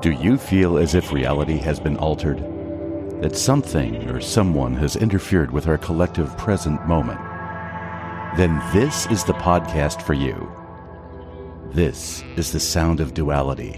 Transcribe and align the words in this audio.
Do 0.00 0.12
you 0.12 0.38
feel 0.38 0.78
as 0.78 0.94
if 0.94 1.12
reality 1.12 1.58
has 1.58 1.78
been 1.78 1.98
altered? 1.98 2.38
That 3.20 3.36
something 3.36 4.08
or 4.08 4.18
someone 4.18 4.74
has 4.76 4.96
interfered 4.96 5.50
with 5.50 5.66
our 5.68 5.76
collective 5.76 6.34
present 6.38 6.88
moment? 6.88 7.20
Then 8.38 8.62
this 8.72 9.04
is 9.08 9.24
the 9.24 9.34
podcast 9.34 10.00
for 10.00 10.14
you. 10.14 10.50
This 11.74 12.24
is 12.38 12.50
the 12.50 12.60
sound 12.60 13.00
of 13.00 13.12
duality. 13.12 13.72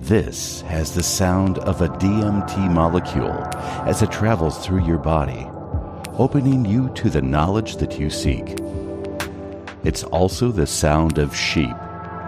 This 0.00 0.62
has 0.62 0.96
the 0.96 1.04
sound 1.04 1.58
of 1.58 1.80
a 1.80 1.88
DMT 1.88 2.72
molecule 2.72 3.46
as 3.86 4.02
it 4.02 4.10
travels 4.10 4.66
through 4.66 4.84
your 4.84 4.98
body, 4.98 5.46
opening 6.18 6.64
you 6.64 6.88
to 6.94 7.08
the 7.08 7.22
knowledge 7.22 7.76
that 7.76 8.00
you 8.00 8.10
seek. 8.10 8.58
It's 9.84 10.02
also 10.02 10.50
the 10.50 10.66
sound 10.66 11.18
of 11.18 11.36
sheep 11.36 11.76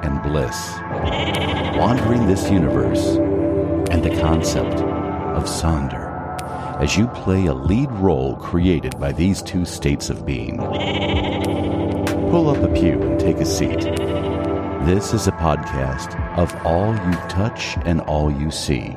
and 0.03 0.23
bliss, 0.23 0.73
wandering 1.79 2.27
this 2.27 2.51
universe, 2.51 3.17
and 3.91 4.03
the 4.03 4.21
concept 4.21 4.77
of 4.77 5.45
Sonder 5.45 6.13
as 6.83 6.97
you 6.97 7.07
play 7.09 7.47
a 7.47 7.55
lead 7.55 7.91
role 7.93 8.37
created 8.37 8.99
by 8.99 9.13
these 9.13 9.41
two 9.43 9.65
states 9.65 10.11
of 10.11 10.27
being. 10.27 10.57
Pull 12.31 12.49
up 12.49 12.63
a 12.63 12.69
pew 12.75 13.01
and 13.01 13.21
take 13.21 13.37
a 13.37 13.47
seat. 13.47 13.81
This 14.85 15.15
is 15.15 15.29
a 15.29 15.33
podcast 15.33 16.19
of 16.37 16.55
all 16.67 16.93
you 16.93 17.13
touch 17.29 17.77
and 17.85 18.01
all 18.01 18.33
you 18.33 18.51
see. 18.51 18.97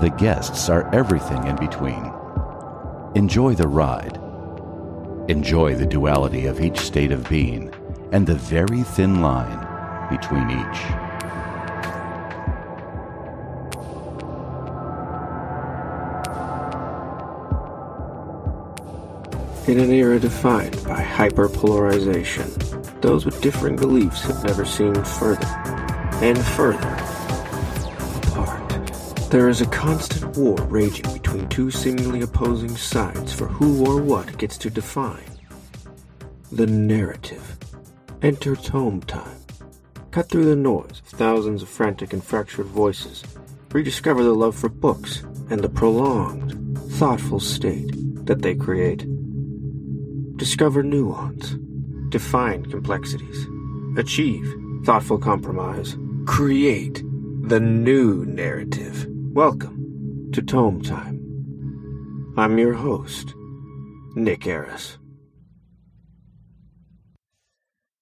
The 0.00 0.14
guests 0.16 0.68
are 0.68 0.94
everything 0.94 1.44
in 1.46 1.56
between. 1.56 2.12
Enjoy 3.16 3.54
the 3.54 3.66
ride. 3.66 4.20
Enjoy 5.28 5.74
the 5.74 5.86
duality 5.86 6.46
of 6.46 6.60
each 6.60 6.78
state 6.78 7.10
of 7.10 7.28
being 7.28 7.74
and 8.12 8.26
the 8.26 8.34
very 8.34 8.82
thin 8.82 9.20
line 9.20 9.66
between 10.08 10.50
each. 10.50 10.80
In 19.68 19.78
an 19.80 19.90
era 19.90 20.18
defined 20.18 20.82
by 20.84 21.02
hyperpolarization, 21.02 23.00
those 23.02 23.26
with 23.26 23.38
differing 23.42 23.76
beliefs 23.76 24.22
have 24.22 24.42
never 24.42 24.64
seemed 24.64 25.06
further 25.06 25.46
and 26.22 26.38
further 26.38 26.88
apart. 28.28 28.90
There 29.30 29.50
is 29.50 29.60
a 29.60 29.66
constant 29.66 30.38
war 30.38 30.56
raging 30.70 31.12
between 31.12 31.46
two 31.48 31.70
seemingly 31.70 32.22
opposing 32.22 32.74
sides 32.78 33.34
for 33.34 33.46
who 33.46 33.84
or 33.86 34.00
what 34.00 34.38
gets 34.38 34.56
to 34.58 34.70
define 34.70 35.20
the 36.50 36.66
narrative. 36.66 37.57
Enter 38.20 38.56
tome 38.56 39.00
time. 39.02 39.38
Cut 40.10 40.28
through 40.28 40.46
the 40.46 40.56
noise 40.56 40.98
of 40.98 41.06
thousands 41.06 41.62
of 41.62 41.68
frantic 41.68 42.12
and 42.12 42.22
fractured 42.22 42.66
voices. 42.66 43.22
Rediscover 43.70 44.24
the 44.24 44.34
love 44.34 44.56
for 44.56 44.68
books 44.68 45.22
and 45.50 45.60
the 45.60 45.68
prolonged, 45.68 46.76
thoughtful 46.94 47.38
state 47.38 47.92
that 48.26 48.42
they 48.42 48.56
create. 48.56 49.06
Discover 50.36 50.82
nuance, 50.82 51.54
define 52.08 52.66
complexities, 52.66 53.46
achieve 53.96 54.52
thoughtful 54.84 55.18
compromise, 55.18 55.96
create 56.26 57.04
the 57.42 57.60
new 57.60 58.24
narrative. 58.26 59.06
Welcome 59.32 60.30
to 60.32 60.42
Tome 60.42 60.82
Time. 60.82 62.34
I'm 62.36 62.58
your 62.58 62.74
host, 62.74 63.32
Nick 64.16 64.40
Airus. 64.40 64.96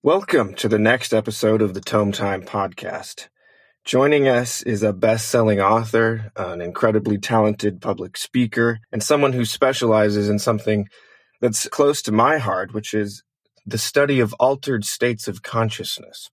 Welcome 0.06 0.54
to 0.58 0.68
the 0.68 0.78
next 0.78 1.12
episode 1.12 1.60
of 1.60 1.74
the 1.74 1.80
Tome 1.80 2.12
Time 2.12 2.42
podcast. 2.42 3.26
Joining 3.84 4.28
us 4.28 4.62
is 4.62 4.84
a 4.84 4.92
best 4.92 5.28
selling 5.28 5.60
author, 5.60 6.30
an 6.36 6.60
incredibly 6.60 7.18
talented 7.18 7.80
public 7.80 8.16
speaker, 8.16 8.78
and 8.92 9.02
someone 9.02 9.32
who 9.32 9.44
specializes 9.44 10.28
in 10.28 10.38
something 10.38 10.86
that's 11.40 11.66
close 11.70 12.02
to 12.02 12.12
my 12.12 12.38
heart, 12.38 12.72
which 12.72 12.94
is 12.94 13.24
the 13.66 13.78
study 13.78 14.20
of 14.20 14.32
altered 14.34 14.84
states 14.84 15.26
of 15.26 15.42
consciousness. 15.42 16.30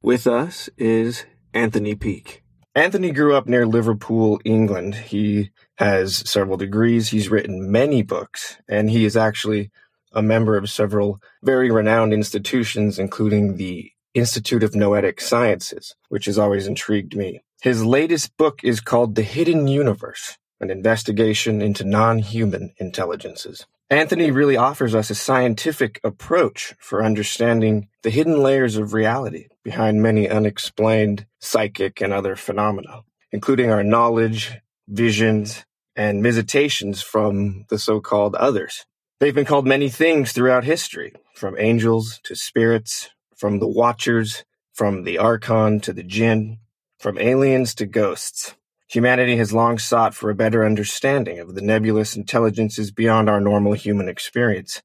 With 0.00 0.28
us 0.28 0.70
is 0.78 1.26
Anthony 1.52 1.96
Peake. 1.96 2.44
Anthony 2.76 3.10
grew 3.10 3.34
up 3.34 3.48
near 3.48 3.66
Liverpool, 3.66 4.38
England. 4.44 4.94
He 4.94 5.50
has 5.78 6.18
several 6.30 6.56
degrees, 6.56 7.08
he's 7.08 7.30
written 7.30 7.68
many 7.72 8.02
books, 8.02 8.58
and 8.68 8.88
he 8.88 9.04
is 9.04 9.16
actually 9.16 9.72
a 10.16 10.22
member 10.22 10.56
of 10.56 10.70
several 10.70 11.20
very 11.44 11.70
renowned 11.70 12.12
institutions, 12.12 12.98
including 12.98 13.56
the 13.56 13.92
Institute 14.14 14.62
of 14.62 14.74
Noetic 14.74 15.20
Sciences, 15.20 15.94
which 16.08 16.24
has 16.24 16.38
always 16.38 16.66
intrigued 16.66 17.14
me. 17.14 17.42
His 17.60 17.84
latest 17.84 18.34
book 18.38 18.64
is 18.64 18.80
called 18.80 19.14
The 19.14 19.22
Hidden 19.22 19.68
Universe 19.68 20.38
An 20.58 20.70
Investigation 20.70 21.60
into 21.60 21.84
Non 21.84 22.18
Human 22.20 22.72
Intelligences. 22.78 23.66
Anthony 23.90 24.30
really 24.30 24.56
offers 24.56 24.94
us 24.94 25.10
a 25.10 25.14
scientific 25.14 26.00
approach 26.02 26.74
for 26.80 27.04
understanding 27.04 27.88
the 28.02 28.10
hidden 28.10 28.42
layers 28.42 28.76
of 28.76 28.94
reality 28.94 29.48
behind 29.62 30.02
many 30.02 30.28
unexplained 30.28 31.26
psychic 31.40 32.00
and 32.00 32.12
other 32.12 32.36
phenomena, 32.36 33.02
including 33.30 33.70
our 33.70 33.84
knowledge, 33.84 34.58
visions, 34.88 35.64
and 35.94 36.22
visitations 36.22 37.02
from 37.02 37.66
the 37.68 37.78
so 37.78 38.00
called 38.00 38.34
others. 38.34 38.86
They've 39.18 39.34
been 39.34 39.46
called 39.46 39.66
many 39.66 39.88
things 39.88 40.32
throughout 40.32 40.64
history, 40.64 41.14
from 41.34 41.56
angels 41.58 42.20
to 42.24 42.36
spirits, 42.36 43.08
from 43.34 43.60
the 43.60 43.68
watchers, 43.68 44.44
from 44.74 45.04
the 45.04 45.16
archon 45.16 45.80
to 45.80 45.94
the 45.94 46.02
jinn, 46.02 46.58
from 46.98 47.16
aliens 47.16 47.74
to 47.76 47.86
ghosts. 47.86 48.56
Humanity 48.88 49.36
has 49.38 49.54
long 49.54 49.78
sought 49.78 50.14
for 50.14 50.28
a 50.28 50.34
better 50.34 50.66
understanding 50.66 51.38
of 51.38 51.54
the 51.54 51.62
nebulous 51.62 52.14
intelligences 52.14 52.90
beyond 52.90 53.30
our 53.30 53.40
normal 53.40 53.72
human 53.72 54.06
experience. 54.06 54.82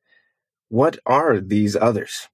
What 0.70 0.98
are 1.06 1.42
these 1.42 1.76
others? 1.76 2.30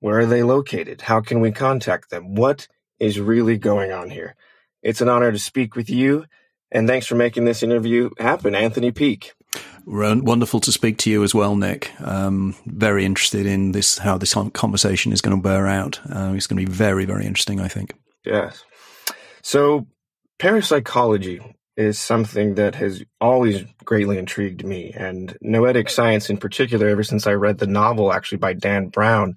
Where 0.00 0.20
are 0.20 0.26
they 0.26 0.42
located? 0.42 1.02
How 1.02 1.20
can 1.20 1.40
we 1.40 1.52
contact 1.52 2.08
them? 2.08 2.36
What 2.36 2.68
is 2.98 3.20
really 3.20 3.58
going 3.58 3.92
on 3.92 4.08
here? 4.08 4.34
It's 4.82 5.02
an 5.02 5.10
honor 5.10 5.30
to 5.30 5.38
speak 5.38 5.76
with 5.76 5.90
you, 5.90 6.24
and 6.72 6.88
thanks 6.88 7.06
for 7.06 7.16
making 7.16 7.44
this 7.44 7.62
interview 7.62 8.08
happen, 8.18 8.54
Anthony 8.54 8.92
Peake. 8.92 9.34
Wonderful 9.90 10.60
to 10.60 10.72
speak 10.72 10.98
to 10.98 11.10
you 11.10 11.24
as 11.24 11.34
well, 11.34 11.56
Nick. 11.56 11.90
Um, 12.00 12.54
very 12.66 13.06
interested 13.06 13.46
in 13.46 13.72
this, 13.72 13.96
how 13.96 14.18
this 14.18 14.34
conversation 14.52 15.12
is 15.12 15.22
going 15.22 15.36
to 15.36 15.42
bear 15.42 15.66
out. 15.66 15.98
Uh, 16.04 16.34
it's 16.34 16.46
going 16.46 16.62
to 16.62 16.70
be 16.70 16.70
very, 16.70 17.06
very 17.06 17.24
interesting, 17.24 17.58
I 17.58 17.68
think. 17.68 17.94
Yes. 18.24 18.64
So, 19.42 19.86
parapsychology 20.38 21.40
is 21.78 21.98
something 21.98 22.56
that 22.56 22.74
has 22.74 23.02
always 23.20 23.64
greatly 23.84 24.18
intrigued 24.18 24.64
me, 24.64 24.92
and 24.94 25.38
noetic 25.40 25.88
science 25.88 26.28
in 26.28 26.36
particular, 26.36 26.88
ever 26.88 27.02
since 27.02 27.26
I 27.26 27.32
read 27.32 27.58
the 27.58 27.66
novel 27.66 28.12
actually 28.12 28.38
by 28.38 28.52
Dan 28.52 28.88
Brown. 28.88 29.36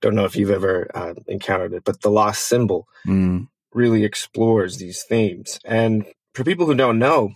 Don't 0.00 0.16
know 0.16 0.24
if 0.24 0.34
you've 0.34 0.50
ever 0.50 0.90
uh, 0.94 1.14
encountered 1.28 1.74
it, 1.74 1.84
but 1.84 2.00
The 2.00 2.10
Lost 2.10 2.48
Symbol 2.48 2.88
mm. 3.06 3.46
really 3.72 4.04
explores 4.04 4.78
these 4.78 5.04
themes. 5.04 5.60
And 5.64 6.06
for 6.34 6.42
people 6.42 6.66
who 6.66 6.74
don't 6.74 6.98
know, 6.98 7.34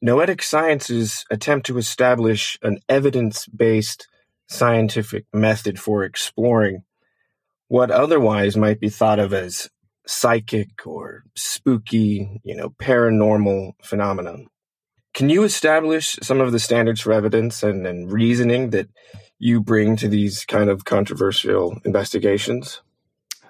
noetic 0.00 0.42
sciences 0.42 1.24
attempt 1.30 1.66
to 1.66 1.78
establish 1.78 2.58
an 2.62 2.78
evidence 2.88 3.46
based 3.46 4.06
scientific 4.46 5.26
method 5.32 5.78
for 5.78 6.04
exploring 6.04 6.82
what 7.68 7.90
otherwise 7.90 8.56
might 8.56 8.80
be 8.80 8.88
thought 8.88 9.18
of 9.18 9.34
as 9.34 9.68
psychic 10.06 10.86
or 10.86 11.24
spooky, 11.36 12.40
you 12.42 12.56
know, 12.56 12.70
paranormal 12.70 13.72
phenomenon. 13.82 14.46
Can 15.12 15.28
you 15.28 15.44
establish 15.44 16.18
some 16.22 16.40
of 16.40 16.52
the 16.52 16.58
standards 16.58 17.00
for 17.00 17.12
evidence 17.12 17.62
and, 17.62 17.86
and 17.86 18.10
reasoning 18.10 18.70
that 18.70 18.88
you 19.38 19.60
bring 19.60 19.96
to 19.96 20.08
these 20.08 20.44
kind 20.44 20.70
of 20.70 20.84
controversial 20.84 21.78
investigations? 21.84 22.80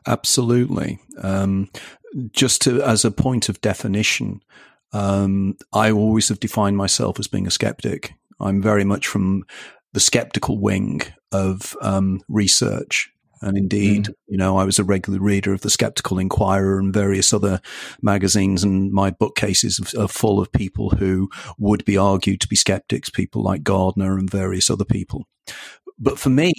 Absolutely. 0.06 0.98
Um, 1.22 1.70
just 2.32 2.62
to, 2.62 2.82
as 2.82 3.04
a 3.04 3.10
point 3.10 3.48
of 3.48 3.60
definition, 3.60 4.42
um, 4.92 5.56
I 5.72 5.90
always 5.90 6.28
have 6.28 6.40
defined 6.40 6.76
myself 6.76 7.18
as 7.18 7.28
being 7.28 7.46
a 7.46 7.50
skeptic. 7.50 8.14
I'm 8.40 8.62
very 8.62 8.84
much 8.84 9.06
from 9.06 9.44
the 9.92 10.00
skeptical 10.00 10.58
wing 10.58 11.02
of 11.32 11.76
um, 11.82 12.20
research. 12.28 13.10
And 13.40 13.56
indeed, 13.56 14.06
mm. 14.06 14.14
you 14.26 14.36
know, 14.36 14.58
I 14.58 14.64
was 14.64 14.78
a 14.78 14.84
regular 14.84 15.20
reader 15.20 15.52
of 15.52 15.60
the 15.60 15.70
Skeptical 15.70 16.18
Inquirer 16.18 16.78
and 16.78 16.92
various 16.92 17.32
other 17.32 17.60
magazines, 18.02 18.64
and 18.64 18.90
my 18.92 19.10
bookcases 19.10 19.94
are 19.94 20.08
full 20.08 20.40
of 20.40 20.50
people 20.50 20.90
who 20.90 21.30
would 21.56 21.84
be 21.84 21.96
argued 21.96 22.40
to 22.40 22.48
be 22.48 22.56
skeptics, 22.56 23.10
people 23.10 23.42
like 23.42 23.62
Gardner 23.62 24.18
and 24.18 24.28
various 24.28 24.70
other 24.70 24.84
people. 24.84 25.24
But 25.98 26.18
for 26.18 26.30
me, 26.30 26.52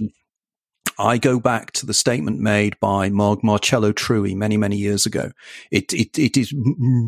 I 0.99 1.17
go 1.17 1.39
back 1.39 1.71
to 1.71 1.85
the 1.85 1.93
statement 1.93 2.41
made 2.41 2.77
by 2.81 3.09
Mar- 3.09 3.37
Marcello 3.41 3.93
Truzzi 3.93 4.35
many, 4.35 4.57
many 4.57 4.75
years 4.75 5.05
ago. 5.05 5.31
It, 5.71 5.93
it, 5.93 6.19
it 6.19 6.35
is 6.35 6.53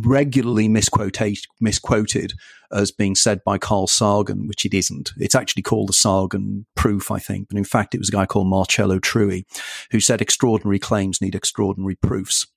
regularly 0.06 0.70
misquoted, 0.70 1.40
misquoted 1.60 2.34
as 2.72 2.90
being 2.90 3.16
said 3.16 3.42
by 3.44 3.58
Carl 3.58 3.88
Sagan, 3.88 4.48
which 4.48 4.66
it 4.66 4.74
isn't. 4.74 5.12
It's 5.18 5.36
actually 5.36 5.64
called 5.64 5.90
the 5.90 5.94
Sagan 5.94 6.66
proof, 6.76 7.12
I 7.12 7.20
think. 7.20 7.50
But 7.50 7.58
in 7.58 7.66
fact, 7.66 7.94
it 7.94 8.00
was 8.00 8.08
a 8.08 8.14
guy 8.14 8.26
called 8.26 8.48
Marcello 8.48 8.98
Truzzi 8.98 9.44
who 9.92 10.00
said 10.00 10.22
extraordinary 10.22 10.80
claims 10.80 11.20
need 11.20 11.36
extraordinary 11.36 11.96
proofs. 11.96 12.48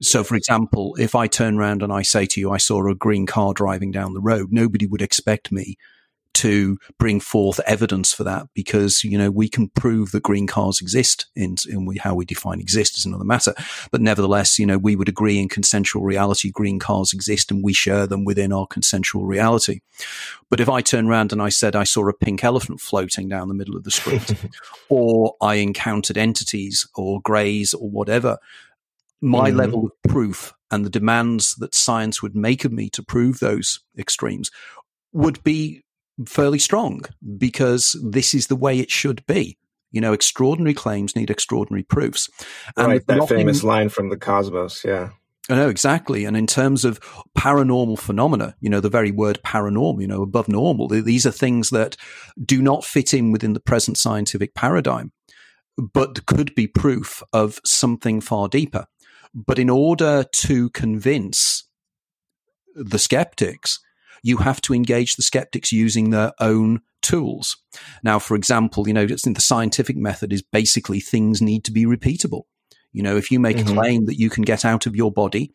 So, 0.00 0.22
for 0.22 0.36
example, 0.36 0.94
if 1.00 1.16
I 1.16 1.26
turn 1.26 1.58
around 1.58 1.82
and 1.82 1.92
I 1.92 2.02
say 2.02 2.26
to 2.26 2.40
you, 2.40 2.52
I 2.52 2.58
saw 2.58 2.88
a 2.88 2.94
green 2.94 3.26
car 3.26 3.54
driving 3.54 3.90
down 3.90 4.14
the 4.14 4.20
road, 4.20 4.48
nobody 4.52 4.86
would 4.86 5.02
expect 5.02 5.50
me 5.50 5.76
to 6.36 6.78
bring 6.98 7.18
forth 7.18 7.60
evidence 7.66 8.12
for 8.12 8.22
that 8.24 8.46
because, 8.54 9.02
you 9.02 9.16
know, 9.16 9.30
we 9.30 9.48
can 9.48 9.68
prove 9.70 10.12
that 10.12 10.22
green 10.22 10.46
cars 10.46 10.80
exist 10.82 11.26
in, 11.34 11.56
in 11.68 11.86
we, 11.86 11.96
how 11.96 12.14
we 12.14 12.26
define 12.26 12.60
exist 12.60 12.98
is 12.98 13.06
another 13.06 13.24
matter. 13.24 13.54
But 13.90 14.02
nevertheless, 14.02 14.58
you 14.58 14.66
know, 14.66 14.76
we 14.76 14.96
would 14.96 15.08
agree 15.08 15.38
in 15.38 15.48
consensual 15.48 16.02
reality, 16.02 16.50
green 16.50 16.78
cars 16.78 17.14
exist 17.14 17.50
and 17.50 17.64
we 17.64 17.72
share 17.72 18.06
them 18.06 18.24
within 18.24 18.52
our 18.52 18.66
consensual 18.66 19.24
reality. 19.24 19.80
But 20.50 20.60
if 20.60 20.68
I 20.68 20.82
turn 20.82 21.08
around 21.08 21.32
and 21.32 21.40
I 21.40 21.48
said 21.48 21.74
I 21.74 21.84
saw 21.84 22.06
a 22.06 22.12
pink 22.12 22.44
elephant 22.44 22.80
floating 22.80 23.28
down 23.28 23.48
the 23.48 23.54
middle 23.54 23.76
of 23.76 23.84
the 23.84 23.90
street 23.90 24.34
or 24.90 25.34
I 25.40 25.54
encountered 25.54 26.18
entities 26.18 26.86
or 26.94 27.22
greys 27.22 27.72
or 27.72 27.88
whatever, 27.88 28.36
my 29.22 29.48
mm-hmm. 29.48 29.58
level 29.58 29.86
of 29.86 30.12
proof 30.12 30.52
and 30.70 30.84
the 30.84 30.90
demands 30.90 31.54
that 31.56 31.74
science 31.74 32.22
would 32.22 32.36
make 32.36 32.66
of 32.66 32.72
me 32.72 32.90
to 32.90 33.02
prove 33.02 33.38
those 33.38 33.80
extremes 33.98 34.50
would 35.12 35.42
be 35.42 35.82
fairly 36.26 36.58
strong 36.58 37.02
because 37.36 37.98
this 38.02 38.34
is 38.34 38.46
the 38.46 38.56
way 38.56 38.78
it 38.78 38.90
should 38.90 39.24
be. 39.26 39.58
You 39.92 40.00
know, 40.00 40.12
extraordinary 40.12 40.74
claims 40.74 41.16
need 41.16 41.30
extraordinary 41.30 41.82
proofs. 41.82 42.28
And 42.76 42.88
right, 42.88 43.06
that 43.06 43.28
famous 43.28 43.62
line 43.62 43.88
from 43.88 44.08
the 44.08 44.16
Cosmos, 44.16 44.84
yeah. 44.84 45.10
I 45.48 45.54
know 45.54 45.68
exactly. 45.68 46.24
And 46.24 46.36
in 46.36 46.46
terms 46.46 46.84
of 46.84 47.00
paranormal 47.38 47.98
phenomena, 47.98 48.56
you 48.60 48.68
know, 48.68 48.80
the 48.80 48.88
very 48.88 49.12
word 49.12 49.40
paranormal, 49.44 50.00
you 50.00 50.08
know, 50.08 50.22
above 50.22 50.48
normal, 50.48 50.88
these 50.88 51.24
are 51.24 51.30
things 51.30 51.70
that 51.70 51.96
do 52.44 52.60
not 52.60 52.84
fit 52.84 53.14
in 53.14 53.30
within 53.30 53.52
the 53.52 53.60
present 53.60 53.96
scientific 53.96 54.54
paradigm, 54.54 55.12
but 55.78 56.26
could 56.26 56.54
be 56.54 56.66
proof 56.66 57.22
of 57.32 57.60
something 57.64 58.20
far 58.20 58.48
deeper. 58.48 58.86
But 59.34 59.58
in 59.58 59.70
order 59.70 60.24
to 60.36 60.70
convince 60.70 61.68
the 62.74 62.98
skeptics 62.98 63.78
you 64.26 64.38
have 64.38 64.60
to 64.60 64.74
engage 64.74 65.14
the 65.14 65.22
skeptics 65.22 65.70
using 65.70 66.10
their 66.10 66.32
own 66.40 66.80
tools. 67.00 67.56
Now, 68.02 68.18
for 68.18 68.34
example, 68.34 68.88
you 68.88 68.92
know, 68.92 69.06
the 69.06 69.34
scientific 69.38 69.96
method 69.96 70.32
is 70.32 70.42
basically 70.42 70.98
things 70.98 71.40
need 71.40 71.64
to 71.64 71.72
be 71.72 71.84
repeatable. 71.84 72.42
You 72.92 73.04
know, 73.04 73.16
if 73.16 73.30
you 73.30 73.38
make 73.38 73.58
mm-hmm. 73.58 73.68
a 73.68 73.80
claim 73.80 74.06
that 74.06 74.18
you 74.18 74.28
can 74.28 74.42
get 74.42 74.64
out 74.64 74.86
of 74.86 74.96
your 74.96 75.12
body 75.12 75.52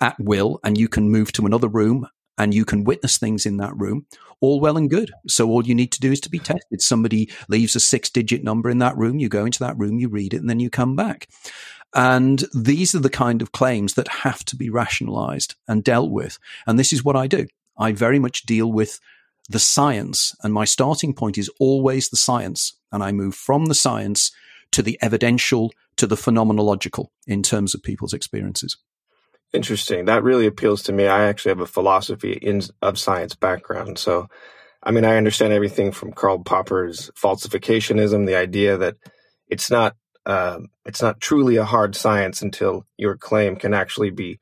at 0.00 0.18
will 0.18 0.58
and 0.64 0.76
you 0.76 0.88
can 0.88 1.08
move 1.08 1.30
to 1.32 1.46
another 1.46 1.68
room 1.68 2.08
and 2.36 2.52
you 2.52 2.64
can 2.64 2.82
witness 2.82 3.16
things 3.16 3.46
in 3.46 3.58
that 3.58 3.76
room, 3.76 4.06
all 4.40 4.58
well 4.58 4.76
and 4.76 4.90
good. 4.90 5.12
So 5.28 5.48
all 5.48 5.64
you 5.64 5.74
need 5.76 5.92
to 5.92 6.00
do 6.00 6.10
is 6.10 6.20
to 6.22 6.30
be 6.30 6.40
tested. 6.40 6.82
Somebody 6.82 7.30
leaves 7.48 7.76
a 7.76 7.80
six 7.80 8.10
digit 8.10 8.42
number 8.42 8.70
in 8.70 8.78
that 8.78 8.96
room, 8.96 9.20
you 9.20 9.28
go 9.28 9.44
into 9.44 9.60
that 9.60 9.78
room, 9.78 10.00
you 10.00 10.08
read 10.08 10.34
it, 10.34 10.38
and 10.38 10.50
then 10.50 10.58
you 10.58 10.68
come 10.68 10.96
back. 10.96 11.28
And 11.94 12.44
these 12.54 12.94
are 12.94 13.00
the 13.00 13.10
kind 13.10 13.40
of 13.40 13.52
claims 13.52 13.94
that 13.94 14.08
have 14.08 14.44
to 14.46 14.56
be 14.56 14.68
rationalized 14.70 15.54
and 15.68 15.84
dealt 15.84 16.10
with. 16.10 16.38
And 16.66 16.76
this 16.76 16.92
is 16.92 17.04
what 17.04 17.16
I 17.16 17.28
do. 17.28 17.46
I 17.80 17.92
very 17.92 18.18
much 18.18 18.42
deal 18.42 18.70
with 18.70 19.00
the 19.48 19.58
science, 19.58 20.36
and 20.44 20.54
my 20.54 20.64
starting 20.64 21.14
point 21.14 21.36
is 21.36 21.50
always 21.58 22.08
the 22.08 22.16
science. 22.16 22.76
And 22.92 23.02
I 23.02 23.10
move 23.10 23.34
from 23.34 23.66
the 23.66 23.74
science 23.74 24.30
to 24.72 24.82
the 24.82 24.98
evidential 25.02 25.72
to 25.96 26.06
the 26.06 26.16
phenomenological 26.16 27.06
in 27.26 27.42
terms 27.42 27.74
of 27.74 27.82
people's 27.82 28.12
experiences. 28.12 28.76
Interesting. 29.52 30.04
That 30.04 30.22
really 30.22 30.46
appeals 30.46 30.82
to 30.84 30.92
me. 30.92 31.06
I 31.06 31.24
actually 31.24 31.50
have 31.50 31.60
a 31.60 31.66
philosophy 31.66 32.32
in, 32.32 32.62
of 32.80 32.98
science 32.98 33.34
background. 33.34 33.98
So, 33.98 34.28
I 34.82 34.92
mean, 34.92 35.04
I 35.04 35.16
understand 35.16 35.52
everything 35.52 35.90
from 35.90 36.12
Karl 36.12 36.38
Popper's 36.38 37.10
falsificationism, 37.20 38.26
the 38.26 38.36
idea 38.36 38.76
that 38.76 38.96
it's 39.48 39.70
not 39.70 39.96
uh, 40.26 40.60
it's 40.84 41.02
not 41.02 41.20
truly 41.20 41.56
a 41.56 41.64
hard 41.64 41.96
science 41.96 42.42
until 42.42 42.86
your 42.96 43.16
claim 43.16 43.56
can 43.56 43.74
actually 43.74 44.10
be 44.10 44.38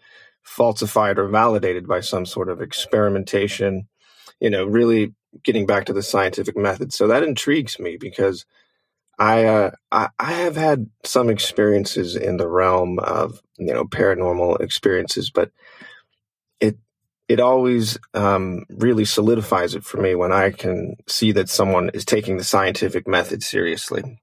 falsified 0.49 1.19
or 1.19 1.29
validated 1.29 1.87
by 1.87 2.01
some 2.01 2.27
sort 2.27 2.49
of 2.49 2.61
experimentation, 2.61 3.87
you 4.41 4.51
know, 4.51 4.65
really 4.65 5.15
getting 5.45 5.67
back 5.67 5.85
to 5.87 5.93
the 5.93 6.03
scientific 6.03 6.57
method. 6.57 6.93
So 6.93 7.07
that 7.09 7.23
intrigues 7.23 7.79
me 7.79 7.97
because 7.97 8.47
I, 9.19 9.45
uh, 9.45 9.71
I, 9.93 10.09
I 10.19 10.33
have 10.33 10.57
had 10.57 10.89
some 11.05 11.29
experiences 11.29 12.17
in 12.17 12.39
the 12.39 12.49
realm 12.49 12.99
of 12.99 13.41
you 13.59 13.73
know 13.75 13.85
paranormal 13.85 14.61
experiences, 14.61 15.31
but 15.31 15.51
it 16.61 16.79
it 17.29 17.41
always 17.41 17.99
um, 18.15 18.65
really 18.71 19.05
solidifies 19.05 19.75
it 19.75 19.85
for 19.85 20.01
me 20.01 20.15
when 20.15 20.33
I 20.33 20.51
can 20.51 20.97
see 21.07 21.33
that 21.33 21.49
someone 21.49 21.91
is 21.91 22.05
taking 22.05 22.39
the 22.39 22.45
scientific 22.45 23.07
method 23.07 23.43
seriously. 23.43 24.21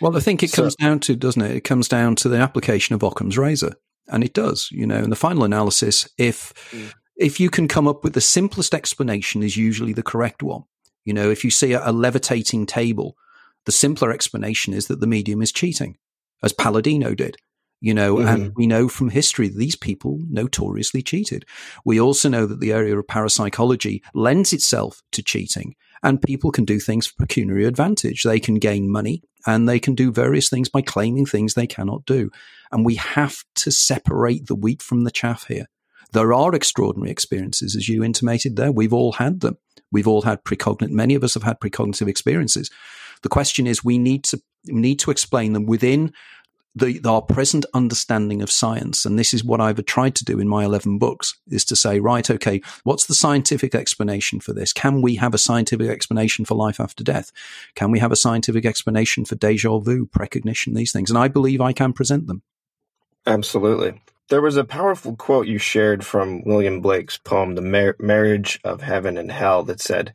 Well, 0.00 0.16
I 0.16 0.20
think 0.20 0.42
it 0.42 0.50
so, 0.50 0.62
comes 0.62 0.76
down 0.76 1.00
to, 1.00 1.16
doesn't 1.16 1.42
it? 1.42 1.52
It 1.52 1.64
comes 1.64 1.88
down 1.88 2.16
to 2.16 2.28
the 2.28 2.38
application 2.38 2.94
of 2.94 3.02
Occam's 3.02 3.38
razor. 3.38 3.74
And 4.08 4.24
it 4.24 4.34
does, 4.34 4.68
you 4.70 4.86
know, 4.86 4.98
in 4.98 5.10
the 5.10 5.16
final 5.16 5.44
analysis, 5.44 6.08
if 6.18 6.52
mm. 6.70 6.92
if 7.16 7.38
you 7.38 7.50
can 7.50 7.68
come 7.68 7.86
up 7.86 8.04
with 8.04 8.14
the 8.14 8.20
simplest 8.20 8.74
explanation 8.74 9.42
is 9.42 9.56
usually 9.56 9.92
the 9.92 10.02
correct 10.02 10.42
one. 10.42 10.64
You 11.04 11.14
know, 11.14 11.30
if 11.30 11.44
you 11.44 11.50
see 11.50 11.72
a, 11.72 11.88
a 11.88 11.92
levitating 11.92 12.66
table, 12.66 13.16
the 13.64 13.72
simpler 13.72 14.12
explanation 14.12 14.74
is 14.74 14.86
that 14.88 15.00
the 15.00 15.06
medium 15.06 15.42
is 15.42 15.52
cheating, 15.52 15.96
as 16.42 16.52
Palladino 16.52 17.14
did 17.14 17.36
you 17.82 17.92
know, 17.92 18.14
mm-hmm. 18.14 18.28
and 18.28 18.52
we 18.54 18.66
know 18.68 18.88
from 18.88 19.10
history 19.10 19.48
that 19.48 19.58
these 19.58 19.74
people 19.74 20.20
notoriously 20.30 21.02
cheated. 21.02 21.44
We 21.84 22.00
also 22.00 22.28
know 22.28 22.46
that 22.46 22.60
the 22.60 22.72
area 22.72 22.96
of 22.96 23.08
parapsychology 23.08 24.04
lends 24.14 24.52
itself 24.52 25.02
to 25.10 25.22
cheating 25.22 25.74
and 26.00 26.22
people 26.22 26.52
can 26.52 26.64
do 26.64 26.78
things 26.78 27.08
for 27.08 27.16
pecuniary 27.16 27.64
advantage. 27.64 28.22
They 28.22 28.38
can 28.38 28.60
gain 28.60 28.90
money 28.90 29.24
and 29.46 29.68
they 29.68 29.78
can 29.78 29.94
do 29.94 30.12
various 30.12 30.48
things 30.48 30.68
by 30.68 30.82
claiming 30.82 31.26
things 31.26 31.54
they 31.54 31.66
cannot 31.66 32.04
do. 32.06 32.30
And 32.70 32.84
we 32.84 32.94
have 32.96 33.44
to 33.56 33.70
separate 33.70 34.46
the 34.46 34.54
wheat 34.54 34.82
from 34.82 35.04
the 35.04 35.10
chaff 35.10 35.46
here. 35.46 35.66
There 36.12 36.32
are 36.32 36.54
extraordinary 36.54 37.10
experiences, 37.10 37.74
as 37.74 37.88
you 37.88 38.04
intimated 38.04 38.56
there. 38.56 38.70
We've 38.70 38.92
all 38.92 39.12
had 39.12 39.40
them. 39.40 39.58
We've 39.90 40.08
all 40.08 40.22
had 40.22 40.44
precognitive, 40.44 40.90
many 40.90 41.14
of 41.14 41.22
us 41.22 41.34
have 41.34 41.42
had 41.42 41.60
precognitive 41.60 42.08
experiences. 42.08 42.70
The 43.22 43.28
question 43.28 43.66
is, 43.66 43.84
we 43.84 43.98
need 43.98 44.24
to, 44.24 44.40
need 44.66 44.98
to 45.00 45.10
explain 45.10 45.52
them 45.52 45.66
within 45.66 46.12
the, 46.74 47.00
our 47.04 47.20
present 47.20 47.66
understanding 47.74 48.40
of 48.40 48.50
science, 48.50 49.04
and 49.04 49.18
this 49.18 49.34
is 49.34 49.44
what 49.44 49.60
I've 49.60 49.84
tried 49.84 50.14
to 50.16 50.24
do 50.24 50.38
in 50.38 50.48
my 50.48 50.64
11 50.64 50.98
books, 50.98 51.38
is 51.48 51.64
to 51.66 51.76
say, 51.76 52.00
right, 52.00 52.28
okay, 52.28 52.62
what's 52.84 53.06
the 53.06 53.14
scientific 53.14 53.74
explanation 53.74 54.40
for 54.40 54.52
this? 54.52 54.72
Can 54.72 55.02
we 55.02 55.16
have 55.16 55.34
a 55.34 55.38
scientific 55.38 55.88
explanation 55.88 56.44
for 56.44 56.54
life 56.54 56.80
after 56.80 57.04
death? 57.04 57.30
Can 57.74 57.90
we 57.90 57.98
have 57.98 58.12
a 58.12 58.16
scientific 58.16 58.64
explanation 58.64 59.24
for 59.24 59.34
deja 59.34 59.78
vu, 59.78 60.06
precognition, 60.06 60.74
these 60.74 60.92
things? 60.92 61.10
And 61.10 61.18
I 61.18 61.28
believe 61.28 61.60
I 61.60 61.72
can 61.72 61.92
present 61.92 62.26
them. 62.26 62.42
Absolutely. 63.26 64.00
There 64.30 64.42
was 64.42 64.56
a 64.56 64.64
powerful 64.64 65.14
quote 65.14 65.46
you 65.46 65.58
shared 65.58 66.06
from 66.06 66.42
William 66.44 66.80
Blake's 66.80 67.18
poem, 67.18 67.54
The 67.54 67.60
Mar- 67.60 67.96
Marriage 67.98 68.58
of 68.64 68.80
Heaven 68.80 69.18
and 69.18 69.30
Hell, 69.30 69.62
that 69.64 69.80
said, 69.80 70.14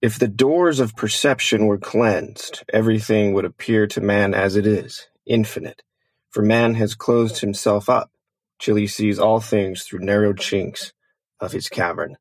If 0.00 0.18
the 0.18 0.28
doors 0.28 0.80
of 0.80 0.96
perception 0.96 1.66
were 1.66 1.78
cleansed, 1.78 2.64
everything 2.72 3.34
would 3.34 3.44
appear 3.44 3.86
to 3.88 4.00
man 4.00 4.32
as 4.32 4.56
it 4.56 4.66
is 4.66 5.08
infinite, 5.28 5.82
for 6.30 6.42
man 6.42 6.74
has 6.74 6.94
closed 6.94 7.40
himself 7.40 7.88
up 7.88 8.10
till 8.58 8.76
he 8.76 8.86
sees 8.86 9.18
all 9.18 9.40
things 9.40 9.84
through 9.84 10.00
narrow 10.00 10.32
chinks 10.32 10.92
of 11.40 11.52
his 11.52 11.68
cavern. 11.68 12.16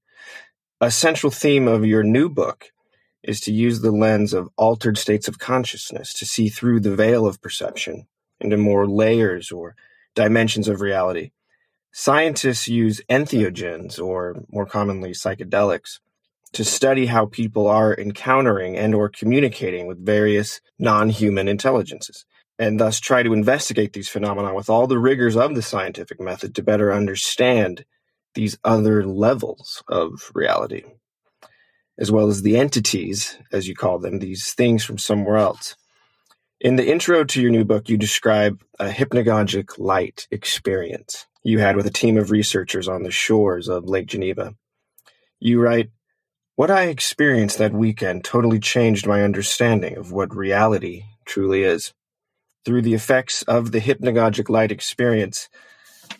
A 0.80 0.92
central 0.92 1.32
theme 1.32 1.68
of 1.68 1.86
your 1.86 2.04
new 2.04 2.30
book 2.30 2.72
is 3.24 3.42
to 3.42 3.52
use 3.52 3.82
the 3.82 3.92
lens 3.92 4.34
of 4.34 4.50
altered 4.58 4.98
states 4.98 5.28
of 5.28 5.40
consciousness 5.40 6.14
to 6.14 6.26
see 6.26 6.50
through 6.50 6.80
the 6.80 6.96
veil 6.96 7.26
of 7.26 7.42
perception 7.42 8.08
into 8.40 8.58
more 8.58 8.88
layers 8.88 9.52
or 9.52 9.76
dimensions 10.14 10.68
of 10.68 10.82
reality. 10.82 11.32
Scientists 11.92 12.68
use 12.68 13.02
entheogens, 13.10 14.00
or 14.00 14.36
more 14.52 14.68
commonly 14.68 15.12
psychedelics, 15.12 16.00
to 16.54 16.64
study 16.64 17.08
how 17.08 17.26
people 17.26 17.68
are 17.68 17.96
encountering 17.96 18.78
and 18.78 18.94
or 18.94 19.10
communicating 19.10 19.88
with 19.88 20.06
various 20.06 20.62
non-human 20.78 21.48
intelligences 21.48 22.26
and 22.60 22.80
thus 22.80 23.00
try 23.00 23.24
to 23.24 23.34
investigate 23.34 23.94
these 23.94 24.10
phenomena 24.10 24.54
with 24.54 24.70
all 24.70 24.88
the 24.88 25.00
rigors 25.00 25.36
of 25.36 25.56
the 25.56 25.62
scientific 25.62 26.20
method 26.20 26.56
to 26.56 26.64
better 26.64 26.94
understand 26.94 27.86
these 28.34 28.58
other 28.64 29.06
levels 29.06 29.84
of 29.88 30.32
reality, 30.34 30.84
as 31.98 32.12
well 32.12 32.28
as 32.28 32.42
the 32.42 32.58
entities, 32.58 33.38
as 33.52 33.68
you 33.68 33.76
call 33.76 34.00
them, 34.00 34.20
these 34.20 34.54
things 34.54 34.84
from 34.84 34.98
somewhere 34.98 35.38
else. 35.38 35.76
In 36.60 36.76
the 36.76 36.90
intro 36.90 37.24
to 37.24 37.42
your 37.42 37.52
new 37.52 37.66
book, 37.66 37.88
you 37.90 37.98
describe 37.98 38.64
a 38.80 38.90
hypnagogic 38.90 39.78
light 39.78 40.28
experience 40.32 41.28
you 41.44 41.60
had 41.60 41.76
with 41.76 41.86
a 41.86 41.92
team 41.92 42.18
of 42.18 42.32
researchers 42.32 42.88
on 42.88 43.04
the 43.04 43.12
shores 43.12 43.68
of 43.70 43.86
Lake 43.86 44.08
Geneva. 44.08 44.56
You 45.40 45.62
write, 45.62 45.92
What 46.56 46.72
I 46.72 46.86
experienced 46.86 47.60
that 47.60 47.74
weekend 47.74 48.24
totally 48.24 48.60
changed 48.60 49.06
my 49.06 49.24
understanding 49.24 49.98
of 49.98 50.12
what 50.12 50.36
reality 50.36 51.04
truly 51.26 51.64
is 51.64 51.94
through 52.68 52.82
the 52.82 52.94
effects 52.94 53.44
of 53.44 53.72
the 53.72 53.80
hypnagogic 53.80 54.50
light 54.50 54.74
experience, 54.74 55.48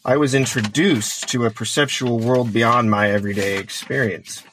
I 0.06 0.16
was 0.16 0.34
introduced 0.34 1.28
to 1.28 1.44
a 1.44 1.52
perceptual 1.52 2.20
world 2.20 2.54
beyond 2.54 2.90
my 2.90 3.12
everyday 3.12 3.58
experience. 3.58 4.44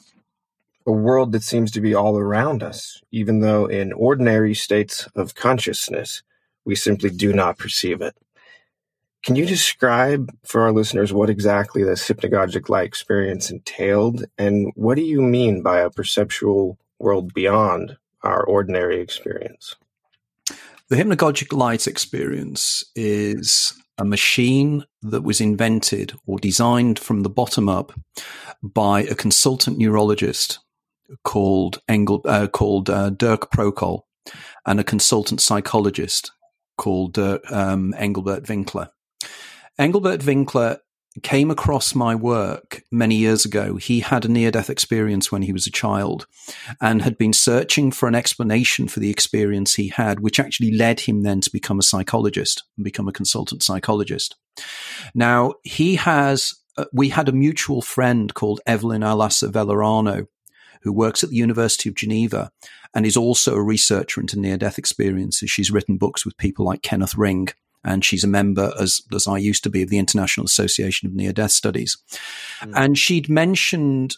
A 0.88 0.90
world 0.90 1.30
that 1.30 1.44
seems 1.44 1.70
to 1.70 1.80
be 1.80 1.94
all 1.94 2.18
around 2.18 2.64
us, 2.64 3.00
even 3.12 3.42
though 3.42 3.66
in 3.66 3.92
ordinary 3.92 4.54
states 4.54 5.06
of 5.14 5.36
consciousness, 5.36 6.24
we 6.64 6.74
simply 6.74 7.10
do 7.10 7.32
not 7.32 7.58
perceive 7.58 8.02
it. 8.02 8.16
Can 9.22 9.36
you 9.36 9.46
describe 9.46 10.32
for 10.44 10.62
our 10.62 10.72
listeners 10.72 11.12
what 11.12 11.30
exactly 11.30 11.84
this 11.84 12.08
hypnagogic 12.08 12.68
light 12.68 12.88
experience 12.88 13.52
entailed? 13.52 14.24
And 14.36 14.72
what 14.74 14.96
do 14.96 15.02
you 15.02 15.22
mean 15.22 15.62
by 15.62 15.78
a 15.78 15.90
perceptual 15.90 16.76
world 16.98 17.32
beyond 17.32 17.98
our 18.24 18.42
ordinary 18.42 19.00
experience? 19.00 19.76
The 20.90 20.96
hypnagogic 20.96 21.56
light 21.56 21.86
experience 21.86 22.84
is 22.94 23.72
a 23.96 24.04
machine 24.04 24.84
that 25.00 25.22
was 25.22 25.40
invented 25.40 26.12
or 26.26 26.38
designed 26.38 26.98
from 26.98 27.22
the 27.22 27.30
bottom 27.30 27.70
up 27.70 27.92
by 28.62 29.00
a 29.04 29.14
consultant 29.14 29.78
neurologist 29.78 30.58
called 31.24 31.80
Engel, 31.88 32.20
uh, 32.26 32.48
called 32.48 32.90
uh, 32.90 33.08
Dirk 33.10 33.50
Proeckl 33.50 34.02
and 34.66 34.78
a 34.78 34.84
consultant 34.84 35.40
psychologist 35.40 36.32
called 36.76 37.18
uh, 37.18 37.38
um, 37.50 37.94
Engelbert 37.96 38.46
Winkler. 38.46 38.90
Engelbert 39.78 40.24
Winkler 40.26 40.80
came 41.22 41.50
across 41.50 41.94
my 41.94 42.14
work 42.14 42.82
many 42.90 43.14
years 43.14 43.44
ago. 43.44 43.76
He 43.76 44.00
had 44.00 44.24
a 44.24 44.28
near 44.28 44.50
death 44.50 44.68
experience 44.68 45.30
when 45.30 45.42
he 45.42 45.52
was 45.52 45.66
a 45.66 45.70
child 45.70 46.26
and 46.80 47.02
had 47.02 47.16
been 47.16 47.32
searching 47.32 47.92
for 47.92 48.08
an 48.08 48.14
explanation 48.14 48.88
for 48.88 49.00
the 49.00 49.10
experience 49.10 49.74
he 49.74 49.88
had, 49.88 50.20
which 50.20 50.40
actually 50.40 50.72
led 50.72 51.00
him 51.00 51.22
then 51.22 51.40
to 51.42 51.50
become 51.50 51.78
a 51.78 51.84
psychologist 51.84 52.64
and 52.76 52.84
become 52.84 53.08
a 53.08 53.12
consultant 53.12 53.62
psychologist. 53.62 54.34
Now, 55.14 55.54
he 55.62 55.96
has, 55.96 56.54
uh, 56.76 56.86
we 56.92 57.10
had 57.10 57.28
a 57.28 57.32
mutual 57.32 57.80
friend 57.80 58.34
called 58.34 58.60
Evelyn 58.66 59.02
Elsaesser 59.02 59.50
Valarino 59.52 60.26
who 60.82 60.92
works 60.92 61.24
at 61.24 61.30
the 61.30 61.36
University 61.36 61.88
of 61.88 61.94
Geneva 61.94 62.50
and 62.94 63.06
is 63.06 63.16
also 63.16 63.54
a 63.54 63.62
researcher 63.62 64.20
into 64.20 64.38
near 64.38 64.56
death 64.56 64.78
experiences. 64.78 65.50
She's 65.50 65.70
written 65.70 65.96
books 65.96 66.24
with 66.24 66.36
people 66.36 66.64
like 66.64 66.82
Kenneth 66.82 67.16
Ring 67.16 67.48
and 67.84 68.04
she's 68.04 68.24
a 68.24 68.28
member, 68.28 68.72
as 68.80 69.02
as 69.14 69.26
I 69.26 69.38
used 69.38 69.62
to 69.64 69.70
be, 69.70 69.82
of 69.82 69.90
the 69.90 69.98
International 69.98 70.46
Association 70.46 71.08
of 71.08 71.14
Near 71.14 71.32
Death 71.32 71.52
Studies. 71.52 71.98
Mm. 72.62 72.72
And 72.74 72.98
she'd 72.98 73.28
mentioned 73.28 74.16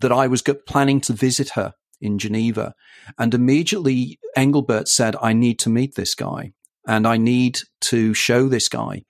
that 0.00 0.12
I 0.12 0.26
was 0.26 0.42
planning 0.66 1.00
to 1.02 1.12
visit 1.12 1.50
her 1.50 1.74
in 2.00 2.18
Geneva, 2.18 2.74
and 3.18 3.34
immediately 3.34 4.18
Engelbert 4.36 4.88
said, 4.88 5.16
"I 5.20 5.32
need 5.32 5.58
to 5.60 5.70
meet 5.70 5.94
this 5.94 6.14
guy, 6.14 6.52
and 6.86 7.06
I 7.06 7.16
need 7.16 7.60
to 7.82 8.14
show 8.14 8.48
this 8.48 8.68
guy." 8.68 9.04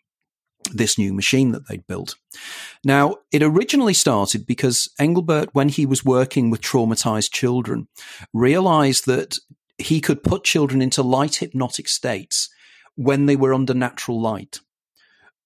This 0.73 0.97
new 0.97 1.12
machine 1.12 1.53
that 1.53 1.69
they'd 1.69 1.87
built. 1.87 2.17
Now, 2.83 3.17
it 3.31 3.43
originally 3.43 3.93
started 3.93 4.47
because 4.47 4.88
Engelbert, 4.99 5.50
when 5.53 5.69
he 5.69 5.85
was 5.85 6.07
working 6.07 6.49
with 6.49 6.62
traumatized 6.62 7.33
children, 7.33 7.87
realized 8.33 9.05
that 9.05 9.38
he 9.76 10.00
could 10.00 10.23
put 10.23 10.43
children 10.43 10.81
into 10.81 11.03
light 11.03 11.35
hypnotic 11.37 11.87
states 11.87 12.49
when 12.97 13.27
they 13.27 13.37
were 13.37 13.55
under 13.55 13.75
natural 13.75 14.21
light. 14.21 14.61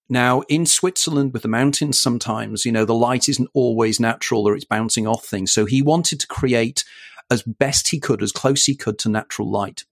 Now, 0.08 0.40
in 0.48 0.64
Switzerland 0.64 1.32
with 1.32 1.42
the 1.42 1.48
mountains, 1.48 2.00
sometimes, 2.00 2.64
you 2.64 2.72
know, 2.72 2.86
the 2.86 2.94
light 2.94 3.28
isn't 3.28 3.50
always 3.52 4.00
natural 4.00 4.48
or 4.48 4.54
it's 4.54 4.64
bouncing 4.64 5.06
off 5.06 5.26
things. 5.26 5.52
So 5.52 5.66
he 5.66 5.82
wanted 5.82 6.20
to 6.20 6.26
create 6.26 6.84
as 7.30 7.42
best 7.42 7.88
he 7.88 8.00
could, 8.00 8.22
as 8.22 8.32
close 8.32 8.64
he 8.64 8.74
could 8.74 8.98
to 9.00 9.10
natural 9.10 9.50
light. 9.50 9.84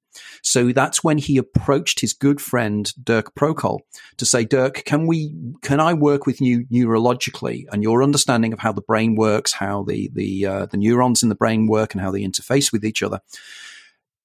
So 0.43 0.73
that's 0.73 1.05
when 1.05 1.19
he 1.19 1.37
approached 1.37 2.01
his 2.01 2.15
good 2.15 2.41
friend 2.41 2.91
Dirk 3.03 3.35
Proeckl 3.35 3.81
to 4.17 4.25
say, 4.25 4.45
Dirk, 4.45 4.85
can 4.85 5.07
we, 5.07 5.35
can 5.61 5.81
I 5.81 5.93
work 5.93 6.25
with 6.25 6.41
you 6.41 6.65
neurologically 6.73 7.67
and 7.71 7.83
your 7.83 8.03
understanding 8.03 8.55
of 8.55 8.61
how 8.61 8.73
the 8.73 8.81
brain 8.81 9.17
works, 9.17 9.53
how 9.53 9.83
the 9.83 10.11
the 10.15 10.47
uh, 10.47 10.67
the 10.67 10.79
neurons 10.79 11.23
in 11.23 11.29
the 11.29 11.35
brain 11.35 11.67
work, 11.67 11.93
and 11.93 12.01
how 12.01 12.11
they 12.11 12.23
interface 12.23 12.73
with 12.73 12.85
each 12.85 13.03
other? 13.03 13.21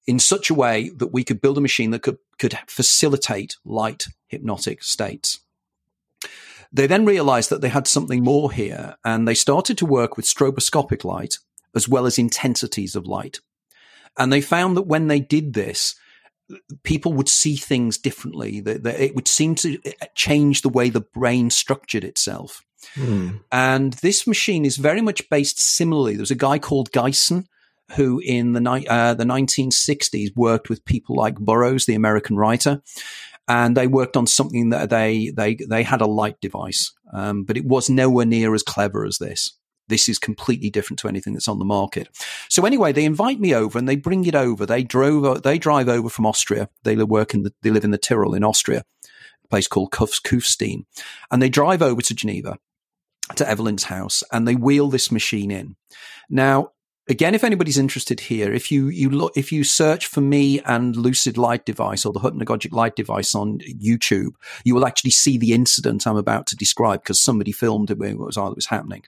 In 0.06 0.18
such 0.18 0.50
a 0.50 0.54
way 0.54 0.90
that 0.96 1.12
we 1.12 1.24
could 1.24 1.40
build 1.40 1.58
a 1.58 1.60
machine 1.60 1.90
that 1.92 2.02
could, 2.02 2.18
could 2.38 2.58
facilitate 2.66 3.56
light 3.64 4.06
hypnotic 4.26 4.82
states. 4.82 5.40
They 6.72 6.86
then 6.86 7.04
realized 7.04 7.50
that 7.50 7.60
they 7.60 7.68
had 7.68 7.86
something 7.86 8.24
more 8.24 8.50
here 8.50 8.96
and 9.04 9.28
they 9.28 9.34
started 9.34 9.78
to 9.78 9.86
work 9.86 10.16
with 10.16 10.26
stroboscopic 10.26 11.04
light 11.04 11.36
as 11.74 11.88
well 11.88 12.06
as 12.06 12.18
intensities 12.18 12.96
of 12.96 13.06
light. 13.06 13.40
And 14.18 14.32
they 14.32 14.40
found 14.40 14.76
that 14.76 14.86
when 14.86 15.08
they 15.08 15.20
did 15.20 15.54
this, 15.54 15.94
people 16.82 17.12
would 17.12 17.28
see 17.28 17.56
things 17.56 17.98
differently. 17.98 18.60
That, 18.60 18.86
it 18.86 19.14
would 19.14 19.28
seem 19.28 19.54
to 19.56 19.78
change 20.14 20.62
the 20.62 20.68
way 20.68 20.90
the 20.90 21.00
brain 21.00 21.50
structured 21.50 22.04
itself. 22.04 22.64
Hmm. 22.94 23.36
And 23.50 23.94
this 23.94 24.26
machine 24.26 24.64
is 24.64 24.76
very 24.76 25.00
much 25.00 25.28
based 25.30 25.60
similarly. 25.60 26.14
There 26.14 26.22
was 26.22 26.30
a 26.30 26.36
guy 26.36 26.58
called 26.58 26.90
Gysin 26.90 27.46
who 27.94 28.20
in 28.24 28.52
the, 28.52 28.60
ni- 28.60 28.86
uh, 28.86 29.14
the 29.14 29.24
1960s 29.24 30.30
worked 30.34 30.68
with 30.68 30.84
people 30.84 31.16
like 31.16 31.36
Burroughs, 31.36 31.86
the 31.86 31.94
American 31.94 32.36
writer. 32.36 32.82
And 33.48 33.76
they 33.76 33.86
worked 33.86 34.16
on 34.16 34.26
something 34.26 34.70
that 34.70 34.90
they, 34.90 35.32
they, 35.36 35.56
they 35.56 35.82
had 35.82 36.00
a 36.00 36.06
light 36.06 36.40
device, 36.40 36.92
um, 37.12 37.44
but 37.44 37.56
it 37.56 37.64
was 37.64 37.90
nowhere 37.90 38.24
near 38.24 38.54
as 38.54 38.62
clever 38.62 39.04
as 39.04 39.18
this. 39.18 39.52
This 39.88 40.08
is 40.08 40.18
completely 40.18 40.70
different 40.70 41.00
to 41.00 41.08
anything 41.08 41.32
that's 41.32 41.48
on 41.48 41.58
the 41.58 41.64
market. 41.64 42.08
So 42.48 42.64
anyway, 42.64 42.92
they 42.92 43.04
invite 43.04 43.40
me 43.40 43.52
over 43.54 43.78
and 43.78 43.88
they 43.88 43.96
bring 43.96 44.24
it 44.26 44.34
over. 44.34 44.64
They 44.64 44.84
drove, 44.84 45.42
they 45.42 45.58
drive 45.58 45.88
over 45.88 46.08
from 46.08 46.24
Austria. 46.24 46.68
They 46.84 46.96
work 46.96 47.34
in 47.34 47.42
the, 47.42 47.52
they 47.62 47.70
live 47.70 47.84
in 47.84 47.90
the 47.90 47.98
Tyrol 47.98 48.34
in 48.34 48.44
Austria, 48.44 48.84
a 49.44 49.48
place 49.48 49.66
called 49.66 49.90
Kufstein. 49.90 50.84
And 51.30 51.42
they 51.42 51.48
drive 51.48 51.82
over 51.82 52.00
to 52.00 52.14
Geneva 52.14 52.58
to 53.36 53.48
Evelyn's 53.48 53.84
house 53.84 54.22
and 54.32 54.46
they 54.46 54.54
wheel 54.54 54.88
this 54.88 55.10
machine 55.10 55.50
in. 55.50 55.76
Now, 56.28 56.72
again, 57.12 57.34
if 57.34 57.44
anybody's 57.44 57.78
interested 57.78 58.18
here, 58.18 58.52
if 58.52 58.72
you 58.72 58.88
you 58.88 59.10
look 59.10 59.36
if 59.36 59.52
you 59.52 59.62
search 59.62 60.06
for 60.06 60.20
me 60.20 60.60
and 60.60 60.96
Lucid 60.96 61.38
Light 61.38 61.64
Device 61.64 62.04
or 62.04 62.12
the 62.12 62.20
Hypnagogic 62.20 62.72
Light 62.72 62.96
Device 62.96 63.34
on 63.34 63.58
YouTube, 63.58 64.32
you 64.64 64.74
will 64.74 64.86
actually 64.86 65.12
see 65.12 65.38
the 65.38 65.52
incident 65.52 66.06
I'm 66.06 66.16
about 66.16 66.46
to 66.48 66.56
describe 66.56 67.02
because 67.02 67.20
somebody 67.20 67.52
filmed 67.52 67.90
it 67.90 67.98
when 67.98 68.10
it 68.10 68.18
was, 68.18 68.36
it 68.36 68.56
was 68.56 68.66
happening. 68.66 69.04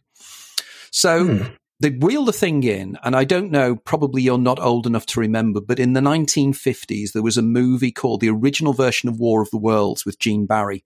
So. 0.93 1.27
Hmm. 1.27 1.43
They 1.81 1.91
wheel 1.91 2.25
the 2.25 2.33
thing 2.33 2.63
in, 2.63 2.97
and 3.03 3.17
I 3.17 3.25
don't 3.25 3.51
know, 3.51 3.75
probably 3.75 4.23
you're 4.23 4.39
not 4.39 4.61
old 4.61 4.87
enough 4.87 5.07
to 5.07 5.21
remember, 5.21 5.61
but 5.61 5.81
in 5.81 5.93
the 5.93 6.01
1950s, 6.01 7.13
there 7.13 7.23
was 7.23 7.37
a 7.37 7.43
movie 7.43 7.91
called 7.91 8.21
the 8.21 8.31
original 8.31 8.73
version 8.73 9.09
of 9.09 9.19
War 9.19 9.43
of 9.43 9.51
the 9.51 9.59
Worlds 9.59 10.07
with 10.07 10.21
Gene 10.21 10.47
Barry. 10.47 10.85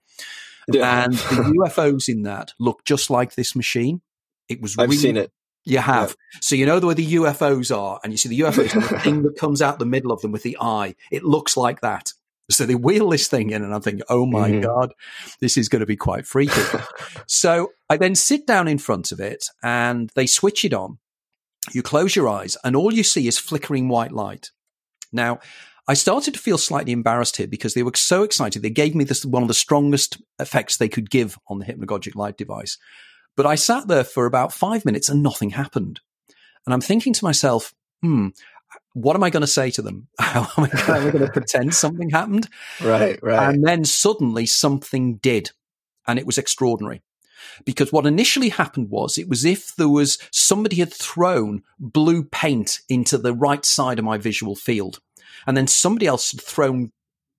Yeah. 0.72 1.04
And 1.04 1.12
the 1.12 1.60
UFOs 1.60 2.08
in 2.08 2.22
that 2.22 2.52
look 2.58 2.84
just 2.86 3.10
like 3.10 3.34
this 3.34 3.54
machine. 3.54 4.00
It 4.48 4.62
was 4.62 4.78
I've 4.78 4.88
really, 4.88 4.96
seen 4.96 5.16
it. 5.18 5.30
You 5.68 5.78
have. 5.78 6.10
Yeah. 6.10 6.38
So 6.40 6.56
you 6.56 6.64
know 6.66 6.80
where 6.80 6.94
the 6.94 7.14
UFOs 7.14 7.76
are, 7.76 8.00
and 8.02 8.12
you 8.12 8.16
see 8.16 8.30
the 8.30 8.40
UFOs, 8.40 8.72
the 8.72 8.98
thing 9.00 9.22
that 9.22 9.36
comes 9.36 9.60
out 9.60 9.78
the 9.78 9.84
middle 9.84 10.12
of 10.12 10.22
them 10.22 10.32
with 10.32 10.42
the 10.42 10.56
eye. 10.60 10.94
It 11.10 11.24
looks 11.24 11.56
like 11.56 11.82
that. 11.82 12.12
So 12.50 12.64
they 12.64 12.74
wheel 12.74 13.10
this 13.10 13.28
thing 13.28 13.50
in, 13.50 13.62
and 13.62 13.74
I'm 13.74 13.82
thinking, 13.82 14.06
oh 14.08 14.24
my 14.24 14.50
mm-hmm. 14.50 14.62
God, 14.62 14.94
this 15.40 15.58
is 15.58 15.68
going 15.68 15.80
to 15.80 15.86
be 15.86 15.96
quite 15.96 16.26
freaky. 16.26 16.62
so 17.26 17.72
I 17.90 17.98
then 17.98 18.14
sit 18.14 18.46
down 18.46 18.66
in 18.66 18.78
front 18.78 19.12
of 19.12 19.20
it, 19.20 19.46
and 19.62 20.10
they 20.14 20.26
switch 20.26 20.64
it 20.64 20.72
on. 20.72 20.98
You 21.72 21.82
close 21.82 22.16
your 22.16 22.28
eyes, 22.28 22.56
and 22.64 22.74
all 22.74 22.94
you 22.94 23.02
see 23.02 23.28
is 23.28 23.38
flickering 23.38 23.90
white 23.90 24.12
light. 24.12 24.50
Now, 25.12 25.40
I 25.86 25.92
started 25.92 26.32
to 26.34 26.40
feel 26.40 26.56
slightly 26.56 26.92
embarrassed 26.92 27.36
here 27.36 27.46
because 27.46 27.74
they 27.74 27.82
were 27.82 27.92
so 27.94 28.22
excited. 28.22 28.62
They 28.62 28.70
gave 28.70 28.94
me 28.94 29.04
this 29.04 29.24
one 29.24 29.42
of 29.42 29.48
the 29.48 29.54
strongest 29.54 30.20
effects 30.38 30.78
they 30.78 30.88
could 30.88 31.10
give 31.10 31.38
on 31.48 31.58
the 31.58 31.66
hypnagogic 31.66 32.14
light 32.14 32.38
device. 32.38 32.78
But 33.38 33.46
I 33.46 33.54
sat 33.54 33.86
there 33.86 34.02
for 34.02 34.26
about 34.26 34.52
five 34.52 34.84
minutes 34.84 35.08
and 35.08 35.22
nothing 35.22 35.50
happened. 35.50 36.00
And 36.66 36.74
I'm 36.74 36.80
thinking 36.80 37.12
to 37.12 37.24
myself, 37.24 37.72
hmm, 38.02 38.30
what 38.94 39.14
am 39.14 39.22
I 39.22 39.30
going 39.30 39.42
to 39.42 39.46
say 39.46 39.70
to 39.70 39.80
them? 39.80 40.08
How 40.18 40.48
am 40.56 40.64
I 40.64 41.10
going 41.12 41.20
to 41.20 41.30
pretend 41.30 41.72
something 41.72 42.10
happened? 42.10 42.48
Right, 42.82 43.16
right. 43.22 43.54
And 43.54 43.62
then 43.64 43.84
suddenly 43.84 44.44
something 44.44 45.18
did. 45.18 45.52
And 46.08 46.18
it 46.18 46.26
was 46.26 46.36
extraordinary. 46.36 47.00
Because 47.64 47.92
what 47.92 48.06
initially 48.06 48.48
happened 48.48 48.90
was 48.90 49.16
it 49.16 49.28
was 49.28 49.44
if 49.44 49.76
there 49.76 49.88
was 49.88 50.18
somebody 50.32 50.74
had 50.74 50.92
thrown 50.92 51.62
blue 51.78 52.24
paint 52.24 52.80
into 52.88 53.18
the 53.18 53.32
right 53.32 53.64
side 53.64 54.00
of 54.00 54.04
my 54.04 54.18
visual 54.18 54.56
field. 54.56 54.98
And 55.46 55.56
then 55.56 55.68
somebody 55.68 56.08
else 56.08 56.32
had 56.32 56.40
thrown 56.40 56.90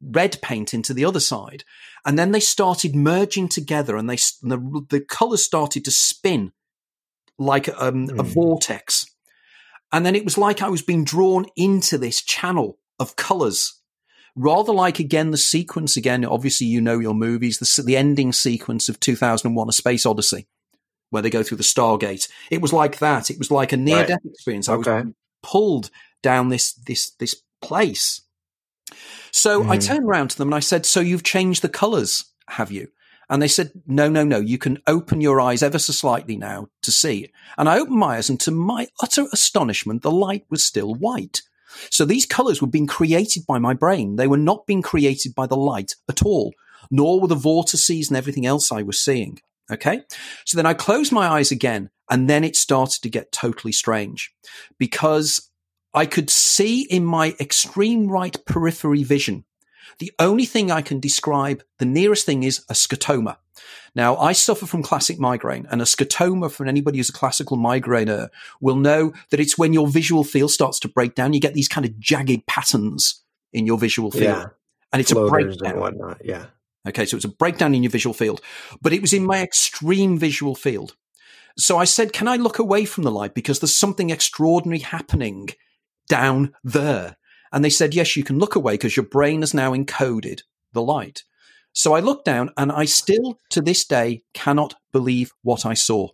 red 0.01 0.41
paint 0.41 0.73
into 0.73 0.93
the 0.93 1.05
other 1.05 1.19
side. 1.19 1.63
And 2.05 2.17
then 2.17 2.31
they 2.31 2.39
started 2.39 2.95
merging 2.95 3.49
together 3.49 3.97
and 3.97 4.09
they, 4.09 4.15
the, 4.41 4.85
the 4.89 5.01
colors 5.01 5.43
started 5.43 5.85
to 5.85 5.91
spin 5.91 6.53
like 7.37 7.69
um, 7.69 8.07
mm. 8.07 8.19
a 8.19 8.23
hmm. 8.23 8.29
vortex. 8.29 9.05
And 9.91 10.05
then 10.05 10.15
it 10.15 10.23
was 10.23 10.37
like 10.37 10.61
I 10.61 10.69
was 10.69 10.81
being 10.81 11.03
drawn 11.03 11.45
into 11.55 11.97
this 11.97 12.21
channel 12.21 12.77
of 12.99 13.15
colors. 13.15 13.79
Rather 14.35 14.71
like 14.71 14.99
again 14.99 15.31
the 15.31 15.37
sequence 15.37 15.97
again. 15.97 16.23
Obviously, 16.23 16.67
you 16.67 16.79
know 16.79 16.99
your 16.99 17.15
movies. 17.15 17.57
The, 17.57 17.83
the 17.83 17.97
ending 17.97 18.31
sequence 18.31 18.87
of 18.87 18.99
2001: 18.99 19.67
A 19.67 19.71
Space 19.71 20.05
Odyssey, 20.05 20.47
where 21.09 21.23
they 21.23 21.31
go 21.31 21.41
through 21.41 21.57
the 21.57 21.63
Stargate. 21.63 22.29
It 22.51 22.61
was 22.61 22.71
like 22.71 22.99
that. 22.99 23.31
It 23.31 23.39
was 23.39 23.49
like 23.49 23.73
a 23.73 23.77
near 23.77 24.05
death 24.05 24.19
right. 24.23 24.31
experience. 24.31 24.69
I 24.69 24.75
okay. 24.75 24.91
was 24.91 25.13
pulled 25.41 25.89
down 26.21 26.49
this 26.49 26.73
this 26.73 27.09
this 27.11 27.41
place 27.61 28.21
so 29.31 29.63
mm. 29.63 29.69
I 29.69 29.77
turned 29.77 30.05
around 30.05 30.29
to 30.31 30.37
them 30.37 30.49
and 30.49 30.55
I 30.55 30.59
said, 30.59 30.85
So 30.85 30.99
you've 30.99 31.23
changed 31.23 31.61
the 31.61 31.69
colors, 31.69 32.25
have 32.49 32.71
you? 32.71 32.87
And 33.29 33.41
they 33.41 33.47
said, 33.47 33.71
No, 33.85 34.09
no, 34.09 34.23
no. 34.23 34.39
You 34.39 34.57
can 34.57 34.79
open 34.87 35.21
your 35.21 35.39
eyes 35.39 35.61
ever 35.61 35.79
so 35.79 35.93
slightly 35.93 36.35
now 36.35 36.67
to 36.81 36.91
see. 36.91 37.31
And 37.57 37.69
I 37.69 37.79
opened 37.79 37.99
my 37.99 38.17
eyes, 38.17 38.29
and 38.29 38.39
to 38.41 38.51
my 38.51 38.87
utter 39.01 39.25
astonishment, 39.31 40.01
the 40.01 40.11
light 40.11 40.45
was 40.49 40.65
still 40.65 40.95
white. 40.95 41.41
So 41.91 42.05
these 42.05 42.25
colors 42.25 42.61
were 42.61 42.67
being 42.67 42.87
created 42.87 43.45
by 43.45 43.59
my 43.59 43.75
brain. 43.75 44.15
They 44.15 44.27
were 44.27 44.37
not 44.37 44.65
being 44.65 44.81
created 44.81 45.35
by 45.35 45.45
the 45.45 45.57
light 45.57 45.95
at 46.09 46.23
all. 46.23 46.53
nor 46.91 47.19
were 47.19 47.27
the 47.27 47.35
vortices 47.35 48.09
and 48.09 48.17
everything 48.17 48.45
else 48.45 48.71
I 48.71 48.81
was 48.81 48.99
seeing. 48.99 49.39
Okay. 49.71 50.01
So 50.45 50.57
then 50.57 50.65
I 50.65 50.73
closed 50.73 51.11
my 51.11 51.27
eyes 51.27 51.51
again 51.51 51.89
and 52.09 52.29
then 52.29 52.43
it 52.43 52.55
started 52.55 53.01
to 53.03 53.09
get 53.09 53.31
totally 53.31 53.71
strange 53.71 54.33
because 54.79 55.48
I 55.93 56.05
could 56.05 56.29
see 56.29 56.81
in 56.81 57.03
my 57.03 57.35
extreme 57.39 58.07
right 58.07 58.37
periphery 58.45 59.03
vision. 59.03 59.45
The 59.99 60.11
only 60.19 60.45
thing 60.45 60.71
I 60.71 60.81
can 60.81 60.99
describe, 60.99 61.63
the 61.77 61.85
nearest 61.85 62.25
thing 62.25 62.43
is 62.43 62.63
a 62.69 62.73
scotoma. 62.73 63.37
Now, 63.95 64.15
I 64.17 64.33
suffer 64.33 64.65
from 64.65 64.83
classic 64.83 65.19
migraine, 65.19 65.67
and 65.69 65.81
a 65.81 65.85
scotoma, 65.85 66.51
for 66.51 66.65
anybody 66.65 66.97
who's 66.97 67.09
a 67.09 67.13
classical 67.13 67.57
migrainer, 67.57 68.29
will 68.61 68.75
know 68.75 69.13
that 69.31 69.39
it's 69.39 69.57
when 69.57 69.73
your 69.73 69.87
visual 69.87 70.23
field 70.23 70.51
starts 70.51 70.79
to 70.81 70.87
break 70.87 71.15
down. 71.15 71.33
You 71.33 71.41
get 71.41 71.53
these 71.53 71.67
kind 71.67 71.85
of 71.85 71.99
jagged 71.99 72.45
patterns 72.45 73.23
in 73.51 73.65
your 73.65 73.77
visual 73.77 74.11
field. 74.11 74.23
Yeah. 74.23 74.45
And 74.93 75.01
it's 75.01 75.11
Floaters 75.11 75.55
a 75.55 75.59
breakdown. 75.59 75.71
And 75.71 75.81
whatnot. 75.81 76.21
Yeah. 76.23 76.45
Okay, 76.87 77.05
so 77.05 77.17
it's 77.17 77.25
a 77.25 77.29
breakdown 77.29 77.75
in 77.75 77.83
your 77.83 77.91
visual 77.91 78.13
field, 78.13 78.41
but 78.81 78.93
it 78.93 79.01
was 79.01 79.11
in 79.11 79.25
my 79.25 79.41
extreme 79.41 80.17
visual 80.17 80.55
field. 80.55 80.95
So 81.57 81.77
I 81.77 81.83
said, 81.83 82.13
Can 82.13 82.27
I 82.27 82.37
look 82.37 82.57
away 82.57 82.85
from 82.85 83.03
the 83.03 83.11
light? 83.11 83.33
Because 83.33 83.59
there's 83.59 83.77
something 83.77 84.11
extraordinary 84.11 84.79
happening 84.79 85.49
down 86.09 86.53
there. 86.63 87.15
And 87.53 87.63
they 87.63 87.69
said, 87.69 87.95
Yes, 87.95 88.17
you 88.17 88.23
can 88.25 88.37
look 88.37 88.55
away 88.55 88.73
because 88.73 88.97
your 88.97 89.05
brain 89.05 89.41
has 89.41 89.53
now 89.53 89.73
encoded 89.73 90.41
the 90.73 90.81
light. 90.81 91.23
So 91.71 91.93
I 91.93 92.01
looked 92.01 92.25
down 92.25 92.49
and 92.57 92.71
I 92.71 92.85
still 92.85 93.39
to 93.51 93.61
this 93.61 93.85
day 93.85 94.23
cannot 94.33 94.75
believe 94.91 95.31
what 95.43 95.65
I 95.65 95.73
saw. 95.73 96.09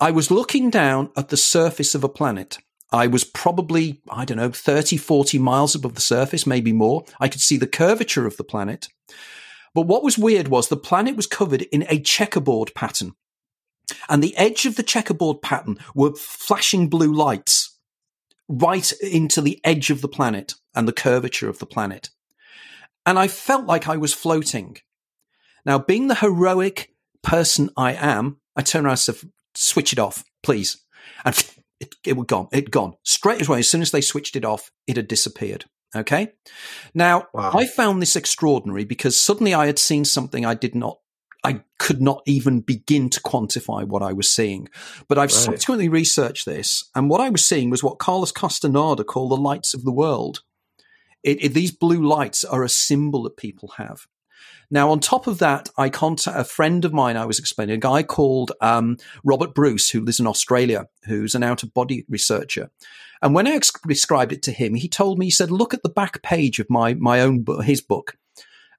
I 0.00 0.10
was 0.10 0.30
looking 0.30 0.70
down 0.70 1.10
at 1.16 1.28
the 1.28 1.36
surface 1.36 1.94
of 1.94 2.02
a 2.02 2.08
planet. 2.08 2.58
I 2.90 3.06
was 3.06 3.24
probably, 3.24 4.02
I 4.10 4.24
don't 4.24 4.36
know, 4.36 4.50
30, 4.50 4.96
40 4.96 5.38
miles 5.38 5.74
above 5.74 5.94
the 5.94 6.00
surface, 6.00 6.46
maybe 6.46 6.72
more. 6.72 7.04
I 7.20 7.28
could 7.28 7.40
see 7.40 7.56
the 7.56 7.66
curvature 7.66 8.26
of 8.26 8.36
the 8.36 8.44
planet. 8.44 8.88
But 9.74 9.86
what 9.86 10.02
was 10.02 10.18
weird 10.18 10.48
was 10.48 10.68
the 10.68 10.76
planet 10.76 11.16
was 11.16 11.26
covered 11.26 11.62
in 11.62 11.86
a 11.88 12.00
checkerboard 12.00 12.72
pattern. 12.74 13.12
And 14.08 14.22
the 14.22 14.36
edge 14.36 14.66
of 14.66 14.76
the 14.76 14.82
checkerboard 14.82 15.40
pattern 15.40 15.78
were 15.94 16.14
flashing 16.14 16.88
blue 16.88 17.12
lights 17.12 17.61
right 18.52 18.92
into 19.00 19.40
the 19.40 19.60
edge 19.64 19.90
of 19.90 20.02
the 20.02 20.08
planet 20.08 20.54
and 20.74 20.86
the 20.86 20.92
curvature 20.92 21.48
of 21.48 21.58
the 21.58 21.66
planet. 21.66 22.10
And 23.06 23.18
I 23.18 23.26
felt 23.28 23.66
like 23.66 23.88
I 23.88 23.96
was 23.96 24.12
floating. 24.12 24.76
Now, 25.64 25.78
being 25.78 26.08
the 26.08 26.16
heroic 26.16 26.94
person 27.22 27.70
I 27.76 27.94
am, 27.94 28.38
I 28.54 28.62
turned 28.62 28.84
around 28.84 28.92
and 28.92 29.00
said, 29.00 29.16
switch 29.54 29.92
it 29.92 29.98
off, 29.98 30.24
please. 30.42 30.82
And 31.24 31.34
it, 31.80 31.94
it 32.06 32.16
was 32.16 32.26
gone. 32.26 32.48
It 32.52 32.70
gone 32.70 32.94
straight 33.02 33.46
away. 33.46 33.60
As 33.60 33.68
soon 33.68 33.82
as 33.82 33.90
they 33.90 34.00
switched 34.00 34.36
it 34.36 34.44
off, 34.44 34.70
it 34.86 34.96
had 34.96 35.08
disappeared. 35.08 35.64
Okay. 35.94 36.32
Now, 36.94 37.26
wow. 37.34 37.52
I 37.54 37.66
found 37.66 38.00
this 38.00 38.16
extraordinary 38.16 38.84
because 38.84 39.18
suddenly 39.18 39.52
I 39.52 39.66
had 39.66 39.78
seen 39.78 40.04
something 40.04 40.44
I 40.44 40.54
did 40.54 40.74
not 40.74 40.98
I 41.44 41.62
could 41.78 42.00
not 42.00 42.22
even 42.26 42.60
begin 42.60 43.10
to 43.10 43.20
quantify 43.20 43.84
what 43.84 44.02
I 44.02 44.12
was 44.12 44.30
seeing. 44.30 44.68
But 45.08 45.18
I've 45.18 45.30
right. 45.30 45.30
subsequently 45.30 45.88
researched 45.88 46.46
this, 46.46 46.88
and 46.94 47.10
what 47.10 47.20
I 47.20 47.30
was 47.30 47.44
seeing 47.44 47.70
was 47.70 47.82
what 47.82 47.98
Carlos 47.98 48.32
Castaneda 48.32 49.04
called 49.04 49.30
the 49.32 49.36
lights 49.36 49.74
of 49.74 49.84
the 49.84 49.92
world. 49.92 50.42
It, 51.22 51.44
it, 51.44 51.54
these 51.54 51.70
blue 51.70 52.04
lights 52.06 52.44
are 52.44 52.64
a 52.64 52.68
symbol 52.68 53.22
that 53.24 53.36
people 53.36 53.74
have. 53.76 54.06
Now, 54.70 54.90
on 54.90 55.00
top 55.00 55.26
of 55.26 55.38
that, 55.38 55.68
I 55.76 55.90
contact 55.90 56.38
a 56.38 56.44
friend 56.44 56.84
of 56.84 56.94
mine. 56.94 57.16
I 57.16 57.26
was 57.26 57.38
explaining 57.38 57.74
a 57.74 57.78
guy 57.78 58.02
called 58.02 58.52
um, 58.60 58.96
Robert 59.22 59.54
Bruce, 59.54 59.90
who 59.90 60.00
lives 60.00 60.18
in 60.18 60.26
Australia, 60.26 60.88
who's 61.04 61.34
an 61.34 61.42
out 61.42 61.62
of 61.62 61.74
body 61.74 62.06
researcher. 62.08 62.70
And 63.20 63.34
when 63.34 63.46
I 63.46 63.52
ex- 63.52 63.70
described 63.86 64.32
it 64.32 64.42
to 64.44 64.50
him, 64.52 64.74
he 64.74 64.88
told 64.88 65.18
me, 65.18 65.26
he 65.26 65.30
said, 65.30 65.50
"Look 65.50 65.74
at 65.74 65.82
the 65.82 65.88
back 65.90 66.22
page 66.22 66.58
of 66.58 66.70
my 66.70 66.94
my 66.94 67.20
own 67.20 67.42
book, 67.42 67.64
his 67.64 67.80
book." 67.82 68.16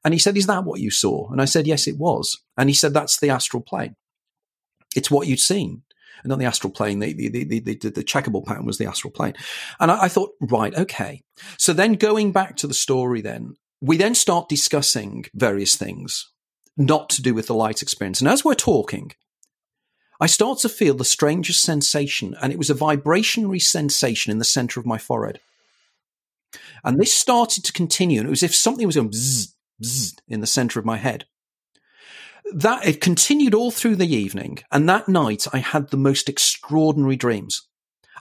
And 0.03 0.13
he 0.13 0.19
said, 0.19 0.37
"Is 0.37 0.47
that 0.47 0.65
what 0.65 0.79
you 0.79 0.91
saw?" 0.91 1.29
And 1.31 1.41
I 1.41 1.45
said, 1.45 1.67
"Yes, 1.67 1.87
it 1.87 1.97
was." 1.97 2.39
And 2.57 2.69
he 2.69 2.75
said, 2.75 2.93
"That's 2.93 3.19
the 3.19 3.29
astral 3.29 3.61
plane. 3.61 3.95
It's 4.95 5.11
what 5.11 5.27
you'd 5.27 5.39
seen." 5.39 5.83
And 6.23 6.29
not 6.29 6.39
the 6.39 6.45
astral 6.45 6.71
plane, 6.71 6.99
the, 6.99 7.13
the, 7.13 7.43
the, 7.43 7.59
the, 7.59 7.89
the 7.89 8.03
checkerboard 8.03 8.45
pattern 8.45 8.65
was 8.65 8.77
the 8.77 8.85
astral 8.85 9.11
plane. 9.11 9.33
And 9.79 9.91
I, 9.91 10.03
I 10.03 10.07
thought, 10.07 10.31
right, 10.39 10.73
okay. 10.73 11.21
So 11.57 11.73
then 11.73 11.95
going 11.95 12.31
back 12.31 12.55
to 12.57 12.67
the 12.67 12.73
story, 12.73 13.19
then 13.19 13.55
we 13.81 13.97
then 13.97 14.15
start 14.15 14.47
discussing 14.47 15.25
various 15.33 15.75
things 15.75 16.31
not 16.77 17.09
to 17.09 17.21
do 17.21 17.33
with 17.33 17.47
the 17.47 17.53
light 17.53 17.81
experience. 17.81 18.21
And 18.21 18.29
as 18.29 18.45
we're 18.45 18.55
talking, 18.55 19.11
I 20.21 20.27
start 20.27 20.59
to 20.59 20.69
feel 20.69 20.95
the 20.95 21.03
strangest 21.03 21.61
sensation, 21.61 22.35
and 22.41 22.53
it 22.53 22.57
was 22.57 22.69
a 22.69 22.75
vibrationary 22.75 23.61
sensation 23.61 24.31
in 24.31 24.37
the 24.37 24.45
center 24.45 24.79
of 24.79 24.85
my 24.85 24.97
forehead. 24.97 25.41
And 26.83 26.99
this 26.99 27.13
started 27.13 27.65
to 27.65 27.73
continue, 27.73 28.19
and 28.19 28.27
it 28.27 28.29
was 28.29 28.43
as 28.43 28.51
if 28.51 28.55
something 28.55 28.85
was 28.85 28.95
going 28.95 29.09
bzzz, 29.09 29.52
bzzz 29.83 30.19
in 30.27 30.41
the 30.41 30.47
center 30.47 30.79
of 30.79 30.85
my 30.85 30.97
head. 30.97 31.25
That 32.53 32.85
it 32.85 33.01
continued 33.01 33.53
all 33.53 33.71
through 33.71 33.95
the 33.95 34.13
evening, 34.13 34.59
and 34.71 34.87
that 34.89 35.07
night 35.07 35.47
I 35.53 35.59
had 35.59 35.89
the 35.89 35.97
most 35.97 36.27
extraordinary 36.27 37.15
dreams. 37.15 37.67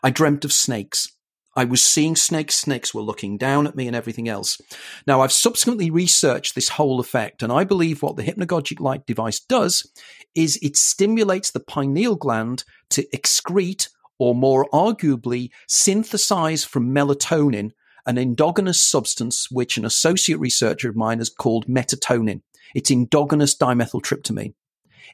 I 0.03 0.11
dreamt 0.11 0.44
of 0.44 0.53
snakes. 0.53 1.09
I 1.55 1.64
was 1.64 1.83
seeing 1.83 2.16
snakes, 2.16 2.55
snakes 2.55 2.94
were 2.94 3.03
looking 3.03 3.37
down 3.37 3.66
at 3.66 3.77
me 3.77 3.87
and 3.87 3.94
everything 3.94 4.27
else. 4.29 4.59
Now, 5.07 5.20
I've 5.20 5.33
subsequently 5.33 5.90
researched 5.90 6.55
this 6.55 6.70
whole 6.70 6.98
effect, 6.98 7.42
and 7.42 7.53
I 7.53 7.64
believe 7.64 8.03
what 8.03 8.16
the 8.16 8.22
hypnagogic 8.22 8.81
light 8.81 9.05
device 9.07 9.38
does 9.38 9.87
is 10.35 10.59
it 10.62 10.77
stimulates 10.77 11.51
the 11.51 11.61
pineal 11.61 12.16
gland 12.16 12.64
to 12.90 13.07
excrete, 13.14 13.88
or 14.18 14.35
more 14.35 14.66
arguably, 14.72 15.51
synthesize 15.68 16.64
from 16.64 16.94
melatonin, 16.94 17.72
an 18.07 18.19
endogenous 18.19 18.83
substance 18.83 19.49
which 19.51 19.77
an 19.77 19.85
associate 19.85 20.38
researcher 20.38 20.88
of 20.88 20.97
mine 20.97 21.19
has 21.19 21.31
called 21.31 21.67
metatonin. 21.67 22.43
It's 22.75 22.91
endogenous 22.91 23.57
dimethyltryptamine. 23.57 24.55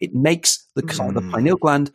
It 0.01 0.15
makes 0.15 0.67
the, 0.75 0.83
mm. 0.83 1.15
the 1.15 1.31
pineal 1.31 1.57
gland 1.57 1.93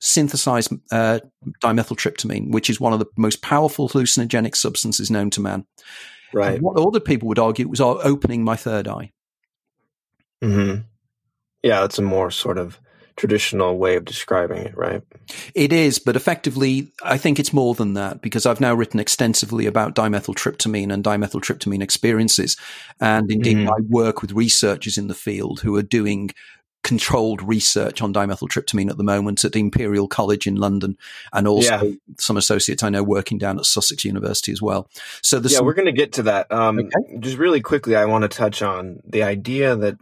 synthesize 0.00 0.68
uh, 0.92 1.20
dimethyltryptamine, 1.62 2.52
which 2.52 2.70
is 2.70 2.80
one 2.80 2.92
of 2.92 2.98
the 2.98 3.06
most 3.16 3.42
powerful 3.42 3.88
hallucinogenic 3.88 4.54
substances 4.54 5.10
known 5.10 5.30
to 5.30 5.40
man. 5.40 5.66
Right. 6.32 6.54
And 6.54 6.62
what 6.62 6.78
other 6.78 7.00
people 7.00 7.28
would 7.28 7.38
argue 7.38 7.68
was 7.68 7.80
opening 7.80 8.44
my 8.44 8.56
third 8.56 8.86
eye. 8.86 9.12
Hmm. 10.42 10.74
Yeah, 11.62 11.84
it's 11.84 11.98
a 11.98 12.02
more 12.02 12.30
sort 12.30 12.58
of 12.58 12.78
traditional 13.18 13.76
way 13.76 13.96
of 13.96 14.04
describing 14.04 14.58
it, 14.58 14.76
right? 14.76 15.02
It 15.54 15.72
is, 15.72 15.98
but 15.98 16.16
effectively, 16.16 16.92
I 17.02 17.18
think 17.18 17.38
it's 17.38 17.52
more 17.52 17.74
than 17.74 17.94
that 17.94 18.22
because 18.22 18.46
I've 18.46 18.60
now 18.60 18.74
written 18.74 19.00
extensively 19.00 19.66
about 19.66 19.94
dimethyltryptamine 19.94 20.92
and 20.92 21.04
dimethyltryptamine 21.04 21.82
experiences. 21.82 22.56
And 23.00 23.30
indeed, 23.30 23.58
mm. 23.58 23.68
I 23.68 23.80
work 23.88 24.22
with 24.22 24.32
researchers 24.32 24.96
in 24.96 25.08
the 25.08 25.14
field 25.14 25.60
who 25.60 25.76
are 25.76 25.82
doing 25.82 26.30
controlled 26.84 27.42
research 27.42 28.00
on 28.00 28.14
dimethyltryptamine 28.14 28.88
at 28.88 28.96
the 28.96 29.04
moment 29.04 29.44
at 29.44 29.56
Imperial 29.56 30.08
College 30.08 30.46
in 30.46 30.54
London, 30.56 30.96
and 31.32 31.46
also 31.46 31.82
yeah. 31.82 31.94
some 32.18 32.36
associates 32.36 32.82
I 32.82 32.88
know 32.88 33.02
working 33.02 33.36
down 33.36 33.58
at 33.58 33.66
Sussex 33.66 34.04
University 34.04 34.52
as 34.52 34.62
well. 34.62 34.88
So 35.22 35.38
yeah, 35.38 35.58
some- 35.58 35.66
we're 35.66 35.74
going 35.74 35.86
to 35.86 35.92
get 35.92 36.12
to 36.14 36.22
that. 36.24 36.50
Um, 36.50 36.78
okay. 36.78 37.18
Just 37.18 37.36
really 37.36 37.60
quickly, 37.60 37.96
I 37.96 38.04
want 38.06 38.22
to 38.22 38.28
touch 38.28 38.62
on 38.62 39.00
the 39.04 39.24
idea 39.24 39.76
that 39.76 39.98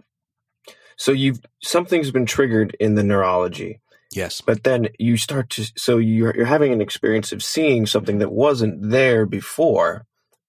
so 0.97 1.13
you've 1.13 1.41
something's 1.63 2.11
been 2.11 2.27
triggered 2.27 2.77
in 2.81 2.95
the 2.95 3.05
neurology. 3.05 3.81
Yes. 4.13 4.41
But 4.41 4.65
then 4.65 4.89
you 4.99 5.17
start 5.17 5.51
to 5.51 5.65
so 5.77 5.99
you're 5.99 6.35
you're 6.35 6.47
having 6.47 6.73
an 6.73 6.81
experience 6.81 7.33
of 7.33 7.43
seeing 7.43 7.87
something 7.87 8.19
that 8.19 8.33
wasn't 8.33 8.91
there 8.91 9.27
before, 9.27 10.07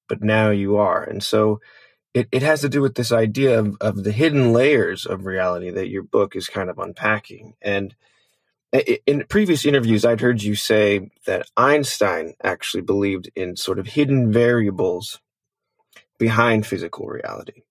but 0.07 0.23
now 0.23 0.49
you 0.51 0.77
are. 0.77 1.03
And 1.03 1.21
so 1.23 1.59
it, 2.13 2.27
it 2.31 2.41
has 2.41 2.61
to 2.61 2.69
do 2.69 2.81
with 2.81 2.95
this 2.95 3.11
idea 3.11 3.59
of, 3.59 3.77
of 3.81 4.03
the 4.03 4.11
hidden 4.11 4.53
layers 4.53 5.05
of 5.05 5.25
reality 5.25 5.69
that 5.69 5.89
your 5.89 6.03
book 6.03 6.35
is 6.35 6.47
kind 6.47 6.69
of 6.69 6.79
unpacking. 6.79 7.53
And 7.61 7.95
in 9.05 9.25
previous 9.29 9.65
interviews, 9.65 10.03
I'd 10.03 10.21
heard 10.21 10.41
you 10.41 10.55
say 10.55 11.11
that 11.25 11.49
Einstein 11.55 12.33
actually 12.43 12.81
believed 12.81 13.29
in 13.35 13.55
sort 13.55 13.79
of 13.79 13.87
hidden 13.87 14.31
variables 14.31 15.19
behind 16.17 16.65
physical 16.65 17.05
reality. 17.05 17.63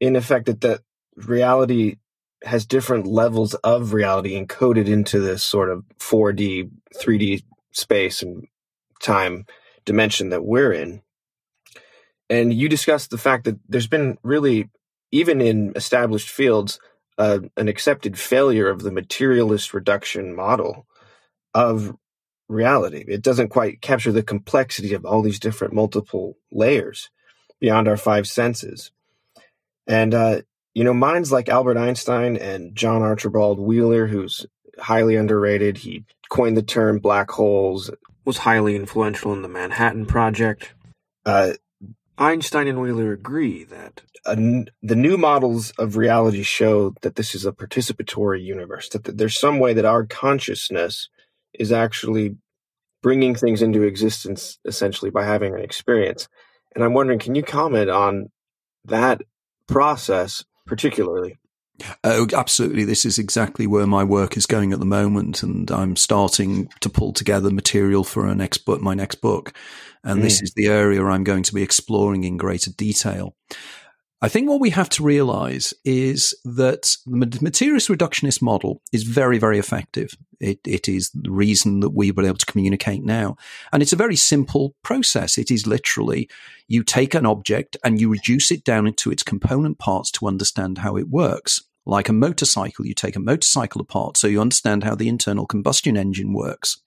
In 0.00 0.16
effect, 0.16 0.46
that, 0.46 0.60
that 0.60 0.80
reality 1.16 1.96
has 2.44 2.66
different 2.66 3.06
levels 3.06 3.54
of 3.54 3.92
reality 3.92 4.40
encoded 4.40 4.86
into 4.86 5.18
this 5.18 5.42
sort 5.42 5.70
of 5.70 5.84
4D, 5.98 6.70
3D 6.94 7.42
space 7.72 8.22
and 8.22 8.46
time 9.00 9.46
dimension 9.84 10.30
that 10.30 10.44
we're 10.44 10.72
in. 10.72 11.02
And 12.28 12.52
you 12.52 12.68
discussed 12.68 13.10
the 13.10 13.18
fact 13.18 13.44
that 13.44 13.58
there's 13.68 13.86
been 13.86 14.18
really, 14.22 14.68
even 15.12 15.40
in 15.40 15.72
established 15.76 16.28
fields, 16.28 16.80
uh, 17.18 17.40
an 17.56 17.68
accepted 17.68 18.18
failure 18.18 18.68
of 18.68 18.82
the 18.82 18.92
materialist 18.92 19.72
reduction 19.72 20.34
model 20.34 20.86
of 21.54 21.96
reality. 22.48 23.04
It 23.08 23.22
doesn't 23.22 23.48
quite 23.48 23.80
capture 23.80 24.12
the 24.12 24.22
complexity 24.22 24.92
of 24.92 25.04
all 25.04 25.22
these 25.22 25.40
different 25.40 25.72
multiple 25.72 26.36
layers 26.50 27.10
beyond 27.60 27.88
our 27.88 27.96
five 27.96 28.26
senses. 28.26 28.90
And, 29.86 30.12
uh, 30.12 30.42
you 30.76 30.84
know, 30.84 30.92
minds 30.92 31.32
like 31.32 31.48
Albert 31.48 31.78
Einstein 31.78 32.36
and 32.36 32.76
John 32.76 33.00
Archibald 33.00 33.58
Wheeler, 33.58 34.06
who's 34.06 34.44
highly 34.78 35.16
underrated, 35.16 35.78
he 35.78 36.04
coined 36.28 36.54
the 36.54 36.62
term 36.62 36.98
black 36.98 37.30
holes, 37.30 37.90
was 38.26 38.36
highly 38.36 38.76
influential 38.76 39.32
in 39.32 39.40
the 39.40 39.48
Manhattan 39.48 40.04
Project. 40.04 40.74
Uh, 41.24 41.54
Einstein 42.18 42.68
and 42.68 42.78
Wheeler 42.82 43.14
agree 43.14 43.64
that 43.64 44.02
the 44.26 44.94
new 44.94 45.16
models 45.16 45.70
of 45.78 45.96
reality 45.96 46.42
show 46.42 46.92
that 47.00 47.14
this 47.14 47.34
is 47.34 47.46
a 47.46 47.52
participatory 47.52 48.44
universe, 48.44 48.90
that 48.90 49.04
there's 49.16 49.40
some 49.40 49.58
way 49.58 49.72
that 49.72 49.86
our 49.86 50.04
consciousness 50.04 51.08
is 51.54 51.72
actually 51.72 52.36
bringing 53.02 53.34
things 53.34 53.62
into 53.62 53.82
existence 53.82 54.58
essentially 54.66 55.10
by 55.10 55.24
having 55.24 55.54
an 55.54 55.62
experience. 55.62 56.28
And 56.74 56.84
I'm 56.84 56.92
wondering, 56.92 57.18
can 57.18 57.34
you 57.34 57.42
comment 57.42 57.88
on 57.88 58.30
that 58.84 59.22
process 59.66 60.44
particularly? 60.66 61.38
Oh, 62.04 62.26
absolutely. 62.34 62.84
This 62.84 63.04
is 63.04 63.18
exactly 63.18 63.66
where 63.66 63.86
my 63.86 64.02
work 64.02 64.36
is 64.36 64.46
going 64.46 64.72
at 64.72 64.78
the 64.78 64.86
moment. 64.86 65.42
And 65.42 65.70
I'm 65.70 65.96
starting 65.96 66.68
to 66.80 66.88
pull 66.88 67.12
together 67.12 67.50
material 67.50 68.02
for 68.02 68.26
next 68.34 68.58
book, 68.58 68.80
my 68.80 68.94
next 68.94 69.16
book. 69.16 69.52
And 70.02 70.20
mm. 70.20 70.22
this 70.22 70.40
is 70.40 70.52
the 70.54 70.66
area 70.66 71.04
I'm 71.04 71.24
going 71.24 71.42
to 71.42 71.54
be 71.54 71.62
exploring 71.62 72.24
in 72.24 72.36
greater 72.36 72.70
detail. 72.70 73.34
I 74.22 74.28
think 74.28 74.48
what 74.48 74.60
we 74.60 74.70
have 74.70 74.88
to 74.90 75.02
realize 75.02 75.74
is 75.84 76.34
that 76.44 76.96
the 77.04 77.38
materialist 77.42 77.88
reductionist 77.88 78.40
model 78.40 78.80
is 78.90 79.02
very, 79.02 79.36
very 79.38 79.58
effective. 79.58 80.16
It, 80.40 80.58
it 80.66 80.88
is 80.88 81.10
the 81.10 81.30
reason 81.30 81.80
that 81.80 81.90
we 81.90 82.10
were 82.12 82.24
able 82.24 82.38
to 82.38 82.46
communicate 82.46 83.04
now. 83.04 83.36
And 83.72 83.82
it's 83.82 83.92
a 83.92 83.96
very 83.96 84.16
simple 84.16 84.74
process. 84.82 85.36
It 85.36 85.50
is 85.50 85.66
literally 85.66 86.30
you 86.66 86.82
take 86.82 87.14
an 87.14 87.26
object 87.26 87.76
and 87.84 88.00
you 88.00 88.08
reduce 88.08 88.50
it 88.50 88.64
down 88.64 88.86
into 88.86 89.10
its 89.10 89.22
component 89.22 89.78
parts 89.78 90.10
to 90.12 90.26
understand 90.26 90.78
how 90.78 90.96
it 90.96 91.08
works. 91.08 91.62
Like 91.88 92.08
a 92.08 92.12
motorcycle, 92.12 92.84
you 92.84 92.94
take 92.94 93.14
a 93.14 93.20
motorcycle 93.20 93.80
apart 93.80 94.16
so 94.16 94.26
you 94.26 94.40
understand 94.40 94.82
how 94.82 94.96
the 94.96 95.08
internal 95.08 95.46
combustion 95.46 95.96
engine 95.96 96.32
works. 96.32 96.82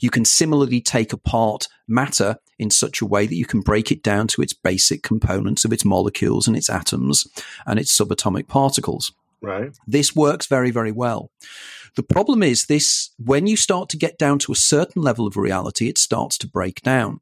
You 0.00 0.08
can 0.08 0.24
similarly 0.24 0.80
take 0.80 1.12
apart 1.12 1.66
matter 1.88 2.38
in 2.56 2.70
such 2.70 3.00
a 3.00 3.06
way 3.06 3.26
that 3.26 3.34
you 3.34 3.44
can 3.44 3.60
break 3.60 3.90
it 3.90 4.04
down 4.04 4.28
to 4.28 4.42
its 4.42 4.52
basic 4.52 5.02
components 5.02 5.64
of 5.64 5.72
its 5.72 5.84
molecules 5.84 6.46
and 6.46 6.56
its 6.56 6.70
atoms 6.70 7.26
and 7.66 7.80
its 7.80 7.96
subatomic 7.96 8.46
particles. 8.46 9.12
Right. 9.42 9.76
This 9.86 10.16
works 10.16 10.46
very, 10.46 10.70
very 10.70 10.92
well. 10.92 11.30
The 11.96 12.02
problem 12.02 12.42
is 12.42 12.66
this 12.66 13.10
when 13.18 13.46
you 13.46 13.56
start 13.56 13.88
to 13.88 13.96
get 13.96 14.18
down 14.18 14.38
to 14.40 14.52
a 14.52 14.56
certain 14.56 15.00
level 15.00 15.26
of 15.26 15.36
reality, 15.36 15.88
it 15.88 15.96
starts 15.96 16.36
to 16.38 16.48
break 16.48 16.82
down. 16.82 17.20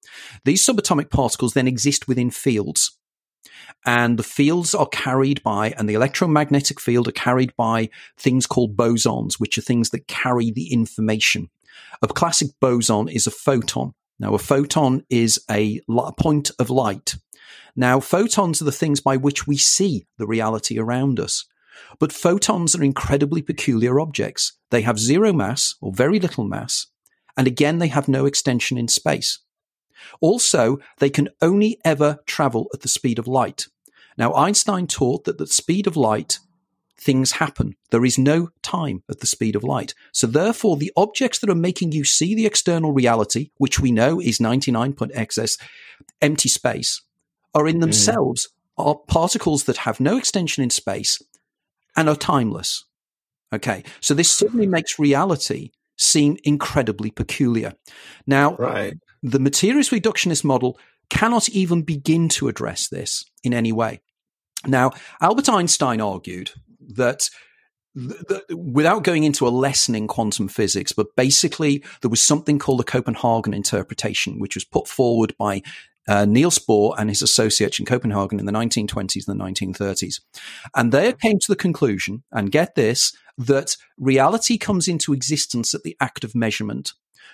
These 0.44 0.64
subatomic 0.64 1.10
particles 1.10 1.54
then 1.54 1.66
exist 1.66 2.06
within 2.06 2.30
fields. 2.30 2.96
And 3.86 4.18
the 4.18 4.22
fields 4.22 4.74
are 4.74 4.88
carried 4.88 5.42
by, 5.42 5.70
and 5.78 5.88
the 5.88 5.94
electromagnetic 5.94 6.78
field 6.80 7.08
are 7.08 7.12
carried 7.12 7.54
by 7.56 7.88
things 8.18 8.46
called 8.46 8.76
bosons, 8.76 9.34
which 9.38 9.56
are 9.56 9.62
things 9.62 9.90
that 9.90 10.06
carry 10.06 10.50
the 10.50 10.72
information. 10.72 11.48
A 12.02 12.08
classic 12.08 12.48
boson 12.60 13.08
is 13.08 13.26
a 13.26 13.30
photon. 13.30 13.92
Now, 14.18 14.34
a 14.34 14.38
photon 14.38 15.04
is 15.08 15.40
a 15.50 15.80
point 16.18 16.50
of 16.58 16.68
light. 16.68 17.14
Now, 17.74 18.00
photons 18.00 18.60
are 18.60 18.66
the 18.66 18.72
things 18.72 19.00
by 19.00 19.16
which 19.16 19.46
we 19.46 19.56
see 19.56 20.06
the 20.18 20.26
reality 20.26 20.78
around 20.78 21.18
us. 21.18 21.46
But 21.98 22.12
photons 22.12 22.74
are 22.74 22.82
incredibly 22.82 23.42
peculiar 23.42 24.00
objects. 24.00 24.52
They 24.70 24.82
have 24.82 24.98
zero 24.98 25.32
mass 25.32 25.74
or 25.80 25.92
very 25.92 26.18
little 26.18 26.44
mass. 26.44 26.86
And 27.36 27.46
again, 27.46 27.78
they 27.78 27.88
have 27.88 28.08
no 28.08 28.26
extension 28.26 28.76
in 28.78 28.88
space. 28.88 29.38
Also, 30.20 30.78
they 30.98 31.10
can 31.10 31.28
only 31.42 31.78
ever 31.84 32.18
travel 32.26 32.68
at 32.72 32.80
the 32.80 32.88
speed 32.88 33.18
of 33.18 33.26
light. 33.26 33.66
Now, 34.16 34.34
Einstein 34.34 34.86
taught 34.86 35.24
that 35.24 35.32
at 35.32 35.38
the 35.38 35.46
speed 35.46 35.86
of 35.86 35.96
light, 35.96 36.38
things 36.98 37.32
happen. 37.32 37.74
There 37.90 38.04
is 38.04 38.18
no 38.18 38.50
time 38.62 39.02
at 39.08 39.20
the 39.20 39.26
speed 39.26 39.56
of 39.56 39.64
light. 39.64 39.94
So 40.12 40.26
therefore, 40.26 40.76
the 40.76 40.92
objects 40.96 41.38
that 41.38 41.50
are 41.50 41.54
making 41.54 41.92
you 41.92 42.04
see 42.04 42.34
the 42.34 42.46
external 42.46 42.92
reality, 42.92 43.50
which 43.56 43.80
we 43.80 43.90
know 43.90 44.20
is 44.20 44.38
99.xs 44.38 45.58
empty 46.20 46.48
space, 46.48 47.02
are 47.54 47.66
in 47.66 47.78
mm. 47.78 47.80
themselves 47.80 48.48
mm. 48.78 48.84
are 48.84 48.96
particles 49.08 49.64
that 49.64 49.78
have 49.78 50.00
no 50.00 50.18
extension 50.18 50.62
in 50.62 50.70
space 50.70 51.20
and 51.96 52.08
are 52.08 52.16
timeless. 52.16 52.84
Okay. 53.52 53.84
So 54.00 54.14
this 54.14 54.30
certainly 54.30 54.66
makes 54.66 54.98
reality 54.98 55.70
seem 55.96 56.36
incredibly 56.44 57.10
peculiar. 57.10 57.74
Now, 58.26 58.56
right. 58.56 58.94
the 59.22 59.40
materialist 59.40 59.90
reductionist 59.90 60.44
model 60.44 60.78
cannot 61.10 61.48
even 61.48 61.82
begin 61.82 62.28
to 62.30 62.48
address 62.48 62.88
this 62.88 63.24
in 63.42 63.52
any 63.52 63.72
way. 63.72 64.00
Now, 64.66 64.92
Albert 65.20 65.48
Einstein 65.48 66.00
argued 66.00 66.52
that 66.94 67.28
without 68.50 69.02
going 69.02 69.24
into 69.24 69.46
a 69.46 69.50
lesson 69.50 69.94
in 69.94 70.06
quantum 70.06 70.48
physics, 70.48 70.92
but 70.92 71.16
basically 71.16 71.84
there 72.02 72.10
was 72.10 72.22
something 72.22 72.58
called 72.58 72.78
the 72.78 72.84
Copenhagen 72.84 73.52
interpretation, 73.52 74.38
which 74.38 74.54
was 74.54 74.64
put 74.64 74.86
forward 74.86 75.34
by 75.38 75.62
uh, 76.08 76.24
Niels 76.24 76.58
Bohr 76.58 76.94
and 76.98 77.08
his 77.08 77.22
associates 77.22 77.78
in 77.78 77.86
Copenhagen 77.86 78.40
in 78.40 78.46
the 78.46 78.52
1920s 78.52 79.28
and 79.28 79.40
the 79.40 79.44
1930s. 79.44 80.20
And 80.74 80.92
they 80.92 81.12
came 81.12 81.38
to 81.38 81.48
the 81.48 81.56
conclusion, 81.56 82.24
and 82.32 82.52
get 82.52 82.74
this, 82.74 83.12
that 83.38 83.76
reality 83.98 84.58
comes 84.58 84.88
into 84.88 85.12
existence 85.12 85.74
at 85.74 85.82
the 85.82 85.96
act 86.00 86.24
of 86.24 86.34
measurement. 86.34 86.92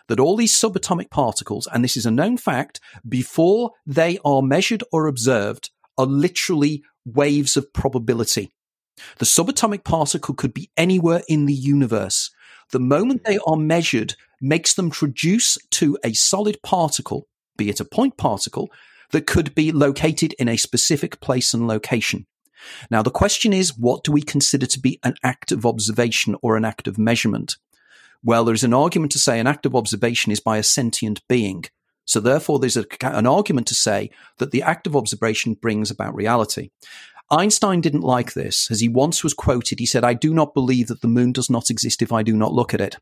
That 0.08 0.20
all 0.20 0.36
these 0.36 0.52
subatomic 0.52 1.10
particles, 1.10 1.66
and 1.72 1.82
this 1.82 1.96
is 1.96 2.06
a 2.06 2.10
known 2.10 2.36
fact, 2.36 2.80
before 3.08 3.72
they 3.86 4.18
are 4.24 4.42
measured 4.42 4.84
or 4.92 5.06
observed, 5.06 5.70
are 5.98 6.06
literally 6.06 6.82
waves 7.04 7.56
of 7.56 7.72
probability. 7.72 8.52
The 9.18 9.24
subatomic 9.24 9.84
particle 9.84 10.34
could 10.34 10.54
be 10.54 10.70
anywhere 10.76 11.22
in 11.28 11.46
the 11.46 11.54
universe. 11.54 12.30
The 12.72 12.80
moment 12.80 13.24
they 13.24 13.38
are 13.46 13.56
measured 13.56 14.14
makes 14.40 14.74
them 14.74 14.90
traduce 14.90 15.58
to 15.70 15.98
a 16.04 16.12
solid 16.12 16.62
particle 16.62 17.26
be 17.56 17.68
it 17.68 17.80
a 17.80 17.84
point 17.84 18.16
particle, 18.16 18.70
that 19.12 19.26
could 19.26 19.54
be 19.54 19.72
located 19.72 20.32
in 20.34 20.48
a 20.48 20.56
specific 20.56 21.20
place 21.20 21.54
and 21.54 21.66
location. 21.66 22.26
Now, 22.90 23.02
the 23.02 23.10
question 23.10 23.52
is, 23.52 23.78
what 23.78 24.02
do 24.02 24.12
we 24.12 24.22
consider 24.22 24.66
to 24.66 24.80
be 24.80 24.98
an 25.04 25.14
act 25.22 25.52
of 25.52 25.66
observation 25.66 26.36
or 26.42 26.56
an 26.56 26.64
act 26.64 26.88
of 26.88 26.98
measurement? 26.98 27.56
Well, 28.22 28.44
there's 28.44 28.64
an 28.64 28.74
argument 28.74 29.12
to 29.12 29.18
say 29.18 29.38
an 29.38 29.46
act 29.46 29.66
of 29.66 29.76
observation 29.76 30.32
is 30.32 30.40
by 30.40 30.58
a 30.58 30.62
sentient 30.62 31.22
being. 31.28 31.64
So 32.04 32.20
therefore, 32.20 32.58
there's 32.58 32.76
a, 32.76 32.86
an 33.02 33.26
argument 33.26 33.66
to 33.68 33.74
say 33.74 34.10
that 34.38 34.50
the 34.50 34.62
act 34.62 34.86
of 34.86 34.96
observation 34.96 35.54
brings 35.54 35.90
about 35.90 36.14
reality. 36.14 36.70
Einstein 37.30 37.80
didn't 37.80 38.02
like 38.02 38.32
this, 38.32 38.70
as 38.70 38.80
he 38.80 38.88
once 38.88 39.24
was 39.24 39.34
quoted. 39.34 39.80
He 39.80 39.86
said, 39.86 40.04
I 40.04 40.14
do 40.14 40.32
not 40.32 40.54
believe 40.54 40.86
that 40.86 41.00
the 41.00 41.08
moon 41.08 41.32
does 41.32 41.50
not 41.50 41.70
exist 41.70 42.02
if 42.02 42.12
I 42.12 42.22
do 42.22 42.36
not 42.36 42.52
look 42.52 42.72
at 42.72 42.80
it. 42.80 42.96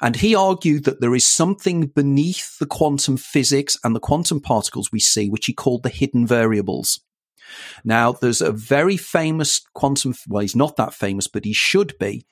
And 0.00 0.16
he 0.16 0.34
argued 0.34 0.84
that 0.84 1.00
there 1.00 1.14
is 1.14 1.26
something 1.26 1.86
beneath 1.86 2.58
the 2.58 2.66
quantum 2.66 3.16
physics 3.16 3.78
and 3.82 3.94
the 3.94 4.00
quantum 4.00 4.40
particles 4.40 4.92
we 4.92 5.00
see, 5.00 5.30
which 5.30 5.46
he 5.46 5.52
called 5.52 5.82
the 5.82 5.88
hidden 5.88 6.26
variables. 6.26 7.00
Now, 7.84 8.12
there's 8.12 8.40
a 8.40 8.52
very 8.52 8.96
famous 8.96 9.60
quantum, 9.74 10.14
well, 10.28 10.42
he's 10.42 10.56
not 10.56 10.76
that 10.76 10.94
famous, 10.94 11.26
but 11.28 11.44
he 11.44 11.52
should 11.52 11.96
be, 11.98 12.26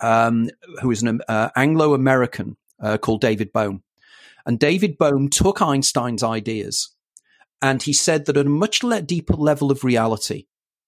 um, 0.00 0.50
who 0.80 0.90
is 0.90 1.02
an 1.02 1.20
uh, 1.28 1.50
Anglo 1.56 1.94
American 1.94 2.56
uh, 2.80 2.98
called 2.98 3.20
David 3.20 3.52
Bohm. 3.52 3.82
And 4.46 4.58
David 4.58 4.98
Bohm 4.98 5.28
took 5.28 5.60
Einstein's 5.60 6.22
ideas 6.22 6.94
and 7.60 7.82
he 7.82 7.92
said 7.92 8.26
that 8.26 8.36
at 8.36 8.46
a 8.46 8.50
much 8.50 8.80
deeper 9.06 9.34
level 9.34 9.70
of 9.70 9.84
reality, 9.84 10.46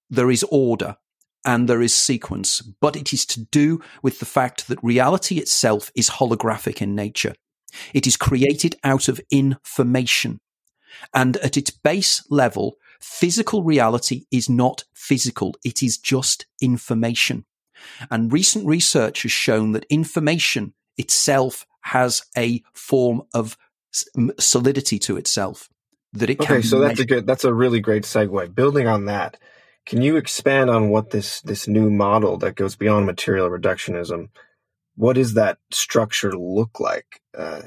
there 0.09 0.31
is 0.31 0.45
order 0.49 0.97
and 1.45 1.67
there 1.67 1.81
is 1.81 1.95
sequence, 1.95 2.61
but 2.61 2.95
it 2.95 3.13
is 3.13 3.25
to 3.27 3.41
do 3.45 3.81
with 4.01 4.19
the 4.19 4.25
fact 4.25 4.67
that 4.67 4.83
reality 4.83 5.37
itself 5.37 5.91
is 5.95 6.09
holographic 6.09 6.81
in 6.81 6.95
nature. 6.95 7.33
It 7.93 8.05
is 8.05 8.17
created 8.17 8.75
out 8.83 9.07
of 9.07 9.21
information. 9.31 10.39
And 11.13 11.37
at 11.37 11.57
its 11.57 11.71
base 11.71 12.23
level, 12.29 12.75
physical 12.99 13.63
reality 13.63 14.25
is 14.29 14.49
not 14.49 14.83
physical. 14.93 15.55
It 15.63 15.81
is 15.81 15.97
just 15.97 16.45
information. 16.61 17.45
And 18.11 18.31
recent 18.31 18.67
research 18.67 19.23
has 19.23 19.31
shown 19.31 19.71
that 19.71 19.85
information 19.89 20.73
itself 20.97 21.65
has 21.81 22.23
a 22.37 22.61
form 22.73 23.23
of 23.33 23.57
solidity 24.39 24.99
to 24.99 25.17
itself 25.17 25.69
that 26.13 26.29
it 26.29 26.39
okay 26.39 26.61
so 26.61 26.79
that's 26.79 26.99
a 26.99 27.05
good 27.05 27.25
that's 27.25 27.43
a 27.43 27.53
really 27.53 27.79
great 27.79 28.03
segue 28.03 28.53
building 28.55 28.87
on 28.87 29.05
that 29.05 29.37
can 29.85 30.01
you 30.01 30.17
expand 30.17 30.69
on 30.69 30.89
what 30.89 31.09
this 31.09 31.41
this 31.41 31.67
new 31.67 31.89
model 31.89 32.37
that 32.37 32.55
goes 32.55 32.75
beyond 32.75 33.05
material 33.05 33.49
reductionism 33.49 34.29
what 34.95 35.13
does 35.13 35.33
that 35.33 35.57
structure 35.71 36.33
look 36.33 36.79
like 36.79 37.21
uh, 37.37 37.61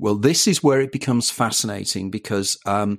well, 0.00 0.14
this 0.14 0.46
is 0.46 0.62
where 0.62 0.80
it 0.80 0.92
becomes 0.92 1.28
fascinating 1.28 2.08
because 2.10 2.56
um, 2.66 2.98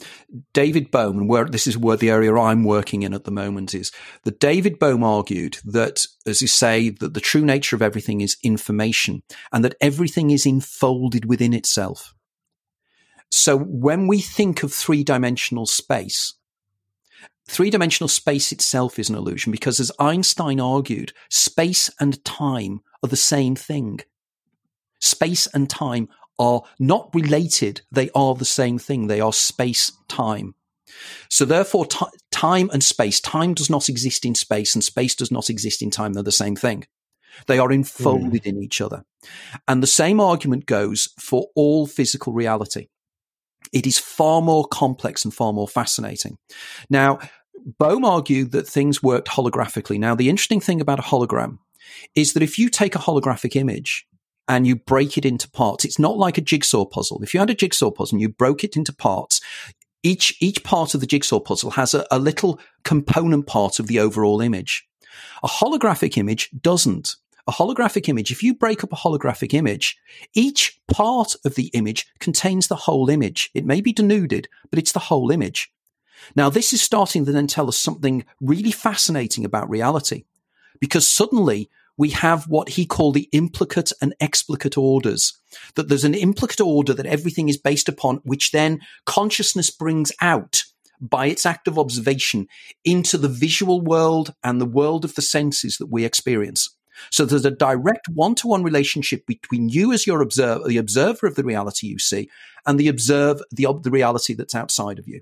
David 0.54 0.92
Bohm, 0.92 1.28
where 1.28 1.46
this 1.46 1.66
is 1.66 1.78
where 1.78 1.96
the 1.96 2.10
area 2.10 2.36
I'm 2.36 2.66
working 2.66 3.04
in 3.04 3.14
at 3.14 3.24
the 3.24 3.32
moment 3.32 3.74
is 3.74 3.92
that 4.24 4.40
David 4.40 4.80
Bohm 4.80 5.04
argued 5.04 5.60
that, 5.64 6.06
as 6.26 6.42
you 6.42 6.48
say, 6.48 6.90
that 6.90 7.14
the 7.14 7.22
true 7.22 7.46
nature 7.46 7.76
of 7.76 7.82
everything 7.82 8.20
is 8.20 8.38
information, 8.44 9.24
and 9.54 9.64
that 9.64 9.76
everything 9.80 10.30
is 10.30 10.46
enfolded 10.46 11.24
within 11.24 11.54
itself. 11.54 12.14
So 13.32 13.58
when 13.58 14.08
we 14.08 14.20
think 14.20 14.64
of 14.64 14.74
three 14.74 15.04
dimensional 15.04 15.68
space, 15.68 16.34
three 17.50 17.70
dimensional 17.70 18.08
space 18.08 18.52
itself 18.52 19.00
is 19.00 19.10
an 19.10 19.16
illusion 19.16 19.52
because, 19.52 19.80
as 19.80 19.92
Einstein 20.00 20.60
argued, 20.60 21.14
space 21.30 21.90
and 22.00 22.24
time 22.24 22.82
are 23.04 23.10
the 23.10 23.16
same 23.16 23.56
thing. 23.56 24.00
Space 25.00 25.48
and 25.48 25.70
time 25.70 26.10
are 26.38 26.62
not 26.80 27.10
related. 27.14 27.82
They 27.92 28.10
are 28.16 28.36
the 28.36 28.46
same 28.46 28.78
thing. 28.78 29.08
They 29.08 29.20
are 29.20 29.34
space 29.34 29.92
time. 30.08 30.56
So 31.30 31.46
therefore, 31.46 31.86
t- 31.86 32.06
time 32.32 32.70
and 32.74 32.84
space, 32.84 33.20
time 33.20 33.54
does 33.54 33.70
not 33.70 33.90
exist 33.90 34.26
in 34.26 34.36
space 34.36 34.74
and 34.74 34.84
space 34.84 35.16
does 35.16 35.32
not 35.32 35.50
exist 35.50 35.82
in 35.82 35.92
time. 35.92 36.14
They're 36.14 36.24
the 36.24 36.32
same 36.32 36.56
thing. 36.56 36.86
They 37.48 37.60
are 37.60 37.72
enfolded 37.72 38.44
mm. 38.44 38.46
in 38.46 38.64
each 38.64 38.82
other. 38.82 39.04
And 39.68 39.84
the 39.84 39.88
same 39.88 40.20
argument 40.20 40.66
goes 40.66 41.10
for 41.20 41.48
all 41.56 41.88
physical 41.88 42.34
reality. 42.34 42.88
It 43.72 43.86
is 43.86 44.00
far 44.00 44.42
more 44.42 44.66
complex 44.66 45.24
and 45.24 45.34
far 45.34 45.54
more 45.54 45.68
fascinating. 45.68 46.38
Now, 46.90 47.20
Bohm 47.66 48.06
argued 48.06 48.52
that 48.52 48.68
things 48.68 49.04
worked 49.04 49.30
holographically. 49.30 50.00
Now, 50.00 50.16
the 50.16 50.30
interesting 50.30 50.60
thing 50.60 50.82
about 50.82 51.00
a 51.00 51.04
hologram 51.04 51.60
is 52.16 52.34
that 52.34 52.44
if 52.44 52.58
you 52.58 52.70
take 52.70 52.96
a 52.96 53.00
holographic 53.00 53.56
image 53.56 54.08
and 54.50 54.66
you 54.66 54.76
break 54.76 55.18
it 55.18 55.26
into 55.26 55.50
parts. 55.50 55.86
It's 55.86 56.00
not 56.00 56.18
like 56.18 56.38
a 56.38 56.42
jigsaw 56.42 56.84
puzzle. 56.84 57.22
If 57.22 57.34
you 57.34 57.40
had 57.40 57.52
a 57.52 57.56
jigsaw 57.56 57.92
puzzle 57.92 58.16
and 58.16 58.22
you 58.22 58.30
broke 58.30 58.64
it 58.64 58.76
into 58.76 58.92
parts, 58.92 59.40
each 60.02 60.36
each 60.42 60.64
part 60.64 60.96
of 60.96 61.02
the 61.02 61.08
jigsaw 61.08 61.40
puzzle 61.40 61.72
has 61.72 61.94
a, 61.94 62.06
a 62.10 62.20
little 62.20 62.60
component 62.84 63.46
part 63.46 63.80
of 63.80 63.88
the 63.88 64.00
overall 64.00 64.42
image. 64.42 64.88
A 65.44 65.48
holographic 65.48 66.18
image 66.18 66.50
doesn't. 66.60 67.16
A 67.48 67.52
holographic 67.52 68.10
image, 68.10 68.32
if 68.32 68.44
you 68.44 68.54
break 68.54 68.84
up 68.84 68.92
a 68.92 68.96
holographic 68.96 69.54
image, 69.54 69.98
each 70.34 70.80
part 70.92 71.36
of 71.46 71.56
the 71.56 71.68
image 71.68 72.08
contains 72.20 72.68
the 72.68 72.76
whole 72.76 73.10
image. 73.10 73.50
It 73.54 73.66
may 73.66 73.82
be 73.82 73.94
denuded, 73.94 74.48
but 74.70 74.80
it's 74.80 74.92
the 74.92 75.00
whole 75.00 75.32
image. 75.32 75.72
Now, 76.36 76.50
this 76.50 76.74
is 76.74 76.82
starting 76.82 77.26
to 77.26 77.32
then 77.32 77.48
tell 77.48 77.68
us 77.68 77.78
something 77.78 78.26
really 78.42 78.72
fascinating 78.72 79.46
about 79.46 79.70
reality 79.70 80.26
because 80.80 81.10
suddenly 81.10 81.70
we 81.98 82.10
have 82.12 82.48
what 82.48 82.70
he 82.70 82.86
called 82.86 83.16
the 83.16 83.28
implicate 83.34 83.92
and 84.02 84.16
explicate 84.22 84.78
orders. 84.78 85.38
That 85.76 85.90
there's 85.90 86.06
an 86.06 86.14
implicate 86.14 86.62
order 86.62 86.94
that 86.94 87.06
everything 87.06 87.50
is 87.50 87.58
based 87.58 87.90
upon, 87.90 88.22
which 88.24 88.52
then 88.52 88.80
consciousness 89.06 89.70
brings 89.70 90.12
out 90.22 90.64
by 91.02 91.28
its 91.28 91.46
act 91.46 91.68
of 91.68 91.78
observation 91.78 92.48
into 92.86 93.18
the 93.18 93.28
visual 93.28 93.82
world 93.82 94.34
and 94.44 94.60
the 94.60 94.66
world 94.66 95.04
of 95.04 95.16
the 95.16 95.22
senses 95.22 95.78
that 95.78 95.88
we 95.88 96.06
experience. 96.06 96.74
So 97.12 97.26
there's 97.26 97.46
a 97.46 97.52
direct 97.52 98.08
one-to-one 98.10 98.64
relationship 98.64 99.26
between 99.26 99.70
you 99.70 99.92
as 99.94 100.06
your 100.06 100.22
observer, 100.22 100.68
the 100.68 100.78
observer 100.78 101.28
of 101.28 101.36
the 101.36 101.44
reality 101.44 101.88
you 101.88 102.00
see, 102.00 102.30
and 102.66 102.80
the 102.80 102.88
observe 102.88 103.42
the, 103.52 103.68
the 103.82 103.92
reality 103.92 104.34
that's 104.34 104.56
outside 104.56 105.00
of 105.00 105.08
you. 105.08 105.22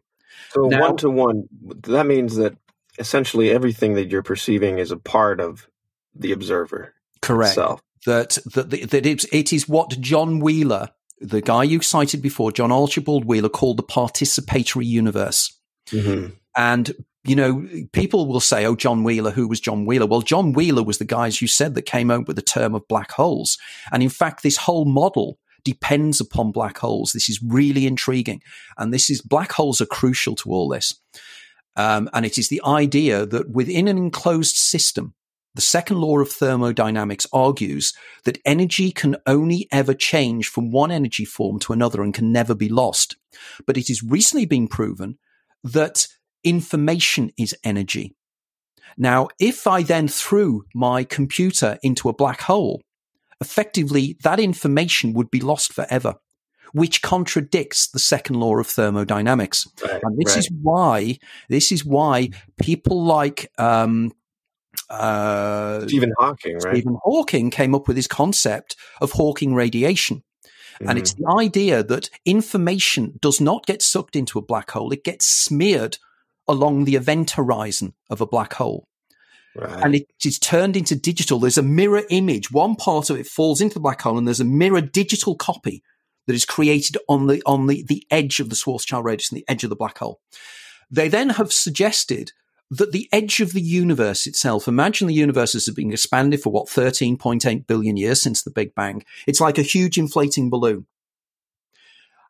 So 0.50 0.66
one 0.66 0.98
to 0.98 1.10
one, 1.10 1.48
that 1.84 2.06
means 2.06 2.36
that 2.38 2.58
essentially 3.00 3.50
everything 3.50 3.94
that 3.96 4.10
you're 4.10 4.24
perceiving 4.24 4.80
is 4.80 4.92
a 4.92 4.98
part 4.98 5.40
of 5.40 5.68
the 6.16 6.32
observer. 6.32 6.94
Correct. 7.22 7.52
Itself. 7.52 7.82
That 8.06 8.38
that 8.54 8.70
that 8.92 9.06
it's, 9.06 9.26
it 9.32 9.52
is 9.52 9.68
what 9.68 10.00
John 10.00 10.40
Wheeler, 10.40 10.90
the 11.20 11.42
guy 11.42 11.64
you 11.64 11.82
cited 11.82 12.22
before, 12.22 12.52
John 12.52 12.72
Archibald 12.72 13.26
Wheeler, 13.26 13.50
called 13.50 13.78
the 13.78 13.84
participatory 13.84 14.86
universe. 14.86 15.58
Mm-hmm. 15.90 16.34
And 16.56 16.94
you 17.24 17.36
know, 17.36 17.68
people 17.92 18.28
will 18.28 18.40
say, 18.40 18.66
"Oh, 18.66 18.76
John 18.76 19.04
Wheeler, 19.04 19.32
who 19.32 19.48
was 19.48 19.60
John 19.60 19.86
Wheeler?" 19.86 20.06
Well, 20.06 20.22
John 20.22 20.54
Wheeler 20.54 20.84
was 20.84 21.00
the 21.00 21.06
guy, 21.06 21.28
as 21.28 21.42
you 21.42 21.48
said, 21.48 21.76
that 21.76 21.82
came 21.82 22.10
up 22.10 22.28
with 22.28 22.38
the 22.38 22.42
term 22.42 22.74
of 22.74 22.88
black 22.88 23.12
holes. 23.12 23.58
And 23.92 24.02
in 24.02 24.10
fact, 24.10 24.44
this 24.44 24.58
whole 24.58 24.86
model 24.86 25.38
depends 25.72 26.22
upon 26.22 26.52
black 26.52 26.78
holes. 26.78 27.12
This 27.12 27.30
is 27.30 27.44
really 27.44 27.86
intriguing, 27.86 28.42
and 28.78 28.94
this 28.94 29.10
is 29.10 29.22
black 29.22 29.52
holes 29.52 29.82
are 29.82 29.86
crucial 30.00 30.36
to 30.36 30.50
all 30.50 30.70
this. 30.70 30.94
Um, 31.76 32.10
and 32.14 32.26
it 32.26 32.38
is 32.38 32.50
the 32.50 32.62
idea 32.66 33.26
that 33.26 33.52
within 33.52 33.88
an 33.88 33.98
enclosed 33.98 34.56
system, 34.56 35.14
the 35.56 35.62
second 35.62 36.00
law 36.00 36.20
of 36.20 36.32
thermodynamics 36.32 37.28
argues 37.34 37.94
that 38.24 38.40
energy 38.46 38.92
can 38.92 39.18
only 39.26 39.68
ever 39.72 39.94
change 39.94 40.48
from 40.48 40.72
one 40.72 40.92
energy 40.92 41.26
form 41.26 41.60
to 41.60 41.74
another 41.74 42.02
and 42.02 42.14
can 42.14 42.32
never 42.32 42.56
be 42.56 42.70
lost. 42.70 43.18
But 43.66 43.78
it 43.78 43.90
has 43.90 44.04
recently 44.04 44.46
been 44.46 44.68
proven 44.68 45.18
that 45.64 46.08
information 46.44 47.32
is 47.38 47.56
energy. 47.64 48.16
Now, 48.98 49.28
if 49.40 49.68
I 49.68 49.84
then 49.84 50.08
threw 50.08 50.64
my 50.74 51.04
computer 51.04 51.78
into 51.84 52.10
a 52.10 52.14
black 52.14 52.42
hole, 52.42 52.82
effectively 53.42 54.18
that 54.24 54.40
information 54.40 55.14
would 55.14 55.30
be 55.30 55.40
lost 55.40 55.74
forever, 55.74 56.16
which 56.72 57.02
contradicts 57.02 57.88
the 57.88 58.00
second 58.00 58.40
law 58.40 58.58
of 58.58 58.68
thermodynamics. 58.68 59.68
Right, 59.84 60.02
and 60.04 60.18
this 60.18 60.36
right. 60.36 60.40
is 60.40 60.52
why 60.62 61.18
this 61.50 61.72
is 61.72 61.86
why 61.86 62.30
people 62.60 63.04
like 63.04 63.52
um, 63.58 64.12
uh, 64.90 65.82
Stephen 65.88 66.14
Hawking, 66.18 66.58
right? 66.60 66.76
Stephen 66.76 66.98
Hawking 67.04 67.50
came 67.50 67.76
up 67.76 67.88
with 67.88 67.98
his 67.98 68.08
concept 68.08 68.76
of 69.02 69.12
Hawking 69.12 69.54
radiation. 69.54 70.24
Mm-hmm. 70.76 70.90
And 70.90 71.00
it's 71.00 71.14
mm-hmm. 71.14 71.24
the 71.24 71.44
idea 71.44 71.84
that 71.84 72.10
information 72.26 73.18
does 73.20 73.42
not 73.42 73.66
get 73.66 73.82
sucked 73.82 74.16
into 74.16 74.38
a 74.38 74.44
black 74.44 74.72
hole, 74.72 74.92
it 74.92 75.04
gets 75.04 75.26
smeared 75.26 75.98
along 76.48 76.86
the 76.86 76.96
event 76.96 77.32
horizon 77.32 77.94
of 78.10 78.22
a 78.22 78.28
black 78.28 78.54
hole. 78.54 78.88
Right. 79.58 79.84
And 79.84 79.96
it 79.96 80.08
is 80.24 80.38
turned 80.38 80.78
into 80.78 80.96
digital. 80.96 81.40
There's 81.40 81.58
a 81.58 81.64
mirror 81.64 82.04
image. 82.10 82.52
One 82.52 82.76
part 82.76 83.10
of 83.10 83.18
it 83.18 83.26
falls 83.26 83.60
into 83.60 83.76
the 83.76 83.80
black 83.80 84.02
hole, 84.02 84.18
and 84.18 84.28
there's 84.28 84.40
a 84.40 84.46
mirror 84.46 84.82
digital 84.82 85.36
copy 85.36 85.84
that 86.28 86.36
is 86.36 86.46
created 86.46 86.98
on 87.10 87.28
the 87.28 87.42
on 87.46 87.68
the, 87.68 87.84
the 87.88 88.06
edge 88.12 88.40
of 88.40 88.50
the 88.50 88.56
Schwarzschild 88.56 89.04
radius 89.04 89.32
and 89.32 89.38
the 89.40 89.46
edge 89.48 89.64
of 89.64 89.70
the 89.70 89.76
black 89.76 89.98
hole. 89.98 90.20
They 90.92 91.08
then 91.08 91.30
have 91.32 91.52
suggested 91.52 92.32
that 92.70 92.92
the 92.92 93.08
edge 93.12 93.40
of 93.40 93.54
the 93.54 93.62
universe 93.62 94.28
itself, 94.28 94.68
imagine 94.68 95.08
the 95.08 95.14
universe 95.14 95.54
has 95.54 95.70
been 95.70 95.92
expanded 95.92 96.42
for 96.42 96.52
what, 96.52 96.68
13.8 96.68 97.66
billion 97.66 97.98
years 97.98 98.22
since 98.22 98.44
the 98.44 98.52
Big 98.52 98.76
Bang. 98.76 99.04
It's 99.26 99.40
like 99.40 99.58
a 99.58 99.64
huge 99.64 99.98
inflating 99.98 100.50
balloon. 100.50 100.86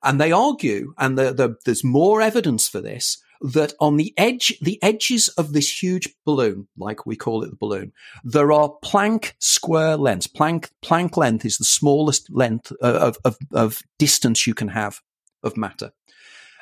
And 0.03 0.21
they 0.21 0.31
argue, 0.31 0.93
and 0.97 1.17
the, 1.17 1.33
the, 1.33 1.55
there's 1.65 1.83
more 1.83 2.21
evidence 2.21 2.67
for 2.67 2.79
this, 2.79 3.17
that 3.41 3.73
on 3.79 3.97
the 3.97 4.13
edge, 4.17 4.57
the 4.61 4.81
edges 4.81 5.27
of 5.29 5.53
this 5.53 5.81
huge 5.81 6.09
balloon, 6.25 6.67
like 6.77 7.05
we 7.05 7.15
call 7.15 7.43
it 7.43 7.49
the 7.49 7.55
balloon, 7.55 7.93
there 8.23 8.51
are 8.51 8.73
Planck 8.83 9.33
square 9.39 9.97
lengths. 9.97 10.27
Planck, 10.27 10.69
Planck 10.83 11.17
length 11.17 11.45
is 11.45 11.57
the 11.57 11.65
smallest 11.65 12.29
length 12.29 12.71
uh, 12.81 12.85
of, 12.85 13.17
of, 13.25 13.37
of 13.53 13.81
distance 13.99 14.47
you 14.47 14.53
can 14.53 14.69
have 14.69 15.01
of 15.43 15.55
matter 15.57 15.91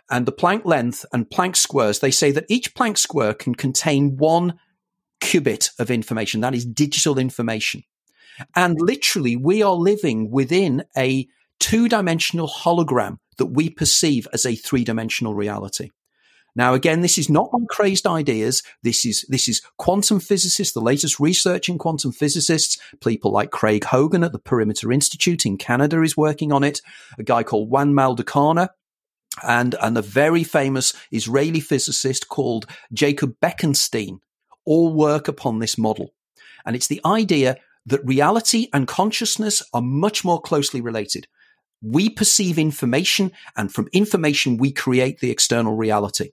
and 0.09 0.25
the 0.25 0.31
Planck 0.31 0.65
length 0.65 1.05
and 1.11 1.29
Planck 1.29 1.55
squares, 1.55 1.99
they 1.99 2.11
say 2.11 2.31
that 2.31 2.45
each 2.47 2.73
Planck 2.75 2.97
square 2.97 3.33
can 3.33 3.55
contain 3.55 4.17
one 4.17 4.59
qubit 5.21 5.69
of 5.79 5.89
information. 5.89 6.41
That 6.41 6.55
is 6.55 6.65
digital 6.65 7.17
information. 7.17 7.83
And 8.55 8.79
literally, 8.79 9.35
we 9.35 9.63
are 9.63 9.73
living 9.73 10.29
within 10.29 10.83
a 10.97 11.27
two 11.59 11.87
dimensional 11.87 12.47
hologram 12.47 13.17
that 13.37 13.47
we 13.47 13.69
perceive 13.69 14.27
as 14.33 14.45
a 14.45 14.55
three 14.55 14.83
dimensional 14.83 15.33
reality. 15.33 15.89
Now, 16.55 16.73
again, 16.73 17.01
this 17.01 17.17
is 17.17 17.29
not 17.29 17.49
my 17.51 17.59
crazed 17.69 18.07
ideas. 18.07 18.63
This 18.81 19.05
is, 19.05 19.25
this 19.27 19.49
is 19.49 19.61
quantum 19.77 20.21
physicists, 20.21 20.73
the 20.73 20.79
latest 20.79 21.19
research 21.19 21.67
in 21.67 21.77
quantum 21.77 22.13
physicists. 22.13 22.77
People 23.03 23.31
like 23.31 23.51
Craig 23.51 23.83
Hogan 23.83 24.23
at 24.23 24.31
the 24.31 24.39
Perimeter 24.39 24.91
Institute 24.91 25.45
in 25.45 25.57
Canada 25.57 26.01
is 26.01 26.15
working 26.15 26.53
on 26.53 26.63
it. 26.63 26.81
A 27.19 27.23
guy 27.23 27.43
called 27.43 27.69
Juan 27.69 27.93
Maldacena 27.93 28.69
and, 29.43 29.75
and 29.81 29.97
a 29.97 30.01
very 30.01 30.45
famous 30.45 30.93
Israeli 31.11 31.59
physicist 31.59 32.29
called 32.29 32.67
Jacob 32.93 33.35
Bekenstein 33.41 34.19
all 34.63 34.93
work 34.93 35.27
upon 35.27 35.59
this 35.59 35.77
model. 35.77 36.13
And 36.65 36.75
it's 36.75 36.87
the 36.87 37.01
idea 37.05 37.57
that 37.85 38.05
reality 38.05 38.69
and 38.73 38.87
consciousness 38.87 39.61
are 39.73 39.81
much 39.81 40.23
more 40.23 40.41
closely 40.41 40.79
related. 40.79 41.27
We 41.81 42.09
perceive 42.09 42.57
information 42.57 43.33
and 43.57 43.71
from 43.71 43.89
information 43.91 44.57
we 44.57 44.71
create 44.71 45.19
the 45.19 45.29
external 45.29 45.75
reality 45.75 46.31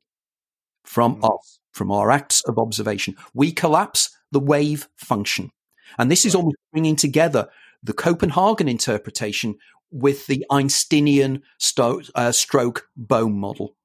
from 0.85 1.17
mm. 1.17 1.35
us, 1.35 1.61
from 1.73 1.91
our 1.91 2.11
acts 2.11 2.43
of 2.47 2.59
observation. 2.59 3.17
We 3.35 3.53
collapse 3.53 4.11
the 4.31 4.41
wave 4.41 4.89
function. 4.97 5.51
And 5.99 6.11
this 6.11 6.25
is 6.25 6.35
almost 6.35 6.57
bringing 6.73 6.97
together 6.97 7.49
the 7.83 7.93
Copenhagen 7.93 8.69
interpretation 8.69 9.57
with 9.91 10.27
the 10.27 10.45
Einsteinian 10.51 11.43
sto- 11.59 12.03
uh, 12.15 12.33
stroke 12.33 12.89
Bohm 12.97 13.39
model. 13.39 13.77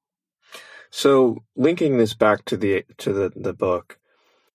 So, 0.90 1.44
linking 1.54 1.98
this 1.98 2.14
back 2.14 2.46
to 2.46 2.56
the 2.56 2.84
to 2.98 3.12
the, 3.12 3.32
the 3.36 3.52
book, 3.52 3.98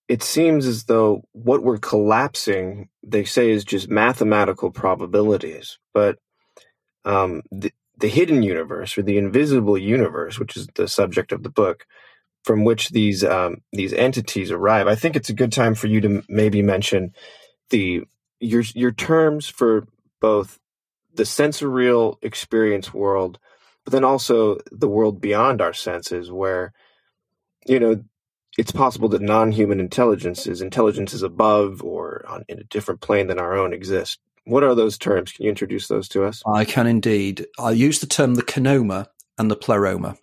it 0.08 0.22
seems 0.22 0.66
as 0.66 0.84
though 0.84 1.22
what 1.32 1.62
we're 1.62 1.78
collapsing, 1.78 2.88
they 3.04 3.24
say, 3.24 3.50
is 3.50 3.64
just 3.64 3.88
mathematical 3.88 4.72
probabilities. 4.72 5.78
But 5.92 6.18
um, 7.04 7.42
the, 7.52 7.72
the 7.98 8.08
hidden 8.08 8.42
universe 8.42 8.98
or 8.98 9.02
the 9.02 9.16
invisible 9.16 9.78
universe, 9.78 10.38
which 10.38 10.56
is 10.56 10.66
the 10.74 10.88
subject 10.88 11.30
of 11.30 11.44
the 11.44 11.50
book, 11.50 11.86
from 12.44 12.64
which 12.64 12.90
these 12.90 13.24
um, 13.24 13.62
these 13.72 13.92
entities 13.92 14.50
arrive, 14.50 14.86
I 14.86 14.94
think 14.94 15.16
it's 15.16 15.30
a 15.30 15.34
good 15.34 15.52
time 15.52 15.74
for 15.74 15.86
you 15.88 16.00
to 16.02 16.22
maybe 16.28 16.62
mention 16.62 17.14
the 17.70 18.04
your 18.38 18.62
your 18.74 18.92
terms 18.92 19.48
for 19.48 19.86
both 20.20 20.58
the 21.14 21.24
sensorial 21.24 22.18
experience 22.22 22.92
world, 22.92 23.38
but 23.84 23.92
then 23.92 24.04
also 24.04 24.58
the 24.70 24.88
world 24.88 25.20
beyond 25.20 25.60
our 25.60 25.72
senses, 25.72 26.30
where, 26.30 26.72
you 27.66 27.78
know, 27.78 28.02
it's 28.58 28.72
possible 28.72 29.08
that 29.08 29.22
non-human 29.22 29.80
intelligences, 29.80 30.60
intelligences 30.60 31.22
above 31.22 31.82
or 31.82 32.24
on, 32.28 32.44
in 32.48 32.58
a 32.58 32.64
different 32.64 33.00
plane 33.00 33.26
than 33.26 33.38
our 33.38 33.56
own 33.56 33.72
exist. 33.72 34.18
What 34.44 34.64
are 34.64 34.74
those 34.74 34.98
terms? 34.98 35.32
Can 35.32 35.44
you 35.44 35.50
introduce 35.50 35.88
those 35.88 36.08
to 36.08 36.24
us? 36.24 36.42
I 36.46 36.64
can 36.64 36.86
indeed. 36.86 37.46
I 37.58 37.70
use 37.70 38.00
the 38.00 38.06
term 38.06 38.34
the 38.34 38.42
kenoma 38.42 39.06
and 39.38 39.50
the 39.50 39.56
pleroma. 39.56 40.16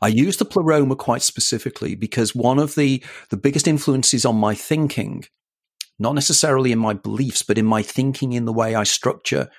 I 0.00 0.08
use 0.08 0.36
the 0.36 0.44
pleroma 0.44 0.96
quite 0.96 1.22
specifically 1.22 1.94
because 1.94 2.34
one 2.34 2.58
of 2.58 2.74
the, 2.74 3.02
the 3.30 3.36
biggest 3.36 3.68
influences 3.68 4.24
on 4.24 4.36
my 4.36 4.54
thinking, 4.54 5.24
not 5.98 6.14
necessarily 6.14 6.72
in 6.72 6.78
my 6.78 6.94
beliefs, 6.94 7.42
but 7.42 7.58
in 7.58 7.66
my 7.66 7.82
thinking 7.82 8.32
in 8.32 8.44
the 8.44 8.52
way 8.52 8.74
I 8.74 8.84
structure 8.84 9.50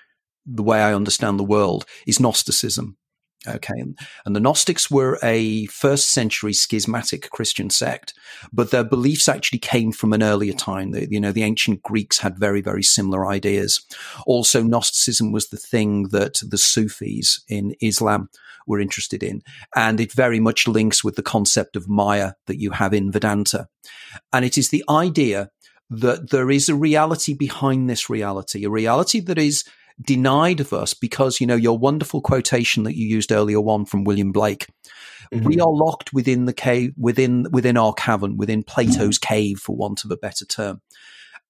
the 0.46 0.64
way 0.64 0.82
I 0.82 0.94
understand 0.94 1.38
the 1.38 1.44
world 1.44 1.86
is 2.08 2.20
Gnosticism. 2.20 2.98
Okay. 3.48 3.82
And 4.26 4.36
the 4.36 4.42
Gnostics 4.42 4.92
were 4.92 5.18
a 5.24 5.66
first 5.68 6.10
century 6.10 6.52
schismatic 6.52 7.30
Christian 7.30 7.70
sect, 7.70 8.14
but 8.52 8.72
their 8.72 8.84
beliefs 8.84 9.30
actually 9.30 9.60
came 9.60 9.94
from 9.94 10.12
an 10.12 10.22
earlier 10.22 10.52
time. 10.52 10.92
The, 10.92 11.10
you 11.10 11.22
know, 11.22 11.32
the 11.32 11.44
ancient 11.44 11.82
Greeks 11.82 12.20
had 12.20 12.38
very, 12.38 12.62
very 12.62 12.84
similar 12.84 13.26
ideas. 13.26 13.80
Also, 14.26 14.62
Gnosticism 14.62 15.32
was 15.32 15.48
the 15.48 15.58
thing 15.58 16.10
that 16.10 16.42
the 16.46 16.58
Sufis 16.58 17.42
in 17.48 17.76
Islam 17.82 18.30
were 18.68 18.80
interested 18.80 19.24
in. 19.24 19.42
And 19.76 20.02
it 20.02 20.12
very 20.12 20.40
much 20.40 20.68
links 20.68 21.04
with 21.04 21.16
the 21.16 21.24
concept 21.24 21.76
of 21.76 21.88
Maya 21.88 22.34
that 22.48 22.60
you 22.60 22.72
have 22.72 22.94
in 22.94 23.12
Vedanta. 23.12 23.68
And 24.34 24.44
it 24.44 24.58
is 24.58 24.70
the 24.70 24.84
idea 24.90 25.50
that 25.90 26.30
there 26.30 26.52
is 26.52 26.70
a 26.70 26.76
reality 26.76 27.34
behind 27.34 27.90
this 27.90 28.10
reality, 28.10 28.64
a 28.64 28.70
reality 28.70 29.20
that 29.22 29.40
is 29.40 29.64
denied 30.02 30.60
of 30.60 30.74
us 30.74 30.94
because, 30.94 31.42
you 31.42 31.48
know, 31.48 31.56
your 31.56 31.78
wonderful 31.78 32.22
quotation 32.22 32.84
that 32.84 32.96
you 32.96 33.08
used 33.08 33.32
earlier 33.32 33.60
on 33.60 33.86
from 33.86 34.04
William 34.04 34.32
Blake. 34.32 34.68
Mm-hmm. 35.34 35.46
We 35.46 35.60
are 35.60 35.72
locked 35.72 36.14
within 36.14 36.46
the 36.46 36.54
cave, 36.54 36.94
within, 36.98 37.48
within 37.52 37.78
our 37.78 37.94
cavern, 37.94 38.38
within 38.38 38.64
Plato's 38.64 39.18
cave, 39.18 39.60
for 39.60 39.76
want 39.76 40.04
of 40.04 40.12
a 40.12 40.18
better 40.18 40.46
term. 40.46 40.82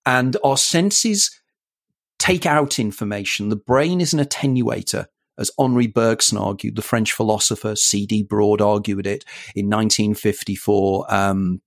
And 0.05 0.35
our 0.43 0.57
senses 0.57 1.39
take 2.17 2.45
out 2.45 2.79
information. 2.79 3.49
The 3.49 3.55
brain 3.55 4.01
is 4.01 4.13
an 4.13 4.19
attenuator 4.19 5.05
as 5.39 5.51
Henri 5.57 5.87
Bergson 5.87 6.37
argued, 6.37 6.75
the 6.75 6.81
French 6.81 7.13
philosopher 7.13 7.75
C.D. 7.75 8.23
Broad 8.23 8.61
argued 8.61 9.07
it 9.07 9.23
in 9.55 9.67
1954. 9.67 11.05
Um, 11.11 11.61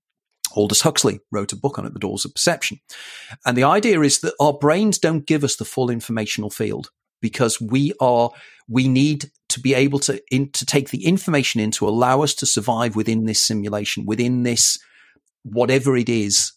Aldous 0.54 0.82
Huxley 0.82 1.20
wrote 1.30 1.52
a 1.52 1.56
book 1.56 1.78
on 1.78 1.86
it, 1.86 1.92
The 1.92 2.00
Doors 2.00 2.24
of 2.24 2.34
Perception. 2.34 2.78
And 3.44 3.56
the 3.56 3.64
idea 3.64 4.00
is 4.00 4.20
that 4.20 4.34
our 4.40 4.52
brains 4.52 4.98
don't 4.98 5.26
give 5.26 5.44
us 5.44 5.56
the 5.56 5.64
full 5.64 5.90
informational 5.90 6.50
field 6.50 6.90
because 7.20 7.60
we 7.60 7.92
are, 8.00 8.30
we 8.68 8.88
need 8.88 9.30
to 9.48 9.60
be 9.60 9.74
able 9.74 9.98
to, 10.00 10.20
in, 10.30 10.50
to 10.52 10.66
take 10.66 10.90
the 10.90 11.06
information 11.06 11.60
in 11.60 11.70
to 11.72 11.88
allow 11.88 12.22
us 12.22 12.34
to 12.34 12.46
survive 12.46 12.96
within 12.96 13.24
this 13.24 13.42
simulation, 13.42 14.04
within 14.06 14.42
this, 14.42 14.78
whatever 15.42 15.96
it 15.96 16.08
is 16.08 16.52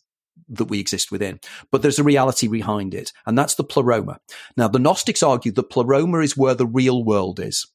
that 0.50 0.66
we 0.66 0.80
exist 0.80 1.12
within. 1.12 1.40
But 1.72 1.82
there's 1.82 2.00
a 2.00 2.04
reality 2.04 2.48
behind 2.48 2.94
it, 2.94 3.12
and 3.26 3.38
that's 3.38 3.56
the 3.56 3.64
pleroma. 3.64 4.20
Now, 4.58 4.68
the 4.68 4.80
Gnostics 4.80 5.24
argue 5.24 5.52
the 5.52 5.64
pleroma 5.64 6.20
is 6.20 6.38
where 6.38 6.56
the 6.56 6.68
real 6.68 7.04
world 7.04 7.40
is. 7.40 7.66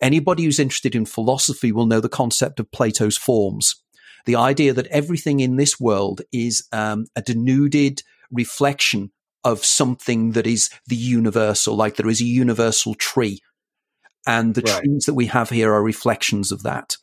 Anybody 0.00 0.44
who's 0.44 0.58
interested 0.58 0.94
in 0.94 1.06
philosophy 1.06 1.72
will 1.72 1.86
know 1.86 2.00
the 2.00 2.08
concept 2.08 2.60
of 2.60 2.70
Plato's 2.70 3.16
forms 3.16 3.82
the 4.26 4.36
idea 4.36 4.72
that 4.72 4.86
everything 4.88 5.40
in 5.40 5.56
this 5.56 5.80
world 5.80 6.20
is 6.32 6.66
um, 6.72 7.06
a 7.16 7.22
denuded 7.22 8.02
reflection 8.30 9.12
of 9.44 9.64
something 9.64 10.32
that 10.32 10.46
is 10.46 10.68
the 10.88 10.96
universal, 10.96 11.76
like 11.76 11.96
there 11.96 12.08
is 12.08 12.20
a 12.20 12.24
universal 12.24 12.94
tree. 12.94 13.40
And 14.26 14.56
the 14.56 14.62
right. 14.62 14.82
trees 14.82 15.04
that 15.04 15.14
we 15.14 15.26
have 15.26 15.50
here 15.50 15.72
are 15.72 15.82
reflections 15.82 16.50
of 16.50 16.64
that. 16.64 16.96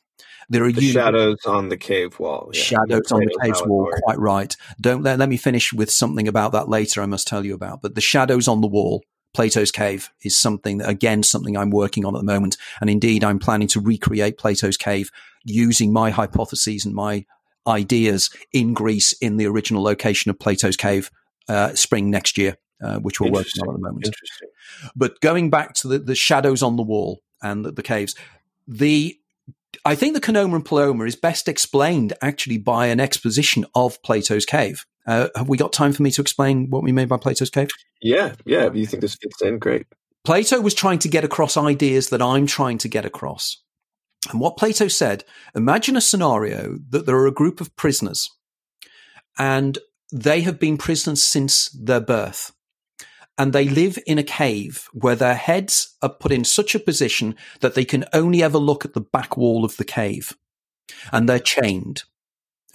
There 0.50 0.66
are 0.66 0.72
the 0.74 0.92
shadows 0.92 1.38
on 1.46 1.70
the 1.70 1.78
cave 1.78 2.20
wall. 2.20 2.52
Yeah. 2.54 2.62
Shadows 2.62 3.12
on 3.14 3.22
the 3.22 3.40
cave 3.42 3.62
wall, 3.66 3.90
quite 4.04 4.20
right. 4.20 4.56
Don't 4.80 5.02
let, 5.02 5.18
let 5.18 5.30
me 5.30 5.38
finish 5.38 5.72
with 5.72 5.90
something 5.90 6.28
about 6.28 6.52
that 6.52 6.68
later. 6.68 7.02
I 7.02 7.06
must 7.06 7.30
tell 7.30 7.46
you 7.46 7.54
about. 7.54 7.82
But 7.82 7.96
the 7.96 8.02
shadows 8.02 8.50
on 8.50 8.60
the 8.60 8.68
wall, 8.68 9.04
Plato's 9.34 9.72
cave, 9.72 10.10
is 10.24 10.38
something 10.38 10.78
that, 10.78 10.90
again, 10.90 11.24
something 11.24 11.58
I'm 11.58 11.72
working 11.72 12.06
on 12.06 12.16
at 12.16 12.20
the 12.20 12.26
moment. 12.26 12.58
And 12.80 12.90
indeed, 12.90 13.24
I'm 13.24 13.40
planning 13.40 13.68
to 13.70 13.80
recreate 13.80 14.38
Plato's 14.38 14.78
cave 14.78 15.12
using 15.44 15.92
my 15.92 16.10
hypotheses 16.10 16.86
and 16.86 16.94
my 16.94 17.26
ideas 17.68 18.30
in 18.52 18.74
Greece 18.74 19.14
in 19.14 19.38
the 19.38 19.48
original 19.48 19.84
location 19.84 20.30
of 20.30 20.40
Plato's 20.40 20.78
cave 20.78 21.10
uh, 21.48 21.74
spring 21.76 22.10
next 22.10 22.38
year, 22.38 22.58
uh, 22.82 23.00
which 23.00 23.20
we're 23.20 23.32
working 23.32 23.62
on 23.62 23.70
at 23.70 23.74
the 23.74 23.80
moment. 23.80 24.16
But 24.96 25.20
going 25.22 25.50
back 25.50 25.74
to 25.76 25.88
the, 25.88 26.00
the 26.00 26.16
shadows 26.16 26.62
on 26.62 26.76
the 26.76 26.84
wall 26.84 27.22
and 27.42 27.66
the, 27.66 27.72
the, 27.72 27.84
caves, 27.84 28.16
the 28.68 29.18
I 29.86 29.96
think 29.96 30.14
the 30.14 30.22
Kenoma 30.22 30.56
and 30.56 30.66
Pleroma 30.66 31.06
is 31.06 31.16
best 31.16 31.48
explained 31.48 32.14
actually 32.22 32.58
by 32.58 32.88
an 32.88 33.00
exposition 33.00 33.66
of 33.76 34.02
Plato's 34.04 34.46
cave. 34.46 34.86
Uh, 35.06 35.30
have 35.36 35.50
we 35.50 35.58
got 35.58 35.74
time 35.74 35.94
for 35.94 36.04
me 36.04 36.12
to 36.12 36.22
explain 36.22 36.70
what 36.70 36.84
we 36.84 36.92
mean 36.92 37.08
by 37.08 37.18
Plato's 37.18 37.50
cave? 37.50 37.70
Yeah, 38.02 38.36
yeah. 38.46 38.66
If 38.66 38.76
you 38.76 38.86
think 38.86 39.02
this 39.02 39.16
fits 39.16 39.42
in, 39.42 39.60
great. 39.60 39.86
Plato 40.24 40.62
was 40.62 40.74
trying 40.74 41.00
to 41.00 41.10
get 41.10 41.26
across 41.26 41.58
ideas 41.58 42.10
that 42.10 42.22
I'm 42.22 42.48
trying 42.48 42.78
to 42.80 42.88
get 42.88 43.06
across. 43.06 43.58
And 44.32 44.40
what 44.40 44.58
Plato 44.58 44.88
said, 44.88 45.26
imagine 45.54 45.98
a 45.98 46.02
scenario 46.02 46.78
that 46.90 47.06
there 47.06 47.18
are 47.18 47.28
a 47.28 47.32
group 47.32 47.60
of 47.60 47.76
prisoners 47.76 48.30
and 49.38 49.78
they 50.12 50.42
have 50.42 50.60
been 50.60 50.78
prisoners 50.78 51.22
since 51.22 51.70
their 51.70 52.00
birth. 52.00 52.52
And 53.38 53.52
they 53.52 53.68
live 53.68 53.98
in 54.06 54.20
a 54.20 54.24
cave 54.24 54.88
where 54.94 55.16
their 55.16 55.34
heads 55.34 55.98
are 56.04 56.10
put 56.10 56.32
in 56.32 56.44
such 56.44 56.76
a 56.76 56.80
position 56.80 57.36
that 57.62 57.74
they 57.74 57.84
can 57.84 58.06
only 58.14 58.44
ever 58.44 58.60
look 58.60 58.86
at 58.86 58.94
the 58.94 59.02
back 59.02 59.36
wall 59.36 59.66
of 59.66 59.78
the 59.78 59.84
cave. 59.84 60.38
And 61.12 61.28
they're 61.28 61.40
chained. 61.40 62.04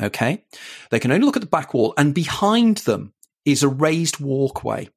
Okay. 0.01 0.45
They 0.91 1.01
can 1.01 1.11
only 1.11 1.27
look 1.27 1.37
at 1.37 1.43
the 1.43 1.49
back 1.49 1.75
wall 1.75 1.95
and 1.97 2.15
behind 2.15 2.79
them 2.79 3.13
is 3.45 3.63
a 3.63 3.69
raised 3.69 4.21
walkway. 4.21 4.89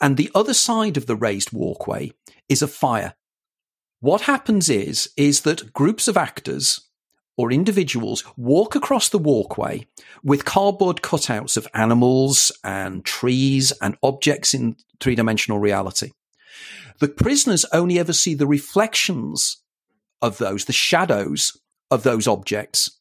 And 0.00 0.16
the 0.16 0.30
other 0.34 0.54
side 0.54 0.96
of 0.96 1.06
the 1.06 1.16
raised 1.16 1.52
walkway 1.52 2.12
is 2.48 2.62
a 2.62 2.68
fire. 2.68 3.14
What 4.00 4.22
happens 4.22 4.68
is, 4.68 5.10
is 5.16 5.42
that 5.42 5.72
groups 5.72 6.06
of 6.06 6.16
actors 6.16 6.80
or 7.36 7.52
individuals 7.52 8.24
walk 8.36 8.74
across 8.74 9.08
the 9.08 9.18
walkway 9.18 9.86
with 10.22 10.44
cardboard 10.44 11.02
cutouts 11.02 11.56
of 11.56 11.68
animals 11.74 12.50
and 12.64 13.04
trees 13.04 13.72
and 13.80 13.96
objects 14.02 14.54
in 14.54 14.76
three 15.00 15.14
dimensional 15.14 15.58
reality. 15.58 16.12
The 16.98 17.08
prisoners 17.08 17.66
only 17.72 17.98
ever 17.98 18.12
see 18.12 18.34
the 18.34 18.46
reflections 18.46 19.62
of 20.22 20.38
those, 20.38 20.64
the 20.64 20.72
shadows 20.72 21.58
of 21.90 22.02
those 22.02 22.26
objects 22.26 22.95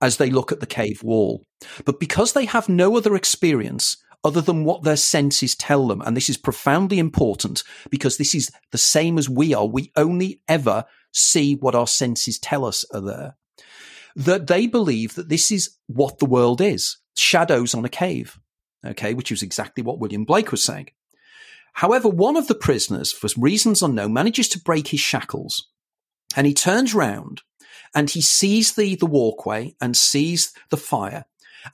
as 0.00 0.16
they 0.16 0.30
look 0.30 0.52
at 0.52 0.60
the 0.60 0.66
cave 0.66 1.02
wall. 1.02 1.42
But 1.84 2.00
because 2.00 2.32
they 2.32 2.44
have 2.44 2.68
no 2.68 2.96
other 2.96 3.14
experience, 3.14 3.96
other 4.24 4.40
than 4.40 4.64
what 4.64 4.82
their 4.82 4.96
senses 4.96 5.54
tell 5.54 5.86
them. 5.86 6.02
And 6.04 6.16
this 6.16 6.28
is 6.28 6.36
profoundly 6.36 6.98
important 6.98 7.62
because 7.90 8.16
this 8.16 8.34
is 8.34 8.50
the 8.72 8.78
same 8.78 9.18
as 9.18 9.30
we 9.30 9.54
are. 9.54 9.66
We 9.66 9.92
only 9.94 10.40
ever 10.48 10.84
see 11.12 11.54
what 11.54 11.76
our 11.76 11.86
senses 11.86 12.38
tell 12.38 12.64
us 12.64 12.84
are 12.92 13.00
there. 13.00 13.36
that 14.16 14.46
they 14.46 14.66
believe 14.66 15.14
that 15.14 15.28
this 15.28 15.52
is 15.52 15.76
what 15.86 16.18
the 16.18 16.26
world 16.26 16.60
is 16.60 16.96
shadows 17.16 17.74
on 17.74 17.84
a 17.84 17.88
cave. 17.88 18.38
Okay, 18.84 19.14
which 19.14 19.30
is 19.30 19.42
exactly 19.42 19.82
what 19.82 19.98
William 19.98 20.24
Blake 20.24 20.50
was 20.50 20.64
saying. 20.64 20.88
However, 21.74 22.08
one 22.08 22.36
of 22.36 22.48
the 22.48 22.54
prisoners, 22.54 23.12
for 23.12 23.28
reasons 23.36 23.82
unknown, 23.82 24.12
manages 24.12 24.48
to 24.50 24.60
break 24.60 24.88
his 24.88 25.00
shackles 25.00 25.68
and 26.34 26.46
he 26.46 26.54
turns 26.54 26.94
round 26.94 27.42
and 27.94 28.10
he 28.10 28.20
sees 28.20 28.74
the, 28.74 28.94
the 28.96 29.06
walkway 29.06 29.74
and 29.80 29.96
sees 29.96 30.52
the 30.70 30.76
fire 30.76 31.24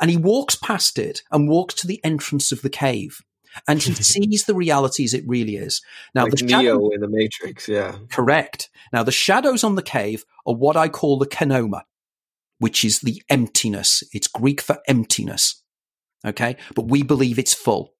and 0.00 0.10
he 0.10 0.16
walks 0.16 0.54
past 0.54 0.98
it 0.98 1.22
and 1.30 1.48
walks 1.48 1.74
to 1.74 1.86
the 1.86 2.00
entrance 2.04 2.52
of 2.52 2.62
the 2.62 2.70
cave 2.70 3.20
and 3.68 3.82
he 3.82 3.94
sees 4.02 4.44
the 4.44 4.54
realities 4.54 5.14
it 5.14 5.24
really 5.26 5.56
is. 5.56 5.82
Now, 6.14 6.24
like 6.24 6.34
the 6.34 6.44
Neo 6.44 6.90
in 6.90 7.00
the 7.00 7.08
Matrix, 7.08 7.68
yeah. 7.68 7.96
Correct. 8.10 8.70
Now, 8.92 9.02
the 9.02 9.12
shadows 9.12 9.64
on 9.64 9.74
the 9.74 9.82
cave 9.82 10.24
are 10.46 10.54
what 10.54 10.76
I 10.76 10.88
call 10.88 11.18
the 11.18 11.26
kenoma, 11.26 11.82
which 12.58 12.84
is 12.84 13.00
the 13.00 13.22
emptiness. 13.28 14.02
It's 14.12 14.26
Greek 14.26 14.60
for 14.60 14.78
emptiness. 14.88 15.62
Okay. 16.24 16.56
But 16.74 16.88
we 16.88 17.02
believe 17.02 17.38
it's 17.38 17.54
full. 17.54 17.94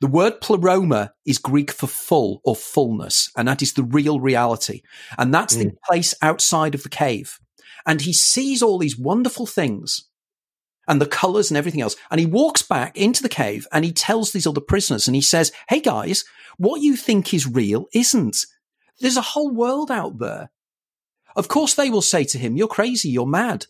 The 0.00 0.06
word 0.06 0.40
pleroma 0.40 1.12
is 1.24 1.38
Greek 1.38 1.70
for 1.70 1.86
full 1.86 2.40
or 2.44 2.56
fullness, 2.56 3.30
and 3.36 3.48
that 3.48 3.62
is 3.62 3.74
the 3.74 3.82
real 3.82 4.20
reality. 4.20 4.82
And 5.18 5.32
that's 5.32 5.56
mm. 5.56 5.64
the 5.64 5.76
place 5.86 6.14
outside 6.22 6.74
of 6.74 6.82
the 6.82 6.88
cave. 6.88 7.38
And 7.86 8.00
he 8.00 8.12
sees 8.12 8.62
all 8.62 8.78
these 8.78 8.98
wonderful 8.98 9.46
things 9.46 10.08
and 10.86 11.00
the 11.00 11.06
colors 11.06 11.50
and 11.50 11.58
everything 11.58 11.80
else. 11.80 11.96
And 12.10 12.20
he 12.20 12.26
walks 12.26 12.62
back 12.62 12.96
into 12.96 13.22
the 13.22 13.28
cave 13.28 13.66
and 13.72 13.84
he 13.84 13.92
tells 13.92 14.32
these 14.32 14.46
other 14.46 14.60
prisoners 14.60 15.06
and 15.06 15.14
he 15.14 15.20
says, 15.20 15.52
Hey 15.68 15.80
guys, 15.80 16.24
what 16.56 16.80
you 16.80 16.96
think 16.96 17.32
is 17.34 17.46
real 17.46 17.86
isn't. 17.92 18.46
There's 19.00 19.16
a 19.16 19.22
whole 19.22 19.50
world 19.50 19.90
out 19.90 20.18
there. 20.18 20.50
Of 21.36 21.48
course, 21.48 21.74
they 21.74 21.90
will 21.90 22.02
say 22.02 22.24
to 22.24 22.38
him, 22.38 22.56
You're 22.56 22.68
crazy, 22.68 23.08
you're 23.08 23.26
mad. 23.26 23.66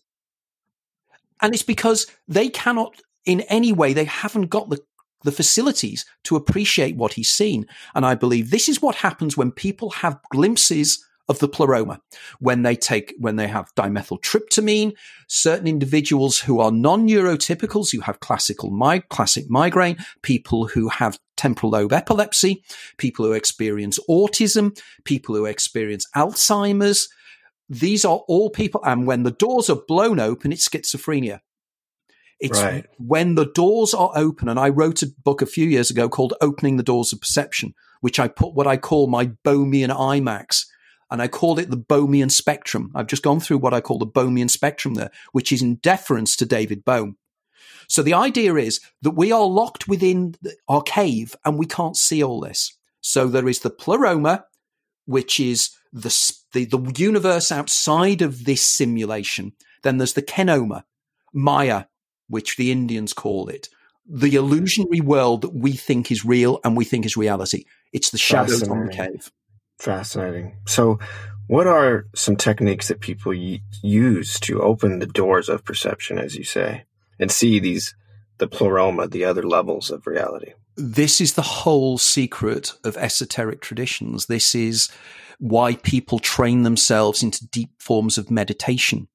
And 1.41 1.55
it's 1.55 1.62
because 1.62 2.07
they 2.29 2.49
cannot, 2.49 3.01
in 3.25 3.41
any 3.43 3.72
way, 3.72 3.93
they 3.93 4.05
haven't 4.05 4.47
got 4.47 4.70
the, 4.70 4.79
the 5.25 5.33
facilities 5.33 6.05
to 6.25 6.37
appreciate 6.37 6.97
what 6.97 7.14
he's 7.14 7.33
seen. 7.33 7.66
And 7.95 8.07
I 8.07 8.14
believe 8.14 8.51
this 8.51 8.68
is 8.68 8.81
what 8.81 8.97
happens 8.97 9.37
when 9.37 9.51
people 9.51 9.91
have 9.91 10.20
glimpses 10.31 11.05
of 11.29 11.39
the 11.39 11.49
pleroma 11.49 12.01
when 12.39 12.62
they 12.62 12.77
take 12.77 13.14
when 13.18 13.37
they 13.37 13.49
have 13.49 13.75
dimethyltryptamine. 13.75 14.93
Certain 15.27 15.66
individuals 15.66 16.39
who 16.41 16.61
are 16.61 16.70
non-neurotypicals 16.70 17.91
who 17.93 18.01
have 18.01 18.20
classical 18.20 18.70
classic 19.09 19.47
migraine 19.49 19.97
people 20.22 20.66
who 20.68 20.89
have 20.89 21.18
temporal 21.37 21.72
lobe 21.72 21.93
epilepsy 21.93 22.62
people 22.99 23.25
who 23.25 23.33
experience 23.33 23.99
autism 24.09 24.79
people 25.05 25.35
who 25.35 25.47
experience 25.47 26.07
alzheimer's. 26.14 27.09
These 27.68 28.05
are 28.05 28.20
all 28.29 28.51
people 28.51 28.83
and 28.85 29.07
when 29.07 29.22
the 29.22 29.31
doors 29.31 29.70
are 29.70 29.81
blown 29.89 30.20
open 30.20 30.53
it's 30.53 30.68
schizophrenia 30.68 31.41
it's 32.45 32.62
right. 32.62 32.86
when 32.99 33.34
the 33.34 33.47
doors 33.47 33.95
are 33.95 34.12
open 34.14 34.49
and 34.49 34.59
i 34.59 34.68
wrote 34.68 35.03
a 35.03 35.07
book 35.24 35.42
a 35.42 35.47
few 35.47 35.66
years 35.66 35.90
ago 35.90 36.09
called 36.09 36.34
opening 36.40 36.76
the 36.76 36.82
doors 36.82 37.12
of 37.12 37.20
perception 37.20 37.74
which 38.01 38.18
i 38.18 38.28
put 38.28 38.55
what 38.55 38.66
i 38.66 38.76
call 38.76 39.07
my 39.07 39.26
bohmian 39.45 39.90
imax 39.90 40.66
and 41.11 41.22
I 41.22 41.28
called 41.28 41.61
it 41.61 41.70
the 41.70 41.76
Bohmian 41.76 42.30
spectrum. 42.30 42.90
I've 42.92 43.07
just 43.07 43.22
gone 43.22 43.38
through 43.38 43.59
what 43.59 43.74
I 43.74 43.80
call 43.80 43.99
the 43.99 44.07
Bohmian 44.07 44.51
spectrum 44.51 44.95
there, 44.95 45.11
which 45.30 45.53
is 45.53 45.62
in 45.62 45.76
deference 45.76 46.34
to 46.36 46.47
David 46.47 46.84
Bohm. 46.84 47.18
So 47.88 48.03
the 48.03 48.14
idea 48.14 48.55
is 48.55 48.80
that 49.03 49.12
we 49.12 49.30
are 49.30 49.45
locked 49.45 49.86
within 49.86 50.34
our 50.68 50.82
cave 50.82 51.36
and 51.45 51.59
we 51.59 51.66
can't 51.66 51.97
see 51.97 52.22
all 52.22 52.40
this. 52.40 52.76
So 53.01 53.28
there 53.28 53.49
is 53.49 53.61
the 53.61 53.70
pleroma, 53.70 54.47
which 55.05 55.38
is 55.38 55.70
the, 55.92 56.09
the, 56.53 56.64
the 56.64 56.92
universe 56.97 57.53
outside 57.53 58.22
of 58.22 58.45
this 58.45 58.62
simulation. 58.62 59.53
Then 59.82 59.99
there's 59.99 60.14
the 60.14 60.22
kenoma, 60.22 60.84
Maya, 61.32 61.84
which 62.35 62.57
the 62.57 62.72
Indians 62.72 63.12
call 63.12 63.49
it, 63.49 63.68
the 64.05 64.35
illusionary 64.35 65.01
world 65.01 65.43
that 65.43 65.55
we 65.55 65.72
think 65.72 66.11
is 66.11 66.24
real 66.24 66.59
and 66.64 66.76
we 66.76 66.85
think 66.85 67.07
is 67.07 67.16
reality. 67.16 67.64
It's 67.93 68.11
the 68.11 68.18
shadows 68.18 68.68
on 68.68 68.87
the 68.87 68.93
cave. 68.93 69.30
Fascinating. 69.78 70.57
So, 70.66 70.99
what 71.47 71.68
are 71.68 72.07
some 72.14 72.35
techniques 72.35 72.89
that 72.89 72.99
people 72.99 73.32
y- 73.32 73.61
use 73.82 74.41
to 74.41 74.62
open 74.62 74.99
the 74.99 75.07
doors 75.07 75.49
of 75.49 75.64
perception, 75.64 76.18
as 76.18 76.35
you 76.35 76.43
say, 76.43 76.87
and 77.20 77.30
see 77.30 77.61
these, 77.61 77.95
the 78.39 78.49
pleroma, 78.49 79.07
the 79.07 79.24
other 79.24 79.45
levels 79.45 79.93
of 79.93 80.07
reality? 80.07 80.55
This 80.76 81.20
is 81.20 81.35
the 81.35 81.43
whole 81.43 81.99
secret 81.99 82.72
of 82.82 82.97
esoteric 82.97 83.61
traditions. 83.61 84.26
This 84.26 84.57
is 84.57 84.91
why 85.39 85.76
people 85.76 86.18
train 86.18 86.62
themselves 86.64 87.22
into 87.22 87.47
deep 87.47 87.70
forms 87.78 88.18
of 88.18 88.30
meditation. 88.30 89.07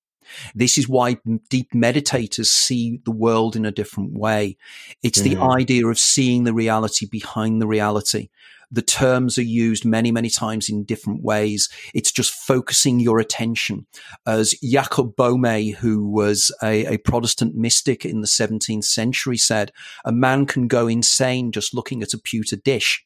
This 0.55 0.77
is 0.77 0.87
why 0.87 1.17
deep 1.49 1.71
meditators 1.73 2.47
see 2.47 3.01
the 3.05 3.11
world 3.11 3.55
in 3.55 3.65
a 3.65 3.71
different 3.71 4.13
way. 4.13 4.57
It's 5.03 5.21
mm-hmm. 5.21 5.39
the 5.39 5.45
idea 5.45 5.87
of 5.87 5.99
seeing 5.99 6.43
the 6.43 6.53
reality 6.53 7.07
behind 7.09 7.61
the 7.61 7.67
reality. 7.67 8.29
The 8.71 8.81
terms 8.83 9.37
are 9.39 9.43
used 9.43 9.83
many, 9.83 10.11
many 10.11 10.29
times 10.29 10.69
in 10.69 10.83
different 10.83 11.23
ways. 11.23 11.69
It's 11.95 12.11
just 12.11 12.33
focusing 12.33 12.99
your 12.99 13.19
attention. 13.19 13.87
As 14.27 14.53
Jacob 14.63 15.15
Boehme, 15.15 15.75
who 15.75 16.07
was 16.07 16.55
a, 16.61 16.85
a 16.85 16.97
Protestant 16.97 17.55
mystic 17.55 18.05
in 18.05 18.21
the 18.21 18.27
17th 18.27 18.83
century 18.83 19.37
said, 19.37 19.71
a 20.05 20.11
man 20.11 20.45
can 20.45 20.67
go 20.67 20.87
insane 20.87 21.51
just 21.51 21.73
looking 21.73 22.03
at 22.03 22.13
a 22.13 22.19
pewter 22.19 22.57
dish 22.57 23.03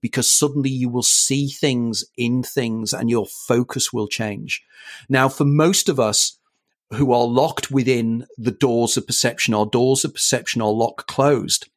because 0.00 0.30
suddenly 0.30 0.70
you 0.70 0.88
will 0.88 1.02
see 1.02 1.48
things 1.48 2.04
in 2.16 2.42
things 2.42 2.92
and 2.92 3.10
your 3.10 3.26
focus 3.26 3.92
will 3.92 4.08
change. 4.08 4.62
Now, 5.08 5.28
for 5.28 5.44
most 5.44 5.88
of 5.88 6.00
us 6.00 6.38
who 6.94 7.12
are 7.12 7.26
locked 7.26 7.70
within 7.70 8.26
the 8.38 8.50
doors 8.50 8.96
of 8.96 9.06
perception, 9.06 9.54
our 9.54 9.66
doors 9.66 10.04
of 10.04 10.14
perception 10.14 10.62
are 10.62 10.70
locked 10.70 11.06
closed, 11.06 11.68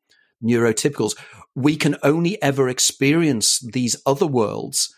neurotypicals, 0.43 1.15
we 1.55 1.75
can 1.75 1.97
only 2.03 2.41
ever 2.41 2.69
experience 2.69 3.59
these 3.59 3.95
other 4.05 4.27
worlds 4.27 4.93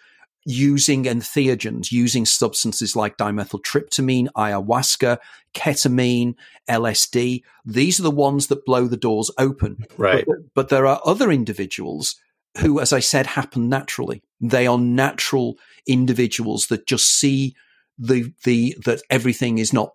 using 0.46 1.04
entheogens, 1.04 1.92
using 1.92 2.26
substances 2.26 2.96
like 2.96 3.18
dimethyltryptamine, 3.18 4.28
ayahuasca, 4.36 5.20
ketamine, 5.54 6.36
LSD. 6.70 7.44
These 7.66 8.00
are 8.00 8.04
the 8.04 8.12
ones 8.12 8.48
that 8.48 8.66
blow 8.66 8.88
the 8.88 8.98
doors 8.98 9.32
open. 9.38 9.86
Right. 9.98 10.26
But, 10.26 10.38
but, 10.56 10.70
there 10.70 10.88
are 10.88 11.02
other 11.06 11.32
individuals 11.32 12.16
who, 12.58 12.80
as 12.80 12.92
I 12.92 13.00
said, 13.00 13.28
happen 13.28 13.70
naturally. 13.70 14.24
They 14.40 14.68
are 14.68 14.80
natural 14.80 15.58
individuals 15.88 16.68
that 16.68 16.88
just 16.88 17.20
see 17.20 17.56
the, 17.98 18.34
the, 18.44 18.76
that 18.86 19.02
everything 19.10 19.60
is 19.60 19.72
not 19.72 19.94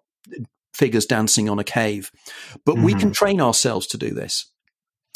figures 0.75 1.07
dancing 1.07 1.49
on 1.49 1.59
a 1.59 1.65
cave. 1.65 2.11
But 2.65 2.77
mm-hmm. 2.77 2.85
we 2.85 2.93
can 2.93 3.01
mm-hmm. 3.01 3.13
train 3.13 3.41
ourselves 3.41 3.87
to 3.89 3.99
do 3.99 4.11
this. 4.11 4.51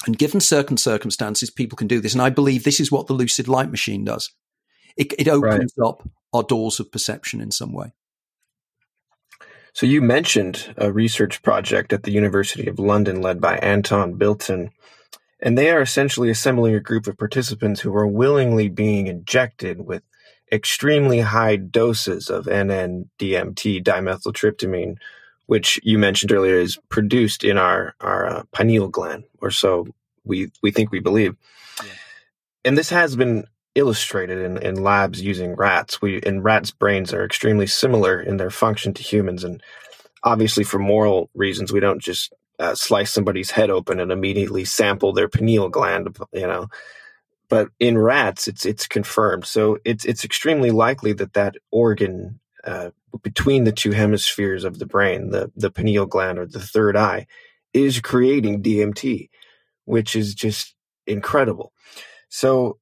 And 0.06 0.16
given 0.16 0.40
certain 0.40 0.78
circumstances, 0.78 1.50
people 1.50 1.76
can 1.76 1.86
do 1.86 2.00
this. 2.00 2.14
And 2.14 2.22
I 2.22 2.30
believe 2.30 2.64
this 2.64 2.80
is 2.80 2.90
what 2.90 3.06
the 3.06 3.12
lucid 3.12 3.48
light 3.48 3.70
machine 3.70 4.04
does. 4.04 4.32
It, 4.96 5.12
it 5.18 5.28
opens 5.28 5.74
right. 5.76 5.86
up 5.86 6.08
our 6.32 6.42
doors 6.42 6.80
of 6.80 6.90
perception 6.90 7.40
in 7.40 7.50
some 7.50 7.72
way. 7.72 7.92
So 9.72 9.86
you 9.86 10.02
mentioned 10.02 10.74
a 10.76 10.90
research 10.90 11.42
project 11.42 11.92
at 11.92 12.02
the 12.02 12.10
University 12.10 12.66
of 12.66 12.78
London 12.78 13.20
led 13.20 13.40
by 13.40 13.56
Anton 13.58 14.14
Bilton, 14.14 14.70
and 15.40 15.56
they 15.56 15.70
are 15.70 15.80
essentially 15.80 16.28
assembling 16.28 16.74
a 16.74 16.80
group 16.80 17.06
of 17.06 17.16
participants 17.16 17.80
who 17.80 17.94
are 17.94 18.06
willingly 18.06 18.68
being 18.68 19.06
injected 19.06 19.86
with 19.86 20.02
extremely 20.52 21.20
high 21.20 21.56
doses 21.56 22.28
of 22.28 22.46
NN-DMT, 22.46 23.82
dimethyltryptamine, 23.82 24.96
which 25.46 25.80
you 25.82 25.98
mentioned 25.98 26.32
earlier 26.32 26.56
is 26.56 26.78
produced 26.88 27.44
in 27.44 27.58
our 27.58 27.94
our 28.00 28.26
uh, 28.26 28.42
pineal 28.52 28.88
gland, 28.88 29.24
or 29.40 29.50
so 29.50 29.86
we 30.24 30.50
we 30.62 30.70
think 30.70 30.90
we 30.90 31.00
believe. 31.00 31.36
Yeah. 31.82 31.90
And 32.66 32.78
this 32.78 32.90
has 32.90 33.16
been 33.16 33.46
illustrated 33.74 34.38
in, 34.38 34.58
in 34.58 34.82
labs 34.82 35.20
using 35.20 35.54
rats. 35.54 36.00
We 36.00 36.20
and 36.22 36.44
rats' 36.44 36.70
brains 36.70 37.12
are 37.12 37.24
extremely 37.24 37.66
similar 37.66 38.20
in 38.20 38.36
their 38.36 38.50
function 38.50 38.92
to 38.94 39.02
humans, 39.02 39.44
and 39.44 39.62
obviously 40.22 40.64
for 40.64 40.78
moral 40.78 41.30
reasons, 41.34 41.72
we 41.72 41.80
don't 41.80 42.00
just 42.00 42.32
uh, 42.58 42.74
slice 42.74 43.10
somebody's 43.10 43.50
head 43.50 43.70
open 43.70 44.00
and 44.00 44.12
immediately 44.12 44.64
sample 44.64 45.12
their 45.12 45.28
pineal 45.28 45.68
gland. 45.68 46.16
You 46.32 46.46
know, 46.46 46.68
but 47.50 47.68
in 47.78 47.98
rats, 47.98 48.48
it's 48.48 48.64
it's 48.64 48.86
confirmed. 48.86 49.44
So 49.44 49.78
it's 49.84 50.06
it's 50.06 50.24
extremely 50.24 50.70
likely 50.70 51.12
that 51.14 51.34
that 51.34 51.56
organ 51.70 52.40
uh, 52.64 52.90
between 53.22 53.64
the 53.64 53.72
two 53.72 53.90
hemispheres 53.90 54.64
of 54.64 54.78
the 54.78 54.86
brain, 54.86 55.30
the, 55.30 55.50
the 55.56 55.70
pineal 55.70 56.06
gland 56.06 56.38
or 56.38 56.46
the 56.46 56.60
third 56.60 56.96
eye, 56.96 57.26
is 57.74 58.00
creating 58.00 58.62
DMT, 58.62 59.28
which 59.84 60.14
is 60.14 60.34
just 60.34 60.74
incredible. 61.06 61.72
So 62.28 62.78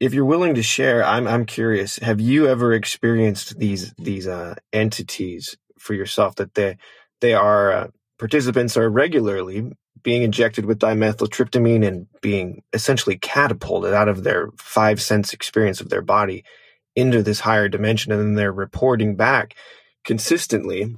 if 0.00 0.12
you're 0.12 0.24
willing 0.24 0.56
to 0.56 0.62
share, 0.62 1.04
I'm 1.04 1.28
I'm 1.28 1.46
curious. 1.46 1.98
Have 1.98 2.20
you 2.20 2.48
ever 2.48 2.72
experienced 2.72 3.58
these 3.58 3.94
these 3.94 4.26
uh, 4.26 4.56
entities 4.72 5.56
for 5.78 5.94
yourself 5.94 6.34
that 6.36 6.54
they 6.54 6.76
they 7.20 7.32
are 7.32 7.72
uh, 7.72 7.86
participants 8.18 8.76
are 8.76 8.90
regularly 8.90 9.70
being 10.02 10.22
injected 10.22 10.66
with 10.66 10.78
dimethyltryptamine 10.78 11.86
and 11.86 12.06
being 12.20 12.62
essentially 12.72 13.16
catapulted 13.16 13.94
out 13.94 14.08
of 14.08 14.22
their 14.22 14.50
five 14.56 15.00
sense 15.00 15.32
experience 15.32 15.80
of 15.80 15.88
their 15.88 16.02
body 16.02 16.44
into 16.96 17.22
this 17.22 17.40
higher 17.40 17.68
dimension 17.68 18.12
and 18.12 18.20
then 18.20 18.34
they're 18.34 18.52
reporting 18.52 19.16
back 19.16 19.54
consistently 20.04 20.94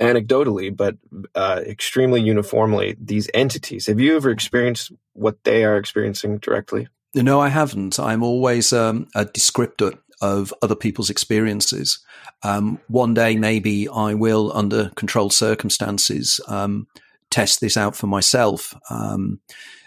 anecdotally, 0.00 0.74
but 0.74 0.96
uh, 1.34 1.62
extremely 1.66 2.20
uniformly, 2.20 2.96
these 3.00 3.28
entities. 3.34 3.86
Have 3.86 4.00
you 4.00 4.16
ever 4.16 4.30
experienced 4.30 4.92
what 5.14 5.42
they 5.44 5.64
are 5.64 5.76
experiencing 5.76 6.38
directly? 6.38 6.88
No, 7.14 7.40
I 7.40 7.48
haven't. 7.48 7.98
I'm 7.98 8.22
always 8.22 8.72
um, 8.72 9.08
a 9.14 9.24
descriptor 9.24 9.98
of 10.20 10.52
other 10.62 10.74
people's 10.74 11.10
experiences. 11.10 12.00
Um, 12.42 12.80
one 12.88 13.14
day, 13.14 13.36
maybe 13.36 13.88
I 13.88 14.14
will, 14.14 14.52
under 14.54 14.90
controlled 14.90 15.32
circumstances, 15.32 16.40
um, 16.48 16.86
test 17.30 17.60
this 17.60 17.76
out 17.76 17.96
for 17.96 18.06
myself. 18.06 18.74
Um, 18.90 19.40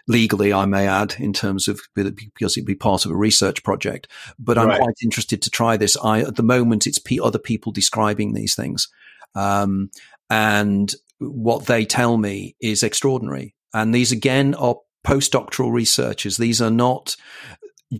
legally, 0.08 0.52
I 0.54 0.66
may 0.66 0.88
add, 0.88 1.16
in 1.20 1.34
terms 1.34 1.68
of 1.68 1.80
because 1.96 2.58
it'd 2.58 2.66
be 2.66 2.76
part 2.76 3.06
of 3.06 3.12
a 3.12 3.16
research 3.16 3.64
project. 3.64 4.08
But 4.40 4.58
I'm 4.58 4.68
right. 4.68 4.80
quite 4.80 4.96
interested 5.04 5.42
to 5.42 5.50
try 5.50 5.78
this. 5.78 5.98
I 6.04 6.22
at 6.22 6.36
the 6.36 6.44
moment, 6.44 6.88
it's 6.88 7.00
other 7.22 7.40
people 7.40 7.72
describing 7.72 8.34
these 8.34 8.56
things, 8.56 8.88
um, 9.36 9.90
and 10.30 10.94
what 11.20 11.66
they 11.66 11.86
tell 11.86 12.18
me 12.18 12.56
is 12.60 12.84
extraordinary. 12.84 13.56
And 13.74 13.94
these 13.94 14.12
again 14.12 14.54
are 14.56 14.78
postdoctoral 15.06 15.72
researchers. 15.72 16.38
These 16.38 16.62
are 16.62 16.72
not 16.72 17.16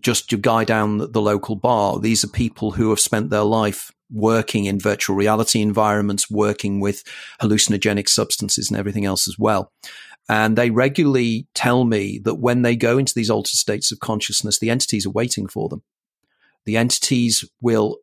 just 0.00 0.32
your 0.32 0.40
guy 0.40 0.64
down 0.64 0.98
the 0.98 1.20
local 1.20 1.56
bar. 1.56 1.98
These 1.98 2.24
are 2.24 2.28
people 2.28 2.72
who 2.72 2.90
have 2.90 3.00
spent 3.00 3.30
their 3.30 3.42
life 3.42 3.92
working 4.12 4.66
in 4.66 4.78
virtual 4.78 5.16
reality 5.16 5.60
environments, 5.60 6.30
working 6.30 6.80
with 6.80 7.02
hallucinogenic 7.40 8.08
substances 8.08 8.70
and 8.70 8.78
everything 8.78 9.04
else 9.04 9.26
as 9.26 9.38
well. 9.38 9.72
And 10.28 10.56
they 10.56 10.70
regularly 10.70 11.46
tell 11.54 11.84
me 11.84 12.20
that 12.24 12.36
when 12.36 12.62
they 12.62 12.76
go 12.76 12.98
into 12.98 13.14
these 13.14 13.30
altered 13.30 13.50
states 13.50 13.90
of 13.90 14.00
consciousness, 14.00 14.58
the 14.58 14.70
entities 14.70 15.06
are 15.06 15.10
waiting 15.10 15.48
for 15.48 15.68
them. 15.68 15.82
The 16.64 16.76
entities 16.76 17.44
will 17.60 17.98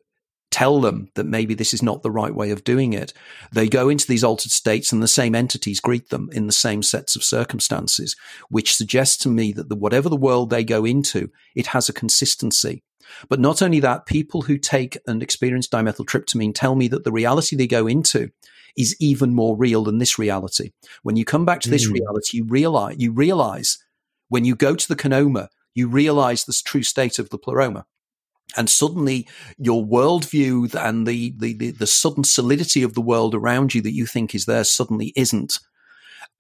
tell 0.52 0.82
them 0.82 1.10
that 1.16 1.26
maybe 1.26 1.54
this 1.54 1.74
is 1.74 1.84
not 1.84 2.02
the 2.02 2.12
right 2.12 2.34
way 2.34 2.50
of 2.52 2.64
doing 2.64 2.94
it. 2.94 3.14
They 3.52 3.68
go 3.68 3.88
into 3.88 4.08
these 4.08 4.24
altered 4.24 4.52
states 4.52 4.92
and 4.92 5.02
the 5.02 5.08
same 5.08 5.36
entities 5.36 5.80
greet 5.80 6.10
them 6.10 6.30
in 6.32 6.48
the 6.48 6.54
same 6.54 6.82
sets 6.82 7.16
of 7.16 7.24
circumstances, 7.24 8.16
which 8.50 8.76
suggests 8.76 9.18
to 9.18 9.30
me 9.30 9.52
that 9.54 9.70
the, 9.70 9.76
whatever 9.76 10.10
the 10.10 10.16
world 10.16 10.50
they 10.50 10.64
go 10.64 10.86
into, 10.86 11.30
it 11.56 11.68
has 11.68 11.88
a 11.88 11.94
consistency. 11.94 12.84
But 13.28 13.40
not 13.40 13.62
only 13.62 13.80
that, 13.80 14.06
people 14.06 14.44
who 14.44 14.58
take 14.58 14.98
and 15.08 15.22
experience 15.24 15.68
dimethyltryptamine 15.68 16.54
tell 16.56 16.76
me 16.76 16.88
that 16.90 17.04
the 17.04 17.12
reality 17.12 17.56
they 17.56 17.68
go 17.68 17.88
into 17.88 18.32
is 18.78 18.96
even 19.00 19.34
more 19.34 19.58
real 19.58 19.84
than 19.84 19.98
this 19.98 20.20
reality. 20.20 20.72
When 21.04 21.16
you 21.16 21.26
come 21.26 21.46
back 21.46 21.60
to 21.62 21.70
this 21.70 21.90
mm. 21.90 21.94
reality, 21.94 22.38
you 22.38 22.46
realize, 22.46 22.96
you 23.00 23.12
realize 23.12 23.78
when 24.30 24.46
you 24.46 24.56
go 24.56 24.76
to 24.76 24.88
the 24.88 24.96
kenoma, 24.96 25.50
you 25.74 25.88
realize 25.88 26.44
the 26.44 26.60
true 26.64 26.84
state 26.84 27.20
of 27.20 27.30
the 27.30 27.38
pleroma 27.38 27.86
and 28.58 28.70
suddenly 28.70 29.28
your 29.58 29.86
worldview 29.86 30.74
and 30.76 31.08
the, 31.08 31.34
the, 31.38 31.54
the, 31.54 31.72
the, 31.72 31.88
sudden 31.88 32.24
solidity 32.24 32.82
of 32.84 32.94
the 32.94 33.02
world 33.02 33.36
around 33.36 33.76
you 33.76 33.82
that 33.82 33.94
you 33.94 34.06
think 34.06 34.34
is 34.34 34.46
there 34.46 34.64
suddenly 34.64 35.14
isn't. 35.16 35.60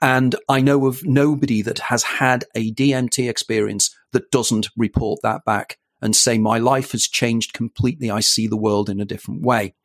And 0.01 0.35
I 0.47 0.61
know 0.61 0.87
of 0.87 1.05
nobody 1.05 1.61
that 1.61 1.79
has 1.79 2.03
had 2.03 2.45
a 2.55 2.71
DMT 2.71 3.29
experience 3.29 3.95
that 4.11 4.31
doesn't 4.31 4.69
report 4.77 5.19
that 5.23 5.43
back 5.45 5.77
and 6.01 6.15
say, 6.15 6.37
my 6.37 6.57
life 6.57 6.91
has 6.91 7.07
changed 7.07 7.53
completely. 7.53 8.09
I 8.09 8.19
see 8.19 8.47
the 8.47 8.57
world 8.57 8.89
in 8.89 8.99
a 8.99 9.05
different 9.05 9.41
way. 9.41 9.75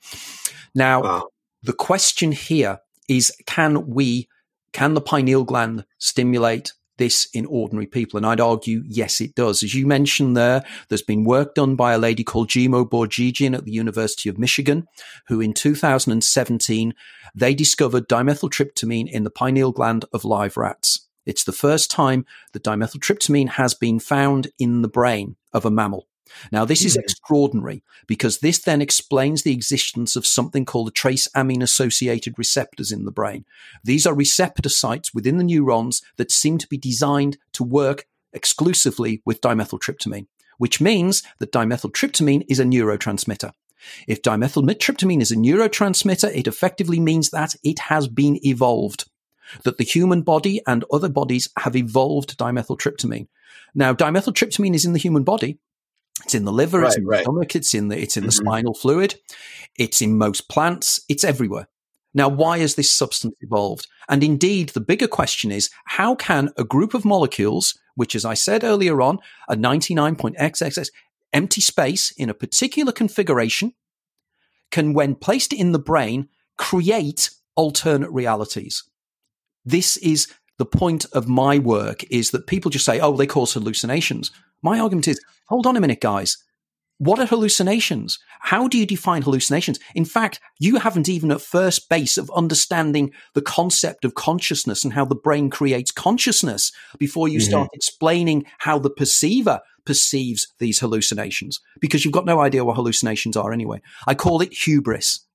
Now, 0.75 1.03
wow. 1.03 1.29
the 1.63 1.73
question 1.73 2.33
here 2.33 2.81
is, 3.09 3.33
can 3.47 3.87
we, 3.87 4.29
can 4.73 4.95
the 4.95 5.01
pineal 5.01 5.45
gland 5.45 5.85
stimulate 5.99 6.73
this 6.97 7.29
in 7.35 7.47
ordinary 7.47 7.87
people? 7.87 8.17
And 8.17 8.27
I'd 8.27 8.41
argue, 8.41 8.83
yes, 8.87 9.21
it 9.21 9.35
does. 9.35 9.63
As 9.63 9.75
you 9.75 9.87
mentioned 9.87 10.37
there, 10.37 10.65
there's 10.89 11.03
been 11.03 11.25
work 11.25 11.55
done 11.55 11.77
by 11.77 11.93
a 11.93 11.99
lady 11.99 12.25
called 12.25 12.49
Jimo 12.49 12.89
Borjigin 12.89 13.55
at 13.57 13.65
the 13.65 13.73
University 13.73 14.29
of 14.29 14.39
Michigan, 14.39 14.87
who 15.29 15.41
in 15.41 15.53
2017, 15.53 16.95
they 17.35 17.55
discovered 17.55 18.09
dimethyltryptamine 18.09 19.11
in 19.11 19.25
the 19.25 19.31
pineal 19.31 19.73
gland 19.73 20.05
of 20.13 20.25
live 20.25 20.57
rats. 20.57 21.04
It's 21.27 21.45
the 21.45 21.53
first 21.53 21.91
time 21.91 22.27
that 22.53 22.65
dimethyltryptamine 22.65 23.51
has 23.51 23.75
been 23.75 23.99
found 23.99 24.49
in 24.59 24.83
the 24.83 24.89
brain 24.89 25.37
of 25.53 25.65
a 25.65 25.71
mammal. 25.71 26.07
Now, 26.51 26.65
this 26.65 26.85
is 26.85 26.95
hmm. 26.95 27.01
extraordinary 27.01 27.83
because 28.07 28.39
this 28.39 28.59
then 28.59 28.83
explains 28.83 29.43
the 29.43 29.53
existence 29.53 30.17
of 30.17 30.27
something 30.27 30.65
called 30.65 30.89
the 30.89 30.93
trace 30.93 31.29
amine 31.35 31.63
associated 31.63 32.39
receptors 32.39 32.93
in 32.93 33.05
the 33.05 33.13
brain. 33.13 33.45
These 33.83 34.07
are 34.07 34.15
receptor 34.15 34.69
sites 34.69 35.15
within 35.15 35.39
the 35.39 35.45
neurons 35.45 36.03
that 36.17 36.33
seem 36.33 36.59
to 36.59 36.69
be 36.69 36.79
designed 36.79 37.39
to 37.53 37.65
work 37.65 38.07
exclusively 38.33 39.23
with 39.25 39.41
dimethyltryptamine, 39.41 40.27
which 40.59 40.81
means 40.81 41.23
that 41.39 41.53
dimethyltryptamine 41.53 42.45
is 42.49 42.59
a 42.59 42.65
neurotransmitter. 42.65 43.53
If 44.09 44.23
dimethyltryptamine 44.23 45.21
is 45.21 45.31
a 45.31 45.37
neurotransmitter, 45.37 46.35
it 46.35 46.47
effectively 46.47 47.01
means 47.01 47.31
that 47.31 47.55
it 47.63 47.79
has 47.81 48.09
been 48.09 48.45
evolved, 48.45 49.09
that 49.65 49.79
the 49.79 49.85
human 49.85 50.23
body 50.23 50.61
and 50.67 50.85
other 50.93 51.09
bodies 51.09 51.49
have 51.59 51.77
evolved 51.77 52.37
dimethyltryptamine. 52.39 53.29
Now, 53.75 53.93
dimethyltryptamine 53.93 54.75
is 54.75 54.85
in 54.85 54.93
the 54.93 54.99
human 54.99 55.25
body, 55.25 55.59
it's 56.25 56.35
in 56.35 56.45
the 56.45 56.53
liver, 56.53 56.81
right, 56.81 56.87
it's 56.89 56.97
in 56.97 57.05
the 57.05 57.11
right. 57.11 57.23
stomach, 57.23 57.57
it's 57.57 57.75
in 57.75 57.89
the 57.89 58.01
it's 58.01 58.17
in 58.17 58.23
mm-hmm. 58.23 58.29
the 58.29 58.33
spinal 58.33 58.75
fluid, 58.75 59.17
it's 59.77 60.01
in 60.01 60.17
most 60.17 60.49
plants, 60.49 61.01
it's 61.09 61.25
everywhere. 61.25 61.69
Now, 62.15 62.29
why 62.29 62.59
has 62.59 62.77
this 62.77 62.91
substance 62.91 63.35
evolved? 63.41 63.89
And 64.09 64.23
indeed, 64.23 64.69
the 64.71 64.81
bigger 64.81 65.09
question 65.09 65.51
is 65.51 65.71
how 65.87 66.15
can 66.15 66.51
a 66.57 66.63
group 66.63 66.95
of 66.95 67.05
molecules, 67.05 67.77
which, 67.97 68.15
as 68.15 68.25
I 68.25 68.35
said 68.35 68.63
earlier 68.63 69.03
on, 69.03 69.19
a 69.49 69.57
99.xxx 69.57 70.91
empty 71.33 71.61
space 71.61 72.13
in 72.13 72.31
a 72.31 72.35
particular 72.35 72.93
configuration, 72.93 73.75
can, 74.71 74.95
when 74.95 75.17
placed 75.17 75.53
in 75.53 75.73
the 75.73 75.79
brain, 75.81 76.29
create 76.57 77.31
alternate 77.57 78.11
realities? 78.11 78.85
This 79.65 79.97
is 79.99 80.29
the 80.59 80.67
point 80.67 81.07
of 81.13 81.29
my 81.29 81.59
work 81.59 82.05
is 82.11 82.31
that 82.31 82.47
people 82.47 82.71
just 82.71 82.85
say, 82.85 83.01
oh, 83.01 83.17
they 83.17 83.27
cause 83.27 83.55
hallucinations. 83.55 84.31
My 84.63 84.79
argument 84.79 85.09
is, 85.09 85.21
hold 85.49 85.67
on 85.67 85.77
a 85.77 85.81
minute, 85.81 86.01
guys. 86.01 86.37
What 86.99 87.19
are 87.19 87.27
hallucinations? 87.27 88.19
How 88.41 88.69
do 88.69 88.79
you 88.79 88.87
define 88.87 89.23
hallucinations? 89.23 89.81
In 89.97 90.05
fact, 90.05 90.39
you 90.61 90.77
haven't 90.77 91.09
even 91.09 91.33
at 91.33 91.41
first 91.41 91.89
base 91.89 92.17
of 92.17 92.31
understanding 92.37 93.13
the 93.35 93.43
concept 93.43 94.05
of 94.05 94.15
consciousness 94.15 94.85
and 94.85 94.93
how 94.93 95.05
the 95.05 95.17
brain 95.17 95.51
creates 95.51 95.91
consciousness 95.91 96.71
before 96.99 97.27
you 97.27 97.41
mm-hmm. 97.41 97.49
start 97.49 97.69
explaining 97.73 98.45
how 98.59 98.79
the 98.79 98.91
perceiver 98.91 99.61
perceives 99.85 100.47
these 100.61 100.79
hallucinations 100.79 101.61
because 101.81 102.05
you've 102.05 102.15
got 102.15 102.27
no 102.27 102.41
idea 102.41 102.65
what 102.65 102.77
hallucinations 102.77 103.37
are 103.37 103.53
anyway. 103.53 103.81
I 104.07 104.15
call 104.15 104.41
it 104.41 104.53
hubris. 104.53 105.27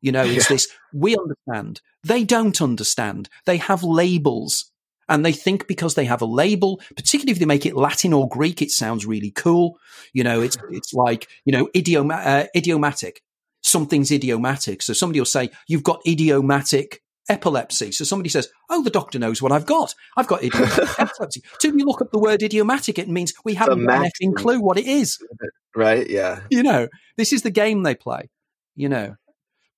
You 0.00 0.12
know, 0.12 0.24
it's 0.24 0.50
yeah. 0.50 0.54
this, 0.54 0.68
we 0.92 1.16
understand. 1.16 1.80
They 2.04 2.24
don't 2.24 2.60
understand. 2.60 3.28
They 3.44 3.56
have 3.56 3.82
labels. 3.82 4.70
And 5.08 5.24
they 5.24 5.32
think 5.32 5.68
because 5.68 5.94
they 5.94 6.04
have 6.06 6.20
a 6.20 6.26
label, 6.26 6.80
particularly 6.96 7.32
if 7.32 7.38
they 7.38 7.44
make 7.44 7.66
it 7.66 7.76
Latin 7.76 8.12
or 8.12 8.28
Greek, 8.28 8.60
it 8.60 8.70
sounds 8.70 9.06
really 9.06 9.30
cool. 9.30 9.78
You 10.12 10.24
know, 10.24 10.42
it's 10.42 10.56
it's 10.70 10.92
like 10.92 11.28
you 11.44 11.52
know 11.52 11.68
idiom 11.74 12.10
uh, 12.10 12.44
idiomatic. 12.56 13.22
Something's 13.62 14.10
idiomatic. 14.10 14.82
So 14.82 14.92
somebody 14.92 15.20
will 15.20 15.26
say 15.26 15.50
you've 15.68 15.84
got 15.84 16.00
idiomatic 16.06 17.02
epilepsy. 17.28 17.92
So 17.92 18.04
somebody 18.04 18.28
says, 18.28 18.48
"Oh, 18.68 18.82
the 18.82 18.90
doctor 18.90 19.18
knows 19.18 19.40
what 19.40 19.52
I've 19.52 19.66
got. 19.66 19.94
I've 20.16 20.26
got 20.26 20.42
idiomatic 20.42 20.88
epilepsy." 20.98 21.42
Till 21.60 21.76
you 21.76 21.84
look 21.84 22.00
up 22.00 22.10
the 22.10 22.18
word 22.18 22.42
idiomatic, 22.42 22.98
it 22.98 23.08
means 23.08 23.32
we 23.44 23.54
haven't 23.54 23.86
got 23.86 24.06
a 24.06 24.32
clue 24.32 24.60
what 24.60 24.78
it 24.78 24.86
is. 24.86 25.18
Right? 25.74 26.08
Yeah. 26.08 26.40
You 26.50 26.62
know, 26.62 26.88
this 27.16 27.32
is 27.32 27.42
the 27.42 27.50
game 27.50 27.82
they 27.82 27.94
play. 27.94 28.28
You 28.74 28.88
know. 28.88 29.16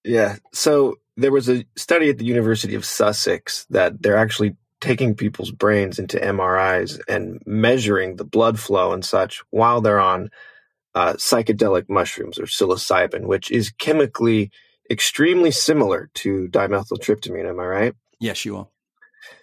Yeah. 0.04 0.36
So 0.52 0.96
there 1.16 1.32
was 1.32 1.48
a 1.48 1.64
study 1.76 2.10
at 2.10 2.18
the 2.18 2.24
University 2.24 2.74
of 2.74 2.84
Sussex 2.84 3.66
that 3.70 4.02
they're 4.02 4.16
actually 4.16 4.56
taking 4.80 5.14
people's 5.14 5.50
brains 5.50 5.98
into 5.98 6.18
MRIs 6.18 7.00
and 7.08 7.42
measuring 7.44 8.16
the 8.16 8.24
blood 8.24 8.60
flow 8.60 8.92
and 8.92 9.04
such 9.04 9.42
while 9.50 9.80
they're 9.80 10.00
on 10.00 10.30
uh, 10.94 11.14
psychedelic 11.14 11.88
mushrooms 11.88 12.38
or 12.38 12.44
psilocybin, 12.44 13.26
which 13.26 13.50
is 13.50 13.70
chemically 13.70 14.50
extremely 14.90 15.50
similar 15.50 16.10
to 16.14 16.48
dimethyltryptamine. 16.48 17.48
Am 17.48 17.60
I 17.60 17.64
right? 17.64 17.94
Yes, 18.20 18.44
you 18.44 18.56
are. 18.56 18.68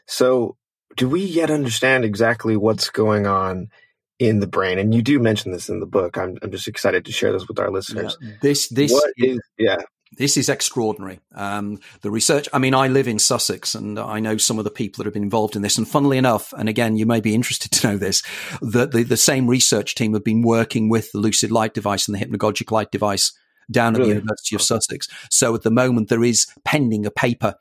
So, 0.08 0.58
do 0.98 1.10
we 1.10 1.24
yet 1.24 1.52
understand 1.52 2.06
exactly 2.06 2.56
what's 2.56 2.90
going 2.90 3.28
on 3.28 3.70
in 4.18 4.40
the 4.40 4.48
brain? 4.48 4.80
And 4.80 4.94
you 4.94 5.02
do 5.02 5.20
mention 5.20 5.52
this 5.52 5.68
in 5.68 5.80
the 5.80 5.86
book. 5.86 6.18
I'm, 6.18 6.38
I'm 6.42 6.52
just 6.52 6.68
excited 6.68 7.06
to 7.06 7.12
share 7.12 7.34
this 7.34 7.48
with 7.48 7.60
our 7.60 7.70
listeners. 7.70 8.18
Yeah. 8.22 8.32
This, 8.42 8.70
this, 8.70 8.92
what 8.92 9.12
is, 9.18 9.40
yeah. 9.58 9.78
This 10.18 10.38
is 10.38 10.50
extraordinary. 10.50 11.20
Um, 11.34 11.80
the 12.02 12.12
research, 12.12 12.48
I 12.54 12.60
mean, 12.60 12.74
I 12.74 12.88
live 12.88 13.08
in 13.08 13.20
Sussex 13.20 13.76
and 13.76 14.00
I 14.00 14.20
know 14.20 14.38
some 14.38 14.58
of 14.58 14.64
the 14.64 14.72
people 14.72 15.02
that 15.02 15.08
have 15.08 15.14
been 15.14 15.24
involved 15.24 15.56
in 15.56 15.62
this. 15.62 15.78
And 15.78 15.88
funnily 15.88 16.18
enough, 16.18 16.54
and 16.54 16.70
again, 16.70 16.96
you 16.96 17.06
may 17.06 17.20
be 17.20 17.36
interested 17.36 17.72
to 17.74 17.88
know 17.88 17.98
this, 17.98 18.24
that 18.62 18.92
the, 18.92 19.04
the 19.04 19.18
same 19.18 19.48
research 19.48 19.96
team 19.96 20.14
have 20.14 20.24
been 20.24 20.42
working 20.42 20.90
with 20.90 21.12
the 21.12 21.20
Lucid 21.20 21.52
Light 21.52 21.74
device 21.74 22.08
and 22.08 22.16
the 22.16 22.26
Hypnagogic 22.26 22.72
Light 22.72 22.92
device 22.92 23.34
down 23.72 23.96
at 23.96 24.00
really? 24.00 24.12
the 24.12 24.20
University 24.20 24.56
of 24.56 24.62
Sussex. 24.62 25.08
So 25.30 25.56
at 25.56 25.64
the 25.64 25.72
moment, 25.72 26.10
there 26.10 26.24
is 26.24 26.48
pending 26.64 27.06
a 27.06 27.12
paper 27.12 27.56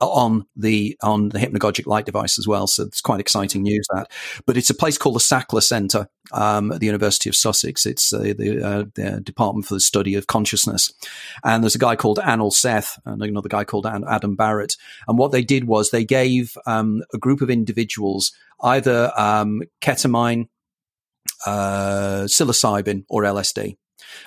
on 0.00 0.46
the 0.56 0.96
on 1.02 1.30
the 1.30 1.38
hypnagogic 1.38 1.86
light 1.86 2.06
device 2.06 2.38
as 2.38 2.46
well. 2.46 2.66
So 2.66 2.84
it's 2.84 3.00
quite 3.00 3.20
exciting 3.20 3.62
news 3.62 3.86
that. 3.92 4.10
But 4.46 4.56
it's 4.56 4.70
a 4.70 4.74
place 4.74 4.98
called 4.98 5.16
the 5.16 5.20
Sackler 5.20 5.62
Centre 5.62 6.08
um, 6.32 6.72
at 6.72 6.80
the 6.80 6.86
University 6.86 7.28
of 7.28 7.36
Sussex. 7.36 7.86
It's 7.86 8.12
uh, 8.12 8.34
the, 8.38 8.62
uh, 8.64 8.84
the, 8.94 9.20
Department 9.20 9.66
for 9.66 9.74
the 9.74 9.80
Study 9.80 10.14
of 10.14 10.26
Consciousness, 10.26 10.92
and 11.44 11.62
there's 11.62 11.74
a 11.74 11.80
guy 11.80 11.96
called 11.96 12.18
Anil 12.18 12.52
Seth 12.52 12.98
and 13.04 13.22
another 13.22 13.48
guy 13.48 13.64
called 13.64 13.86
Adam 13.86 14.36
Barrett. 14.36 14.76
And 15.06 15.18
what 15.18 15.32
they 15.32 15.42
did 15.42 15.64
was 15.64 15.90
they 15.90 16.04
gave 16.04 16.56
um, 16.66 17.02
a 17.12 17.18
group 17.18 17.40
of 17.40 17.50
individuals 17.50 18.32
either 18.62 19.12
um, 19.16 19.62
ketamine, 19.80 20.48
uh, 21.46 22.24
psilocybin, 22.24 23.04
or 23.08 23.22
LSD. 23.22 23.76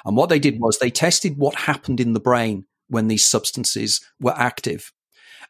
And 0.06 0.16
what 0.18 0.30
they 0.30 0.40
did 0.40 0.60
was 0.60 0.78
they 0.78 0.90
tested 0.90 1.38
what 1.38 1.56
happened 1.56 2.00
in 2.00 2.14
the 2.14 2.20
brain 2.20 2.66
when 2.88 3.08
these 3.08 3.26
substances 3.26 4.02
were 4.20 4.34
active. 4.38 4.92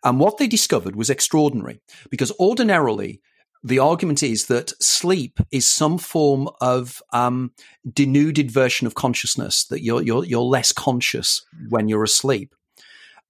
And 0.03 0.19
what 0.19 0.37
they 0.37 0.47
discovered 0.47 0.95
was 0.95 1.09
extraordinary 1.09 1.79
because 2.09 2.31
ordinarily, 2.39 3.21
the 3.63 3.79
argument 3.79 4.23
is 4.23 4.47
that 4.47 4.73
sleep 4.81 5.39
is 5.51 5.67
some 5.67 5.97
form 5.99 6.49
of 6.59 7.01
um, 7.13 7.51
denuded 7.91 8.49
version 8.49 8.87
of 8.87 8.95
consciousness, 8.95 9.65
that 9.65 9.83
you're, 9.83 10.01
you're, 10.01 10.25
you're 10.25 10.41
less 10.41 10.71
conscious 10.71 11.45
when 11.69 11.87
you're 11.87 12.03
asleep 12.03 12.55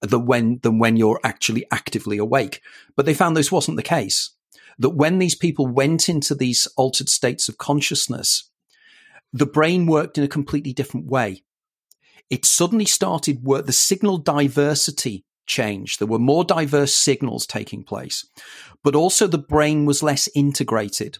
than 0.00 0.24
when, 0.24 0.58
than 0.62 0.78
when 0.78 0.96
you're 0.96 1.20
actually 1.22 1.66
actively 1.70 2.16
awake. 2.16 2.62
But 2.96 3.04
they 3.04 3.14
found 3.14 3.36
this 3.36 3.52
wasn't 3.52 3.76
the 3.76 3.82
case. 3.82 4.30
That 4.78 4.90
when 4.90 5.18
these 5.18 5.34
people 5.34 5.66
went 5.66 6.08
into 6.08 6.34
these 6.34 6.66
altered 6.76 7.10
states 7.10 7.48
of 7.48 7.58
consciousness, 7.58 8.50
the 9.32 9.46
brain 9.46 9.86
worked 9.86 10.16
in 10.16 10.24
a 10.24 10.28
completely 10.28 10.72
different 10.72 11.06
way. 11.06 11.44
It 12.30 12.46
suddenly 12.46 12.86
started 12.86 13.44
work, 13.44 13.66
the 13.66 13.72
signal 13.72 14.16
diversity 14.16 15.26
There 15.58 16.08
were 16.08 16.18
more 16.18 16.44
diverse 16.44 16.94
signals 16.94 17.46
taking 17.46 17.84
place, 17.84 18.26
but 18.82 18.94
also 18.94 19.26
the 19.26 19.38
brain 19.38 19.84
was 19.84 20.02
less 20.02 20.28
integrated. 20.34 21.18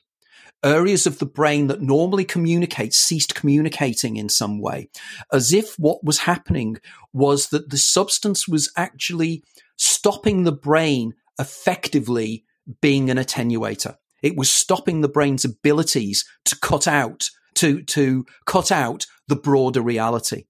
Areas 0.64 1.06
of 1.06 1.18
the 1.18 1.26
brain 1.26 1.66
that 1.66 1.82
normally 1.82 2.24
communicate 2.24 2.94
ceased 2.94 3.34
communicating 3.34 4.16
in 4.16 4.28
some 4.28 4.60
way, 4.60 4.88
as 5.32 5.52
if 5.52 5.76
what 5.78 6.04
was 6.04 6.18
happening 6.18 6.78
was 7.12 7.48
that 7.48 7.70
the 7.70 7.76
substance 7.76 8.46
was 8.46 8.72
actually 8.76 9.42
stopping 9.76 10.44
the 10.44 10.52
brain 10.52 11.14
effectively 11.38 12.44
being 12.80 13.10
an 13.10 13.16
attenuator. 13.16 13.96
It 14.22 14.36
was 14.36 14.50
stopping 14.50 15.00
the 15.00 15.08
brain's 15.08 15.44
abilities 15.44 16.24
to 16.44 16.56
cut 16.60 16.86
out 16.86 17.28
to 17.54 17.82
to 17.82 18.24
cut 18.46 18.70
out 18.70 19.06
the 19.28 19.36
broader 19.36 19.82
reality 19.82 20.44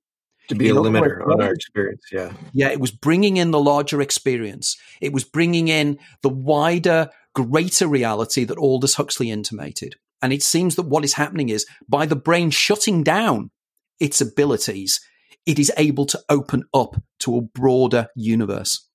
to 0.48 0.54
be 0.54 0.68
a 0.68 0.74
limiter 0.74 1.26
on 1.26 1.40
our 1.40 1.52
experience 1.52 2.02
yeah. 2.12 2.32
Yeah 2.52 2.70
it 2.70 2.80
was 2.80 2.90
bringing 2.90 3.36
in 3.36 3.50
the 3.50 3.60
larger 3.60 4.00
experience. 4.00 4.76
It 5.00 5.12
was 5.12 5.24
bringing 5.24 5.68
in 5.68 5.98
the 6.22 6.28
wider 6.28 7.10
greater 7.34 7.88
reality 7.88 8.44
that 8.44 8.58
aldous 8.58 8.94
huxley 8.94 9.30
intimated. 9.30 9.96
And 10.20 10.32
it 10.32 10.42
seems 10.42 10.76
that 10.76 10.82
what 10.82 11.04
is 11.04 11.14
happening 11.14 11.48
is 11.48 11.66
by 11.88 12.06
the 12.06 12.16
brain 12.16 12.50
shutting 12.50 13.02
down 13.02 13.50
its 13.98 14.20
abilities 14.20 15.00
it 15.44 15.58
is 15.58 15.72
able 15.76 16.06
to 16.06 16.20
open 16.28 16.64
up 16.72 17.00
to 17.20 17.36
a 17.36 17.42
broader 17.42 18.08
universe. 18.14 18.88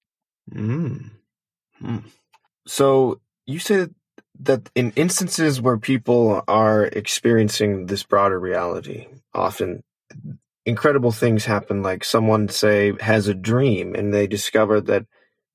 Mm. 0.54 1.12
Mm. 1.84 2.04
so 2.66 3.20
you 3.46 3.60
said 3.60 3.94
that 4.40 4.70
in 4.76 4.92
instances 4.96 5.62
where 5.62 5.78
people 5.78 6.42
are 6.48 6.86
experiencing 6.86 7.86
this 7.86 8.04
broader 8.04 8.40
reality, 8.40 9.08
often 9.34 9.84
incredible 10.68 11.14
things 11.14 11.46
happen. 11.46 11.82
Like 11.82 12.04
someone, 12.04 12.50
say, 12.50 12.94
has 13.00 13.28
a 13.28 13.34
dream 13.34 13.96
and 13.96 14.14
they 14.14 14.28
discover 14.28 14.82
that 14.82 15.06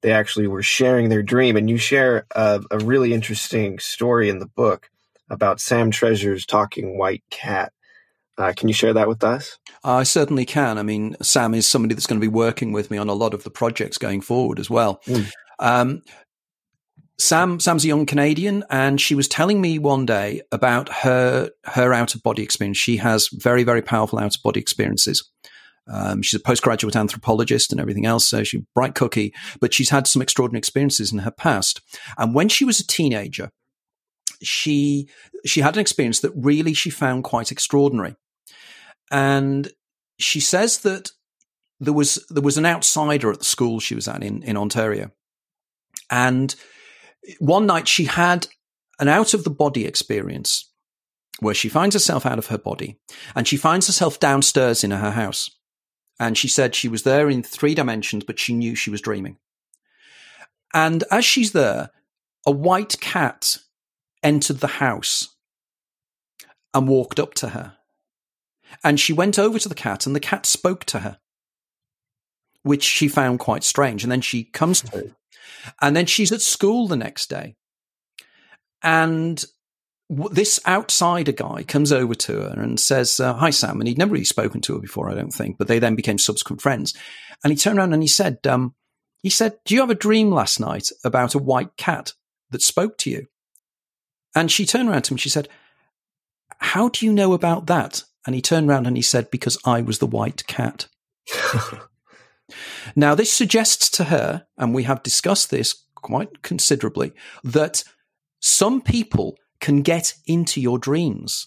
they 0.01 0.11
actually 0.11 0.49
were 0.49 0.63
sharing 0.63 1.11
their 1.11 1.23
dream. 1.23 1.57
And 1.57 1.71
you 1.71 1.77
share 1.77 2.27
a, 2.35 2.61
a 2.71 2.79
really 2.79 3.13
interesting 3.15 3.79
story 3.79 4.31
in 4.31 4.41
the 4.41 4.47
book 4.47 4.91
about 5.31 5.61
Sam 5.61 5.91
Treasure's 5.91 6.47
talking 6.47 6.99
white 6.99 7.23
cat. 7.31 7.73
Uh, 8.39 8.55
can 8.57 8.69
you 8.69 8.75
share 8.75 8.95
that 8.95 9.09
with 9.09 9.23
us? 9.23 9.59
I 9.85 10.03
certainly 10.05 10.47
can. 10.47 10.79
I 10.79 10.83
mean, 10.83 11.17
Sam 11.21 11.55
is 11.55 11.69
somebody 11.69 11.95
that's 11.95 12.07
going 12.07 12.21
to 12.21 12.25
be 12.25 12.33
working 12.33 12.73
with 12.73 12.91
me 12.91 12.97
on 12.97 13.11
a 13.11 13.15
lot 13.15 13.35
of 13.35 13.45
the 13.45 13.51
projects 13.51 13.99
going 13.99 14.23
forward 14.23 14.59
as 14.59 14.71
well. 14.71 15.03
Mm. 15.07 15.31
Um, 15.59 16.03
Sam 17.19 17.61
Sam's 17.61 17.85
a 17.85 17.89
young 17.89 18.07
Canadian, 18.07 18.65
and 18.71 19.01
she 19.01 19.15
was 19.15 19.29
telling 19.29 19.61
me 19.61 19.79
one 19.79 20.07
day 20.07 20.43
about 20.51 20.89
her 20.89 21.51
her 21.65 21.93
out 21.93 22.15
of 22.15 22.23
body 22.23 22.43
experience. 22.43 22.79
She 22.79 22.97
has 22.97 23.29
very 23.33 23.65
very 23.65 23.83
powerful 23.83 24.19
out 24.19 24.35
of 24.35 24.43
body 24.43 24.61
experiences. 24.61 25.31
Um, 25.91 26.23
she's 26.23 26.39
a 26.39 26.43
postgraduate 26.43 26.97
anthropologist 26.97 27.73
and 27.73 27.81
everything 27.81 28.07
else, 28.07 28.29
so 28.29 28.45
she's 28.45 28.63
bright 28.75 28.95
cookie. 28.95 29.35
But 29.61 29.75
she's 29.75 29.91
had 29.91 30.07
some 30.07 30.23
extraordinary 30.23 30.59
experiences 30.59 31.13
in 31.13 31.19
her 31.21 31.31
past. 31.31 31.81
And 32.17 32.35
when 32.35 32.49
she 32.49 32.65
was 32.65 32.81
a 32.81 32.87
teenager, 32.87 33.51
she 34.43 35.09
she 35.45 35.61
had 35.61 35.77
an 35.77 35.81
experience 35.81 36.21
that 36.21 36.33
really 36.35 36.75
she 36.75 36.91
found 36.91 37.25
quite 37.25 37.53
extraordinary. 37.53 38.17
And 39.11 39.71
she 40.19 40.41
says 40.41 40.79
that 40.79 41.11
there 41.81 41.93
was 41.93 42.25
there 42.31 42.43
was 42.43 42.59
an 42.59 42.67
outsider 42.67 43.31
at 43.31 43.41
the 43.41 43.45
school 43.45 43.81
she 43.81 43.95
was 43.95 44.09
at 44.09 44.23
in 44.23 44.43
in 44.43 44.57
Ontario, 44.57 45.11
and 46.11 46.55
one 47.39 47.66
night 47.66 47.89
she 47.89 48.05
had 48.05 48.47
an 48.99 49.09
out 49.09 49.35
of 49.35 49.45
the 49.45 49.51
body 49.51 49.87
experience 49.87 50.70
where 51.41 51.55
she 51.55 51.68
finds 51.68 51.95
herself 51.95 52.25
out 52.25 52.39
of 52.39 52.47
her 52.49 52.59
body 52.59 52.99
and 53.35 53.49
she 53.49 53.57
finds 53.57 53.87
herself 53.87 54.20
downstairs 54.20 54.85
in 54.85 54.91
her 54.91 55.11
house. 55.11 55.51
And 56.20 56.39
she 56.39 56.49
said 56.49 56.75
she 56.75 56.89
was 56.89 57.03
there 57.03 57.29
in 57.29 57.43
three 57.43 57.75
dimensions, 57.75 58.25
but 58.25 58.39
she 58.39 58.55
knew 58.55 58.75
she 58.75 58.91
was 58.91 59.01
dreaming. 59.01 59.39
And 60.73 61.05
as 61.11 61.25
she's 61.25 61.53
there, 61.53 61.91
a 62.47 62.51
white 62.51 63.01
cat 63.01 63.57
entered 64.23 64.59
the 64.59 64.66
house 64.66 65.35
and 66.75 66.89
walked 66.89 67.18
up 67.18 67.35
to 67.35 67.49
her. 67.51 67.75
And 68.85 68.99
she 68.99 69.12
went 69.12 69.39
over 69.39 69.59
to 69.59 69.68
the 69.68 69.75
cat, 69.75 70.07
and 70.07 70.16
the 70.16 70.20
cat 70.20 70.47
spoke 70.47 70.85
to 70.87 71.01
her, 71.01 71.18
which 72.62 72.85
she 72.85 73.09
found 73.09 73.39
quite 73.39 73.64
strange. 73.64 74.03
And 74.03 74.11
then 74.11 74.23
she 74.23 74.45
comes 74.45 74.81
to 74.83 75.14
and 75.80 75.97
then 75.97 76.07
she's 76.07 76.32
at 76.32 76.40
school 76.40 76.88
the 76.88 76.97
next 76.97 77.28
day. 77.30 77.57
And 78.82 79.45
this 80.11 80.61
outsider 80.66 81.32
guy 81.32 81.62
comes 81.62 81.93
over 81.93 82.14
to 82.14 82.40
her 82.40 82.61
and 82.61 82.78
says, 82.78 83.18
uh, 83.20 83.34
Hi, 83.34 83.51
Sam. 83.51 83.80
And 83.80 83.88
he'd 83.88 83.99
never 83.99 84.12
really 84.12 84.24
spoken 84.24 84.61
to 84.62 84.74
her 84.74 84.80
before, 84.80 85.11
I 85.11 85.14
don't 85.14 85.32
think, 85.32 85.59
but 85.59 85.68
they 85.68 85.78
then 85.78 85.95
became 85.95 86.18
subsequent 86.18 86.61
friends. 86.61 86.95
And 87.43 87.53
he 87.53 87.57
turned 87.57 87.78
around 87.78 87.93
and 87.93 88.03
he 88.03 88.09
said, 88.09 88.38
um, 88.47 88.74
he 89.22 89.30
said, 89.30 89.59
Do 89.64 89.74
you 89.74 89.80
have 89.80 89.90
a 89.90 89.95
dream 89.95 90.30
last 90.30 90.61
night 90.61 90.88
about 91.05 91.34
a 91.34 91.38
white 91.38 91.76
cat 91.76 92.12
that 92.51 92.62
spoke 92.62 92.99
to 92.99 93.11
you? 93.11 93.26
And 94.34 94.51
she 94.51 94.66
turned 94.66 94.88
around 94.88 95.03
to 95.03 95.12
him. 95.12 95.14
And 95.14 95.20
she 95.20 95.28
said, 95.28 95.49
How 96.59 96.88
do 96.88 97.07
you 97.07 97.12
know 97.12 97.32
about 97.32 97.66
that? 97.66 98.05
And 98.26 98.34
he 98.34 98.43
turned 98.43 98.68
around 98.68 98.86
and 98.86 98.97
he 98.97 99.03
said, 99.03 99.30
Because 99.30 99.59
I 99.64 99.80
was 99.80 99.99
the 99.99 100.07
white 100.07 100.47
cat. 100.47 100.88
Now, 102.97 103.15
this 103.15 103.33
suggests 103.33 103.91
to 103.91 104.05
her, 104.05 104.47
and 104.59 104.75
we 104.75 104.83
have 104.85 105.03
discussed 105.03 105.51
this 105.51 105.85
quite 105.95 106.43
considerably, 106.43 107.13
that 107.45 107.85
some 108.41 108.81
people 108.81 109.37
can 109.61 109.83
get 109.83 110.15
into 110.27 110.61
your 110.61 110.79
dreams. 110.79 111.47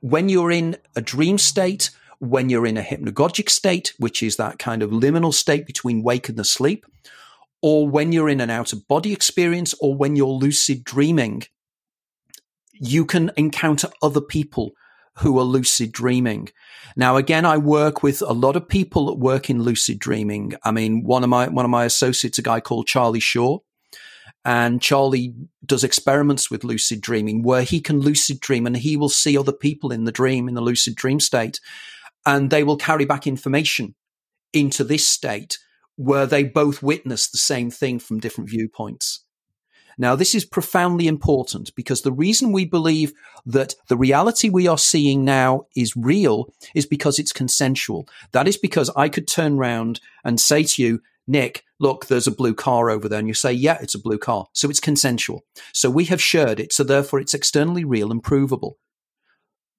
When 0.00 0.28
you're 0.28 0.50
in 0.50 0.76
a 0.94 1.00
dream 1.00 1.38
state, 1.38 1.90
when 2.18 2.50
you're 2.50 2.66
in 2.66 2.76
a 2.76 2.82
hypnagogic 2.82 3.48
state, 3.48 3.94
which 3.98 4.22
is 4.22 4.36
that 4.36 4.58
kind 4.58 4.82
of 4.82 4.90
liminal 4.90 5.34
state 5.34 5.66
between 5.66 6.02
wake 6.02 6.28
and 6.28 6.38
asleep, 6.38 6.86
or 7.62 7.88
when 7.88 8.12
you're 8.12 8.28
in 8.28 8.40
an 8.40 8.50
out 8.50 8.72
of 8.72 8.86
body 8.86 9.12
experience, 9.12 9.74
or 9.80 9.94
when 9.94 10.16
you're 10.16 10.28
lucid 10.28 10.84
dreaming, 10.84 11.42
you 12.72 13.04
can 13.04 13.30
encounter 13.36 13.88
other 14.02 14.20
people 14.20 14.72
who 15.18 15.38
are 15.38 15.44
lucid 15.44 15.92
dreaming. 15.92 16.48
Now, 16.96 17.16
again, 17.16 17.44
I 17.44 17.58
work 17.58 18.02
with 18.02 18.22
a 18.22 18.32
lot 18.32 18.56
of 18.56 18.68
people 18.68 19.06
that 19.06 19.18
work 19.18 19.50
in 19.50 19.62
lucid 19.62 19.98
dreaming. 19.98 20.54
I 20.64 20.70
mean, 20.70 21.04
one 21.04 21.22
of 21.22 21.30
my, 21.30 21.48
one 21.48 21.64
of 21.64 21.70
my 21.70 21.84
associates, 21.84 22.38
a 22.38 22.42
guy 22.42 22.60
called 22.60 22.86
Charlie 22.86 23.20
Shaw, 23.20 23.58
and 24.44 24.82
Charlie 24.82 25.34
does 25.64 25.84
experiments 25.84 26.50
with 26.50 26.64
lucid 26.64 27.00
dreaming 27.00 27.42
where 27.42 27.62
he 27.62 27.80
can 27.80 28.00
lucid 28.00 28.40
dream 28.40 28.66
and 28.66 28.76
he 28.76 28.96
will 28.96 29.08
see 29.08 29.38
other 29.38 29.52
people 29.52 29.92
in 29.92 30.04
the 30.04 30.12
dream, 30.12 30.48
in 30.48 30.54
the 30.54 30.60
lucid 30.60 30.96
dream 30.96 31.20
state, 31.20 31.60
and 32.26 32.50
they 32.50 32.64
will 32.64 32.76
carry 32.76 33.04
back 33.04 33.26
information 33.26 33.94
into 34.52 34.84
this 34.84 35.06
state 35.06 35.58
where 35.96 36.26
they 36.26 36.42
both 36.42 36.82
witness 36.82 37.28
the 37.28 37.38
same 37.38 37.70
thing 37.70 37.98
from 37.98 38.18
different 38.18 38.50
viewpoints. 38.50 39.21
Now, 39.98 40.16
this 40.16 40.34
is 40.34 40.44
profoundly 40.44 41.06
important 41.06 41.74
because 41.74 42.02
the 42.02 42.12
reason 42.12 42.52
we 42.52 42.64
believe 42.64 43.12
that 43.46 43.74
the 43.88 43.96
reality 43.96 44.48
we 44.48 44.66
are 44.66 44.78
seeing 44.78 45.24
now 45.24 45.66
is 45.76 45.96
real 45.96 46.52
is 46.74 46.86
because 46.86 47.18
it's 47.18 47.32
consensual. 47.32 48.08
That 48.32 48.48
is 48.48 48.56
because 48.56 48.90
I 48.96 49.08
could 49.08 49.28
turn 49.28 49.58
around 49.58 50.00
and 50.24 50.40
say 50.40 50.64
to 50.64 50.82
you, 50.82 51.00
Nick, 51.26 51.64
look, 51.78 52.06
there's 52.06 52.26
a 52.26 52.32
blue 52.32 52.54
car 52.54 52.90
over 52.90 53.08
there. 53.08 53.18
And 53.18 53.28
you 53.28 53.34
say, 53.34 53.52
yeah, 53.52 53.78
it's 53.80 53.94
a 53.94 54.00
blue 54.00 54.18
car. 54.18 54.46
So 54.52 54.68
it's 54.68 54.80
consensual. 54.80 55.44
So 55.72 55.90
we 55.90 56.04
have 56.06 56.22
shared 56.22 56.58
it. 56.58 56.72
So 56.72 56.84
therefore 56.84 57.20
it's 57.20 57.34
externally 57.34 57.84
real 57.84 58.10
and 58.10 58.22
provable. 58.22 58.78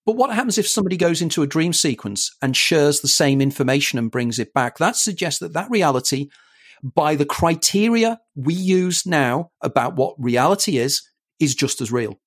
But 0.06 0.18
what 0.18 0.34
happens 0.34 0.58
if 0.58 0.68
somebody 0.68 0.98
goes 0.98 1.22
into 1.22 1.44
a 1.44 1.48
dream 1.48 1.72
sequence 1.72 2.36
and 2.42 2.58
shares 2.58 3.00
the 3.00 3.08
same 3.08 3.40
information 3.40 3.98
and 3.98 4.12
brings 4.12 4.38
it 4.38 4.54
back? 4.54 4.78
That 4.78 4.98
suggests 4.98 5.40
that 5.40 5.54
that 5.54 5.70
reality 5.70 6.30
by 6.84 7.16
the 7.16 7.26
criteria 7.26 8.20
we 8.36 8.54
use 8.54 9.06
now 9.06 9.52
about 9.62 9.96
what 9.96 10.16
reality 10.18 10.78
is, 10.78 11.02
is 11.40 11.56
just 11.56 11.82
as 11.82 11.92
real. 11.92 12.20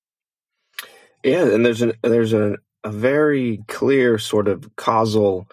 Yeah, 1.22 1.46
and 1.46 1.64
there's 1.64 1.82
an 1.82 1.92
there's 2.02 2.32
a, 2.32 2.56
a 2.84 2.90
very 2.90 3.62
clear 3.68 4.18
sort 4.18 4.48
of 4.48 4.74
causal 4.76 5.48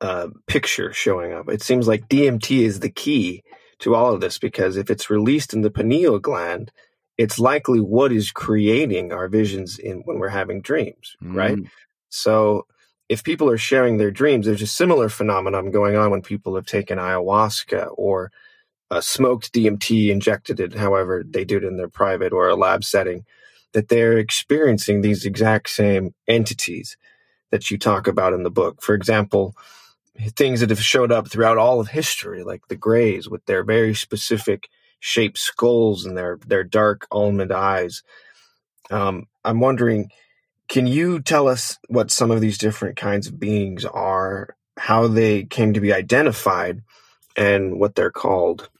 uh, 0.00 0.28
picture 0.46 0.92
showing 0.92 1.32
up. 1.32 1.48
It 1.48 1.62
seems 1.62 1.88
like 1.88 2.08
DMT 2.08 2.60
is 2.60 2.80
the 2.80 2.90
key 2.90 3.42
to 3.80 3.94
all 3.94 4.12
of 4.12 4.20
this 4.20 4.38
because 4.38 4.76
if 4.76 4.90
it's 4.90 5.10
released 5.10 5.54
in 5.54 5.62
the 5.62 5.70
pineal 5.70 6.18
gland, 6.18 6.70
it's 7.16 7.38
likely 7.38 7.80
what 7.80 8.12
is 8.12 8.30
creating 8.30 9.12
our 9.12 9.28
visions 9.28 9.78
in 9.78 10.02
when 10.04 10.18
we're 10.18 10.28
having 10.28 10.60
dreams, 10.60 11.16
mm. 11.22 11.34
right? 11.34 11.58
So 12.10 12.66
if 13.10 13.24
people 13.24 13.50
are 13.50 13.58
sharing 13.58 13.98
their 13.98 14.12
dreams, 14.12 14.46
there's 14.46 14.62
a 14.62 14.68
similar 14.68 15.10
phenomenon 15.10 15.72
going 15.72 15.96
on 15.96 16.12
when 16.12 16.22
people 16.22 16.56
have 16.56 16.66
taken 16.66 16.98
ayahuasca 16.98 17.90
or 17.98 18.32
uh, 18.90 19.02
smoked 19.02 19.52
DMT, 19.52 20.10
injected 20.10 20.60
it, 20.60 20.74
however 20.74 21.24
they 21.28 21.44
do 21.44 21.58
it 21.58 21.64
in 21.64 21.76
their 21.76 21.90
private 21.90 22.32
or 22.32 22.48
a 22.48 22.56
lab 22.56 22.84
setting, 22.84 23.24
that 23.74 23.88
they're 23.90 24.18
experiencing 24.18 25.02
these 25.02 25.26
exact 25.26 25.70
same 25.70 26.14
entities 26.28 26.96
that 27.50 27.70
you 27.70 27.78
talk 27.78 28.06
about 28.08 28.34
in 28.34 28.44
the 28.44 28.50
book. 28.50 28.82
For 28.82 28.94
example, 28.94 29.54
things 30.36 30.60
that 30.60 30.70
have 30.70 30.82
showed 30.82 31.12
up 31.12 31.28
throughout 31.30 31.58
all 31.58 31.80
of 31.80 31.88
history, 31.88 32.44
like 32.44 32.68
the 32.68 32.76
Greys 32.76 33.28
with 33.28 33.44
their 33.46 33.64
very 33.64 33.94
specific 33.94 34.68
shaped 35.00 35.38
skulls 35.38 36.06
and 36.06 36.16
their 36.16 36.38
their 36.46 36.64
dark 36.64 37.06
almond 37.10 37.52
eyes. 37.52 38.02
Um, 38.90 39.26
I'm 39.44 39.60
wondering, 39.60 40.10
can 40.70 40.86
you 40.86 41.20
tell 41.20 41.48
us 41.48 41.78
what 41.88 42.10
some 42.10 42.30
of 42.30 42.40
these 42.40 42.56
different 42.56 42.96
kinds 42.96 43.26
of 43.26 43.38
beings 43.38 43.84
are, 43.84 44.56
how 44.78 45.08
they 45.08 45.42
came 45.42 45.74
to 45.74 45.80
be 45.80 45.92
identified, 45.92 46.82
and 47.36 47.78
what 47.78 47.96
they're 47.96 48.10
called? 48.10 48.70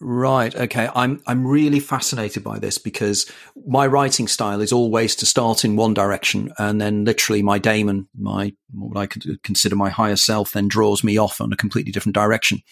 Right. 0.00 0.52
Okay. 0.56 0.88
I'm 0.96 1.22
I'm 1.28 1.46
really 1.46 1.78
fascinated 1.78 2.42
by 2.42 2.58
this 2.58 2.76
because 2.76 3.30
my 3.66 3.86
writing 3.86 4.26
style 4.26 4.60
is 4.60 4.72
always 4.72 5.14
to 5.16 5.26
start 5.26 5.64
in 5.64 5.76
one 5.76 5.94
direction 5.94 6.52
and 6.58 6.80
then 6.80 7.04
literally 7.04 7.40
my 7.40 7.58
daemon, 7.60 8.08
my 8.18 8.52
what 8.72 8.98
I 8.98 9.06
could 9.06 9.40
consider 9.44 9.76
my 9.76 9.90
higher 9.90 10.16
self, 10.16 10.52
then 10.52 10.66
draws 10.66 11.04
me 11.04 11.18
off 11.18 11.40
on 11.40 11.52
a 11.52 11.56
completely 11.56 11.92
different 11.92 12.16
direction. 12.16 12.62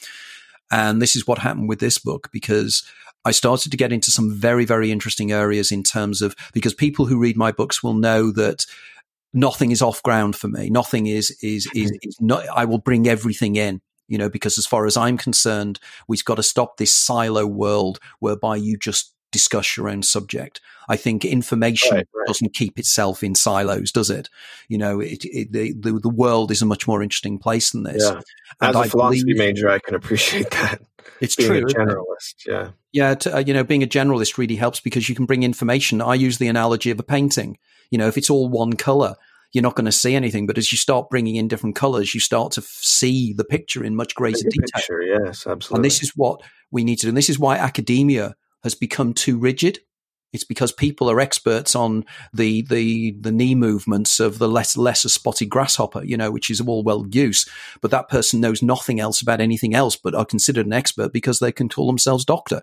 And 0.73 1.01
this 1.01 1.15
is 1.15 1.25
what 1.25 1.39
happened 1.39 1.69
with 1.69 1.79
this 1.79 1.99
book 1.99 2.31
because 2.33 2.85
I 3.25 3.33
started 3.33 3.71
to 3.71 3.77
get 3.77 3.93
into 3.93 4.11
some 4.11 4.33
very 4.33 4.65
very 4.65 4.91
interesting 4.91 5.33
areas 5.33 5.71
in 5.71 5.83
terms 5.83 6.23
of 6.23 6.35
because 6.53 6.75
people 6.75 7.07
who 7.07 7.19
read 7.19 7.37
my 7.37 7.53
books 7.53 7.83
will 7.83 7.95
know 7.95 8.31
that 8.33 8.67
nothing 9.33 9.71
is 9.71 9.83
off 9.83 10.03
ground 10.03 10.37
for 10.37 10.49
me. 10.49 10.71
Nothing 10.71 11.07
is 11.07 11.31
is 11.43 11.69
is, 11.75 11.91
mm-hmm. 11.93 12.09
is 12.09 12.17
not. 12.21 12.47
I 12.49 12.65
will 12.65 12.79
bring 12.79 13.09
everything 13.09 13.57
in 13.57 13.81
you 14.11 14.19
know, 14.19 14.29
because 14.29 14.59
as 14.59 14.67
far 14.67 14.85
as 14.87 14.97
I'm 14.97 15.17
concerned, 15.17 15.79
we've 16.09 16.25
got 16.25 16.35
to 16.35 16.43
stop 16.43 16.77
this 16.77 16.93
silo 16.93 17.47
world 17.47 18.01
whereby 18.19 18.57
you 18.57 18.77
just 18.77 19.15
discuss 19.31 19.77
your 19.77 19.89
own 19.89 20.03
subject. 20.03 20.61
I 20.89 20.97
think 20.97 21.25
information 21.25 21.95
right, 21.95 22.09
right. 22.13 22.27
doesn't 22.27 22.53
keep 22.53 22.77
itself 22.77 23.23
in 23.23 23.37
silos, 23.37 23.93
does 23.93 24.11
it? 24.11 24.29
You 24.69 24.79
know, 24.79 24.99
it, 24.99 25.25
it, 25.25 25.53
the, 25.53 25.73
the, 25.73 25.93
the 26.01 26.09
world 26.09 26.51
is 26.51 26.61
a 26.61 26.67
much 26.67 26.89
more 26.89 27.01
interesting 27.01 27.39
place 27.39 27.71
than 27.71 27.85
this. 27.85 28.03
Yeah. 28.03 28.21
As 28.61 28.75
a 28.75 28.79
I 28.81 28.89
philosophy 28.89 29.23
believe, 29.23 29.39
major, 29.39 29.71
I 29.71 29.79
can 29.79 29.95
appreciate 29.95 30.51
that. 30.51 30.83
It's 31.21 31.37
being 31.37 31.49
true. 31.49 31.59
A 31.59 31.65
generalist, 31.65 32.47
yeah, 32.47 32.71
yeah. 32.93 33.15
To, 33.15 33.37
uh, 33.37 33.39
you 33.41 33.53
know, 33.53 33.65
being 33.65 33.83
a 33.83 33.87
generalist 33.87 34.39
really 34.39 34.57
helps 34.57 34.81
because 34.81 35.09
you 35.09 35.15
can 35.15 35.27
bring 35.27 35.43
information. 35.43 36.01
I 36.01 36.15
use 36.15 36.39
the 36.39 36.49
analogy 36.49 36.91
of 36.91 36.99
a 36.99 37.03
painting. 37.03 37.59
You 37.91 37.99
know, 37.99 38.09
if 38.09 38.17
it's 38.17 38.31
all 38.31 38.49
one 38.49 38.75
color, 38.75 39.17
you're 39.53 39.63
not 39.63 39.75
going 39.75 39.87
to 39.87 39.93
see 39.93 40.15
anything. 40.15 40.47
But 40.47 40.59
as 40.59 40.73
you 40.73 40.79
start 40.79 41.11
bringing 41.11 41.37
in 41.37 41.49
different 41.49 41.77
colors, 41.77 42.15
you 42.15 42.21
start 42.21 42.53
to 42.53 42.61
f- 42.61 42.67
see 42.67 43.33
the 43.33 43.45
picture 43.45 43.85
in 43.85 43.97
much 43.97 44.15
greater 44.15 44.49
detail. 44.49 44.69
Picture, 44.75 45.03
yes, 45.03 45.47
absolutely. 45.47 45.77
And 45.77 45.85
this 45.85 46.03
is 46.03 46.13
what 46.17 46.41
we 46.71 46.85
need 46.85 46.97
to 46.97 47.07
do. 47.07 47.09
And 47.09 47.17
this 47.17 47.31
is 47.31 47.39
why 47.39 47.57
academia 47.57 48.37
has 48.63 48.75
become 48.75 49.15
too 49.15 49.39
rigid. 49.39 49.81
It's 50.33 50.45
because 50.45 50.71
people 50.71 51.11
are 51.11 51.21
experts 51.21 51.75
on 51.75 52.05
the 52.33 52.63
the 52.63 53.13
the 53.13 53.33
knee 53.33 53.55
movements 53.55 54.21
of 54.21 54.39
the 54.39 54.49
less 54.49 54.77
lesser 54.77 55.09
spotted 55.09 55.47
grasshopper, 55.47 56.05
you 56.05 56.17
know, 56.17 56.31
which 56.31 56.51
is 56.51 56.61
all 56.61 56.83
well 56.83 57.05
use. 57.11 57.49
But 57.81 57.91
that 57.91 58.09
person 58.09 58.41
knows 58.41 58.63
nothing 58.63 59.01
else 59.01 59.21
about 59.21 59.41
anything 59.41 59.75
else, 59.75 59.97
but 59.97 60.15
are 60.15 60.25
considered 60.25 60.67
an 60.67 60.73
expert 60.73 61.13
because 61.13 61.41
they 61.41 61.53
can 61.53 61.69
call 61.69 61.87
themselves 61.87 62.25
doctor. 62.25 62.63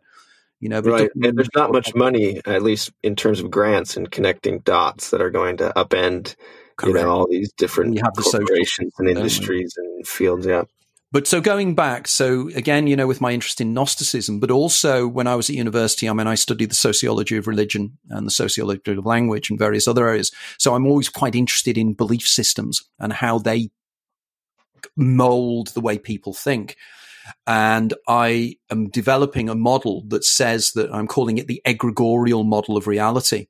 You 0.59 0.69
know, 0.69 0.79
right. 0.79 1.11
And 1.21 1.37
there's 1.37 1.49
not 1.55 1.71
much 1.71 1.93
money, 1.93 2.41
at 2.45 2.63
least 2.63 2.91
in 3.03 3.15
terms 3.15 3.39
of 3.39 3.51
grants 3.51 3.95
and 3.95 4.09
connecting 4.09 4.59
dots 4.59 5.11
that 5.11 5.21
are 5.21 5.29
going 5.29 5.57
to 5.57 5.71
upend 5.75 6.35
Correct. 6.77 6.97
you 6.97 7.03
know 7.03 7.09
all 7.09 7.27
these 7.27 7.51
different 7.53 7.95
you 7.95 8.01
have 8.03 8.13
the 8.13 8.21
corporations 8.21 8.93
and 8.97 9.09
industries 9.09 9.73
and 9.77 10.07
fields. 10.07 10.45
Yeah. 10.45 10.63
But 11.09 11.25
so 11.25 11.39
going 11.39 11.73
back, 11.73 12.07
so 12.07 12.49
again, 12.49 12.85
you 12.85 12.97
know, 12.97 13.07
with 13.07 13.21
my 13.21 13.31
interest 13.31 13.61
in 13.61 13.73
Gnosticism, 13.73 14.41
but 14.41 14.51
also 14.51 15.07
when 15.07 15.25
I 15.25 15.35
was 15.35 15.49
at 15.49 15.55
university, 15.55 16.09
I 16.09 16.13
mean, 16.13 16.27
I 16.27 16.35
studied 16.35 16.69
the 16.69 16.75
sociology 16.75 17.37
of 17.37 17.47
religion 17.47 17.97
and 18.09 18.27
the 18.27 18.31
sociology 18.31 18.91
of 18.91 19.05
language 19.05 19.49
and 19.49 19.57
various 19.57 19.87
other 19.87 20.05
areas. 20.07 20.31
So 20.57 20.75
I'm 20.75 20.85
always 20.85 21.07
quite 21.07 21.33
interested 21.33 21.77
in 21.77 21.93
belief 21.93 22.27
systems 22.27 22.83
and 22.99 23.13
how 23.13 23.39
they 23.39 23.69
mold 24.97 25.67
the 25.69 25.81
way 25.81 25.97
people 25.97 26.33
think. 26.33 26.75
And 27.45 27.93
I 28.07 28.55
am 28.69 28.89
developing 28.89 29.47
a 29.47 29.55
model 29.55 30.03
that 30.09 30.25
says 30.25 30.71
that 30.73 30.93
I'm 30.93 31.07
calling 31.07 31.37
it 31.37 31.47
the 31.47 31.61
egregorial 31.65 32.45
model 32.45 32.75
of 32.75 32.85
reality, 32.85 33.47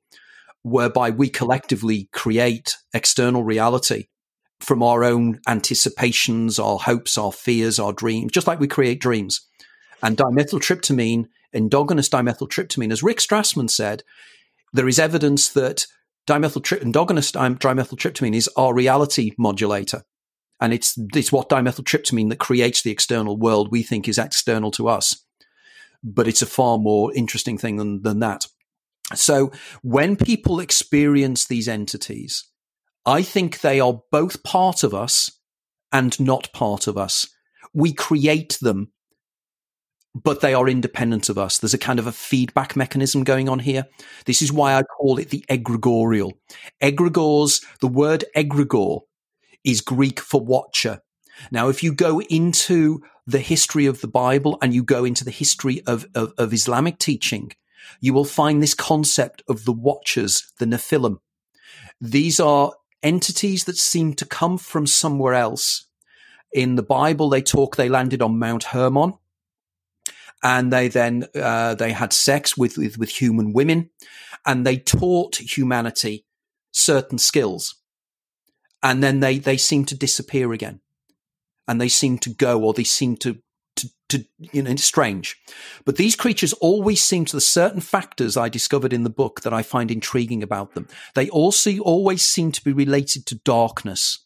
whereby 0.61 1.09
we 1.09 1.29
collectively 1.29 2.07
create 2.11 2.75
external 2.93 3.43
reality 3.43 4.07
from 4.59 4.81
our 4.81 5.03
own 5.03 5.39
anticipations, 5.47 6.59
our 6.59 6.79
hopes, 6.79 7.17
our 7.17 7.31
fears, 7.31 7.79
our 7.79 7.93
dreams, 7.93 8.31
just 8.31 8.47
like 8.47 8.59
we 8.59 8.67
create 8.67 8.99
dreams. 8.99 9.47
And 10.01 10.17
dimethyltryptamine, 10.17 11.25
endogenous 11.53 12.09
dimethyltryptamine, 12.09 12.91
as 12.91 13.03
Rick 13.03 13.17
Strassman 13.19 13.69
said, 13.69 14.03
there 14.73 14.87
is 14.87 14.99
evidence 14.99 15.49
that 15.49 15.87
dimethyltryptamine, 16.27 16.81
endogenous 16.81 17.31
dimethyltryptamine 17.31 18.35
is 18.35 18.49
our 18.57 18.73
reality 18.73 19.31
modulator. 19.37 20.03
And 20.59 20.73
it's, 20.73 20.97
it's 21.13 21.31
what 21.31 21.49
dimethyltryptamine 21.49 22.29
that 22.29 22.39
creates 22.39 22.81
the 22.81 22.91
external 22.91 23.37
world 23.37 23.71
we 23.71 23.83
think 23.83 24.07
is 24.07 24.17
external 24.17 24.71
to 24.71 24.87
us. 24.87 25.23
But 26.03 26.27
it's 26.27 26.41
a 26.41 26.47
far 26.47 26.77
more 26.77 27.13
interesting 27.13 27.57
thing 27.57 27.77
than, 27.77 28.01
than 28.01 28.19
that. 28.19 28.47
So 29.13 29.51
when 29.83 30.15
people 30.15 30.59
experience 30.59 31.45
these 31.45 31.67
entities, 31.67 32.45
I 33.07 33.21
think 33.21 33.61
they 33.61 33.79
are 33.79 34.01
both 34.11 34.43
part 34.43 34.83
of 34.83 34.93
us 34.93 35.31
and 35.93 36.19
not 36.19 36.51
part 36.51 36.87
of 36.87 36.97
us. 36.97 37.25
We 37.73 37.93
create 37.93 38.57
them, 38.61 38.91
but 40.13 40.41
they 40.41 40.53
are 40.53 40.67
independent 40.67 41.29
of 41.29 41.37
us. 41.37 41.57
There's 41.57 41.73
a 41.73 41.77
kind 41.77 41.99
of 41.99 42.07
a 42.07 42.11
feedback 42.11 42.75
mechanism 42.75 43.23
going 43.23 43.47
on 43.47 43.59
here. 43.59 43.85
This 44.25 44.41
is 44.41 44.51
why 44.51 44.75
I 44.75 44.83
call 44.83 45.19
it 45.19 45.29
the 45.29 45.45
egregorial. 45.49 46.33
Egregores, 46.83 47.63
the 47.79 47.87
word 47.87 48.25
egregore 48.35 49.03
is 49.63 49.79
Greek 49.79 50.19
for 50.19 50.41
watcher. 50.41 50.99
Now, 51.49 51.69
if 51.69 51.81
you 51.83 51.93
go 51.93 52.19
into 52.19 53.01
the 53.25 53.39
history 53.39 53.85
of 53.85 54.01
the 54.01 54.07
Bible 54.09 54.57
and 54.61 54.73
you 54.73 54.83
go 54.83 55.05
into 55.05 55.23
the 55.23 55.31
history 55.31 55.81
of, 55.87 56.05
of, 56.13 56.33
of 56.37 56.51
Islamic 56.51 56.97
teaching, 56.99 57.53
you 58.01 58.13
will 58.13 58.25
find 58.25 58.61
this 58.61 58.73
concept 58.73 59.43
of 59.47 59.63
the 59.63 59.71
watchers, 59.71 60.51
the 60.59 60.65
Nephilim. 60.65 61.19
These 62.01 62.41
are 62.41 62.73
entities 63.07 63.63
that 63.63 63.77
seem 63.77 64.13
to 64.15 64.25
come 64.25 64.57
from 64.57 64.85
somewhere 64.85 65.33
else. 65.33 65.85
In 66.51 66.75
the 66.75 66.83
Bible, 66.83 67.29
they 67.29 67.41
talk 67.41 67.75
they 67.75 67.89
landed 67.89 68.21
on 68.21 68.39
Mount 68.39 68.65
Hermon, 68.65 69.13
and 70.43 70.71
they 70.71 70.87
then 70.87 71.25
uh, 71.35 71.75
they 71.75 71.91
had 71.91 72.13
sex 72.13 72.57
with, 72.57 72.77
with 72.77 72.97
with 72.97 73.09
human 73.09 73.53
women, 73.53 73.89
and 74.45 74.65
they 74.65 74.77
taught 74.77 75.37
humanity 75.37 76.25
certain 76.71 77.17
skills, 77.17 77.75
and 78.83 79.01
then 79.03 79.19
they 79.19 79.39
they 79.39 79.57
seem 79.57 79.85
to 79.85 79.95
disappear 79.95 80.53
again, 80.53 80.81
and 81.67 81.79
they 81.79 81.89
seem 81.89 82.17
to 82.19 82.29
go, 82.29 82.61
or 82.61 82.73
they 82.73 82.83
seem 82.83 83.15
to 83.17 83.37
to, 84.09 84.25
you 84.39 84.61
know, 84.61 84.71
it's 84.71 84.83
strange. 84.83 85.35
But 85.85 85.97
these 85.97 86.15
creatures 86.15 86.53
always 86.53 87.03
seem 87.03 87.25
to 87.25 87.35
the 87.35 87.41
certain 87.41 87.81
factors 87.81 88.37
I 88.37 88.49
discovered 88.49 88.93
in 88.93 89.03
the 89.03 89.09
book 89.09 89.41
that 89.41 89.53
I 89.53 89.63
find 89.63 89.91
intriguing 89.91 90.43
about 90.43 90.73
them. 90.73 90.87
They 91.15 91.29
also 91.29 91.77
always 91.79 92.21
seem 92.21 92.51
to 92.53 92.63
be 92.63 92.73
related 92.73 93.25
to 93.27 93.35
darkness. 93.35 94.25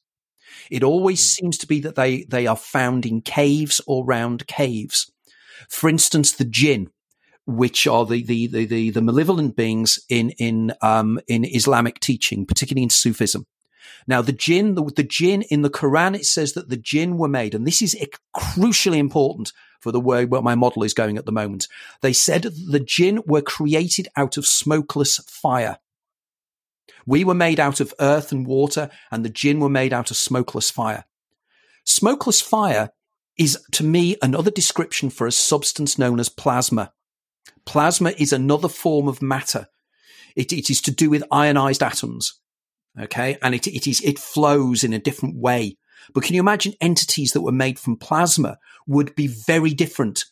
It 0.70 0.84
always 0.84 1.20
mm. 1.20 1.24
seems 1.24 1.58
to 1.60 1.68
be 1.68 1.80
that 1.82 1.96
they, 1.96 2.24
they 2.24 2.48
are 2.48 2.56
found 2.56 3.06
in 3.06 3.22
caves 3.22 3.82
or 3.88 4.06
round 4.06 4.48
caves. 4.48 5.12
For 5.70 5.90
instance, 5.90 6.32
the 6.32 6.46
jinn, 6.46 6.90
which 7.46 7.88
are 7.88 8.06
the, 8.06 8.24
the, 8.24 8.48
the, 8.48 8.66
the, 8.66 8.90
the 8.92 9.02
malevolent 9.02 9.56
beings 9.56 10.00
in, 10.10 10.30
in, 10.32 10.74
um, 10.82 11.20
in 11.28 11.44
Islamic 11.44 12.00
teaching, 12.00 12.46
particularly 12.46 12.84
in 12.84 12.90
Sufism. 12.90 13.46
Now, 14.08 14.22
the 14.22 14.32
jinn, 14.32 14.76
the, 14.76 14.84
the 14.96 15.04
jinn 15.04 15.44
in 15.44 15.62
the 15.62 15.70
Quran, 15.70 16.16
it 16.16 16.26
says 16.26 16.54
that 16.54 16.70
the 16.70 16.78
jinn 16.78 17.18
were 17.18 17.28
made, 17.28 17.54
and 17.54 17.68
this 17.68 17.82
is 17.82 17.96
crucially 18.36 18.98
important 18.98 19.54
for 19.82 19.92
the 19.92 20.00
way 20.00 20.26
where 20.26 20.42
my 20.42 20.56
model 20.56 20.84
is 20.84 20.94
going 20.94 21.18
at 21.18 21.26
the 21.26 21.32
moment. 21.32 21.68
They 22.02 22.14
said 22.14 22.44
the 22.44 22.80
jinn 22.80 23.22
were 23.26 23.42
created 23.42 24.08
out 24.16 24.38
of 24.38 24.48
smokeless 24.48 25.18
fire. 25.28 25.80
We 27.06 27.24
were 27.24 27.34
made 27.34 27.60
out 27.60 27.80
of 27.80 27.94
earth 28.00 28.32
and 28.32 28.46
water, 28.46 28.90
and 29.12 29.26
the 29.26 29.30
jinn 29.30 29.60
were 29.60 29.70
made 29.70 29.92
out 29.92 30.12
of 30.12 30.18
smokeless 30.18 30.70
fire. 30.70 31.06
Smokeless 31.84 32.42
fire 32.42 32.92
is 33.38 33.58
to 33.72 33.84
me 33.84 34.16
another 34.22 34.52
description 34.52 35.10
for 35.10 35.26
a 35.26 35.32
substance 35.32 35.98
known 35.98 36.20
as 36.20 36.30
plasma. 36.30 36.94
Plasma 37.66 38.14
is 38.18 38.32
another 38.32 38.70
form 38.70 39.08
of 39.08 39.22
matter. 39.22 39.68
It, 40.36 40.54
it 40.54 40.70
is 40.70 40.82
to 40.82 40.92
do 40.92 41.10
with 41.10 41.24
ionized 41.32 41.82
atoms. 41.82 42.40
Okay. 43.00 43.38
And 43.42 43.56
it, 43.56 43.68
it 43.68 43.88
is, 43.88 44.02
it 44.02 44.20
flows 44.20 44.84
in 44.84 44.94
a 44.94 45.00
different 45.00 45.38
way. 45.38 45.78
But 46.14 46.24
can 46.24 46.36
you 46.36 46.42
imagine 46.42 46.74
entities 46.82 47.32
that 47.32 47.42
were 47.42 47.52
made 47.52 47.80
from 47.80 47.96
plasma 47.96 48.58
would 48.88 49.16
be 49.16 49.28
very 49.28 49.74
different 49.74 50.26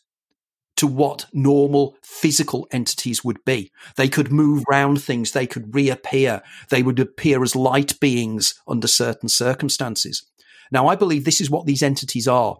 to 0.76 0.86
what 0.86 1.26
normal 1.32 1.94
physical 2.02 2.66
entities 2.72 3.22
would 3.22 3.44
be. 3.44 3.70
They 3.96 4.08
could 4.08 4.32
move 4.32 4.64
around 4.70 5.02
things. 5.02 5.32
They 5.32 5.46
could 5.46 5.74
reappear. 5.74 6.42
They 6.70 6.82
would 6.82 6.98
appear 6.98 7.42
as 7.42 7.54
light 7.54 8.00
beings 8.00 8.54
under 8.66 8.86
certain 8.86 9.28
circumstances. 9.28 10.24
Now, 10.72 10.86
I 10.86 10.96
believe 10.96 11.24
this 11.24 11.40
is 11.40 11.50
what 11.50 11.66
these 11.66 11.82
entities 11.82 12.26
are. 12.26 12.58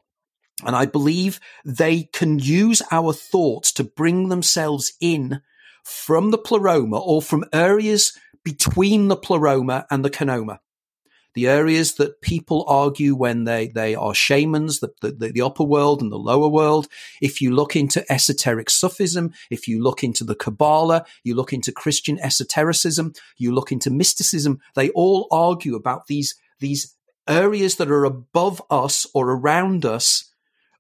And 0.67 0.77
I 0.77 0.85
believe 0.85 1.41
they 1.65 2.11
can 2.13 2.39
use 2.39 2.83
our 2.91 3.15
thoughts 3.15 3.73
to 3.73 3.85
bring 3.85 4.29
themselves 4.29 4.93
in 5.01 5.41
from 5.83 6.31
the 6.31 6.39
pleroma 6.39 6.99
or 6.99 7.23
from 7.23 7.45
areas 7.53 8.13
between 8.45 9.09
the 9.09 9.17
pleroma 9.17 9.87
and 9.91 10.05
the 10.05 10.11
kenoma. 10.11 10.59
The 11.35 11.47
areas 11.47 11.95
that 11.95 12.21
people 12.21 12.65
argue 12.67 13.15
when 13.15 13.45
they, 13.45 13.69
they 13.69 13.95
are 13.95 14.15
shamans, 14.15 14.81
the, 14.81 14.93
the, 15.01 15.31
the 15.33 15.43
upper 15.43 15.63
world 15.63 16.03
and 16.03 16.11
the 16.11 16.19
lower 16.19 16.49
world. 16.49 16.89
If 17.23 17.41
you 17.41 17.55
look 17.55 17.77
into 17.77 18.05
esoteric 18.13 18.69
Sufism, 18.69 19.33
if 19.51 19.69
you 19.69 19.83
look 19.83 20.03
into 20.03 20.25
the 20.25 20.35
Kabbalah, 20.35 21.05
you 21.23 21.35
look 21.35 21.53
into 21.53 21.73
Christian 21.73 22.19
esotericism, 22.19 23.13
you 23.37 23.53
look 23.53 23.71
into 23.71 23.91
mysticism, 23.91 24.61
they 24.75 24.91
all 24.91 25.29
argue 25.31 25.77
about 25.77 26.09
these, 26.09 26.35
these 26.59 26.97
areas 27.29 27.77
that 27.77 27.91
are 27.91 28.05
above 28.05 28.61
us 28.71 29.07
or 29.15 29.31
around 29.31 29.85
us 29.85 30.33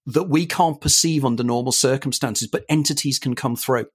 that 0.07 0.25
we 0.25 0.47
can't 0.47 0.81
perceive 0.81 1.25
under 1.25 1.45
normal 1.45 1.73
circumstances, 1.73 2.49
but 2.49 2.65
entities 2.69 3.19
can 3.19 3.35
come 3.35 3.55
through. 3.55 3.87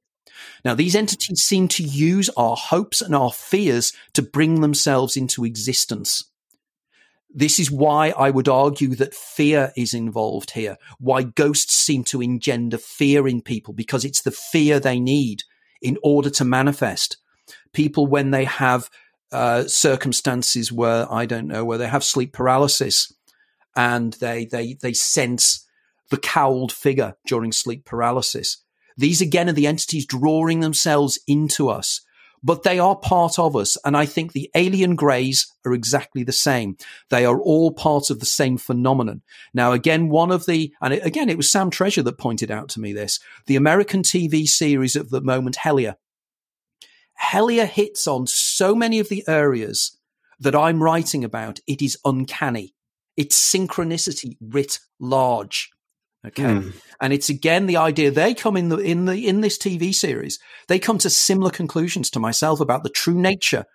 Now, 0.63 0.75
these 0.75 0.95
entities 0.95 1.43
seem 1.43 1.67
to 1.69 1.83
use 1.83 2.29
our 2.37 2.55
hopes 2.55 3.01
and 3.01 3.15
our 3.15 3.31
fears 3.31 3.93
to 4.13 4.21
bring 4.21 4.61
themselves 4.61 5.17
into 5.17 5.45
existence. 5.45 6.25
This 7.37 7.59
is 7.59 7.69
why 7.69 8.11
I 8.11 8.29
would 8.29 8.47
argue 8.47 8.95
that 8.95 9.13
fear 9.13 9.73
is 9.75 9.93
involved 9.93 10.51
here, 10.51 10.77
why 10.99 11.23
ghosts 11.23 11.73
seem 11.73 12.05
to 12.05 12.21
engender 12.21 12.77
fear 12.77 13.27
in 13.27 13.41
people, 13.41 13.73
because 13.73 14.05
it's 14.05 14.21
the 14.21 14.31
fear 14.31 14.79
they 14.79 15.01
need 15.01 15.43
in 15.81 15.97
order 16.01 16.29
to 16.29 16.45
manifest. 16.45 17.17
People, 17.73 18.07
when 18.07 18.31
they 18.31 18.45
have 18.45 18.89
uh, 19.33 19.65
circumstances 19.65 20.71
where, 20.71 21.11
I 21.11 21.25
don't 21.25 21.47
know, 21.47 21.65
where 21.65 21.77
they 21.77 21.89
have 21.89 22.05
sleep 22.05 22.31
paralysis 22.31 23.13
and 23.75 24.13
they, 24.13 24.45
they, 24.45 24.77
they 24.81 24.93
sense 24.93 25.67
the 26.09 26.17
cowled 26.17 26.71
figure 26.71 27.15
during 27.27 27.51
sleep 27.51 27.83
paralysis. 27.83 28.63
These 28.95 29.19
again 29.19 29.49
are 29.49 29.53
the 29.53 29.67
entities 29.67 30.05
drawing 30.05 30.61
themselves 30.61 31.19
into 31.27 31.67
us, 31.67 31.99
but 32.45 32.61
they 32.61 32.77
are 32.77 32.95
part 32.95 33.39
of 33.39 33.55
us. 33.55 33.75
And 33.83 33.97
I 33.97 34.05
think 34.05 34.31
the 34.31 34.51
alien 34.53 34.95
greys 34.95 35.51
are 35.65 35.73
exactly 35.73 36.23
the 36.23 36.31
same. 36.31 36.77
They 37.09 37.25
are 37.25 37.39
all 37.39 37.71
part 37.71 38.11
of 38.11 38.19
the 38.19 38.25
same 38.27 38.57
phenomenon. 38.57 39.23
Now, 39.51 39.71
again, 39.71 40.09
one 40.09 40.29
of 40.29 40.45
the, 40.45 40.71
and 40.79 40.93
again, 40.93 41.27
it 41.27 41.37
was 41.37 41.51
Sam 41.51 41.71
Treasure 41.71 42.03
that 42.03 42.19
pointed 42.19 42.51
out 42.51 42.69
to 42.69 42.79
me 42.79 42.93
this, 42.93 43.19
the 43.47 43.55
American 43.55 44.03
TV 44.03 44.45
series 44.45 44.95
of 44.95 45.09
the 45.09 45.21
moment, 45.21 45.57
Hellier. 45.63 45.95
Hellier 47.19 47.67
hits 47.67 48.05
on 48.05 48.27
so 48.27 48.75
many 48.75 48.99
of 48.99 49.09
the 49.09 49.23
areas 49.27 49.97
that 50.39 50.55
I'm 50.55 50.83
writing 50.83 51.23
about. 51.23 51.61
It 51.65 51.81
is 51.81 51.97
uncanny. 52.05 52.75
It's 53.17 53.41
synchronicity 53.41 54.37
writ 54.39 54.79
large. 54.99 55.71
Okay. 56.27 56.43
Mm. 56.43 56.73
And 57.01 57.13
it's 57.13 57.29
again 57.29 57.65
the 57.65 57.77
idea 57.77 58.11
they 58.11 58.33
come 58.33 58.57
in 58.57 58.69
the 58.69 58.77
in 58.77 59.05
the 59.05 59.27
in 59.27 59.41
this 59.41 59.57
TV 59.57 59.93
series, 59.93 60.39
they 60.67 60.79
come 60.79 60.97
to 60.99 61.09
similar 61.09 61.51
conclusions 61.51 62.09
to 62.11 62.19
myself 62.19 62.59
about 62.59 62.83
the 62.83 62.89
true 62.89 63.19
nature 63.19 63.65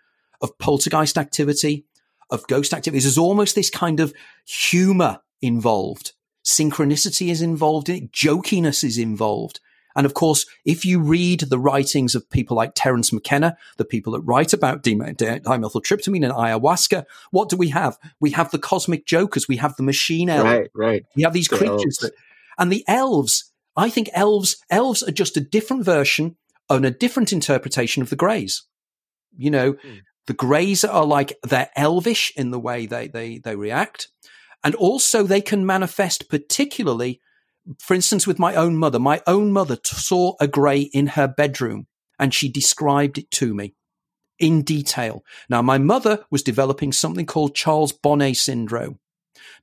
of 0.40 0.59
poltergeist 0.59 1.18
activity, 1.18 1.84
of 2.30 2.46
ghost 2.46 2.72
activities. 2.72 3.05
There's 3.05 3.18
almost 3.18 3.55
this 3.55 3.70
kind 3.70 4.01
of 4.01 4.14
humor 4.46 5.20
involved. 5.42 6.12
Synchronicity 6.44 7.30
is 7.30 7.42
involved 7.42 7.88
in 7.88 7.96
it, 7.96 8.12
jokiness 8.12 8.82
is 8.82 8.96
involved. 8.98 9.61
And 9.96 10.07
of 10.07 10.14
course, 10.14 10.46
if 10.64 10.84
you 10.84 11.01
read 11.01 11.40
the 11.40 11.59
writings 11.59 12.14
of 12.14 12.30
people 12.30 12.57
like 12.57 12.72
Terence 12.74 13.12
McKenna, 13.12 13.57
the 13.76 13.84
people 13.84 14.12
that 14.12 14.20
write 14.20 14.53
about 14.53 14.82
dimethyltryptamine 14.82 16.24
and 16.24 16.32
ayahuasca, 16.32 17.05
what 17.32 17.48
do 17.48 17.57
we 17.57 17.70
have? 17.70 17.98
We 18.20 18.30
have 18.30 18.51
the 18.51 18.59
cosmic 18.59 19.05
jokers. 19.05 19.48
We 19.48 19.57
have 19.57 19.74
the 19.76 19.82
machine 19.82 20.30
elves. 20.30 20.44
Right, 20.44 20.70
right. 20.74 21.07
We 21.16 21.22
have 21.24 21.32
these 21.32 21.48
the 21.48 21.57
creatures 21.57 21.98
that 21.98 22.12
and 22.61 22.70
the 22.70 22.84
elves, 22.86 23.50
I 23.74 23.88
think 23.88 24.11
elves, 24.12 24.56
elves 24.70 25.02
are 25.02 25.11
just 25.11 25.36
a 25.36 25.40
different 25.40 25.84
version 25.84 26.36
and 26.68 26.84
a 26.84 26.90
different 26.90 27.32
interpretation 27.32 28.02
of 28.02 28.11
the 28.11 28.16
greys. 28.16 28.62
You 29.36 29.50
know, 29.50 29.72
mm. 29.72 30.00
the 30.26 30.34
greys 30.34 30.84
are 30.84 31.06
like 31.06 31.36
they're 31.42 31.70
elvish 31.74 32.32
in 32.36 32.50
the 32.50 32.61
way 32.61 32.86
they, 32.86 33.08
they, 33.08 33.38
they 33.38 33.56
react. 33.56 34.08
And 34.62 34.74
also 34.74 35.22
they 35.22 35.40
can 35.40 35.64
manifest 35.64 36.28
particularly, 36.28 37.20
for 37.78 37.94
instance, 37.94 38.26
with 38.26 38.38
my 38.38 38.54
own 38.54 38.76
mother. 38.76 38.98
My 38.98 39.22
own 39.26 39.52
mother 39.52 39.76
t- 39.76 39.96
saw 39.96 40.34
a 40.38 40.46
grey 40.46 40.80
in 40.80 41.08
her 41.08 41.26
bedroom 41.26 41.86
and 42.18 42.34
she 42.34 42.50
described 42.50 43.16
it 43.16 43.30
to 43.32 43.54
me 43.54 43.74
in 44.38 44.62
detail. 44.62 45.24
Now, 45.48 45.62
my 45.62 45.78
mother 45.78 46.24
was 46.30 46.42
developing 46.42 46.92
something 46.92 47.24
called 47.24 47.54
Charles 47.54 47.92
Bonnet 47.92 48.36
syndrome. 48.36 48.98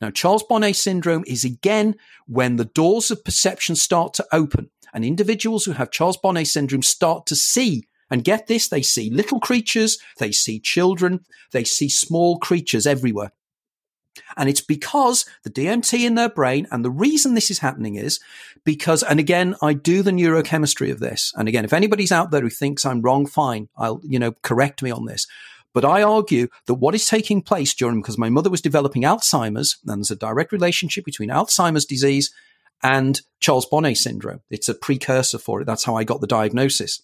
Now, 0.02 0.12
Charles 0.12 0.44
Bonnet 0.44 0.76
syndrome 0.76 1.24
is 1.28 1.44
again 1.44 1.96
when 2.28 2.56
the 2.56 2.66
doors 2.66 3.12
of 3.12 3.24
perception 3.24 3.76
start 3.76 4.14
to 4.16 4.28
open 4.32 4.70
and 4.94 5.04
individuals 5.04 5.66
who 5.66 5.74
have 5.74 5.92
Charles 5.92 6.18
Bonnet 6.18 6.46
syndrome 6.46 6.84
start 6.84 7.26
to 7.28 7.36
see 7.36 7.88
and 8.10 8.24
get 8.24 8.48
this, 8.48 8.68
they 8.68 8.82
see 8.82 9.10
little 9.10 9.40
creatures, 9.40 9.98
they 10.18 10.32
see 10.32 10.60
children, 10.60 11.26
they 11.52 11.64
see 11.64 11.90
small 11.90 12.40
creatures 12.40 12.88
everywhere. 12.88 13.32
And 14.36 14.50
it's 14.50 14.62
because 14.62 15.26
the 15.44 15.50
DMT 15.50 16.06
in 16.06 16.16
their 16.16 16.30
brain, 16.30 16.68
and 16.72 16.84
the 16.84 16.92
reason 16.92 17.34
this 17.34 17.52
is 17.52 17.60
happening 17.60 17.96
is 17.96 18.20
because, 18.64 19.04
and 19.04 19.20
again, 19.20 19.56
I 19.62 19.74
do 19.74 20.02
the 20.02 20.12
neurochemistry 20.12 20.92
of 20.92 21.00
this. 21.00 21.32
And 21.36 21.48
again, 21.48 21.66
if 21.66 21.74
anybody's 21.74 22.12
out 22.12 22.32
there 22.32 22.42
who 22.42 22.50
thinks 22.50 22.86
I'm 22.86 23.02
wrong, 23.02 23.26
fine. 23.26 23.70
I'll, 23.78 24.02
you 24.04 24.20
know, 24.20 24.34
correct 24.42 24.82
me 24.82 24.92
on 24.92 25.06
this. 25.06 25.28
But 25.78 25.86
I 25.86 26.02
argue 26.02 26.48
that 26.66 26.74
what 26.74 26.96
is 26.96 27.06
taking 27.06 27.44
place 27.44 27.76
during, 27.76 28.02
because 28.02 28.18
my 28.18 28.30
mother 28.30 28.50
was 28.50 28.62
developing 28.62 29.04
Alzheimer's, 29.04 29.78
and 29.86 30.00
there's 30.00 30.10
a 30.10 30.16
direct 30.16 30.52
relationship 30.52 31.06
between 31.06 31.30
Alzheimer's 31.30 31.86
disease 31.86 32.34
and 32.82 33.22
Charles 33.42 33.68
Bonnet 33.68 33.96
syndrome. 33.98 34.42
It's 34.50 34.70
a 34.70 34.74
precursor 34.74 35.38
for 35.38 35.62
it. 35.62 35.66
That's 35.66 35.84
how 35.84 35.96
I 35.96 36.04
got 36.04 36.20
the 36.20 36.26
diagnosis. 36.26 37.04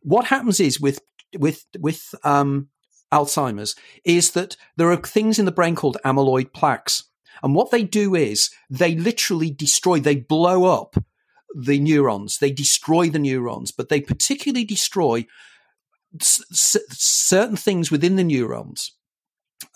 What 0.00 0.24
happens 0.24 0.58
is 0.58 0.80
with, 0.80 1.02
with, 1.38 1.66
with, 1.78 2.14
um, 2.24 2.70
Alzheimer's 3.12 3.76
is 4.04 4.30
that 4.30 4.56
there 4.78 4.90
are 4.90 4.96
things 4.96 5.38
in 5.38 5.44
the 5.44 5.52
brain 5.52 5.74
called 5.74 5.98
amyloid 6.02 6.54
plaques. 6.54 7.04
And 7.42 7.54
what 7.54 7.70
they 7.70 7.82
do 7.82 8.14
is 8.14 8.48
they 8.70 8.94
literally 8.94 9.50
destroy, 9.50 10.00
they 10.00 10.16
blow 10.16 10.64
up 10.64 10.96
the 11.54 11.78
neurons, 11.78 12.38
they 12.38 12.52
destroy 12.52 13.10
the 13.10 13.18
neurons, 13.18 13.70
but 13.70 13.90
they 13.90 14.00
particularly 14.00 14.64
destroy 14.64 15.26
s- 16.20 16.76
certain 16.90 17.56
things 17.56 17.90
within 17.90 18.16
the 18.16 18.24
neurons, 18.24 18.92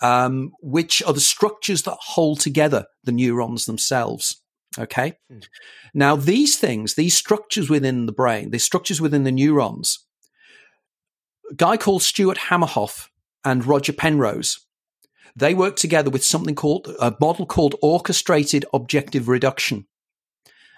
um, 0.01 0.51
which 0.61 1.01
are 1.03 1.13
the 1.13 1.19
structures 1.19 1.83
that 1.83 1.97
hold 1.99 2.39
together 2.39 2.85
the 3.03 3.11
neurons 3.11 3.65
themselves. 3.65 4.41
Okay. 4.77 5.13
Mm. 5.31 5.45
Now, 5.93 6.15
these 6.15 6.57
things, 6.57 6.95
these 6.95 7.15
structures 7.15 7.69
within 7.69 8.05
the 8.05 8.11
brain, 8.11 8.49
these 8.49 8.63
structures 8.63 8.99
within 8.99 9.23
the 9.23 9.31
neurons, 9.31 9.99
a 11.51 11.55
guy 11.55 11.77
called 11.77 12.01
Stuart 12.01 12.37
Hameroff 12.49 13.09
and 13.45 13.65
Roger 13.65 13.93
Penrose, 13.93 14.59
they 15.35 15.53
work 15.53 15.75
together 15.75 16.09
with 16.09 16.23
something 16.23 16.55
called 16.55 16.87
a 16.99 17.15
model 17.19 17.45
called 17.45 17.75
orchestrated 17.81 18.65
objective 18.73 19.27
reduction. 19.27 19.87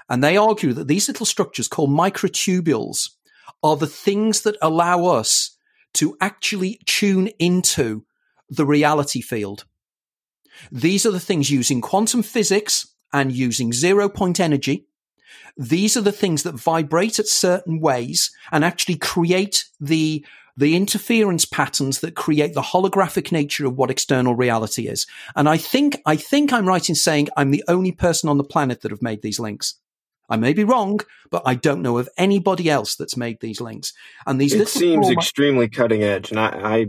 And 0.10 0.24
they 0.24 0.38
argue 0.38 0.74
that 0.74 0.88
these 0.88 1.08
little 1.08 1.26
structures 1.26 1.68
called 1.68 1.89
microtubules 1.89 3.10
are 3.64 3.76
the 3.76 3.88
things 3.88 4.41
that 4.41 4.58
allow 4.62 5.06
us 5.06 5.58
to 5.95 6.18
actually 6.22 6.80
tune 6.86 7.28
into 7.39 8.06
the 8.49 8.66
reality 8.66 9.22
field. 9.22 9.66
These 10.72 11.06
are 11.06 11.12
the 11.12 11.20
things 11.20 11.49
using 11.49 11.82
quantum 11.82 12.24
physics 12.24 12.88
and 13.12 13.32
using 13.32 13.74
zero 13.74 14.10
point 14.10 14.39
energy. 14.39 14.88
These 15.58 15.95
are 15.95 16.01
the 16.01 16.12
things 16.12 16.43
that 16.43 16.56
vibrate 16.56 17.18
at 17.18 17.28
certain 17.28 17.80
ways 17.80 18.32
and 18.51 18.64
actually 18.64 18.97
create 18.97 19.66
the 19.80 20.26
the 20.58 20.76
interference 20.76 21.43
patterns 21.43 21.99
that 21.99 22.16
create 22.16 22.53
the 22.53 22.62
holographic 22.62 23.30
nature 23.30 23.66
of 23.66 23.76
what 23.76 23.91
external 23.91 24.36
reality 24.36 24.88
is. 24.88 25.06
And 25.36 25.49
I 25.49 25.58
think 25.58 26.01
I 26.06 26.16
think 26.16 26.53
I'm 26.53 26.68
right 26.68 26.88
in 26.88 26.95
saying 26.95 27.30
I'm 27.36 27.51
the 27.51 27.64
only 27.68 27.91
person 27.91 28.30
on 28.30 28.38
the 28.38 28.43
planet 28.43 28.82
that 28.82 28.91
have 28.91 29.01
made 29.01 29.22
these 29.22 29.39
links. 29.39 29.76
I 30.30 30.38
may 30.38 30.53
be 30.53 30.63
wrong, 30.63 30.99
but 31.30 31.43
I 31.45 31.55
don't 31.55 31.82
know 31.82 31.97
of 31.97 32.09
anybody 32.17 32.69
else 32.69 32.95
that's 32.95 33.17
made 33.17 33.39
these 33.39 33.61
links. 33.61 33.93
And 34.26 34.39
these 34.39 34.53
it 34.53 34.67
seems 34.67 35.09
extremely 35.09 35.69
cutting 35.69 36.03
edge, 36.03 36.32
and 36.32 36.39
I, 36.39 36.47
I 36.47 36.86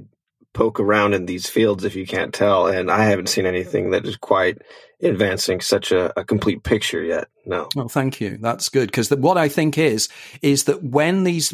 poke 0.57 0.80
around 0.80 1.12
in 1.12 1.26
these 1.26 1.49
fields 1.49 1.84
if 1.84 1.95
you 1.95 2.07
can't 2.07 2.32
tell, 2.32 2.66
and 2.66 2.91
I 2.91 3.05
haven't 3.05 3.28
seen 3.28 3.45
anything 3.45 3.91
that 3.91 4.07
is 4.07 4.16
quite 4.16 4.62
advancing 5.03 5.61
such 5.61 5.93
a, 5.93 6.18
a 6.18 6.24
complete 6.24 6.62
picture 6.62 7.03
yet. 7.03 7.28
No. 7.45 7.68
Well, 7.76 7.89
thank 7.89 8.20
you. 8.20 8.39
That's 8.39 8.70
good 8.70 8.87
because 8.87 9.11
what 9.11 9.37
I 9.37 9.49
think 9.49 9.76
is 9.76 10.09
is 10.41 10.64
that 10.64 10.82
when 10.82 11.24
these 11.24 11.53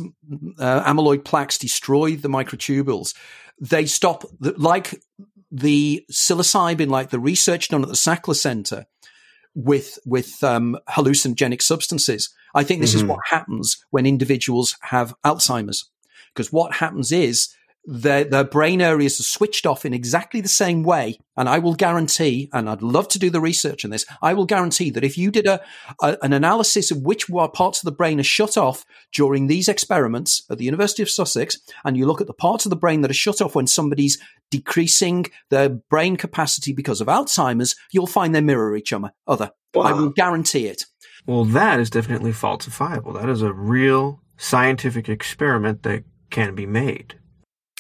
uh, 0.59 0.85
amyloid 0.85 1.25
plaques 1.25 1.59
destroy 1.59 2.15
the 2.15 2.29
microtubules, 2.29 3.15
they 3.61 3.87
stop 3.87 4.25
like 4.41 4.95
the 5.51 6.05
psilocybin, 6.11 6.89
like 6.89 7.11
the 7.11 7.19
research 7.19 7.69
done 7.69 7.83
at 7.83 7.89
the 7.89 7.95
Sackler 7.95 8.37
Center 8.37 8.87
with 9.55 9.99
with 10.05 10.43
um, 10.43 10.79
hallucinogenic 10.89 11.63
substances. 11.63 12.31
I 12.55 12.65
think 12.65 12.81
this 12.81 12.91
mm-hmm. 12.91 12.99
is 12.99 13.05
what 13.05 13.21
happens 13.31 13.85
when 13.91 14.07
individuals 14.07 14.77
have 14.83 15.15
Alzheimer's, 15.25 15.89
because 16.35 16.53
what 16.53 16.75
happens 16.75 17.13
is 17.13 17.55
their, 17.85 18.25
their 18.25 18.45
brain 18.45 18.81
areas 18.81 19.19
are 19.19 19.25
switched 19.25 19.67
off 19.67 19.85
in 19.85 19.93
exactly 19.93 20.41
the 20.41 20.49
same 20.49 20.83
way. 20.83 21.19
And 21.37 21.49
I 21.49 21.59
will 21.59 21.75
guarantee, 21.75 22.49
and 22.53 22.69
I'd 22.69 22.83
love 22.83 23.09
to 23.09 23.19
do 23.19 23.31
the 23.31 23.41
research 23.41 23.85
on 23.85 23.91
this, 23.91 24.05
I 24.21 24.35
will 24.35 24.45
guarantee 24.45 24.91
that 24.91 25.05
if 25.05 25.19
you 25.19 25.31
did 25.31 25.47
a, 25.47 25.61
a, 26.01 26.17
an 26.23 26.33
analysis 26.33 26.91
of 26.91 27.03
which 27.03 27.29
parts 27.55 27.81
of 27.81 27.85
the 27.85 27.97
brain 27.97 28.21
are 28.21 28.25
shut 28.25 28.57
off 28.57 28.85
during 29.13 29.47
these 29.47 29.69
experiments 29.69 30.45
at 30.51 30.59
the 30.59 30.65
University 30.65 31.03
of 31.03 31.11
Sussex, 31.11 31.59
and 31.85 31.97
you 31.97 32.07
look 32.07 32.21
at 32.21 32.27
the 32.27 32.35
parts 32.35 32.67
of 32.67 32.71
the 32.71 32.77
brain 32.77 33.01
that 33.01 33.11
are 33.11 33.15
shut 33.15 33.41
off 33.41 33.55
when 33.55 33.67
somebody's 33.67 34.19
decreasing 34.51 35.27
their 35.49 35.69
brain 35.69 36.17
capacity 36.17 36.73
because 36.73 37.01
of 37.01 37.09
Alzheimer's, 37.09 37.75
you'll 37.91 38.07
find 38.07 38.35
they 38.35 38.41
mirror 38.41 38.77
each 38.77 38.93
other. 38.93 39.13
Wow. 39.75 39.83
I 39.83 39.93
will 39.93 40.11
guarantee 40.11 40.67
it. 40.67 40.85
Well, 41.27 41.45
that 41.47 41.81
is 41.81 41.89
definitely 41.89 42.33
falsifiable. 42.33 43.19
That 43.19 43.31
is 43.31 43.43
a 43.43 43.53
real 43.53 44.21
scientific 44.37 45.09
experiment 45.09 45.85
that 45.85 46.05
can 46.31 46.55
be 46.55 46.67
made. 46.67 47.15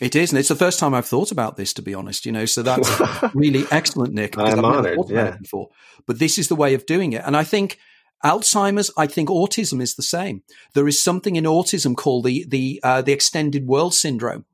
It 0.03 0.17
is, 0.17 0.33
and 0.33 0.39
it's 0.41 0.49
the 0.49 0.57
first 0.57 0.81
time 0.81 0.95
I've 0.95 1.07
thought 1.07 1.31
about 1.31 1.57
this, 1.57 1.73
to 1.75 1.83
be 1.83 1.95
honest. 1.95 2.27
You 2.27 2.33
know, 2.33 2.45
so 2.45 2.65
that's 2.65 2.91
really 3.35 3.65
excellent, 3.71 4.13
Nick. 4.13 4.37
I'm 4.37 4.59
I've 4.59 4.65
honored. 4.65 4.99
Yeah. 5.09 5.37
before, 5.41 5.69
but 6.07 6.19
this 6.19 6.39
is 6.39 6.49
the 6.49 6.57
way 6.57 6.75
of 6.75 6.87
doing 6.87 7.13
it, 7.13 7.23
and 7.25 7.37
I 7.37 7.45
think 7.45 7.79
Alzheimer's. 8.25 8.91
I 8.97 9.07
think 9.07 9.29
autism 9.29 9.81
is 9.81 9.95
the 9.95 10.03
same. 10.03 10.43
There 10.75 10.89
is 10.89 11.01
something 11.01 11.37
in 11.37 11.45
autism 11.45 11.97
called 11.97 12.25
the 12.25 12.45
the 12.49 12.81
uh, 12.83 13.03
the 13.03 13.13
extended 13.13 13.69
world 13.69 13.95
syndrome. 13.95 14.45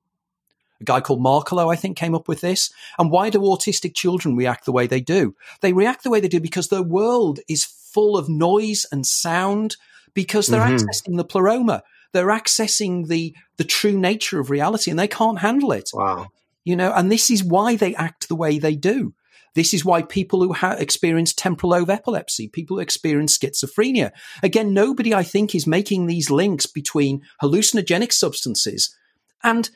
A 0.82 0.84
guy 0.84 1.01
called 1.01 1.22
Markelo, 1.22 1.72
I 1.72 1.76
think, 1.76 1.96
came 1.96 2.14
up 2.14 2.28
with 2.28 2.42
this. 2.42 2.70
And 2.99 3.11
why 3.11 3.30
do 3.30 3.40
autistic 3.40 3.94
children 3.94 4.36
react 4.36 4.66
the 4.66 4.72
way 4.72 4.86
they 4.86 5.01
do? 5.01 5.34
They 5.62 5.72
react 5.72 6.05
the 6.05 6.11
way 6.11 6.20
they 6.20 6.28
do 6.28 6.40
because 6.40 6.68
their 6.68 6.82
world 6.82 7.40
is 7.49 7.64
full 7.64 8.18
of 8.18 8.28
noise 8.28 8.84
and 8.92 9.07
sound 9.07 9.76
because 10.12 10.46
they're 10.46 10.61
mm-hmm. 10.61 10.86
accessing 10.86 11.16
the 11.16 11.24
pleroma 11.24 11.82
they're 12.12 12.26
accessing 12.26 13.09
the 13.09 13.34
the 13.56 13.64
true 13.64 13.98
nature 13.98 14.40
of 14.40 14.50
reality 14.50 14.90
and 14.90 14.98
they 14.98 15.09
can't 15.09 15.40
handle 15.40 15.72
it. 15.72 15.90
Wow. 15.92 16.28
You 16.64 16.76
know, 16.76 16.92
and 16.92 17.11
this 17.11 17.30
is 17.30 17.42
why 17.42 17.76
they 17.76 17.94
act 17.94 18.28
the 18.28 18.36
way 18.36 18.59
they 18.59 18.76
do. 18.76 19.14
This 19.54 19.74
is 19.74 19.84
why 19.84 20.02
people 20.02 20.42
who 20.42 20.52
ha- 20.52 20.76
experience 20.78 21.32
temporal 21.32 21.70
lobe 21.70 21.90
epilepsy, 21.90 22.48
people 22.48 22.76
who 22.76 22.80
experience 22.80 23.36
schizophrenia, 23.36 24.12
again, 24.42 24.72
nobody 24.72 25.14
I 25.14 25.22
think 25.22 25.54
is 25.54 25.66
making 25.66 26.06
these 26.06 26.30
links 26.30 26.66
between 26.66 27.22
hallucinogenic 27.42 28.12
substances 28.12 28.94
and 29.42 29.70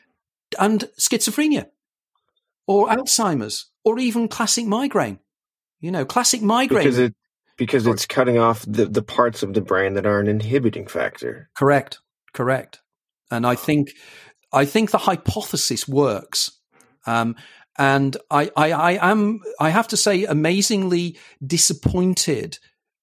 and 0.59 0.87
schizophrenia 0.99 1.65
or 2.67 2.87
Alzheimer's 2.87 3.71
or 3.83 3.99
even 3.99 4.27
classic 4.27 4.65
migraine. 4.65 5.19
You 5.81 5.91
know, 5.91 6.05
classic 6.05 6.41
migraine. 6.41 6.83
Because, 6.83 6.99
it, 6.99 7.15
because 7.57 7.87
it's 7.87 8.05
cutting 8.05 8.37
off 8.37 8.63
the, 8.65 8.85
the 8.85 9.01
parts 9.01 9.43
of 9.43 9.53
the 9.53 9.61
brain 9.61 9.95
that 9.95 10.05
are 10.05 10.19
an 10.19 10.27
inhibiting 10.27 10.87
factor. 10.87 11.49
Correct 11.55 11.99
correct. 12.33 12.81
And 13.31 13.45
I 13.45 13.55
think 13.55 13.91
I 14.51 14.65
think 14.65 14.91
the 14.91 14.99
hypothesis 14.99 15.87
works. 15.87 16.51
Um, 17.05 17.35
and 17.77 18.15
I, 18.29 18.51
I, 18.55 18.71
I 18.71 19.11
am, 19.11 19.41
I 19.59 19.71
have 19.71 19.87
to 19.89 19.97
say, 19.97 20.25
amazingly 20.25 21.17
disappointed. 21.45 22.59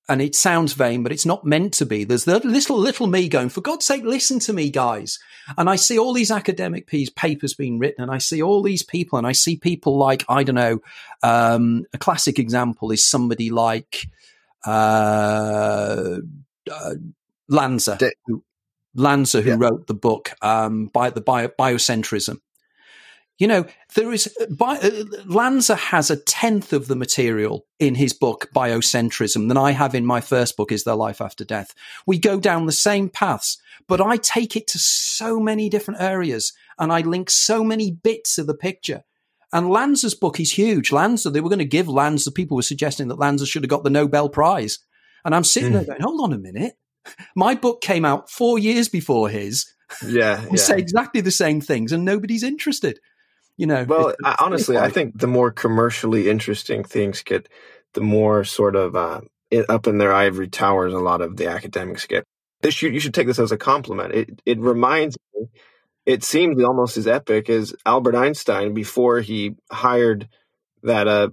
And 0.08 0.22
it 0.22 0.34
sounds 0.34 0.72
vain, 0.72 1.02
but 1.02 1.12
it's 1.12 1.26
not 1.26 1.44
meant 1.44 1.74
to 1.74 1.86
be. 1.86 2.04
There's 2.04 2.24
the 2.24 2.40
little, 2.40 2.78
little 2.78 3.06
me 3.06 3.28
going, 3.28 3.48
for 3.48 3.60
God's 3.60 3.86
sake, 3.86 4.02
listen 4.04 4.40
to 4.40 4.52
me, 4.52 4.70
guys. 4.70 5.18
And 5.56 5.70
I 5.70 5.76
see 5.76 5.98
all 5.98 6.12
these 6.12 6.32
academic 6.32 6.86
piece, 6.86 7.10
papers 7.10 7.54
being 7.54 7.78
written, 7.78 8.02
and 8.02 8.12
I 8.12 8.18
see 8.18 8.42
all 8.42 8.62
these 8.62 8.82
people, 8.82 9.18
and 9.18 9.26
I 9.26 9.32
see 9.32 9.56
people 9.56 9.96
like, 9.98 10.24
I 10.28 10.42
don't 10.42 10.56
know, 10.56 10.80
um, 11.22 11.84
a 11.92 11.98
classic 11.98 12.40
example 12.40 12.90
is 12.90 13.04
somebody 13.04 13.50
like 13.50 14.08
uh, 14.66 16.16
uh, 16.70 16.94
Lanza, 17.48 17.96
De- 17.96 18.40
Lanza, 18.94 19.40
who 19.40 19.50
yeah. 19.50 19.56
wrote 19.58 19.86
the 19.86 19.94
book 19.94 20.32
um, 20.42 20.86
by 20.86 21.10
the 21.10 21.20
bio, 21.20 21.48
biocentrism. 21.48 22.38
You 23.38 23.46
know, 23.46 23.64
there 23.94 24.12
is 24.12 24.28
by, 24.50 24.76
uh, 24.76 25.04
Lanza 25.24 25.74
has 25.74 26.10
a 26.10 26.16
tenth 26.16 26.74
of 26.74 26.88
the 26.88 26.96
material 26.96 27.64
in 27.78 27.94
his 27.94 28.12
book 28.12 28.50
Biocentrism 28.54 29.48
than 29.48 29.56
I 29.56 29.70
have 29.70 29.94
in 29.94 30.04
my 30.04 30.20
first 30.20 30.58
book, 30.58 30.70
Is 30.70 30.84
There 30.84 30.94
Life 30.94 31.22
After 31.22 31.42
Death? 31.42 31.74
We 32.06 32.18
go 32.18 32.38
down 32.38 32.66
the 32.66 32.72
same 32.72 33.08
paths, 33.08 33.56
but 33.88 33.98
I 33.98 34.18
take 34.18 34.56
it 34.56 34.66
to 34.68 34.78
so 34.78 35.40
many 35.40 35.70
different 35.70 36.02
areas 36.02 36.52
and 36.78 36.92
I 36.92 37.00
link 37.00 37.30
so 37.30 37.64
many 37.64 37.90
bits 37.90 38.36
of 38.36 38.46
the 38.46 38.54
picture. 38.54 39.04
And 39.54 39.70
Lanza's 39.70 40.14
book 40.14 40.38
is 40.38 40.52
huge. 40.52 40.92
Lanza, 40.92 41.30
they 41.30 41.40
were 41.40 41.48
going 41.48 41.60
to 41.60 41.64
give 41.64 41.88
Lanza, 41.88 42.30
people 42.30 42.56
were 42.56 42.62
suggesting 42.62 43.08
that 43.08 43.18
Lanza 43.18 43.46
should 43.46 43.62
have 43.62 43.70
got 43.70 43.84
the 43.84 43.90
Nobel 43.90 44.28
Prize. 44.28 44.80
And 45.24 45.34
I'm 45.34 45.44
sitting 45.44 45.70
mm. 45.70 45.74
there 45.74 45.84
going, 45.84 46.02
hold 46.02 46.20
on 46.20 46.34
a 46.34 46.38
minute. 46.38 46.74
My 47.34 47.54
book 47.54 47.80
came 47.80 48.04
out 48.04 48.30
four 48.30 48.58
years 48.58 48.88
before 48.88 49.28
his. 49.28 49.66
Yeah, 50.06 50.44
we 50.50 50.58
yeah. 50.58 50.64
say 50.64 50.78
exactly 50.78 51.20
the 51.20 51.30
same 51.30 51.60
things, 51.60 51.92
and 51.92 52.04
nobody's 52.04 52.42
interested. 52.42 52.98
You 53.56 53.66
know. 53.66 53.84
Well, 53.84 54.14
I, 54.24 54.36
honestly, 54.40 54.78
I 54.78 54.90
think 54.90 55.18
the 55.18 55.26
more 55.26 55.50
commercially 55.50 56.30
interesting 56.30 56.84
things 56.84 57.22
get, 57.22 57.48
the 57.94 58.00
more 58.00 58.44
sort 58.44 58.76
of 58.76 58.96
uh, 58.96 59.20
up 59.68 59.86
in 59.86 59.98
their 59.98 60.12
ivory 60.12 60.48
towers. 60.48 60.94
A 60.94 60.98
lot 60.98 61.20
of 61.20 61.36
the 61.36 61.48
academics 61.48 62.06
get. 62.06 62.24
This 62.62 62.82
you, 62.82 62.90
you 62.90 63.00
should 63.00 63.14
take 63.14 63.26
this 63.26 63.38
as 63.38 63.52
a 63.52 63.58
compliment. 63.58 64.14
It 64.14 64.42
it 64.46 64.60
reminds 64.60 65.16
me. 65.34 65.46
It 66.06 66.24
seems 66.24 66.62
almost 66.62 66.96
as 66.96 67.06
epic 67.06 67.50
as 67.50 67.74
Albert 67.84 68.16
Einstein 68.16 68.74
before 68.74 69.20
he 69.20 69.52
hired 69.70 70.28
that 70.82 71.06
uh 71.06 71.28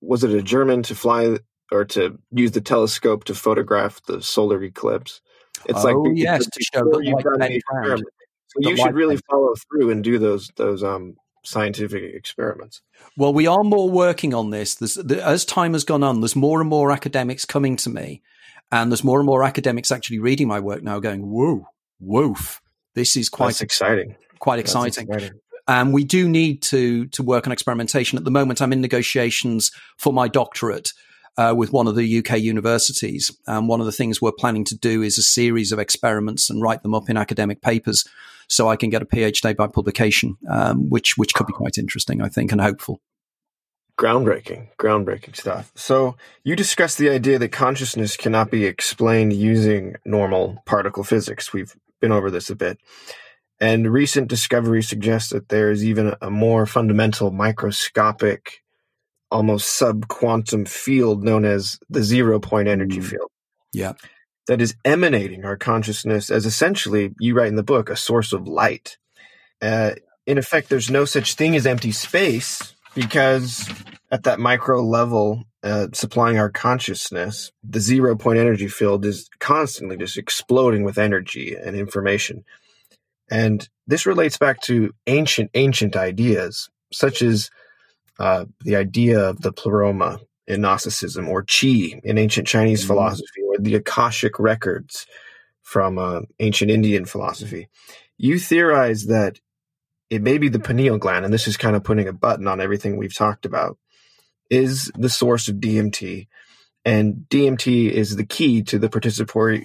was 0.00 0.24
it 0.24 0.30
a 0.30 0.42
German 0.42 0.82
to 0.84 0.94
fly 0.94 1.38
or 1.74 1.84
to 1.84 2.18
use 2.30 2.52
the 2.52 2.60
telescope 2.60 3.24
to 3.24 3.34
photograph 3.34 4.00
the 4.06 4.22
solar 4.22 4.62
eclipse. 4.62 5.20
It's 5.66 5.84
oh, 5.84 6.00
like 6.00 6.16
yes, 6.16 6.46
to 6.46 6.64
show 6.72 6.84
the 6.90 7.00
you've 7.02 7.22
done 7.22 7.38
the 7.38 7.54
experiment. 7.54 8.08
So 8.48 8.70
you 8.70 8.76
should 8.76 8.94
really 8.94 9.18
follow 9.30 9.54
through 9.68 9.90
and 9.90 10.04
do 10.04 10.18
those 10.18 10.50
those 10.56 10.82
um, 10.82 11.16
scientific 11.44 12.14
experiments. 12.14 12.82
Well, 13.16 13.32
we 13.32 13.46
are 13.46 13.64
more 13.64 13.90
working 13.90 14.34
on 14.34 14.50
this. 14.50 14.74
The, 14.76 15.20
as 15.24 15.44
time 15.44 15.72
has 15.72 15.84
gone 15.84 16.02
on, 16.02 16.20
there's 16.20 16.36
more 16.36 16.60
and 16.60 16.68
more 16.68 16.90
academics 16.90 17.44
coming 17.44 17.76
to 17.76 17.90
me, 17.90 18.22
and 18.70 18.90
there's 18.90 19.04
more 19.04 19.18
and 19.18 19.26
more 19.26 19.44
academics 19.44 19.90
actually 19.90 20.18
reading 20.18 20.48
my 20.48 20.60
work 20.60 20.82
now, 20.82 20.98
going, 21.00 21.30
"Whoa, 21.30 21.66
woof! 22.00 22.60
This 22.94 23.16
is 23.16 23.28
quite 23.28 23.48
That's 23.48 23.62
exciting. 23.62 24.16
Quite 24.38 24.58
exciting." 24.58 25.08
exciting. 25.08 25.40
And 25.66 25.94
we 25.94 26.04
do 26.04 26.28
need 26.28 26.62
to 26.64 27.06
to 27.06 27.22
work 27.22 27.46
on 27.46 27.52
experimentation. 27.52 28.18
At 28.18 28.24
the 28.24 28.30
moment, 28.30 28.60
I'm 28.60 28.72
in 28.72 28.80
negotiations 28.80 29.70
for 29.98 30.12
my 30.12 30.28
doctorate 30.28 30.90
uh, 31.36 31.54
with 31.56 31.72
one 31.72 31.86
of 31.86 31.96
the 31.96 32.18
UK 32.18 32.38
universities. 32.38 33.30
And 33.46 33.68
one 33.68 33.80
of 33.80 33.86
the 33.86 33.92
things 33.92 34.20
we're 34.20 34.32
planning 34.32 34.64
to 34.66 34.76
do 34.76 35.02
is 35.02 35.18
a 35.18 35.22
series 35.22 35.72
of 35.72 35.78
experiments 35.78 36.50
and 36.50 36.62
write 36.62 36.82
them 36.82 36.94
up 36.94 37.10
in 37.10 37.16
academic 37.16 37.60
papers 37.60 38.04
so 38.48 38.68
I 38.68 38.76
can 38.76 38.90
get 38.90 39.02
a 39.02 39.06
PhD 39.06 39.56
by 39.56 39.66
publication, 39.66 40.36
um, 40.48 40.88
which, 40.90 41.16
which 41.16 41.34
could 41.34 41.46
be 41.46 41.52
quite 41.52 41.78
interesting, 41.78 42.20
I 42.20 42.28
think, 42.28 42.52
and 42.52 42.60
hopeful. 42.60 43.00
Groundbreaking, 43.98 44.68
groundbreaking 44.76 45.36
stuff. 45.36 45.70
So, 45.76 46.16
you 46.42 46.56
discussed 46.56 46.98
the 46.98 47.10
idea 47.10 47.38
that 47.38 47.52
consciousness 47.52 48.16
cannot 48.16 48.50
be 48.50 48.64
explained 48.64 49.32
using 49.32 49.94
normal 50.04 50.62
particle 50.66 51.04
physics. 51.04 51.52
We've 51.52 51.72
been 52.00 52.10
over 52.10 52.28
this 52.28 52.50
a 52.50 52.56
bit. 52.56 52.78
And 53.60 53.92
recent 53.92 54.26
discovery 54.26 54.82
suggests 54.82 55.30
that 55.30 55.48
there 55.48 55.70
is 55.70 55.84
even 55.84 56.16
a 56.20 56.28
more 56.28 56.66
fundamental 56.66 57.30
microscopic 57.30 58.63
almost 59.34 59.76
sub 59.76 60.06
quantum 60.06 60.64
field 60.64 61.24
known 61.24 61.44
as 61.44 61.78
the 61.90 62.04
zero 62.04 62.38
point 62.38 62.68
energy 62.68 63.00
mm. 63.00 63.04
field. 63.04 63.30
Yeah. 63.72 63.94
That 64.46 64.60
is 64.60 64.76
emanating 64.84 65.44
our 65.44 65.56
consciousness 65.56 66.30
as 66.30 66.46
essentially, 66.46 67.12
you 67.18 67.34
write 67.34 67.48
in 67.48 67.56
the 67.56 67.62
book, 67.62 67.90
a 67.90 67.96
source 67.96 68.32
of 68.32 68.46
light. 68.46 68.96
Uh, 69.60 69.92
in 70.26 70.38
effect, 70.38 70.68
there's 70.68 70.90
no 70.90 71.04
such 71.04 71.34
thing 71.34 71.56
as 71.56 71.66
empty 71.66 71.90
space 71.90 72.74
because 72.94 73.68
at 74.12 74.22
that 74.22 74.38
micro 74.38 74.80
level, 74.82 75.44
uh, 75.64 75.88
supplying 75.92 76.38
our 76.38 76.50
consciousness, 76.50 77.50
the 77.64 77.80
zero 77.80 78.14
point 78.14 78.38
energy 78.38 78.68
field 78.68 79.04
is 79.04 79.28
constantly 79.40 79.96
just 79.96 80.16
exploding 80.16 80.84
with 80.84 80.98
energy 80.98 81.56
and 81.56 81.74
information. 81.74 82.44
And 83.30 83.68
this 83.86 84.06
relates 84.06 84.38
back 84.38 84.60
to 84.62 84.92
ancient, 85.06 85.50
ancient 85.54 85.96
ideas, 85.96 86.68
such 86.92 87.22
as 87.22 87.50
uh, 88.18 88.44
the 88.60 88.76
idea 88.76 89.20
of 89.20 89.40
the 89.40 89.52
pleroma 89.52 90.20
in 90.46 90.60
Gnosticism 90.60 91.28
or 91.28 91.42
Qi 91.42 92.00
in 92.04 92.18
ancient 92.18 92.46
Chinese 92.46 92.80
mm-hmm. 92.80 92.88
philosophy 92.88 93.42
or 93.48 93.58
the 93.58 93.74
Akashic 93.76 94.38
records 94.38 95.06
from 95.62 95.98
uh, 95.98 96.20
ancient 96.40 96.70
Indian 96.70 97.06
philosophy. 97.06 97.68
You 98.16 98.38
theorize 98.38 99.06
that 99.06 99.40
it 100.10 100.22
may 100.22 100.38
be 100.38 100.48
the 100.48 100.60
pineal 100.60 100.98
gland, 100.98 101.24
and 101.24 101.32
this 101.32 101.48
is 101.48 101.56
kind 101.56 101.74
of 101.74 101.82
putting 101.82 102.06
a 102.06 102.12
button 102.12 102.46
on 102.46 102.60
everything 102.60 102.96
we've 102.96 103.14
talked 103.14 103.46
about, 103.46 103.78
is 104.50 104.92
the 104.96 105.08
source 105.08 105.48
of 105.48 105.56
DMT. 105.56 106.28
And 106.84 107.26
DMT 107.30 107.90
is 107.90 108.16
the 108.16 108.26
key 108.26 108.62
to 108.64 108.78
the 108.78 108.88
participatory 108.88 109.64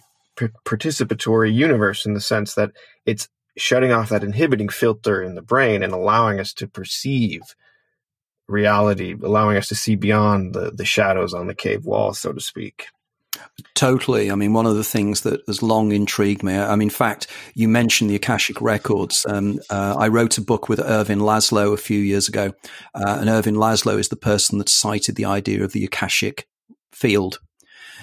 participatory 0.63 1.53
universe 1.53 2.05
in 2.05 2.13
the 2.13 2.21
sense 2.21 2.53
that 2.55 2.71
it's 3.05 3.27
shutting 3.57 3.91
off 3.91 4.07
that 4.07 4.23
inhibiting 4.23 4.69
filter 4.69 5.21
in 5.21 5.35
the 5.35 5.41
brain 5.41 5.83
and 5.83 5.91
allowing 5.91 6.39
us 6.39 6.53
to 6.53 6.65
perceive 6.65 7.41
reality, 8.49 9.15
allowing 9.21 9.57
us 9.57 9.67
to 9.69 9.75
see 9.75 9.95
beyond 9.95 10.53
the, 10.53 10.71
the 10.71 10.85
shadows 10.85 11.33
on 11.33 11.47
the 11.47 11.55
cave 11.55 11.85
wall, 11.85 12.13
so 12.13 12.33
to 12.33 12.41
speak. 12.41 12.87
Totally. 13.75 14.31
I 14.31 14.35
mean, 14.35 14.53
one 14.53 14.65
of 14.65 14.75
the 14.75 14.83
things 14.83 15.21
that 15.21 15.41
has 15.47 15.61
long 15.63 15.91
intrigued 15.91 16.43
me. 16.43 16.57
I 16.57 16.75
mean, 16.75 16.87
in 16.87 16.89
fact, 16.89 17.27
you 17.53 17.67
mentioned 17.67 18.09
the 18.09 18.15
Akashic 18.15 18.59
Records. 18.61 19.25
Um, 19.29 19.59
uh, 19.69 19.95
I 19.97 20.07
wrote 20.07 20.37
a 20.37 20.41
book 20.41 20.67
with 20.67 20.79
Ervin 20.79 21.19
Laszlo 21.19 21.73
a 21.73 21.77
few 21.77 21.99
years 21.99 22.27
ago, 22.27 22.53
uh, 22.93 23.17
and 23.19 23.29
Ervin 23.29 23.55
Laszlo 23.55 23.97
is 23.99 24.09
the 24.09 24.15
person 24.15 24.57
that 24.57 24.69
cited 24.69 25.15
the 25.15 25.25
idea 25.25 25.63
of 25.63 25.73
the 25.73 25.85
Akashic 25.85 26.47
field. 26.91 27.39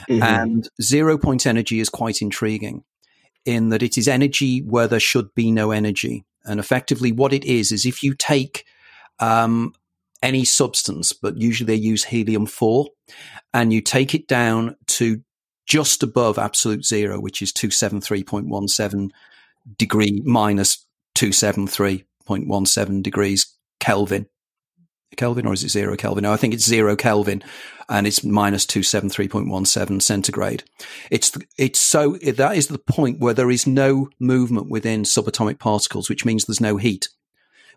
Mm-hmm. 0.09 0.23
And 0.23 0.69
zero 0.81 1.19
point 1.19 1.47
energy 1.47 1.81
is 1.81 1.89
quite 1.89 2.23
intriguing 2.23 2.85
in 3.45 3.71
that 3.71 3.83
it 3.83 3.99
is 3.99 4.09
energy 4.09 4.61
where 4.61 4.89
there 4.89 5.01
should 5.01 5.35
be 5.35 5.51
no 5.51 5.71
energy. 5.71 6.25
And 6.45 6.61
effectively, 6.61 7.13
what 7.13 7.33
it 7.33 7.45
is 7.45 7.73
is 7.73 7.85
if 7.85 8.03
you 8.03 8.15
take 8.15 8.65
um, 9.19 9.73
any 10.27 10.45
substance, 10.45 11.13
but 11.13 11.37
usually 11.37 11.67
they 11.67 11.81
use 11.81 12.05
helium 12.05 12.47
4, 12.47 12.89
and 13.55 13.73
you 13.73 13.81
take 13.81 14.13
it 14.13 14.27
down 14.27 14.75
to 14.87 15.23
just 15.67 16.03
above 16.03 16.37
absolute 16.37 16.85
zero, 16.85 17.21
which 17.21 17.41
is 17.43 17.53
273.17 17.53 19.11
degree 19.79 20.23
minus 20.25 20.85
273.17 21.17 23.03
degrees 23.03 23.57
Kelvin. 23.79 24.27
Kelvin 25.17 25.47
or 25.47 25.53
is 25.53 25.63
it 25.63 25.71
zero 25.71 25.97
Kelvin? 25.97 26.25
No, 26.25 26.33
I 26.33 26.37
think 26.37 26.55
it's 26.55 26.67
zero 26.67 26.97
Kelvin 26.97 27.43
and 27.89 28.07
it's 28.07 28.25
minus 28.25 28.67
273.17 28.67 30.03
centigrade. 30.03 30.65
It's, 31.11 31.33
it's 31.57 31.79
so, 31.79 32.17
that 32.17 32.57
is 32.57 32.67
the 32.67 32.79
point 32.79 33.21
where 33.21 33.35
there 33.35 33.51
is 33.51 33.67
no 33.67 34.09
movement 34.19 34.69
within 34.69 35.05
subatomic 35.05 35.59
particles, 35.61 36.09
which 36.09 36.25
means 36.25 36.45
there's 36.45 36.61
no 36.61 36.77
heat 36.77 37.09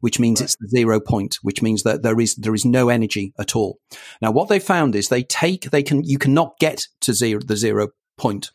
which 0.01 0.19
means 0.19 0.39
right. 0.39 0.45
it's 0.45 0.55
the 0.59 0.67
zero 0.67 0.99
point, 0.99 1.37
which 1.41 1.61
means 1.61 1.83
that 1.83 2.03
there 2.03 2.19
is 2.19 2.35
there 2.35 2.55
is 2.55 2.65
no 2.65 2.89
energy 2.89 3.33
at 3.39 3.55
all. 3.55 3.79
Now, 4.21 4.31
what 4.31 4.49
they 4.49 4.59
found 4.59 4.95
is 4.95 5.09
they 5.09 5.23
take 5.23 5.69
they 5.71 5.83
can 5.83 6.03
you 6.03 6.17
cannot 6.17 6.57
get 6.59 6.87
to 7.01 7.13
zero 7.13 7.41
the 7.41 7.57
zero 7.57 7.89
point. 8.17 8.51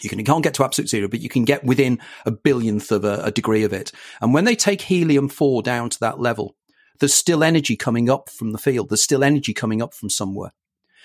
You, 0.00 0.08
can, 0.08 0.18
you 0.18 0.24
can't 0.24 0.42
get 0.42 0.54
to 0.54 0.64
absolute 0.64 0.88
zero, 0.88 1.06
but 1.06 1.20
you 1.20 1.28
can 1.28 1.44
get 1.44 1.64
within 1.64 2.00
a 2.26 2.32
billionth 2.32 2.90
of 2.90 3.04
a, 3.04 3.22
a 3.24 3.30
degree 3.30 3.62
of 3.62 3.72
it. 3.72 3.92
And 4.20 4.34
when 4.34 4.44
they 4.44 4.56
take 4.56 4.82
helium 4.82 5.28
four 5.28 5.62
down 5.62 5.90
to 5.90 6.00
that 6.00 6.18
level, 6.18 6.56
there's 6.98 7.14
still 7.14 7.44
energy 7.44 7.76
coming 7.76 8.10
up 8.10 8.28
from 8.28 8.50
the 8.52 8.58
field. 8.58 8.88
There's 8.88 9.02
still 9.02 9.22
energy 9.22 9.54
coming 9.54 9.80
up 9.80 9.94
from 9.94 10.10
somewhere. 10.10 10.52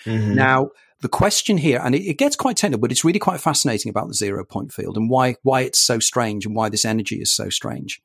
Mm-hmm. 0.06 0.36
Now, 0.36 0.70
the 1.02 1.10
question 1.10 1.58
here, 1.58 1.82
and 1.84 1.94
it, 1.94 2.04
it, 2.04 2.18
gets 2.18 2.36
quite 2.36 2.58
technical, 2.58 2.82
but 2.82 2.92
it's 2.92 3.04
really 3.04 3.20
quite 3.20 3.40
fascinating 3.40 3.90
about 3.90 4.08
the 4.08 4.14
zero 4.14 4.44
point 4.44 4.72
field 4.72 4.98
and 4.98 5.10
why 5.10 5.36
why 5.44 5.62
it's 5.62 5.80
so 5.80 6.00
strange 6.00 6.46
and 6.46 6.56
why 6.56 6.70
this 6.70 6.86
energy 6.86 7.18
is 7.18 7.32
so 7.32 7.50
strange, 7.50 8.02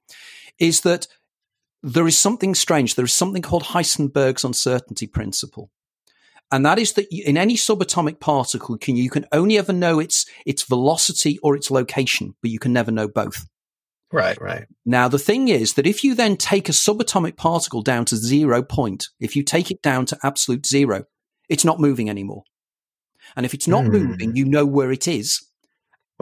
is 0.58 0.82
that 0.82 1.06
there 1.82 2.06
is 2.06 2.16
something 2.16 2.54
strange. 2.54 2.94
There 2.94 3.04
is 3.04 3.12
something 3.12 3.42
called 3.42 3.64
Heisenberg's 3.64 4.44
uncertainty 4.44 5.06
principle. 5.06 5.70
And 6.50 6.66
that 6.66 6.78
is 6.78 6.92
that 6.92 7.06
in 7.10 7.38
any 7.38 7.56
subatomic 7.56 8.20
particle, 8.20 8.76
can, 8.76 8.96
you 8.96 9.08
can 9.08 9.26
only 9.32 9.56
ever 9.56 9.72
know 9.72 9.98
its, 9.98 10.26
its 10.44 10.62
velocity 10.62 11.38
or 11.38 11.56
its 11.56 11.70
location, 11.70 12.34
but 12.42 12.50
you 12.50 12.58
can 12.58 12.72
never 12.72 12.90
know 12.90 13.08
both. 13.08 13.46
Right, 14.12 14.38
right. 14.38 14.66
Now, 14.84 15.08
the 15.08 15.18
thing 15.18 15.48
is 15.48 15.72
that 15.74 15.86
if 15.86 16.04
you 16.04 16.14
then 16.14 16.36
take 16.36 16.68
a 16.68 16.72
subatomic 16.72 17.38
particle 17.38 17.80
down 17.80 18.04
to 18.06 18.16
zero 18.16 18.62
point, 18.62 19.08
if 19.18 19.34
you 19.34 19.42
take 19.42 19.70
it 19.70 19.80
down 19.80 20.04
to 20.06 20.18
absolute 20.22 20.66
zero, 20.66 21.04
it's 21.48 21.64
not 21.64 21.80
moving 21.80 22.10
anymore. 22.10 22.44
And 23.34 23.46
if 23.46 23.54
it's 23.54 23.66
not 23.66 23.84
mm. 23.84 23.92
moving, 23.92 24.36
you 24.36 24.44
know 24.44 24.66
where 24.66 24.92
it 24.92 25.08
is. 25.08 25.42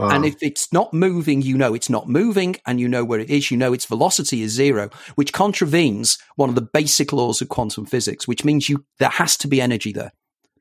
Wow. 0.01 0.09
And 0.09 0.25
if 0.25 0.43
it's 0.43 0.73
not 0.73 0.95
moving, 0.95 1.43
you 1.43 1.59
know 1.59 1.75
it's 1.75 1.91
not 1.91 2.09
moving 2.09 2.57
and 2.67 2.81
you 2.81 2.89
know 2.89 3.05
where 3.05 3.21
it 3.21 3.29
is. 3.29 3.51
You 3.51 3.59
know 3.59 3.75
its 3.75 3.85
velocity 3.85 4.41
is 4.41 4.53
zero, 4.53 4.89
which 5.15 5.35
contravenes 5.35 6.17
one 6.37 6.49
of 6.49 6.55
the 6.55 6.63
basic 6.63 7.13
laws 7.13 7.43
of 7.43 7.51
quantum 7.51 7.85
physics, 7.85 8.27
which 8.27 8.43
means 8.43 8.71
you, 8.71 8.87
there 8.99 9.11
has 9.11 9.37
to 9.37 9.47
be 9.47 9.61
energy 9.61 9.93
there 9.93 10.13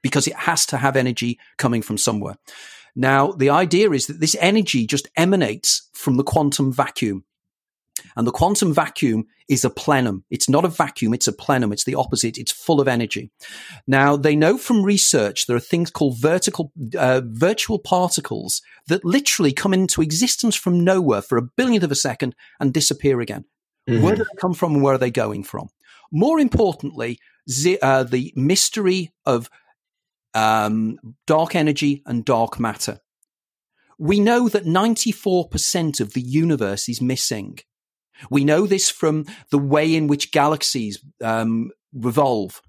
because 0.04 0.28
it 0.28 0.36
has 0.36 0.66
to 0.66 0.78
have 0.78 0.98
energy 0.98 1.40
coming 1.58 1.82
from 1.82 1.98
somewhere. 1.98 2.36
Now, 2.98 3.32
the 3.32 3.50
idea 3.50 3.92
is 3.92 4.08
that 4.08 4.20
this 4.20 4.36
energy 4.42 4.86
just 4.86 5.08
emanates 5.16 5.88
from 5.94 6.18
the 6.18 6.24
quantum 6.24 6.74
vacuum. 6.74 7.24
And 8.16 8.28
the 8.28 8.32
quantum 8.32 8.74
vacuum 8.74 9.28
is 9.48 9.66
a 9.66 9.70
plenum. 9.70 10.24
It's 10.30 10.48
not 10.48 10.66
a 10.66 10.70
vacuum. 10.70 11.14
It's 11.14 11.28
a 11.28 11.34
plenum. 11.34 11.72
It's 11.74 11.84
the 11.84 11.96
opposite. 11.96 12.38
It's 12.38 12.52
full 12.52 12.80
of 12.80 12.88
energy. 12.88 13.32
Now 13.88 14.16
they 14.16 14.36
know 14.36 14.58
from 14.58 14.84
research 14.84 15.48
there 15.48 15.58
are 15.58 15.62
things 15.62 15.90
called 15.90 16.20
vertical, 16.20 16.72
uh, 16.98 17.22
virtual 17.26 17.80
particles 17.80 18.62
that 18.88 19.04
literally 19.04 19.52
come 19.52 19.74
into 19.74 20.02
existence 20.02 20.56
from 20.56 20.84
nowhere 20.84 21.22
for 21.22 21.38
a 21.38 21.42
billionth 21.44 21.84
of 21.84 21.92
a 21.92 21.96
second 21.96 22.36
and 22.60 22.74
disappear 22.74 23.22
again. 23.22 23.46
Mm-hmm. 23.90 24.04
Where 24.04 24.16
do 24.16 24.24
they 24.24 24.40
come 24.40 24.54
from 24.54 24.76
and 24.76 24.84
where 24.84 24.94
are 24.94 25.00
they 25.00 25.12
going 25.12 25.44
from? 25.44 25.70
More 26.12 26.40
importantly, 26.40 27.20
the, 27.48 27.82
uh, 27.82 28.04
the 28.04 28.32
mystery 28.36 29.12
of 29.26 29.50
um, 30.34 31.00
dark 31.26 31.56
energy 31.56 32.04
and 32.06 32.24
dark 32.24 32.60
matter. 32.60 33.00
We 33.98 34.20
know 34.20 34.48
that 34.48 34.66
94% 34.66 36.00
of 36.00 36.14
the 36.14 36.22
universe 36.22 36.88
is 36.88 37.02
missing. 37.02 37.60
We 38.30 38.44
know 38.44 38.66
this 38.66 38.90
from 38.90 39.26
the 39.52 39.58
way 39.58 39.96
in 39.96 40.08
which 40.08 40.32
galaxies 40.32 41.00
um, 41.22 41.72
revolve, 41.94 42.62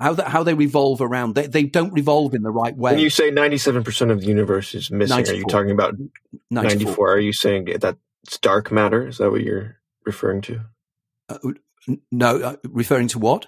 how 0.00 0.14
that 0.14 0.28
how 0.28 0.42
they 0.42 0.54
revolve 0.54 1.00
around. 1.00 1.34
They 1.34 1.46
they 1.46 1.64
don't 1.64 1.92
revolve 1.92 2.34
in 2.34 2.42
the 2.42 2.50
right 2.50 2.76
way. 2.76 2.92
When 2.92 3.00
you 3.00 3.10
say 3.10 3.30
ninety 3.30 3.58
seven 3.58 3.84
percent 3.84 4.10
of 4.10 4.20
the 4.20 4.26
universe 4.26 4.74
is 4.74 4.90
missing, 4.90 5.16
94. 5.16 5.34
are 5.34 5.38
you 5.38 5.44
talking 5.46 5.70
about 5.70 5.94
ninety 6.50 6.84
four? 6.84 7.12
Are 7.12 7.20
you 7.20 7.32
saying 7.32 7.66
that 7.80 7.96
it's 8.24 8.38
dark 8.38 8.72
matter? 8.72 9.06
Is 9.06 9.18
that 9.18 9.30
what 9.30 9.42
you're 9.42 9.76
referring 10.04 10.40
to? 10.42 10.60
Uh, 11.28 11.38
no, 12.10 12.40
uh, 12.40 12.56
referring 12.64 13.08
to 13.08 13.18
what? 13.18 13.46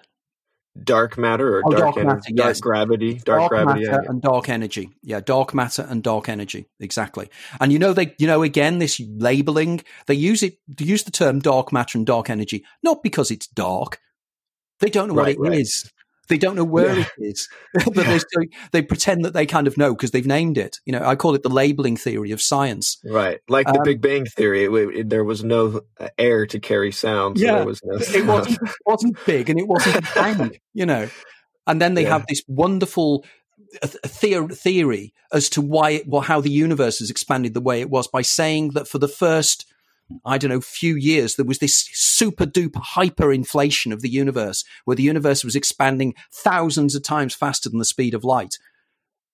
Dark 0.84 1.18
matter 1.18 1.56
or 1.56 1.62
oh, 1.64 1.70
dark, 1.70 1.80
dark, 1.80 1.96
energy, 1.96 2.32
matter, 2.32 2.34
dark 2.34 2.48
yes. 2.48 2.60
gravity, 2.60 3.14
dark, 3.14 3.40
dark 3.40 3.50
gravity, 3.50 3.86
matter 3.86 4.02
yeah. 4.02 4.10
and 4.10 4.22
dark 4.22 4.48
energy. 4.48 4.90
Yeah, 5.02 5.20
dark 5.20 5.54
matter 5.54 5.86
and 5.88 6.02
dark 6.02 6.28
energy. 6.28 6.66
Exactly. 6.80 7.28
And 7.60 7.72
you 7.72 7.78
know, 7.78 7.92
they, 7.92 8.14
you 8.18 8.26
know, 8.26 8.42
again, 8.42 8.78
this 8.78 9.00
labeling, 9.00 9.82
they 10.06 10.14
use 10.14 10.42
it, 10.42 10.58
they 10.68 10.84
use 10.84 11.04
the 11.04 11.10
term 11.10 11.40
dark 11.40 11.72
matter 11.72 11.98
and 11.98 12.06
dark 12.06 12.30
energy, 12.30 12.64
not 12.82 13.02
because 13.02 13.30
it's 13.30 13.46
dark. 13.46 14.00
They 14.80 14.90
don't 14.90 15.08
know 15.08 15.14
right, 15.14 15.38
what 15.38 15.48
it 15.48 15.50
right. 15.50 15.60
is. 15.60 15.90
They 16.28 16.38
don't 16.38 16.56
know 16.56 16.64
where 16.64 16.96
yeah. 16.96 17.04
it 17.18 17.24
is, 17.24 17.48
but 17.84 17.94
they, 17.94 18.18
they 18.72 18.82
pretend 18.82 19.24
that 19.24 19.32
they 19.32 19.46
kind 19.46 19.66
of 19.66 19.76
know 19.76 19.94
because 19.94 20.10
they've 20.10 20.26
named 20.26 20.58
it. 20.58 20.78
You 20.84 20.92
know, 20.92 21.02
I 21.04 21.16
call 21.16 21.34
it 21.34 21.42
the 21.42 21.48
labeling 21.48 21.96
theory 21.96 22.30
of 22.32 22.42
science. 22.42 22.98
Right, 23.04 23.40
like 23.48 23.66
the 23.66 23.78
um, 23.78 23.84
Big 23.84 24.00
Bang 24.00 24.26
theory. 24.26 24.64
It, 24.64 24.70
it, 24.70 25.08
there 25.10 25.24
was 25.24 25.44
no 25.44 25.82
uh, 25.98 26.08
air 26.18 26.46
to 26.46 26.58
carry 26.58 26.92
sound. 26.92 27.38
So 27.38 27.44
yeah, 27.44 27.64
was 27.64 27.80
no 27.84 27.96
it 27.96 28.26
wasn't, 28.26 28.58
wasn't 28.84 29.18
big 29.26 29.50
and 29.50 29.58
it 29.58 29.68
wasn't 29.68 29.96
a 29.98 30.14
bang. 30.14 30.58
You 30.74 30.86
know, 30.86 31.08
and 31.66 31.80
then 31.80 31.94
they 31.94 32.02
yeah. 32.02 32.10
have 32.10 32.26
this 32.26 32.42
wonderful 32.48 33.24
uh, 33.82 33.86
theory 33.86 35.12
as 35.32 35.48
to 35.50 35.60
why, 35.60 36.02
well, 36.06 36.22
how 36.22 36.40
the 36.40 36.50
universe 36.50 36.98
has 36.98 37.10
expanded 37.10 37.54
the 37.54 37.60
way 37.60 37.80
it 37.80 37.90
was 37.90 38.08
by 38.08 38.22
saying 38.22 38.70
that 38.70 38.88
for 38.88 38.98
the 38.98 39.08
first 39.08 39.66
I 40.24 40.38
don't 40.38 40.50
know, 40.50 40.60
few 40.60 40.94
years, 40.94 41.36
there 41.36 41.44
was 41.44 41.58
this 41.58 41.88
super 41.92 42.46
duper 42.46 42.82
hyperinflation 42.82 43.92
of 43.92 44.02
the 44.02 44.08
universe 44.08 44.64
where 44.84 44.96
the 44.96 45.02
universe 45.02 45.44
was 45.44 45.56
expanding 45.56 46.14
thousands 46.32 46.94
of 46.94 47.02
times 47.02 47.34
faster 47.34 47.68
than 47.68 47.78
the 47.78 47.84
speed 47.84 48.14
of 48.14 48.24
light. 48.24 48.58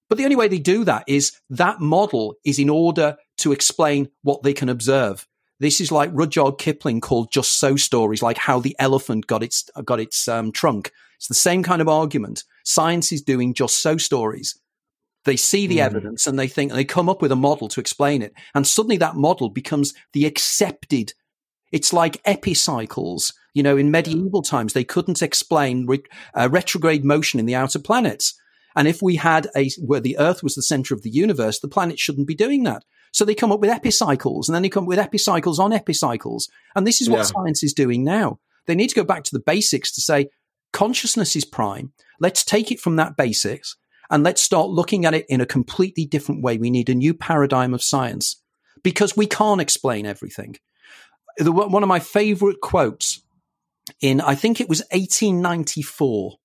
But 0.09 0.19
the 0.19 0.24
only 0.24 0.36
way 0.36 0.49
they 0.49 0.59
do 0.59 0.85
that 0.85 1.05
is 1.07 1.32
that 1.51 1.81
model 1.81 2.36
is 2.44 2.59
in 2.59 2.69
order 2.69 3.16
to 3.39 3.53
explain 3.53 4.09
what 4.23 4.43
they 4.43 4.53
can 4.53 4.69
observe. 4.69 5.27
This 5.61 5.81
is 5.81 5.93
like 5.93 6.11
Rudyard 6.12 6.59
Kipling 6.59 7.01
called 7.01 7.31
just 7.31 7.59
so 7.59 7.77
stories, 7.77 8.23
like 8.23 8.36
how 8.36 8.59
the 8.59 8.77
elephant 8.78 9.27
got 9.27 9.43
its, 9.43 9.70
got 9.85 10.01
its 10.01 10.27
um, 10.27 10.53
trunk. 10.53 10.90
It's 11.16 11.28
the 11.28 11.35
same 11.35 11.62
kind 11.62 11.81
of 11.81 11.89
argument. 11.89 12.44
Science 12.65 13.12
is 13.12 13.23
doing 13.23 13.55
just 13.55 13.81
so 13.81 13.97
stories. 13.97 14.59
They 15.24 15.36
see 15.36 15.66
the 15.66 15.78
mm. 15.78 15.85
evidence 15.85 16.27
and 16.27 16.39
they 16.39 16.49
think, 16.49 16.70
and 16.70 16.78
they 16.78 16.85
come 16.85 17.09
up 17.09 17.23
with 17.23 17.32
a 17.32 17.36
model 17.36 17.69
to 17.69 17.81
explain 17.81 18.23
it. 18.23 18.32
And 18.55 18.66
suddenly 18.66 18.97
that 18.99 19.16
model 19.16 19.51
becomes 19.51 19.94
the 20.12 20.27
accepted. 20.27 21.15
It's 21.70 21.93
like 21.93 22.20
epicycles. 22.24 23.32
You 23.55 23.62
know, 23.62 23.77
in 23.77 23.90
medieval 23.90 24.43
times, 24.43 24.73
they 24.73 24.85
couldn't 24.85 25.23
explain 25.23 25.86
re- 25.86 26.03
uh, 26.35 26.49
retrograde 26.51 27.05
motion 27.05 27.39
in 27.39 27.47
the 27.47 27.55
outer 27.55 27.78
planets. 27.78 28.35
And 28.74 28.89
if 28.89 29.03
we 29.03 29.16
had 29.16 29.49
a, 29.55 29.70
where 29.85 30.01
the 30.01 30.19
earth 30.19 30.43
was 30.43 30.55
the 30.55 30.62
center 30.62 30.94
of 30.94 31.03
the 31.03 31.11
universe, 31.11 31.61
the 31.61 31.69
planet 31.69 31.99
shouldn't 31.99 32.27
be 32.27 32.35
doing 32.35 32.62
that. 32.65 32.85
So 33.12 33.24
they 33.24 33.35
come 33.35 33.53
up 33.53 33.61
with 33.61 33.69
epicycles 33.69 34.49
and 34.49 34.55
then 34.55 34.62
they 34.62 34.70
come 34.70 34.85
up 34.85 34.89
with 34.89 34.99
epicycles 34.99 35.59
on 35.59 35.73
epicycles. 35.73 36.49
And 36.74 36.86
this 36.86 37.03
is 37.03 37.11
what 37.11 37.19
yeah. 37.19 37.24
science 37.24 37.62
is 37.62 37.74
doing 37.74 38.05
now. 38.05 38.39
They 38.66 38.74
need 38.74 38.89
to 38.89 38.94
go 38.94 39.05
back 39.05 39.24
to 39.24 39.32
the 39.32 39.43
basics 39.44 39.93
to 39.93 40.01
say 40.01 40.28
consciousness 40.73 41.36
is 41.36 41.44
prime. 41.44 41.93
Let's 42.20 42.43
take 42.43 42.73
it 42.73 42.81
from 42.81 42.97
that 42.97 43.16
basics 43.16 43.77
and 44.12 44.22
let's 44.22 44.43
start 44.43 44.68
looking 44.68 45.06
at 45.06 45.14
it 45.14 45.26
in 45.28 45.40
a 45.40 45.47
completely 45.47 46.05
different 46.05 46.43
way. 46.43 46.59
We 46.59 46.70
need 46.70 46.90
a 46.90 46.94
new 46.94 47.14
paradigm 47.14 47.72
of 47.72 47.82
science 47.82 48.36
because 48.82 49.16
we 49.16 49.26
can't 49.26 49.60
explain 49.60 50.05
everything. 50.05 50.56
The, 51.39 51.51
one 51.51 51.82
of 51.82 51.89
my 51.89 51.98
favorite 51.98 52.60
quotes 52.60 53.22
in, 54.02 54.20
I 54.20 54.34
think 54.34 54.60
it 54.60 54.68
was 54.68 54.82
1894, 54.90 56.36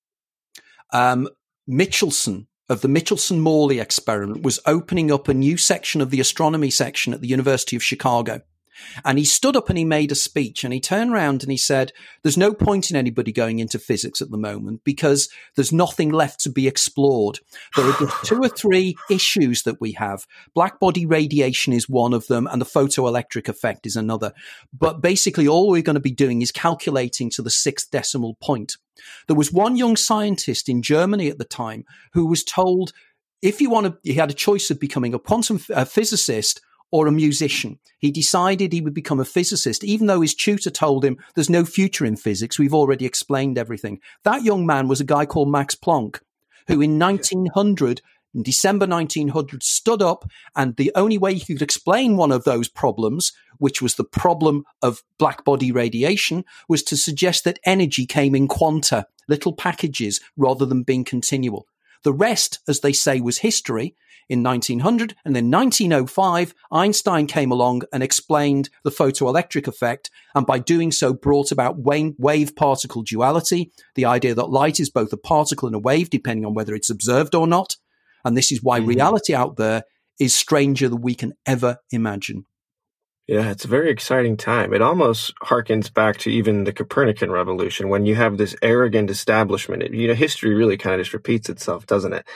um, 0.94 1.28
Michelson 1.66 2.48
of 2.70 2.80
the 2.80 2.88
Michelson 2.88 3.40
Morley 3.40 3.80
experiment 3.80 4.42
was 4.42 4.60
opening 4.66 5.12
up 5.12 5.28
a 5.28 5.34
new 5.34 5.58
section 5.58 6.00
of 6.00 6.10
the 6.10 6.20
astronomy 6.20 6.70
section 6.70 7.12
at 7.12 7.20
the 7.20 7.28
University 7.28 7.76
of 7.76 7.82
Chicago. 7.82 8.40
And 9.04 9.18
he 9.18 9.24
stood 9.24 9.56
up 9.56 9.68
and 9.68 9.78
he 9.78 9.84
made 9.84 10.12
a 10.12 10.14
speech 10.14 10.64
and 10.64 10.72
he 10.72 10.80
turned 10.80 11.12
around 11.12 11.42
and 11.42 11.50
he 11.50 11.58
said, 11.58 11.92
There's 12.22 12.36
no 12.36 12.52
point 12.52 12.90
in 12.90 12.96
anybody 12.96 13.32
going 13.32 13.58
into 13.58 13.78
physics 13.78 14.20
at 14.20 14.30
the 14.30 14.38
moment 14.38 14.82
because 14.84 15.28
there's 15.56 15.72
nothing 15.72 16.10
left 16.10 16.40
to 16.40 16.50
be 16.50 16.66
explored. 16.66 17.40
There 17.76 17.86
are 17.86 18.12
two 18.24 18.38
or 18.38 18.48
three 18.48 18.96
issues 19.10 19.62
that 19.62 19.80
we 19.80 19.92
have. 19.92 20.26
Black 20.54 20.80
body 20.80 21.06
radiation 21.06 21.72
is 21.72 21.88
one 21.88 22.12
of 22.12 22.26
them 22.26 22.46
and 22.46 22.60
the 22.60 22.66
photoelectric 22.66 23.48
effect 23.48 23.86
is 23.86 23.96
another. 23.96 24.32
But 24.72 25.00
basically, 25.00 25.48
all 25.48 25.68
we're 25.68 25.82
going 25.82 25.94
to 25.94 26.00
be 26.00 26.10
doing 26.10 26.42
is 26.42 26.52
calculating 26.52 27.30
to 27.30 27.42
the 27.42 27.50
sixth 27.50 27.90
decimal 27.90 28.36
point. 28.40 28.76
There 29.26 29.36
was 29.36 29.52
one 29.52 29.76
young 29.76 29.96
scientist 29.96 30.68
in 30.68 30.82
Germany 30.82 31.28
at 31.28 31.38
the 31.38 31.44
time 31.44 31.84
who 32.12 32.26
was 32.26 32.42
told 32.42 32.92
if 33.40 33.60
you 33.60 33.70
want 33.70 33.86
to, 33.86 33.98
he 34.02 34.14
had 34.14 34.30
a 34.30 34.34
choice 34.34 34.70
of 34.70 34.80
becoming 34.80 35.14
a 35.14 35.18
quantum 35.18 35.60
a 35.70 35.86
physicist 35.86 36.60
or 36.90 37.06
a 37.06 37.12
musician. 37.12 37.78
He 37.98 38.10
decided 38.10 38.72
he 38.72 38.80
would 38.80 38.94
become 38.94 39.20
a 39.20 39.24
physicist, 39.24 39.84
even 39.84 40.06
though 40.06 40.20
his 40.20 40.34
tutor 40.34 40.70
told 40.70 41.04
him 41.04 41.18
there's 41.34 41.50
no 41.50 41.64
future 41.64 42.04
in 42.04 42.16
physics. 42.16 42.58
We've 42.58 42.74
already 42.74 43.04
explained 43.04 43.58
everything. 43.58 44.00
That 44.24 44.42
young 44.42 44.66
man 44.66 44.88
was 44.88 45.00
a 45.00 45.04
guy 45.04 45.26
called 45.26 45.50
Max 45.50 45.74
Planck, 45.74 46.20
who 46.66 46.80
in 46.80 46.98
1900 46.98 48.00
in 48.34 48.42
December 48.42 48.86
1900 48.86 49.62
stood 49.62 50.02
up 50.02 50.30
and 50.54 50.76
the 50.76 50.92
only 50.94 51.18
way 51.18 51.34
he 51.34 51.54
could 51.54 51.62
explain 51.62 52.16
one 52.16 52.30
of 52.30 52.44
those 52.44 52.68
problems, 52.68 53.32
which 53.56 53.80
was 53.80 53.94
the 53.94 54.04
problem 54.04 54.64
of 54.82 55.02
black 55.18 55.44
body 55.44 55.72
radiation, 55.72 56.44
was 56.68 56.82
to 56.84 56.96
suggest 56.96 57.44
that 57.44 57.58
energy 57.64 58.06
came 58.06 58.34
in 58.34 58.46
quanta, 58.46 59.06
little 59.28 59.52
packages, 59.52 60.20
rather 60.36 60.66
than 60.66 60.82
being 60.82 61.04
continual. 61.04 61.66
The 62.04 62.12
rest, 62.12 62.60
as 62.68 62.80
they 62.80 62.92
say, 62.92 63.20
was 63.20 63.38
history 63.38 63.94
in 64.28 64.42
1900. 64.42 65.14
And 65.24 65.34
then 65.34 65.50
1905, 65.50 66.54
Einstein 66.70 67.26
came 67.26 67.50
along 67.50 67.82
and 67.92 68.02
explained 68.02 68.70
the 68.84 68.90
photoelectric 68.90 69.66
effect. 69.66 70.10
And 70.34 70.46
by 70.46 70.58
doing 70.58 70.92
so, 70.92 71.12
brought 71.12 71.50
about 71.50 71.78
wave 71.78 72.54
particle 72.56 73.02
duality, 73.02 73.72
the 73.94 74.04
idea 74.04 74.34
that 74.34 74.50
light 74.50 74.80
is 74.80 74.90
both 74.90 75.12
a 75.12 75.16
particle 75.16 75.66
and 75.66 75.74
a 75.74 75.80
wave, 75.80 76.10
depending 76.10 76.44
on 76.44 76.54
whether 76.54 76.74
it's 76.74 76.90
observed 76.90 77.34
or 77.34 77.46
not. 77.46 77.76
And 78.24 78.36
this 78.36 78.52
is 78.52 78.62
why 78.62 78.80
mm-hmm. 78.80 78.88
reality 78.88 79.34
out 79.34 79.56
there 79.56 79.84
is 80.18 80.34
stranger 80.34 80.88
than 80.88 81.00
we 81.00 81.14
can 81.14 81.32
ever 81.46 81.78
imagine. 81.90 82.44
Yeah, 83.28 83.50
it's 83.50 83.66
a 83.66 83.68
very 83.68 83.90
exciting 83.90 84.38
time. 84.38 84.72
It 84.72 84.80
almost 84.80 85.34
harkens 85.42 85.92
back 85.92 86.16
to 86.20 86.30
even 86.30 86.64
the 86.64 86.72
Copernican 86.72 87.30
revolution 87.30 87.90
when 87.90 88.06
you 88.06 88.14
have 88.14 88.38
this 88.38 88.56
arrogant 88.62 89.10
establishment. 89.10 89.82
It, 89.82 89.92
you 89.92 90.08
know, 90.08 90.14
history 90.14 90.54
really 90.54 90.78
kind 90.78 90.94
of 90.94 91.02
just 91.02 91.12
repeats 91.12 91.50
itself, 91.50 91.86
doesn't 91.86 92.14
it? 92.14 92.26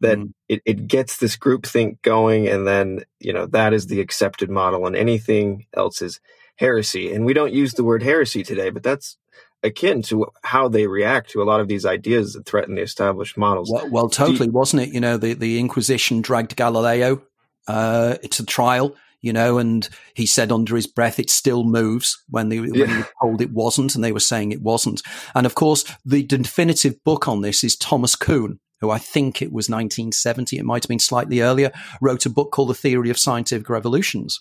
That 0.00 0.16
mm. 0.16 0.32
it, 0.48 0.62
it 0.64 0.86
gets 0.86 1.18
this 1.18 1.36
groupthink 1.36 2.00
going, 2.00 2.48
and 2.48 2.66
then, 2.66 3.04
you 3.20 3.34
know, 3.34 3.44
that 3.46 3.74
is 3.74 3.88
the 3.88 4.00
accepted 4.00 4.48
model, 4.48 4.86
and 4.86 4.96
anything 4.96 5.66
else 5.76 6.00
is 6.00 6.18
heresy. 6.56 7.12
And 7.12 7.26
we 7.26 7.34
don't 7.34 7.52
use 7.52 7.74
the 7.74 7.84
word 7.84 8.02
heresy 8.02 8.42
today, 8.42 8.70
but 8.70 8.82
that's 8.82 9.18
akin 9.62 10.00
to 10.02 10.28
how 10.44 10.68
they 10.68 10.86
react 10.86 11.30
to 11.30 11.42
a 11.42 11.44
lot 11.44 11.60
of 11.60 11.68
these 11.68 11.84
ideas 11.84 12.32
that 12.32 12.46
threaten 12.46 12.76
the 12.76 12.82
established 12.82 13.36
models. 13.36 13.70
Well, 13.70 13.90
well 13.90 14.08
totally, 14.08 14.46
you, 14.46 14.52
wasn't 14.52 14.82
it? 14.82 14.94
You 14.94 15.00
know, 15.00 15.18
the, 15.18 15.34
the 15.34 15.58
Inquisition 15.58 16.22
dragged 16.22 16.56
Galileo 16.56 17.20
uh, 17.66 18.14
to 18.14 18.46
trial, 18.46 18.94
you 19.20 19.32
know, 19.32 19.58
and 19.58 19.88
he 20.14 20.26
said 20.26 20.52
under 20.52 20.76
his 20.76 20.86
breath, 20.86 21.18
it 21.18 21.30
still 21.30 21.64
moves 21.64 22.22
when 22.28 22.48
they, 22.48 22.56
yeah. 22.56 22.62
when 22.62 22.90
he 22.90 22.96
was 22.96 23.06
told 23.20 23.40
it 23.40 23.52
wasn't, 23.52 23.94
and 23.94 24.04
they 24.04 24.12
were 24.12 24.20
saying 24.20 24.52
it 24.52 24.62
wasn't. 24.62 25.02
And 25.34 25.46
of 25.46 25.54
course, 25.54 25.84
the 26.04 26.22
definitive 26.22 27.02
book 27.04 27.28
on 27.28 27.42
this 27.42 27.64
is 27.64 27.76
Thomas 27.76 28.14
Kuhn, 28.14 28.60
who 28.80 28.90
I 28.90 28.98
think 28.98 29.42
it 29.42 29.52
was 29.52 29.68
1970, 29.68 30.58
it 30.58 30.64
might 30.64 30.84
have 30.84 30.88
been 30.88 30.98
slightly 30.98 31.40
earlier, 31.40 31.72
wrote 32.00 32.26
a 32.26 32.30
book 32.30 32.52
called 32.52 32.70
The 32.70 32.74
Theory 32.74 33.10
of 33.10 33.18
Scientific 33.18 33.68
Revolutions. 33.68 34.40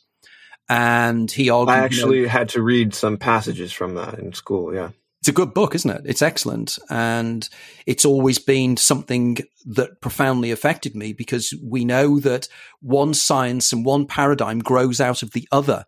And 0.69 1.31
he 1.31 1.49
argued. 1.49 1.77
I 1.77 1.79
actually 1.79 2.17
you 2.17 2.23
know, 2.23 2.29
had 2.29 2.49
to 2.49 2.61
read 2.61 2.93
some 2.93 3.17
passages 3.17 3.71
from 3.71 3.95
that 3.95 4.19
in 4.19 4.33
school, 4.33 4.75
yeah 4.75 4.89
it's 5.27 5.33
a 5.37 5.43
good 5.43 5.53
book, 5.53 5.75
isn't 5.75 5.91
it? 5.91 6.03
It's 6.05 6.21
excellent. 6.21 6.79
And 6.89 7.49
it's 7.85 8.05
always 8.05 8.39
been 8.39 8.77
something 8.77 9.39
that 9.65 9.99
profoundly 9.99 10.51
affected 10.51 10.95
me 10.95 11.11
because 11.11 11.53
we 11.61 11.83
know 11.83 12.21
that 12.21 12.47
one 12.79 13.13
science 13.13 13.73
and 13.73 13.83
one 13.83 14.07
paradigm 14.07 14.59
grows 14.59 15.01
out 15.01 15.23
of 15.23 15.31
the 15.31 15.45
other, 15.51 15.83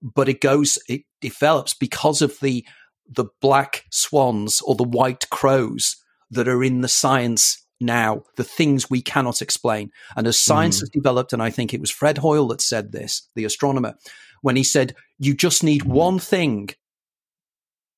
but 0.00 0.28
it 0.28 0.40
goes, 0.40 0.78
it 0.88 1.00
develops 1.20 1.74
because 1.74 2.22
of 2.22 2.38
the, 2.38 2.64
the 3.08 3.24
black 3.40 3.82
swans 3.90 4.62
or 4.64 4.76
the 4.76 4.84
white 4.84 5.28
crows 5.30 5.96
that 6.30 6.46
are 6.46 6.62
in 6.62 6.82
the 6.82 6.88
science 6.88 7.66
now, 7.80 8.22
the 8.36 8.44
things 8.44 8.88
we 8.88 9.02
cannot 9.02 9.42
explain. 9.42 9.90
And 10.14 10.28
as 10.28 10.40
science 10.40 10.76
mm. 10.76 10.82
has 10.82 10.90
developed, 10.90 11.32
and 11.32 11.42
I 11.42 11.50
think 11.50 11.74
it 11.74 11.80
was 11.80 11.90
Fred 11.90 12.18
Hoyle 12.18 12.46
that 12.48 12.60
said 12.60 12.92
this, 12.92 13.28
the 13.34 13.44
astronomer, 13.44 13.94
when 14.42 14.54
he 14.54 14.62
said, 14.62 14.94
you 15.18 15.34
just 15.34 15.64
need 15.64 15.82
one 15.82 16.20
thing 16.20 16.68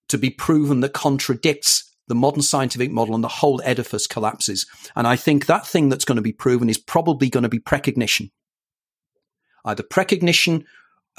to 0.09 0.19
be 0.19 0.31
proven 0.31 0.81
that 0.81 0.93
contradicts 0.93 1.95
the 2.09 2.15
modern 2.15 2.43
scientific 2.43 2.91
model 2.91 3.15
and 3.15 3.23
the 3.23 3.29
whole 3.29 3.61
edifice 3.65 4.07
collapses. 4.07 4.67
And 4.97 5.07
I 5.07 5.17
think 5.17 5.47
that 5.47 5.67
thing 5.67 5.89
that's 5.89 6.05
going 6.05 6.17
to 6.17 6.23
be 6.23 6.33
proven 6.33 6.71
is 6.71 6.79
probably 6.79 7.29
going 7.29 7.43
to 7.43 7.49
be 7.49 7.59
precognition. 7.59 8.31
Either 9.65 9.83
precognition 9.83 10.65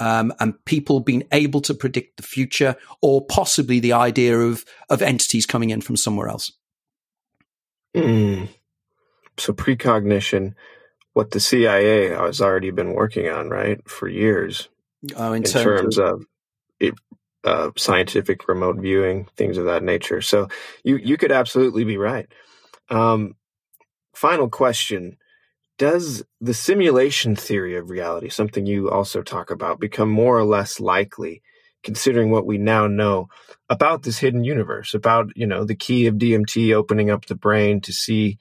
um, 0.00 0.32
and 0.40 0.62
people 0.64 1.00
being 1.00 1.24
able 1.30 1.60
to 1.60 1.74
predict 1.74 2.16
the 2.16 2.22
future, 2.22 2.74
or 3.02 3.24
possibly 3.26 3.80
the 3.80 3.92
idea 3.92 4.38
of, 4.38 4.64
of 4.88 5.02
entities 5.02 5.46
coming 5.46 5.70
in 5.70 5.82
from 5.82 5.96
somewhere 5.96 6.28
else. 6.28 6.52
Mm. 7.94 8.48
So, 9.36 9.52
precognition, 9.52 10.54
what 11.12 11.30
the 11.30 11.40
CIA 11.40 12.08
has 12.08 12.40
already 12.40 12.70
been 12.70 12.94
working 12.94 13.28
on, 13.28 13.50
right, 13.50 13.86
for 13.88 14.08
years. 14.08 14.68
Oh, 15.16 15.32
in, 15.32 15.44
in 15.44 15.50
terms, 15.50 15.96
terms, 15.96 15.98
of, 15.98 16.06
of 16.06 16.26
it, 16.80 16.94
uh, 17.44 17.70
scientific 17.76 18.48
remote 18.48 18.76
viewing, 18.76 19.26
things 19.36 19.56
of 19.56 19.64
that 19.64 19.82
nature. 19.82 20.20
So 20.20 20.48
you 20.84 20.96
you 20.96 21.16
could 21.16 21.32
absolutely 21.32 21.84
be 21.84 21.96
right. 21.96 22.26
Um, 22.88 23.34
final 24.14 24.48
question: 24.48 25.16
Does 25.78 26.22
the 26.40 26.54
simulation 26.54 27.36
theory 27.36 27.76
of 27.76 27.90
reality, 27.90 28.28
something 28.28 28.66
you 28.66 28.90
also 28.90 29.22
talk 29.22 29.50
about, 29.50 29.80
become 29.80 30.10
more 30.10 30.38
or 30.38 30.44
less 30.44 30.80
likely, 30.80 31.42
considering 31.82 32.30
what 32.30 32.46
we 32.46 32.58
now 32.58 32.86
know 32.86 33.28
about 33.68 34.02
this 34.02 34.18
hidden 34.18 34.44
universe, 34.44 34.94
about 34.94 35.34
you 35.36 35.46
know 35.46 35.64
the 35.64 35.76
key 35.76 36.06
of 36.06 36.16
DMT 36.16 36.74
opening 36.74 37.10
up 37.10 37.26
the 37.26 37.34
brain 37.34 37.80
to 37.82 37.92
see 37.92 38.38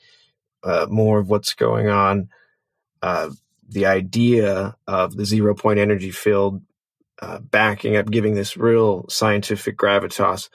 uh, 0.64 0.88
more 0.90 1.20
of 1.20 1.30
what's 1.30 1.54
going 1.54 1.88
on? 1.88 2.30
Uh, 3.02 3.30
the 3.70 3.86
idea 3.86 4.76
of 4.88 5.16
the 5.16 5.26
zero 5.26 5.54
point 5.54 5.80
energy 5.80 6.12
field 6.12 6.62
uh, 7.22 7.40
backing 7.40 7.96
up, 7.96 8.10
giving 8.10 8.36
this 8.36 8.58
real 8.58 9.06
scientific 9.10 9.78
gravitas. 9.78 10.50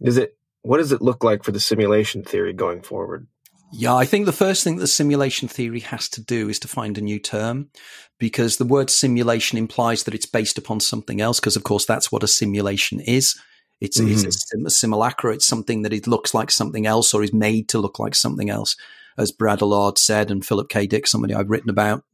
Is 0.00 0.16
it 0.16 0.36
what 0.62 0.78
does 0.78 0.92
it 0.92 1.02
look 1.02 1.24
like 1.24 1.42
for 1.42 1.52
the 1.52 1.60
simulation 1.60 2.22
theory 2.22 2.52
going 2.52 2.82
forward? 2.82 3.26
Yeah, 3.74 3.94
I 3.94 4.04
think 4.04 4.26
the 4.26 4.32
first 4.32 4.62
thing 4.62 4.76
that 4.76 4.82
the 4.82 4.86
simulation 4.86 5.48
theory 5.48 5.80
has 5.80 6.08
to 6.10 6.22
do 6.22 6.48
is 6.48 6.58
to 6.60 6.68
find 6.68 6.98
a 6.98 7.00
new 7.00 7.18
term 7.18 7.70
because 8.18 8.58
the 8.58 8.66
word 8.66 8.90
simulation 8.90 9.56
implies 9.56 10.04
that 10.04 10.14
it's 10.14 10.26
based 10.26 10.58
upon 10.58 10.80
something 10.80 11.22
else. 11.22 11.40
Because, 11.40 11.56
of 11.56 11.64
course, 11.64 11.86
that's 11.86 12.12
what 12.12 12.22
a 12.22 12.28
simulation 12.28 13.00
is. 13.00 13.40
It's, 13.80 13.98
mm-hmm. 13.98 14.26
it's 14.26 14.52
a 14.54 14.70
simulacra. 14.70 15.32
It's 15.32 15.46
something 15.46 15.82
that 15.82 15.92
it 15.94 16.06
looks 16.06 16.34
like 16.34 16.50
something 16.50 16.86
else 16.86 17.14
or 17.14 17.22
is 17.22 17.32
made 17.32 17.70
to 17.70 17.78
look 17.78 17.98
like 17.98 18.14
something 18.14 18.50
else 18.50 18.76
as 19.16 19.32
Baudrillard 19.32 19.98
said, 19.98 20.30
and 20.30 20.44
Philip 20.44 20.68
K. 20.68 20.86
Dick, 20.86 21.06
somebody 21.06 21.34
I've 21.34 21.50
written 21.50 21.70
about, 21.70 22.04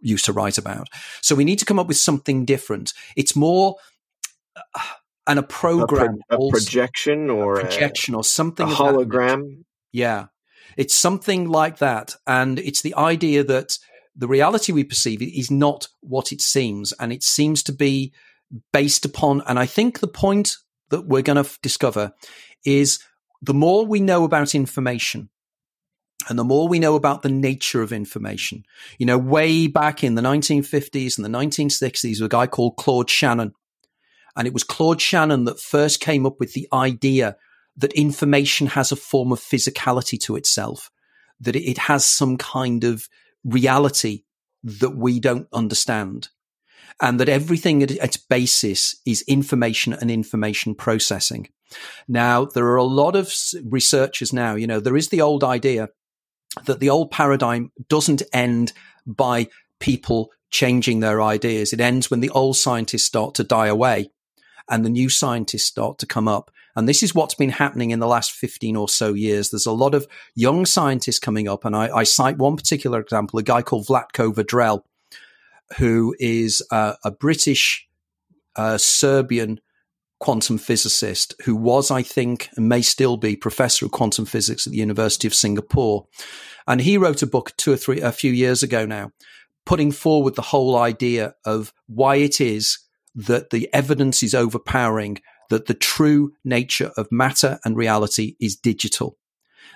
used 0.00 0.24
to 0.26 0.32
write 0.32 0.58
about. 0.58 0.88
So 1.20 1.34
we 1.34 1.44
need 1.44 1.58
to 1.58 1.64
come 1.64 1.78
up 1.78 1.88
with 1.88 1.96
something 1.96 2.44
different. 2.44 2.92
It's 3.16 3.36
more 3.36 3.76
uh, 4.56 4.80
and 5.26 5.38
a 5.38 5.42
program, 5.42 6.18
a, 6.30 6.36
pro- 6.36 6.48
a 6.48 6.50
projection 6.50 7.30
or 7.30 7.58
a 7.58 7.62
projection 7.62 8.14
a, 8.14 8.18
or 8.18 8.24
something, 8.24 8.70
a 8.70 8.74
hologram. 8.74 9.64
Yeah, 9.92 10.26
it's 10.76 10.94
something 10.94 11.48
like 11.48 11.78
that, 11.78 12.16
and 12.26 12.58
it's 12.58 12.82
the 12.82 12.94
idea 12.94 13.44
that 13.44 13.78
the 14.16 14.28
reality 14.28 14.72
we 14.72 14.84
perceive 14.84 15.22
is 15.22 15.50
not 15.50 15.88
what 16.00 16.32
it 16.32 16.40
seems, 16.40 16.92
and 17.00 17.12
it 17.12 17.22
seems 17.22 17.62
to 17.64 17.72
be 17.72 18.12
based 18.72 19.04
upon. 19.04 19.42
And 19.46 19.58
I 19.58 19.66
think 19.66 20.00
the 20.00 20.08
point 20.08 20.56
that 20.90 21.06
we're 21.06 21.22
going 21.22 21.36
to 21.36 21.40
f- 21.40 21.58
discover 21.62 22.12
is 22.64 22.98
the 23.42 23.54
more 23.54 23.84
we 23.84 24.00
know 24.00 24.24
about 24.24 24.54
information, 24.54 25.30
and 26.28 26.38
the 26.38 26.44
more 26.44 26.68
we 26.68 26.78
know 26.78 26.94
about 26.94 27.22
the 27.22 27.28
nature 27.28 27.82
of 27.82 27.92
information, 27.92 28.64
you 28.98 29.06
know, 29.06 29.18
way 29.18 29.66
back 29.66 30.02
in 30.02 30.14
the 30.14 30.22
1950s 30.22 31.16
and 31.16 31.24
the 31.24 31.38
1960s, 31.38 32.20
a 32.20 32.28
guy 32.28 32.46
called 32.46 32.76
Claude 32.76 33.10
Shannon. 33.10 33.52
And 34.36 34.46
it 34.46 34.52
was 34.52 34.64
Claude 34.64 35.00
Shannon 35.00 35.44
that 35.44 35.60
first 35.60 36.00
came 36.00 36.26
up 36.26 36.40
with 36.40 36.54
the 36.54 36.68
idea 36.72 37.36
that 37.76 37.92
information 37.92 38.68
has 38.68 38.92
a 38.92 38.96
form 38.96 39.32
of 39.32 39.40
physicality 39.40 40.18
to 40.20 40.36
itself, 40.36 40.90
that 41.40 41.56
it 41.56 41.78
has 41.78 42.06
some 42.06 42.36
kind 42.36 42.84
of 42.84 43.08
reality 43.44 44.22
that 44.62 44.96
we 44.96 45.20
don't 45.20 45.48
understand. 45.52 46.28
And 47.02 47.18
that 47.18 47.28
everything 47.28 47.82
at 47.82 47.90
its 47.90 48.16
basis 48.16 48.96
is 49.04 49.22
information 49.22 49.92
and 49.94 50.10
information 50.10 50.76
processing. 50.76 51.48
Now, 52.06 52.44
there 52.44 52.66
are 52.66 52.76
a 52.76 52.84
lot 52.84 53.16
of 53.16 53.32
researchers 53.64 54.32
now, 54.32 54.54
you 54.54 54.66
know, 54.66 54.78
there 54.78 54.96
is 54.96 55.08
the 55.08 55.20
old 55.20 55.42
idea 55.42 55.88
that 56.64 56.80
the 56.80 56.90
old 56.90 57.10
paradigm 57.10 57.72
doesn't 57.88 58.22
end 58.32 58.72
by 59.06 59.48
people 59.80 60.30
changing 60.50 61.00
their 61.00 61.20
ideas. 61.20 61.72
It 61.72 61.80
ends 61.80 62.10
when 62.10 62.20
the 62.20 62.30
old 62.30 62.56
scientists 62.56 63.04
start 63.04 63.34
to 63.34 63.44
die 63.44 63.66
away 63.66 64.10
and 64.70 64.84
the 64.84 64.90
new 64.90 65.08
scientists 65.08 65.66
start 65.66 65.98
to 65.98 66.06
come 66.06 66.28
up. 66.28 66.50
And 66.76 66.88
this 66.88 67.02
is 67.02 67.14
what's 67.14 67.34
been 67.34 67.50
happening 67.50 67.90
in 67.90 68.00
the 68.00 68.06
last 68.06 68.32
15 68.32 68.76
or 68.76 68.88
so 68.88 69.14
years. 69.14 69.50
There's 69.50 69.66
a 69.66 69.72
lot 69.72 69.94
of 69.94 70.06
young 70.34 70.66
scientists 70.66 71.18
coming 71.18 71.48
up. 71.48 71.64
And 71.64 71.76
I, 71.76 71.88
I 71.88 72.04
cite 72.04 72.38
one 72.38 72.56
particular 72.56 73.00
example, 73.00 73.38
a 73.38 73.42
guy 73.42 73.62
called 73.62 73.86
Vlatko 73.86 74.34
Vedral, 74.34 74.82
who 75.78 76.16
is 76.18 76.62
uh, 76.70 76.94
a 77.04 77.10
British 77.10 77.86
uh, 78.56 78.78
Serbian 78.78 79.60
quantum 80.20 80.58
physicist 80.58 81.34
who 81.44 81.54
was, 81.56 81.90
I 81.90 82.02
think, 82.02 82.48
and 82.56 82.68
may 82.68 82.82
still 82.82 83.16
be 83.16 83.36
professor 83.36 83.84
of 83.84 83.92
quantum 83.92 84.24
physics 84.24 84.66
at 84.66 84.72
the 84.72 84.78
University 84.78 85.26
of 85.26 85.34
Singapore. 85.34 86.06
And 86.66 86.80
he 86.80 86.96
wrote 86.96 87.22
a 87.22 87.26
book 87.26 87.52
two 87.56 87.72
or 87.72 87.76
three, 87.76 88.00
a 88.00 88.12
few 88.12 88.32
years 88.32 88.62
ago 88.62 88.86
now, 88.86 89.10
putting 89.66 89.92
forward 89.92 90.34
the 90.34 90.42
whole 90.42 90.76
idea 90.76 91.34
of 91.44 91.72
why 91.86 92.16
it 92.16 92.40
is 92.40 92.78
that 93.14 93.50
the 93.50 93.68
evidence 93.72 94.22
is 94.22 94.34
overpowering 94.34 95.18
that 95.50 95.66
the 95.66 95.74
true 95.74 96.32
nature 96.44 96.90
of 96.96 97.08
matter 97.10 97.58
and 97.64 97.76
reality 97.76 98.34
is 98.40 98.56
digital 98.56 99.18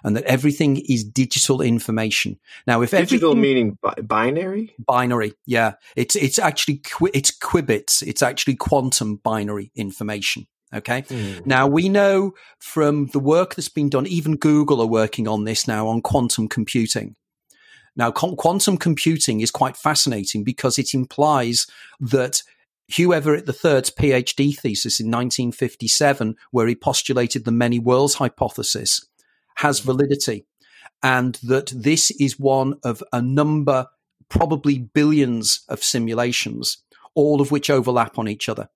and 0.04 0.16
that 0.16 0.24
everything 0.24 0.82
is 0.88 1.04
digital 1.04 1.60
information. 1.60 2.38
Now, 2.66 2.82
if 2.82 2.90
digital 2.90 3.34
meaning 3.34 3.78
bi- 3.82 3.94
binary, 4.02 4.74
binary, 4.78 5.34
yeah, 5.46 5.74
it's 5.96 6.16
it's 6.16 6.38
actually 6.38 6.78
qu- 6.78 7.10
it's 7.14 7.36
qubits. 7.36 8.02
It's 8.02 8.22
actually 8.22 8.56
quantum 8.56 9.16
binary 9.16 9.70
information. 9.74 10.46
Okay. 10.74 11.02
Mm. 11.02 11.46
Now 11.46 11.66
we 11.66 11.88
know 11.88 12.34
from 12.58 13.06
the 13.06 13.18
work 13.18 13.54
that's 13.54 13.70
been 13.70 13.88
done, 13.88 14.06
even 14.06 14.36
Google 14.36 14.82
are 14.82 14.86
working 14.86 15.26
on 15.26 15.44
this 15.44 15.66
now 15.66 15.88
on 15.88 16.02
quantum 16.02 16.48
computing. 16.48 17.16
Now, 17.96 18.12
qu- 18.12 18.36
quantum 18.36 18.76
computing 18.76 19.40
is 19.40 19.50
quite 19.50 19.76
fascinating 19.76 20.44
because 20.44 20.78
it 20.78 20.94
implies 20.94 21.66
that 22.00 22.42
Hugh 22.86 23.12
Everett 23.12 23.46
III's 23.46 23.90
PhD 23.90 24.56
thesis 24.56 25.00
in 25.00 25.08
1957, 25.08 26.36
where 26.52 26.66
he 26.66 26.74
postulated 26.74 27.44
the 27.44 27.52
many 27.52 27.78
worlds 27.78 28.14
hypothesis, 28.14 29.04
has 29.58 29.80
validity 29.80 30.46
and 31.02 31.34
that 31.42 31.72
this 31.74 32.10
is 32.12 32.38
one 32.38 32.74
of 32.84 33.02
a 33.12 33.20
number, 33.22 33.86
probably 34.28 34.78
billions 34.78 35.64
of 35.68 35.82
simulations, 35.82 36.78
all 37.14 37.40
of 37.40 37.50
which 37.50 37.70
overlap 37.70 38.18
on 38.18 38.28
each 38.28 38.48
other. 38.48 38.68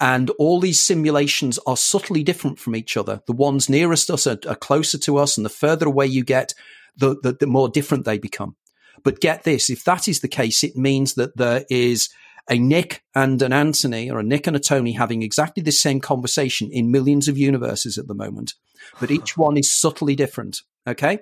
And 0.00 0.30
all 0.30 0.60
these 0.60 0.80
simulations 0.80 1.58
are 1.66 1.76
subtly 1.76 2.22
different 2.22 2.58
from 2.58 2.76
each 2.76 2.96
other. 2.96 3.22
The 3.26 3.32
ones 3.32 3.68
nearest 3.68 4.10
us 4.10 4.26
are, 4.26 4.38
are 4.48 4.56
closer 4.56 4.98
to 4.98 5.16
us, 5.16 5.36
and 5.36 5.44
the 5.44 5.50
further 5.50 5.86
away 5.86 6.06
you 6.06 6.24
get, 6.24 6.54
the, 6.96 7.16
the, 7.22 7.32
the 7.32 7.46
more 7.46 7.68
different 7.68 8.04
they 8.04 8.18
become. 8.18 8.56
But 9.04 9.20
get 9.20 9.44
this, 9.44 9.70
if 9.70 9.84
that 9.84 10.08
is 10.08 10.20
the 10.20 10.28
case, 10.28 10.64
it 10.64 10.76
means 10.76 11.14
that 11.14 11.36
there 11.36 11.64
is 11.70 12.08
a 12.50 12.58
Nick 12.58 13.02
and 13.14 13.40
an 13.42 13.52
Anthony 13.52 14.10
or 14.10 14.18
a 14.18 14.24
Nick 14.24 14.46
and 14.46 14.56
a 14.56 14.60
Tony 14.60 14.92
having 14.92 15.22
exactly 15.22 15.62
the 15.62 15.72
same 15.72 16.00
conversation 16.00 16.70
in 16.70 16.90
millions 16.90 17.28
of 17.28 17.38
universes 17.38 17.96
at 17.96 18.06
the 18.06 18.14
moment, 18.14 18.54
but 19.00 19.10
each 19.10 19.36
one 19.36 19.56
is 19.56 19.72
subtly 19.72 20.14
different. 20.14 20.60
Okay. 20.86 21.20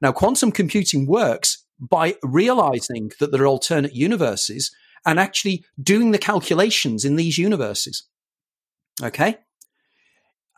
Now, 0.00 0.12
quantum 0.12 0.52
computing 0.52 1.06
works 1.06 1.64
by 1.78 2.16
realizing 2.22 3.12
that 3.20 3.32
there 3.32 3.42
are 3.42 3.46
alternate 3.46 3.94
universes 3.94 4.70
and 5.06 5.18
actually 5.18 5.64
doing 5.82 6.10
the 6.10 6.18
calculations 6.18 7.04
in 7.04 7.16
these 7.16 7.38
universes. 7.38 8.04
Okay. 9.02 9.38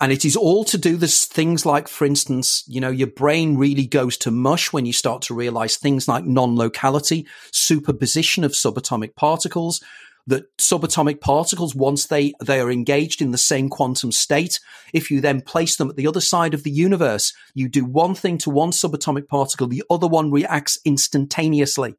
And 0.00 0.12
it 0.12 0.24
is 0.24 0.34
all 0.34 0.64
to 0.64 0.78
do 0.78 0.96
this 0.96 1.26
things 1.26 1.66
like, 1.66 1.86
for 1.86 2.06
instance, 2.06 2.64
you 2.66 2.80
know, 2.80 2.90
your 2.90 3.06
brain 3.08 3.58
really 3.58 3.86
goes 3.86 4.16
to 4.18 4.30
mush 4.30 4.72
when 4.72 4.86
you 4.86 4.94
start 4.94 5.20
to 5.22 5.34
realize 5.34 5.76
things 5.76 6.08
like 6.08 6.24
non-locality, 6.24 7.26
superposition 7.52 8.42
of 8.42 8.52
subatomic 8.52 9.14
particles, 9.14 9.84
that 10.26 10.56
subatomic 10.56 11.20
particles, 11.20 11.74
once 11.74 12.06
they, 12.06 12.32
they 12.42 12.60
are 12.60 12.70
engaged 12.70 13.20
in 13.20 13.30
the 13.30 13.38
same 13.38 13.68
quantum 13.68 14.10
state, 14.10 14.58
if 14.94 15.10
you 15.10 15.20
then 15.20 15.42
place 15.42 15.76
them 15.76 15.90
at 15.90 15.96
the 15.96 16.06
other 16.06 16.20
side 16.20 16.54
of 16.54 16.62
the 16.62 16.70
universe, 16.70 17.34
you 17.52 17.68
do 17.68 17.84
one 17.84 18.14
thing 18.14 18.38
to 18.38 18.48
one 18.48 18.70
subatomic 18.70 19.28
particle, 19.28 19.66
the 19.66 19.82
other 19.90 20.06
one 20.06 20.30
reacts 20.30 20.78
instantaneously, 20.84 21.94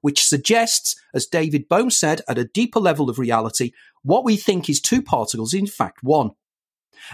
which 0.00 0.24
suggests, 0.24 0.94
as 1.12 1.26
David 1.26 1.68
Bohm 1.68 1.90
said, 1.90 2.20
at 2.28 2.38
a 2.38 2.44
deeper 2.44 2.78
level 2.78 3.10
of 3.10 3.18
reality, 3.18 3.72
what 4.02 4.24
we 4.24 4.36
think 4.36 4.68
is 4.68 4.80
two 4.80 5.02
particles, 5.02 5.54
in 5.54 5.66
fact, 5.66 6.02
one 6.02 6.32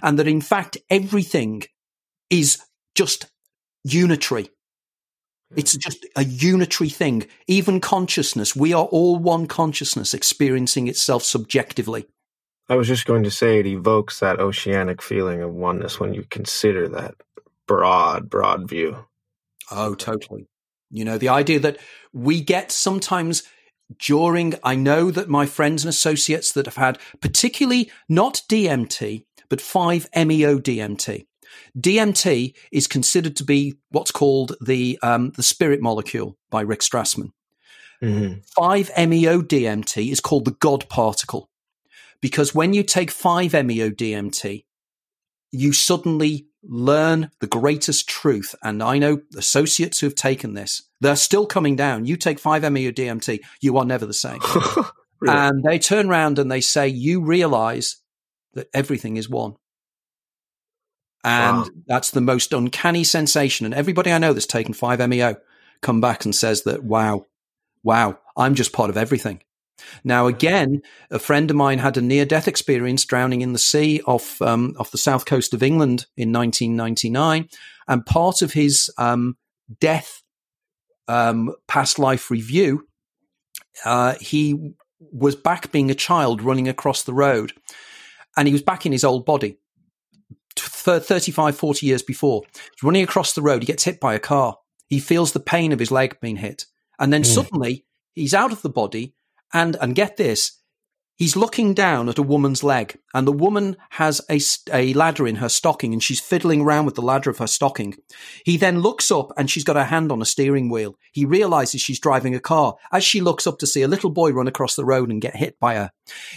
and 0.02 0.18
that 0.18 0.28
in 0.28 0.40
fact 0.40 0.76
everything 0.90 1.62
is 2.30 2.60
just 2.94 3.26
unitary. 3.84 4.50
It's 5.56 5.74
hmm. 5.74 5.80
just 5.80 6.06
a 6.16 6.24
unitary 6.24 6.90
thing. 6.90 7.26
Even 7.46 7.80
consciousness, 7.80 8.54
we 8.54 8.72
are 8.72 8.84
all 8.84 9.16
one 9.16 9.46
consciousness 9.46 10.14
experiencing 10.14 10.88
itself 10.88 11.22
subjectively. 11.22 12.06
I 12.68 12.76
was 12.76 12.86
just 12.86 13.06
going 13.06 13.22
to 13.24 13.30
say 13.30 13.58
it 13.58 13.66
evokes 13.66 14.20
that 14.20 14.40
oceanic 14.40 15.00
feeling 15.00 15.40
of 15.40 15.54
oneness 15.54 15.98
when 15.98 16.12
you 16.12 16.24
consider 16.28 16.86
that 16.88 17.14
broad, 17.66 18.28
broad 18.28 18.68
view. 18.68 19.06
Oh, 19.70 19.94
totally. 19.94 20.46
You 20.90 21.04
know, 21.04 21.16
the 21.16 21.30
idea 21.30 21.60
that 21.60 21.78
we 22.12 22.42
get 22.42 22.70
sometimes 22.70 23.42
during, 23.98 24.54
I 24.62 24.74
know 24.74 25.10
that 25.10 25.30
my 25.30 25.46
friends 25.46 25.82
and 25.82 25.88
associates 25.88 26.52
that 26.52 26.66
have 26.66 26.76
had 26.76 26.98
particularly 27.20 27.90
not 28.08 28.42
DMT, 28.50 29.24
but 29.48 29.60
5-MeO-DMT. 29.60 31.26
DMT 31.78 32.54
is 32.72 32.86
considered 32.86 33.36
to 33.36 33.44
be 33.44 33.74
what's 33.90 34.10
called 34.10 34.54
the 34.60 34.98
um, 35.02 35.30
the 35.30 35.42
spirit 35.42 35.80
molecule 35.80 36.36
by 36.50 36.60
Rick 36.60 36.80
Strassman. 36.80 37.30
Mm-hmm. 38.02 38.40
5-MeO-DMT 38.60 40.12
is 40.12 40.20
called 40.20 40.44
the 40.44 40.56
God 40.60 40.88
particle 40.88 41.48
because 42.20 42.54
when 42.54 42.72
you 42.72 42.82
take 42.82 43.10
5-MeO-DMT, 43.10 44.64
you 45.50 45.72
suddenly 45.72 46.46
learn 46.62 47.30
the 47.40 47.46
greatest 47.46 48.08
truth. 48.08 48.54
And 48.62 48.82
I 48.82 48.98
know 48.98 49.22
associates 49.36 50.00
who 50.00 50.06
have 50.06 50.14
taken 50.14 50.54
this, 50.54 50.82
they're 51.00 51.16
still 51.16 51.46
coming 51.46 51.76
down. 51.76 52.04
You 52.04 52.16
take 52.16 52.40
5-MeO-DMT, 52.40 53.40
you 53.60 53.78
are 53.78 53.84
never 53.84 54.06
the 54.06 54.14
same. 54.14 54.40
really? 55.20 55.36
And 55.36 55.62
they 55.64 55.78
turn 55.78 56.08
around 56.08 56.38
and 56.38 56.50
they 56.50 56.60
say, 56.60 56.88
you 56.88 57.22
realize 57.22 57.96
that 58.58 58.68
everything 58.74 59.16
is 59.16 59.28
one. 59.28 59.56
And 61.24 61.58
wow. 61.58 61.68
that's 61.86 62.10
the 62.10 62.20
most 62.20 62.52
uncanny 62.52 63.04
sensation. 63.04 63.66
And 63.66 63.74
everybody 63.74 64.12
I 64.12 64.18
know 64.18 64.32
that's 64.32 64.46
taken 64.46 64.74
5-MeO 64.74 65.36
come 65.82 66.00
back 66.00 66.24
and 66.24 66.34
says 66.34 66.62
that, 66.62 66.84
wow, 66.84 67.26
wow, 67.82 68.18
I'm 68.36 68.54
just 68.54 68.72
part 68.72 68.90
of 68.90 68.96
everything. 68.96 69.40
Now, 70.02 70.26
again, 70.26 70.82
a 71.10 71.18
friend 71.18 71.50
of 71.50 71.56
mine 71.56 71.78
had 71.78 71.96
a 71.96 72.02
near 72.02 72.24
death 72.24 72.48
experience 72.48 73.04
drowning 73.04 73.42
in 73.42 73.52
the 73.52 73.58
sea 73.58 74.00
off, 74.06 74.42
um, 74.42 74.74
off 74.78 74.90
the 74.90 74.98
south 74.98 75.24
coast 75.24 75.54
of 75.54 75.62
England 75.62 76.06
in 76.16 76.32
1999. 76.32 77.48
And 77.86 78.06
part 78.06 78.42
of 78.42 78.52
his 78.52 78.90
um, 78.98 79.36
death 79.80 80.22
um, 81.06 81.54
past 81.68 81.98
life 81.98 82.30
review, 82.30 82.86
uh, 83.84 84.14
he 84.20 84.74
was 85.12 85.36
back 85.36 85.70
being 85.70 85.90
a 85.90 85.94
child 85.94 86.42
running 86.42 86.68
across 86.68 87.04
the 87.04 87.14
road 87.14 87.52
and 88.38 88.46
he 88.46 88.52
was 88.52 88.62
back 88.62 88.86
in 88.86 88.92
his 88.92 89.02
old 89.02 89.26
body. 89.26 89.58
35, 90.56 91.56
40 91.56 91.86
years 91.86 92.02
before, 92.02 92.42
he's 92.54 92.82
running 92.82 93.02
across 93.02 93.34
the 93.34 93.42
road. 93.42 93.62
He 93.62 93.66
gets 93.66 93.84
hit 93.84 94.00
by 94.00 94.14
a 94.14 94.20
car. 94.20 94.56
He 94.86 95.00
feels 95.00 95.32
the 95.32 95.40
pain 95.40 95.72
of 95.72 95.80
his 95.80 95.90
leg 95.90 96.18
being 96.20 96.36
hit. 96.36 96.64
And 97.00 97.12
then 97.12 97.22
mm. 97.22 97.26
suddenly 97.26 97.84
he's 98.14 98.34
out 98.34 98.52
of 98.52 98.62
the 98.62 98.70
body. 98.70 99.14
And, 99.52 99.76
and 99.80 99.94
get 99.94 100.18
this, 100.18 100.57
He's 101.18 101.34
looking 101.34 101.74
down 101.74 102.08
at 102.08 102.18
a 102.18 102.22
woman's 102.22 102.62
leg, 102.62 102.96
and 103.12 103.26
the 103.26 103.32
woman 103.32 103.76
has 103.90 104.20
a, 104.30 104.38
a 104.72 104.94
ladder 104.94 105.26
in 105.26 105.36
her 105.36 105.48
stocking, 105.48 105.92
and 105.92 106.00
she's 106.00 106.20
fiddling 106.20 106.60
around 106.60 106.86
with 106.86 106.94
the 106.94 107.02
ladder 107.02 107.28
of 107.28 107.38
her 107.38 107.48
stocking. 107.48 107.96
He 108.44 108.56
then 108.56 108.82
looks 108.82 109.10
up, 109.10 109.32
and 109.36 109.50
she's 109.50 109.64
got 109.64 109.74
her 109.74 109.86
hand 109.86 110.12
on 110.12 110.22
a 110.22 110.24
steering 110.24 110.70
wheel. 110.70 110.96
He 111.10 111.24
realizes 111.24 111.80
she's 111.80 111.98
driving 111.98 112.36
a 112.36 112.40
car 112.40 112.76
as 112.92 113.02
she 113.02 113.20
looks 113.20 113.48
up 113.48 113.58
to 113.58 113.66
see 113.66 113.82
a 113.82 113.88
little 113.88 114.10
boy 114.10 114.30
run 114.30 114.46
across 114.46 114.76
the 114.76 114.84
road 114.84 115.10
and 115.10 115.20
get 115.20 115.34
hit 115.34 115.58
by 115.58 115.74
her. 115.74 115.90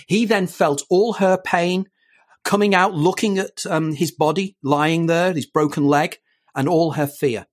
He 0.07 0.25
then 0.25 0.47
felt 0.47 0.81
all 0.89 1.13
her 1.13 1.37
pain 1.37 1.87
coming 2.43 2.73
out, 2.73 2.95
looking 2.95 3.37
at 3.37 3.63
um, 3.67 3.93
his 3.93 4.09
body 4.09 4.57
lying 4.63 5.05
there, 5.05 5.31
his 5.31 5.45
broken 5.45 5.85
leg, 5.85 6.17
and 6.55 6.67
all 6.67 6.93
her 6.93 7.05
fear. 7.05 7.45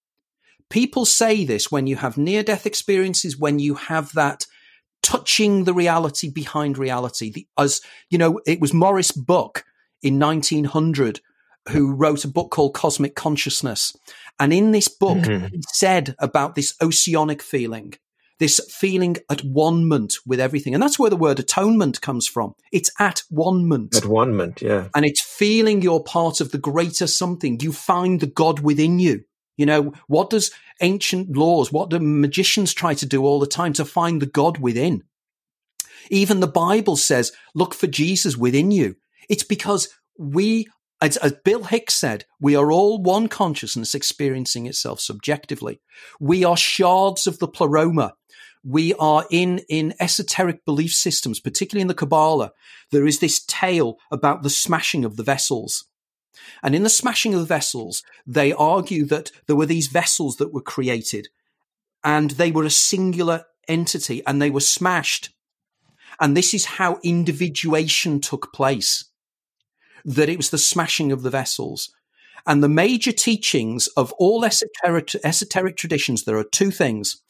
People 0.71 1.05
say 1.05 1.45
this 1.45 1.71
when 1.71 1.87
you 1.87 1.97
have 1.97 2.17
near 2.17 2.43
death 2.43 2.65
experiences, 2.65 3.37
when 3.37 3.59
you 3.59 3.75
have 3.75 4.15
that 4.15 4.47
touching 5.03 5.65
the 5.65 5.75
reality 5.75 6.31
behind 6.31 6.79
reality. 6.79 7.31
The, 7.31 7.47
as 7.59 7.81
you 8.11 8.19
know, 8.19 8.41
it 8.47 8.61
was 8.61 8.75
Maurice 8.75 9.13
Bucke 9.13 9.65
in 10.03 10.19
1900 10.19 11.21
who 11.71 11.93
wrote 11.93 12.25
a 12.25 12.29
book 12.29 12.51
called 12.51 12.75
Cosmic 12.75 13.15
Consciousness. 13.15 13.95
And 14.41 14.53
in 14.53 14.73
this 14.73 14.89
book, 14.89 15.19
mm-hmm. 15.19 15.47
he 15.47 15.63
said 15.71 16.15
about 16.19 16.55
this 16.55 16.75
oceanic 16.81 17.43
feeling 17.43 17.95
this 18.39 18.61
feeling 18.71 19.17
at 19.31 19.41
one-ment 19.41 20.17
with 20.25 20.41
everything. 20.41 20.75
And 20.75 20.83
that's 20.83 20.99
where 20.99 21.11
the 21.11 21.17
word 21.17 21.39
atonement 21.39 22.01
comes 22.01 22.27
from. 22.27 22.55
It's 22.73 22.91
at 22.99 23.23
one-ment. 23.31 23.97
At 23.97 24.07
one-ment, 24.07 24.63
yeah. 24.63 24.89
And 24.95 25.05
it's 25.05 25.21
feeling 25.21 25.83
you're 25.83 26.03
part 26.03 26.41
of 26.41 26.53
the 26.53 26.59
greater 26.59 27.07
something. 27.07 27.59
You 27.61 27.73
find 27.73 28.21
the 28.21 28.27
God 28.27 28.61
within 28.61 28.99
you. 28.99 29.25
You 29.59 29.67
know, 29.67 29.93
what 30.07 30.31
does 30.31 30.51
ancient 30.81 31.37
laws, 31.37 31.71
what 31.71 31.91
do 31.91 31.99
magicians 31.99 32.73
try 32.73 32.95
to 32.95 33.05
do 33.05 33.25
all 33.25 33.41
the 33.41 33.47
time 33.47 33.75
to 33.75 33.85
find 33.85 34.23
the 34.23 34.27
God 34.27 34.59
within? 34.59 35.03
Even 36.11 36.41
the 36.41 36.47
Bible 36.47 36.97
says, 36.97 37.33
look 37.55 37.75
for 37.75 37.89
Jesus 37.89 38.37
within 38.37 38.71
you. 38.71 38.97
It's 39.29 39.43
because 39.43 39.89
we 40.17 40.69
as, 41.01 41.17
as, 41.19 41.33
Bill 41.45 41.65
Hicks 41.65 41.95
said, 41.95 42.25
we 42.41 42.57
are 42.57 42.73
all 42.73 43.01
one 43.01 43.29
consciousness 43.29 43.95
experiencing 43.95 44.67
itself 44.67 45.01
subjectively. 45.01 45.81
We 46.19 46.45
are 46.45 46.57
shards 46.57 47.27
of 47.27 47.39
the 47.39 47.47
pleroma. 47.47 48.15
We 48.65 48.95
are 48.95 49.25
in, 49.31 49.61
in 49.69 49.95
esoteric 50.01 50.65
belief 50.65 50.93
systems, 50.93 51.39
particularly 51.39 51.83
in 51.83 51.89
the 51.89 51.95
Kabbalah. 51.95 52.51
There 52.91 53.07
is 53.07 53.21
this 53.21 53.45
tale 53.47 53.99
about 54.11 54.43
the 54.43 54.51
smashing 54.51 55.05
of 55.05 55.17
the 55.17 55.23
vessels. 55.23 55.85
And 56.63 56.75
in 56.75 56.83
the 56.83 56.91
smashing 56.91 57.35
of 57.35 57.41
the 57.41 57.47
vessels, 57.47 58.03
they 58.27 58.53
argue 58.53 59.05
that 59.07 59.31
there 59.47 59.57
were 59.57 59.67
these 59.67 59.87
vessels 59.87 60.37
that 60.37 60.53
were 60.53 60.61
created 60.61 61.29
and 62.05 62.33
they 62.33 62.51
were 62.51 62.65
a 62.65 62.71
singular 62.71 63.45
entity 63.67 64.23
and 64.27 64.41
they 64.41 64.51
were 64.51 64.61
smashed. 64.61 65.31
And 66.21 66.37
this 66.37 66.55
is 66.55 66.65
how 66.65 66.99
individuation 67.03 68.21
took 68.21 68.53
place 68.53 69.05
that 70.05 70.29
it 70.29 70.37
was 70.37 70.51
the 70.51 70.59
smashing 70.59 71.13
of 71.13 71.23
the 71.23 71.31
vessels. 71.31 71.93
And 72.47 72.63
the 72.63 72.69
major 72.69 73.13
teachings 73.13 73.89
of 73.89 74.13
all 74.13 74.45
esoteric, 74.45 75.15
esoteric 75.23 75.77
traditions, 75.77 76.25
there 76.25 76.39
are 76.39 76.45
two 76.45 76.71
things 76.71 77.21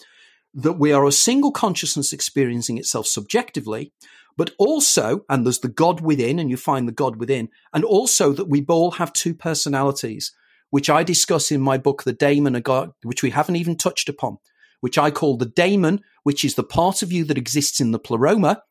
that 0.55 0.75
we 0.75 0.93
are 0.93 1.07
a 1.07 1.13
single 1.13 1.51
consciousness 1.51 2.13
experiencing 2.13 2.79
itself 2.79 3.07
subjectively, 3.07 3.93
but 4.39 4.55
also, 4.57 5.25
and 5.29 5.45
there's 5.45 5.59
the 5.59 5.69
God 5.69 6.01
within, 6.01 6.39
and 6.39 6.49
you 6.49 6.57
find 6.57 6.87
the 6.87 6.93
God 6.93 7.17
within, 7.17 7.49
and 7.75 7.85
also 7.85 8.33
that 8.33 8.49
we 8.49 8.65
all 8.69 8.93
have 8.93 9.13
two 9.13 9.35
personalities, 9.35 10.33
which 10.71 10.89
I 10.89 11.03
discuss 11.03 11.51
in 11.51 11.61
my 11.61 11.77
book, 11.77 12.05
The 12.05 12.13
Daemon 12.13 12.55
of 12.55 12.63
God, 12.63 12.93
which 13.03 13.25
we 13.25 13.31
haven't 13.31 13.57
even 13.57 13.77
touched 13.77 14.09
upon, 14.09 14.39
which 14.81 14.97
I 14.97 15.11
call 15.11 15.37
the 15.37 15.45
daemon, 15.45 16.03
which 16.23 16.45
is 16.45 16.55
the 16.55 16.63
part 16.63 17.03
of 17.03 17.11
you 17.11 17.25
that 17.25 17.37
exists 17.37 17.81
in 17.81 17.91
the 17.91 17.99
pleroma, 17.99 18.63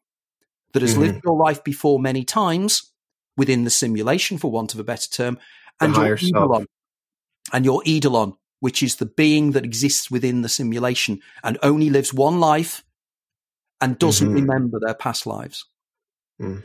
that 0.72 0.82
has 0.82 0.94
mm-hmm. 0.94 1.02
lived 1.02 1.22
your 1.26 1.38
life 1.38 1.62
before 1.66 2.00
many 2.00 2.24
times, 2.24 2.94
within 3.36 3.66
the 3.66 3.70
simulation, 3.70 4.38
for 4.38 4.50
want 4.50 4.74
of 4.74 4.80
a 4.80 4.86
better 4.86 5.10
term, 5.10 5.38
and 5.82 5.94
your 5.98 6.16
eidolon, 6.16 6.68
and 7.52 7.66
your 7.66 7.84
eidolon, 7.86 8.36
which 8.62 8.82
is 8.82 8.96
the 8.96 9.06
being 9.06 9.52
that 9.52 9.66
exists 9.66 10.10
within 10.10 10.44
the 10.44 10.50
simulation 10.50 11.20
and 11.44 11.58
only 11.62 11.90
lives 11.90 12.14
one 12.14 12.40
life 12.40 12.86
and 13.82 13.98
doesn't 14.00 14.28
mm-hmm. 14.28 14.48
remember 14.48 14.80
their 14.80 14.94
past 14.94 15.26
lives. 15.26 15.66
Mm. 16.42 16.64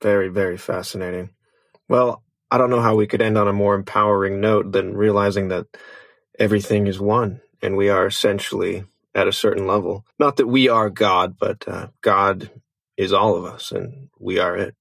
Very, 0.00 0.28
very 0.28 0.56
fascinating. 0.56 1.30
Well, 1.88 2.22
I 2.50 2.58
don't 2.58 2.70
know 2.70 2.80
how 2.80 2.96
we 2.96 3.06
could 3.06 3.22
end 3.22 3.38
on 3.38 3.48
a 3.48 3.52
more 3.52 3.74
empowering 3.74 4.40
note 4.40 4.72
than 4.72 4.96
realizing 4.96 5.48
that 5.48 5.66
everything 6.38 6.86
is 6.86 7.00
one 7.00 7.40
and 7.62 7.76
we 7.76 7.88
are 7.88 8.06
essentially 8.06 8.84
at 9.14 9.28
a 9.28 9.32
certain 9.32 9.66
level. 9.66 10.04
Not 10.18 10.36
that 10.36 10.46
we 10.46 10.68
are 10.68 10.90
God, 10.90 11.36
but 11.38 11.66
uh, 11.68 11.88
God 12.00 12.50
is 12.96 13.12
all 13.12 13.36
of 13.36 13.44
us 13.44 13.72
and 13.72 14.08
we 14.18 14.38
are 14.38 14.56
it. 14.56 14.74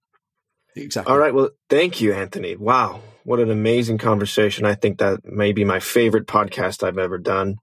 Exactly. 0.75 1.11
All 1.11 1.19
right. 1.19 1.33
Well, 1.33 1.51
thank 1.69 2.01
you, 2.01 2.13
Anthony. 2.13 2.55
Wow. 2.55 3.01
What 3.23 3.39
an 3.39 3.51
amazing 3.51 3.97
conversation. 3.97 4.65
I 4.65 4.73
think 4.73 4.97
that 4.97 5.19
may 5.23 5.51
be 5.51 5.63
my 5.63 5.79
favorite 5.79 6.27
podcast 6.27 6.83
I've 6.83 6.97
ever 6.97 7.17
done. 7.17 7.57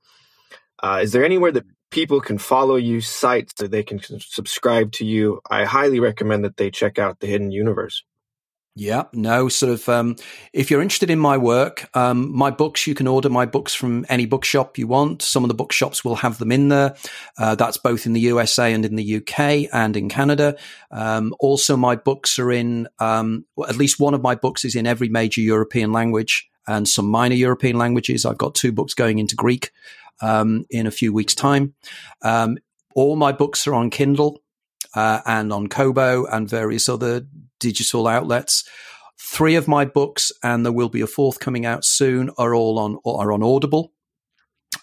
Uh, 0.80 1.00
is 1.02 1.12
there 1.12 1.24
anywhere 1.24 1.52
that 1.52 1.64
people 1.90 2.20
can 2.20 2.38
follow 2.38 2.76
you, 2.76 3.00
sites 3.00 3.54
that 3.54 3.70
they 3.70 3.82
can 3.82 4.00
subscribe 4.20 4.92
to 4.92 5.04
you? 5.04 5.40
I 5.50 5.64
highly 5.64 6.00
recommend 6.00 6.44
that 6.44 6.56
they 6.56 6.70
check 6.70 6.98
out 6.98 7.20
The 7.20 7.26
Hidden 7.26 7.50
Universe. 7.50 8.02
Yeah, 8.80 9.04
no, 9.12 9.48
sort 9.48 9.72
of. 9.72 9.88
Um, 9.88 10.14
if 10.52 10.70
you're 10.70 10.80
interested 10.80 11.10
in 11.10 11.18
my 11.18 11.36
work, 11.36 11.90
um, 11.96 12.32
my 12.32 12.52
books, 12.52 12.86
you 12.86 12.94
can 12.94 13.08
order 13.08 13.28
my 13.28 13.44
books 13.44 13.74
from 13.74 14.06
any 14.08 14.24
bookshop 14.24 14.78
you 14.78 14.86
want. 14.86 15.20
Some 15.20 15.42
of 15.42 15.48
the 15.48 15.54
bookshops 15.54 16.04
will 16.04 16.14
have 16.14 16.38
them 16.38 16.52
in 16.52 16.68
there. 16.68 16.94
Uh, 17.36 17.56
that's 17.56 17.76
both 17.76 18.06
in 18.06 18.12
the 18.12 18.20
USA 18.20 18.72
and 18.72 18.84
in 18.84 18.94
the 18.94 19.16
UK 19.16 19.68
and 19.72 19.96
in 19.96 20.08
Canada. 20.08 20.56
Um, 20.92 21.34
also, 21.40 21.76
my 21.76 21.96
books 21.96 22.38
are 22.38 22.52
in, 22.52 22.86
um, 23.00 23.46
at 23.68 23.76
least 23.76 23.98
one 23.98 24.14
of 24.14 24.22
my 24.22 24.36
books 24.36 24.64
is 24.64 24.76
in 24.76 24.86
every 24.86 25.08
major 25.08 25.40
European 25.40 25.92
language 25.92 26.48
and 26.68 26.86
some 26.86 27.08
minor 27.08 27.34
European 27.34 27.78
languages. 27.78 28.24
I've 28.24 28.38
got 28.38 28.54
two 28.54 28.70
books 28.70 28.94
going 28.94 29.18
into 29.18 29.34
Greek 29.34 29.72
um, 30.20 30.64
in 30.70 30.86
a 30.86 30.90
few 30.90 31.12
weeks' 31.12 31.34
time. 31.34 31.74
Um, 32.22 32.58
all 32.94 33.16
my 33.16 33.32
books 33.32 33.66
are 33.66 33.74
on 33.74 33.90
Kindle 33.90 34.42
uh, 34.94 35.20
and 35.26 35.52
on 35.52 35.68
Kobo 35.68 36.24
and 36.26 36.48
various 36.48 36.88
other 36.88 37.26
digital 37.60 38.06
outlets. 38.06 38.68
Three 39.20 39.56
of 39.56 39.68
my 39.68 39.84
books, 39.84 40.32
and 40.42 40.64
there 40.64 40.72
will 40.72 40.88
be 40.88 41.00
a 41.00 41.06
fourth 41.06 41.40
coming 41.40 41.66
out 41.66 41.84
soon, 41.84 42.30
are 42.38 42.54
all 42.54 42.78
on 42.78 42.98
are 43.04 43.32
on 43.32 43.42
Audible. 43.42 43.92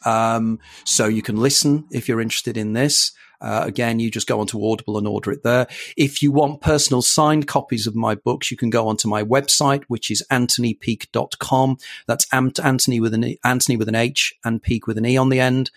Um, 0.05 0.59
so 0.83 1.07
you 1.07 1.21
can 1.21 1.37
listen 1.37 1.85
if 1.91 2.07
you're 2.07 2.21
interested 2.21 2.57
in 2.57 2.73
this. 2.73 3.11
Uh, 3.45 3.63
again, 3.63 3.99
you 3.99 4.09
just 4.09 4.25
go 4.25 4.39
onto 4.39 4.65
Audible 4.65 4.97
and 4.97 5.07
order 5.07 5.31
it 5.31 5.43
there. 5.43 5.67
If 5.95 6.23
you 6.23 6.31
want 6.31 6.61
personal 6.61 7.03
signed 7.03 7.47
copies 7.47 7.85
of 7.85 7.95
my 7.95 8.15
books, 8.15 8.49
you 8.49 8.57
can 8.57 8.71
go 8.71 8.87
onto 8.87 9.07
my 9.07 9.23
website, 9.23 9.83
which 9.87 10.09
is 10.09 10.25
anthonypeake.com. 10.31 11.77
That's 12.07 12.25
Anthony 12.33 12.99
with 12.99 13.13
an 13.13 13.35
Anthony 13.43 13.77
with 13.77 13.87
an 13.87 13.95
H 13.95 14.33
and 14.43 14.63
Peak 14.63 14.87
with 14.87 14.97
an 14.97 15.05
E 15.05 15.15
on 15.15 15.29
the 15.29 15.39
end. 15.39 15.69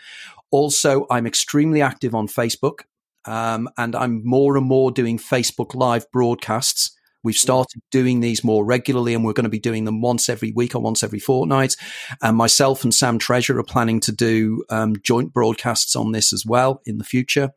Also, 0.51 1.07
I'm 1.11 1.27
extremely 1.27 1.82
active 1.82 2.15
on 2.15 2.27
Facebook. 2.27 2.81
Um, 3.27 3.69
and 3.77 3.95
I'm 3.95 4.27
more 4.27 4.57
and 4.57 4.65
more 4.65 4.90
doing 4.90 5.19
Facebook 5.19 5.74
Live 5.74 6.11
broadcasts. 6.11 6.98
We've 7.23 7.36
started 7.36 7.82
doing 7.90 8.20
these 8.20 8.45
more 8.45 8.65
regularly, 8.65 9.15
and 9.15 9.24
we're 9.24 9.32
going 9.32 9.45
to 9.45 9.51
be 9.51 9.59
doing 9.59 9.85
them 9.85 10.01
once 10.01 10.28
every 10.28 10.53
week 10.53 10.74
or 10.74 10.81
once 10.81 11.03
every 11.03 11.19
fortnight. 11.19 11.77
And 12.23 12.36
myself 12.36 12.85
and 12.85 12.95
Sam 12.95 13.19
Treasure 13.19 13.59
are 13.59 13.65
planning 13.65 14.01
to 14.01 14.12
do 14.12 14.65
um, 14.70 14.97
joint 15.03 15.32
broadcasts 15.32 15.97
on 15.97 16.12
this 16.12 16.32
as 16.32 16.45
well 16.47 16.81
in 16.85 16.99
the 16.99 17.05
future. 17.05 17.51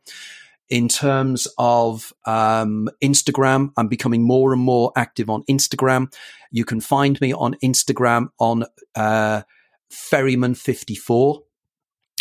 In 0.68 0.88
terms 0.88 1.46
of 1.58 2.12
um, 2.26 2.88
Instagram, 3.02 3.72
I'm 3.76 3.88
becoming 3.88 4.22
more 4.22 4.52
and 4.52 4.62
more 4.62 4.90
active 4.96 5.28
on 5.28 5.42
Instagram. 5.44 6.12
You 6.50 6.64
can 6.64 6.80
find 6.80 7.20
me 7.20 7.34
on 7.34 7.56
Instagram 7.62 8.28
on 8.38 8.64
uh, 8.94 9.42
Ferryman54. 9.92 11.40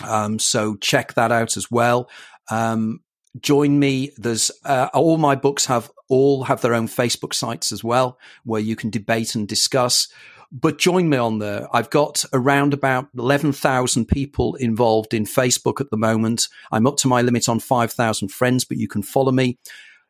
Um, 0.04 0.40
so 0.40 0.76
check 0.76 1.14
that 1.14 1.32
out 1.32 1.56
as 1.56 1.72
well. 1.72 2.10
Um, 2.50 3.00
join 3.40 3.80
me. 3.80 4.12
There's 4.18 4.52
uh, 4.66 4.90
all 4.94 5.18
my 5.18 5.36
books 5.36 5.66
have 5.68 5.92
all 6.10 6.44
have 6.44 6.62
their 6.62 6.74
own 6.74 6.88
Facebook 6.88 7.34
sites 7.34 7.72
as 7.72 7.84
well, 7.84 8.20
where 8.44 8.62
you 8.62 8.76
can 8.76 8.90
debate 8.90 9.36
and 9.36 9.48
discuss. 9.48 10.08
But 10.52 10.78
join 10.78 11.08
me 11.08 11.16
on 11.16 11.40
there. 11.40 11.68
I've 11.74 11.90
got 11.90 12.26
around 12.34 12.74
about 12.74 13.08
11,000 13.18 14.06
people 14.06 14.56
involved 14.56 15.14
in 15.14 15.24
Facebook 15.24 15.80
at 15.80 15.90
the 15.92 15.98
moment. 15.98 16.50
I'm 16.74 16.86
up 16.86 16.98
to 16.98 17.08
my 17.08 17.22
limit 17.22 17.48
on 17.48 17.62
5,000 17.62 18.28
friends, 18.28 18.66
but 18.66 18.78
you 18.78 18.90
can 18.90 19.02
follow 19.02 19.32
me. 19.32 19.60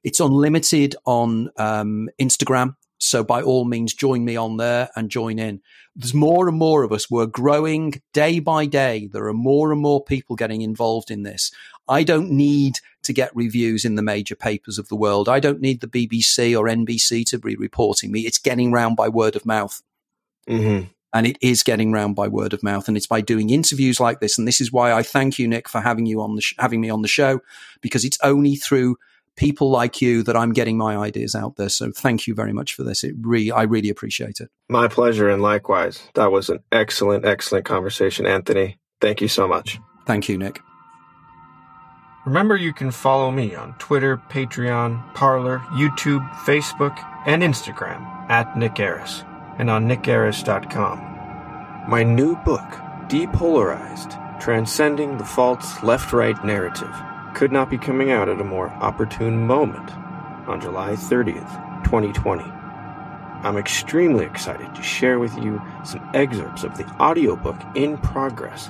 It's 0.03 0.19
unlimited 0.19 0.95
on 1.06 1.52
um, 1.57 2.10
Instagram. 2.19 2.76
So 2.98 3.23
by 3.23 3.43
all 3.43 3.65
means, 3.65 3.93
join 3.93 4.26
me 4.26 4.35
on 4.35 4.57
there 4.57 4.89
and 4.95 5.11
join 5.11 5.38
in. 5.38 5.61
There's 5.95 6.14
more 6.14 6.48
and 6.48 6.57
more 6.57 6.84
of 6.84 6.91
us. 6.91 7.10
We're 7.10 7.27
growing 7.27 8.02
day 8.14 8.39
by 8.39 8.65
day. 8.65 9.10
There 9.11 9.27
are 9.27 9.34
more 9.34 9.72
and 9.72 9.81
more 9.81 10.03
people 10.03 10.35
getting 10.35 10.61
involved 10.61 11.11
in 11.11 11.23
this. 11.23 11.52
I 11.88 12.03
don't 12.03 12.31
need 12.31 12.80
to 13.03 13.13
get 13.13 13.35
reviews 13.35 13.85
in 13.85 13.95
the 13.95 14.01
major 14.01 14.35
papers 14.35 14.77
of 14.77 14.87
the 14.89 14.95
world. 14.95 15.27
I 15.27 15.39
don't 15.39 15.61
need 15.61 15.81
the 15.81 15.87
BBC 15.87 16.57
or 16.57 16.65
NBC 16.65 17.25
to 17.27 17.39
be 17.39 17.55
reporting 17.55 18.11
me. 18.11 18.21
It's 18.21 18.37
getting 18.37 18.71
round 18.71 18.95
by 18.95 19.09
word 19.09 19.35
of 19.35 19.45
mouth. 19.45 19.81
Mm-hmm. 20.47 20.87
And 21.13 21.27
it 21.27 21.37
is 21.41 21.61
getting 21.61 21.91
round 21.91 22.15
by 22.15 22.29
word 22.29 22.53
of 22.53 22.63
mouth, 22.63 22.87
and 22.87 22.95
it's 22.95 23.07
by 23.07 23.19
doing 23.19 23.49
interviews 23.49 23.99
like 23.99 24.21
this. 24.21 24.37
And 24.37 24.47
this 24.47 24.61
is 24.61 24.71
why 24.71 24.93
I 24.93 25.03
thank 25.03 25.37
you, 25.37 25.45
Nick, 25.45 25.67
for 25.67 25.81
having 25.81 26.05
you 26.05 26.21
on 26.21 26.35
the 26.35 26.41
sh- 26.41 26.55
having 26.57 26.79
me 26.79 26.89
on 26.89 27.01
the 27.01 27.09
show, 27.09 27.41
because 27.81 28.05
it's 28.05 28.17
only 28.23 28.55
through 28.55 28.95
people 29.35 29.69
like 29.69 30.01
you 30.01 30.23
that 30.23 30.37
I'm 30.37 30.53
getting 30.53 30.77
my 30.77 30.95
ideas 30.95 31.35
out 31.35 31.57
there. 31.57 31.67
So 31.67 31.91
thank 31.91 32.27
you 32.27 32.33
very 32.33 32.53
much 32.53 32.75
for 32.75 32.83
this. 32.83 33.03
It 33.03 33.15
really, 33.19 33.51
I 33.51 33.63
really 33.63 33.89
appreciate 33.89 34.39
it. 34.39 34.49
My 34.69 34.87
pleasure, 34.87 35.29
and 35.29 35.41
likewise. 35.41 36.01
That 36.13 36.31
was 36.31 36.49
an 36.49 36.59
excellent, 36.71 37.25
excellent 37.25 37.65
conversation, 37.65 38.25
Anthony. 38.25 38.77
Thank 39.01 39.19
you 39.19 39.27
so 39.27 39.49
much. 39.49 39.79
Thank 40.05 40.29
you, 40.29 40.37
Nick. 40.37 40.61
Remember, 42.26 42.56
you 42.56 42.72
can 42.72 42.91
follow 42.91 43.31
me 43.31 43.56
on 43.56 43.73
Twitter, 43.80 44.18
Patreon, 44.30 45.15
Parler, 45.15 45.57
YouTube, 45.72 46.30
Facebook, 46.45 46.95
and 47.26 47.41
Instagram 47.41 48.06
at 48.30 48.56
Nick 48.56 48.76
Airus, 48.76 49.26
and 49.57 49.72
on 49.72 49.88
nickairus.com. 49.88 50.99
My 51.89 52.03
new 52.03 52.35
book, 52.35 52.61
Depolarized 53.07 54.39
Transcending 54.39 55.18
the 55.18 55.26
False 55.26 55.81
Left 55.81 56.14
Right 56.14 56.45
Narrative 56.45 56.95
could 57.34 57.52
not 57.52 57.72
be 57.72 57.80
coming 57.80 58.11
out 58.11 58.30
at 58.30 58.39
a 58.39 58.43
more 58.43 58.69
opportune 58.69 59.48
moment 59.48 59.89
on 60.48 60.61
July 60.61 60.91
30th, 60.91 61.84
2020. 61.85 62.43
I'm 62.43 63.57
extremely 63.57 64.26
excited 64.26 64.76
to 64.76 64.84
share 64.84 65.18
with 65.18 65.35
you 65.39 65.60
some 65.84 66.07
excerpts 66.14 66.64
of 66.64 66.77
the 66.77 66.85
audiobook 66.99 67.60
in 67.73 67.98
progress 67.98 68.69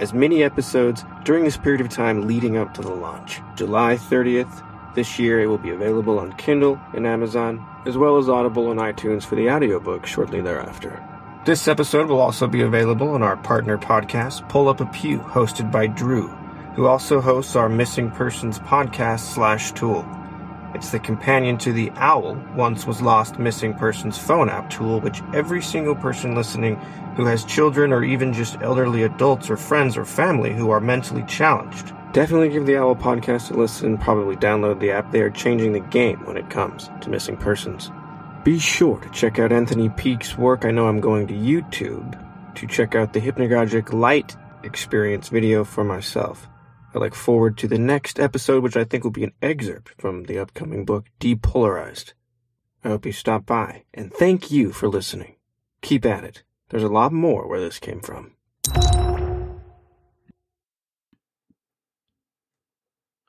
as 0.00 0.14
mini 0.14 0.42
episodes 0.42 1.04
during 1.24 1.44
this 1.44 1.56
period 1.56 1.80
of 1.80 1.88
time 1.88 2.26
leading 2.26 2.56
up 2.56 2.74
to 2.74 2.82
the 2.82 2.94
launch. 2.94 3.40
July 3.54 3.96
30th 3.96 4.62
this 4.94 5.18
year, 5.18 5.40
it 5.40 5.46
will 5.46 5.58
be 5.58 5.70
available 5.70 6.18
on 6.18 6.32
Kindle 6.32 6.80
and 6.94 7.06
Amazon, 7.06 7.64
as 7.84 7.98
well 7.98 8.16
as 8.16 8.28
Audible 8.28 8.70
and 8.70 8.80
iTunes 8.80 9.24
for 9.24 9.34
the 9.34 9.50
audiobook 9.50 10.06
shortly 10.06 10.40
thereafter. 10.40 11.02
This 11.44 11.68
episode 11.68 12.08
will 12.08 12.20
also 12.20 12.48
be 12.48 12.62
available 12.62 13.10
on 13.10 13.22
our 13.22 13.36
partner 13.36 13.78
podcast, 13.78 14.48
Pull 14.48 14.68
Up 14.68 14.80
a 14.80 14.86
Pew, 14.86 15.18
hosted 15.18 15.70
by 15.70 15.86
Drew, 15.86 16.28
who 16.74 16.86
also 16.86 17.20
hosts 17.20 17.54
our 17.54 17.68
Missing 17.68 18.10
Persons 18.12 18.58
podcast 18.58 19.20
slash 19.20 19.70
tool. 19.72 20.04
It's 20.76 20.90
the 20.90 20.98
companion 20.98 21.56
to 21.60 21.72
the 21.72 21.90
OWL, 21.92 22.36
once 22.54 22.86
was 22.86 23.00
lost 23.00 23.38
missing 23.38 23.72
persons 23.72 24.18
phone 24.18 24.50
app 24.50 24.68
tool, 24.68 25.00
which 25.00 25.22
every 25.32 25.62
single 25.62 25.94
person 25.94 26.34
listening 26.34 26.76
who 27.16 27.24
has 27.24 27.46
children 27.46 27.94
or 27.94 28.04
even 28.04 28.34
just 28.34 28.60
elderly 28.60 29.02
adults 29.02 29.48
or 29.48 29.56
friends 29.56 29.96
or 29.96 30.04
family 30.04 30.52
who 30.52 30.68
are 30.68 30.78
mentally 30.78 31.22
challenged. 31.22 31.94
Definitely 32.12 32.50
give 32.50 32.66
the 32.66 32.76
OWL 32.76 32.94
podcast 32.94 33.50
a 33.50 33.54
listen, 33.54 33.96
probably 33.96 34.36
download 34.36 34.78
the 34.78 34.90
app. 34.90 35.10
They 35.12 35.22
are 35.22 35.30
changing 35.30 35.72
the 35.72 35.80
game 35.80 36.22
when 36.26 36.36
it 36.36 36.50
comes 36.50 36.90
to 37.00 37.08
missing 37.08 37.38
persons. 37.38 37.90
Be 38.44 38.58
sure 38.58 39.00
to 39.00 39.08
check 39.08 39.38
out 39.38 39.52
Anthony 39.52 39.88
Peake's 39.88 40.36
work. 40.36 40.66
I 40.66 40.72
know 40.72 40.88
I'm 40.88 41.00
going 41.00 41.26
to 41.28 41.34
YouTube 41.34 42.22
to 42.54 42.66
check 42.66 42.94
out 42.94 43.14
the 43.14 43.20
Hypnagogic 43.22 43.94
Light 43.94 44.36
experience 44.62 45.30
video 45.30 45.64
for 45.64 45.84
myself. 45.84 46.50
I 46.96 46.98
look 46.98 47.14
forward 47.14 47.58
to 47.58 47.68
the 47.68 47.78
next 47.78 48.18
episode, 48.18 48.62
which 48.62 48.74
I 48.74 48.84
think 48.84 49.04
will 49.04 49.10
be 49.10 49.24
an 49.24 49.34
excerpt 49.42 49.92
from 49.98 50.24
the 50.24 50.38
upcoming 50.38 50.86
book, 50.86 51.04
Depolarized. 51.20 52.14
I 52.82 52.88
hope 52.88 53.04
you 53.04 53.12
stop 53.12 53.44
by, 53.44 53.84
and 53.92 54.10
thank 54.10 54.50
you 54.50 54.72
for 54.72 54.88
listening. 54.88 55.36
Keep 55.82 56.06
at 56.06 56.24
it. 56.24 56.42
There's 56.70 56.82
a 56.82 56.88
lot 56.88 57.12
more 57.12 57.46
where 57.46 57.60
this 57.60 57.78
came 57.78 58.00
from. 58.00 58.32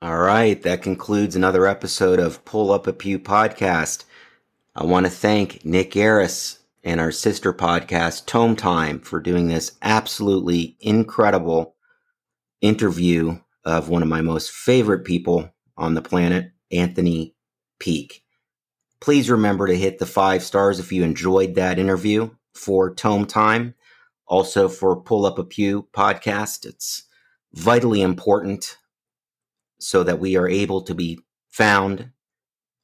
All 0.02 0.18
right, 0.18 0.61
that 0.61 0.81
concludes 0.81 1.35
another 1.35 1.68
episode 1.68 2.19
of 2.19 2.45
Pull 2.45 2.72
Up 2.72 2.88
a 2.88 2.94
Pew 2.94 3.19
podcast. 3.19 4.06
I 4.77 4.85
want 4.85 5.07
to 5.07 5.11
thank 5.11 5.65
Nick 5.65 5.91
Airus 5.91 6.60
and 6.85 7.02
our 7.02 7.11
sister 7.11 7.52
podcast, 7.52 8.27
Tome 8.27 8.56
Time, 8.56 9.02
for 9.02 9.19
doing 9.19 9.49
this 9.49 9.73
absolutely 9.81 10.77
incredible 10.80 11.76
interview 12.61 13.39
of 13.68 13.89
one 13.89 14.02
of 14.02 14.07
my 14.07 14.22
most 14.22 14.52
favorite 14.52 15.03
people 15.03 15.53
on 15.76 15.94
the 15.94 16.02
planet, 16.02 16.52
Anthony 16.72 17.35
Peake. 17.80 18.23
Please 19.02 19.30
remember 19.30 19.68
to 19.68 19.77
hit 19.77 19.99
the 19.99 20.06
five 20.06 20.41
stars 20.41 20.80
if 20.80 20.91
you 20.91 21.03
enjoyed 21.03 21.56
that 21.56 21.77
interview 21.77 22.30
for 22.53 22.95
Tome 22.95 23.26
Time. 23.26 23.76
Also 24.26 24.69
for 24.69 24.95
Pull 24.95 25.26
Up 25.26 25.38
a 25.38 25.44
Pew 25.44 25.88
podcast. 25.94 26.65
It's 26.65 27.03
vitally 27.53 28.02
important 28.02 28.77
so 29.80 30.02
that 30.02 30.19
we 30.19 30.38
are 30.38 30.48
able 30.48 30.81
to 30.84 30.95
be 30.95 31.19
found 31.49 32.11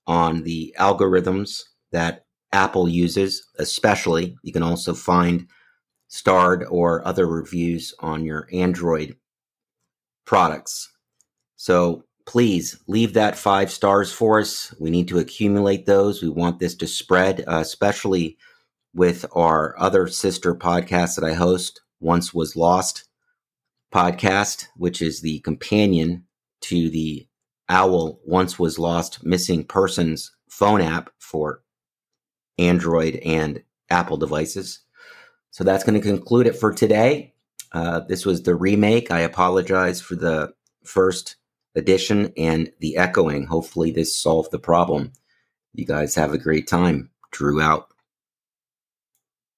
on 0.06 0.44
the 0.44 0.76
algorithms 0.78 1.64
that 1.94 2.26
Apple 2.52 2.90
uses, 2.90 3.48
especially. 3.58 4.36
You 4.44 4.52
can 4.52 4.64
also 4.64 4.94
find 4.94 5.48
starred 6.10 6.66
or 6.70 7.08
other 7.08 7.26
reviews 7.26 7.94
on 8.00 8.26
your 8.26 8.50
Android 8.52 9.16
products. 10.26 10.92
So 11.56 12.04
please 12.26 12.80
leave 12.88 13.14
that 13.14 13.38
five 13.38 13.72
stars 13.72 14.12
for 14.12 14.40
us. 14.40 14.74
We 14.80 14.90
need 14.90 15.08
to 15.10 15.20
accumulate 15.20 15.86
those. 15.86 16.22
We 16.22 16.30
want 16.30 16.60
this 16.60 16.76
to 16.76 16.88
spread, 16.88 17.44
uh, 17.48 17.60
especially 17.60 18.38
with 18.94 19.26
our 19.36 19.76
other 19.80 20.08
sister 20.08 20.54
podcast 20.56 21.16
that 21.16 21.26
I 21.26 21.34
host, 21.34 21.82
Once 22.00 22.34
Was 22.34 22.56
Lost 22.56 23.06
podcast, 23.94 24.68
which 24.76 25.02
is 25.02 25.22
the 25.22 25.40
companion 25.40 26.26
to 26.62 26.90
the 26.90 27.28
OWL 27.70 28.20
Once 28.26 28.60
Was 28.60 28.80
Lost 28.80 29.24
Missing 29.24 29.66
Persons 29.66 30.32
phone 30.50 30.82
app 30.82 31.10
for 31.18 31.64
Android 32.58 33.16
and 33.26 33.64
Apple 33.90 34.18
devices. 34.18 34.80
So 35.52 35.64
that's 35.64 35.84
going 35.84 36.00
to 36.00 36.08
conclude 36.08 36.48
it 36.48 36.56
for 36.56 36.72
today. 36.72 37.33
Uh, 37.74 38.02
this 38.02 38.26
was 38.26 38.44
the 38.44 38.56
remake. 38.56 39.12
I 39.12 39.22
apologize 39.22 40.00
for 40.02 40.16
the 40.16 40.54
first 40.84 41.38
edition 41.76 42.32
and 42.38 42.72
the 42.80 42.98
echoing. 42.98 43.46
Hopefully, 43.46 43.92
this 43.92 44.16
solved 44.16 44.52
the 44.52 44.60
problem. 44.60 45.12
You 45.74 45.86
guys 45.86 46.16
have 46.16 46.34
a 46.34 46.38
great 46.38 46.68
time. 46.68 47.10
Drew 47.32 47.62
out. 47.62 47.93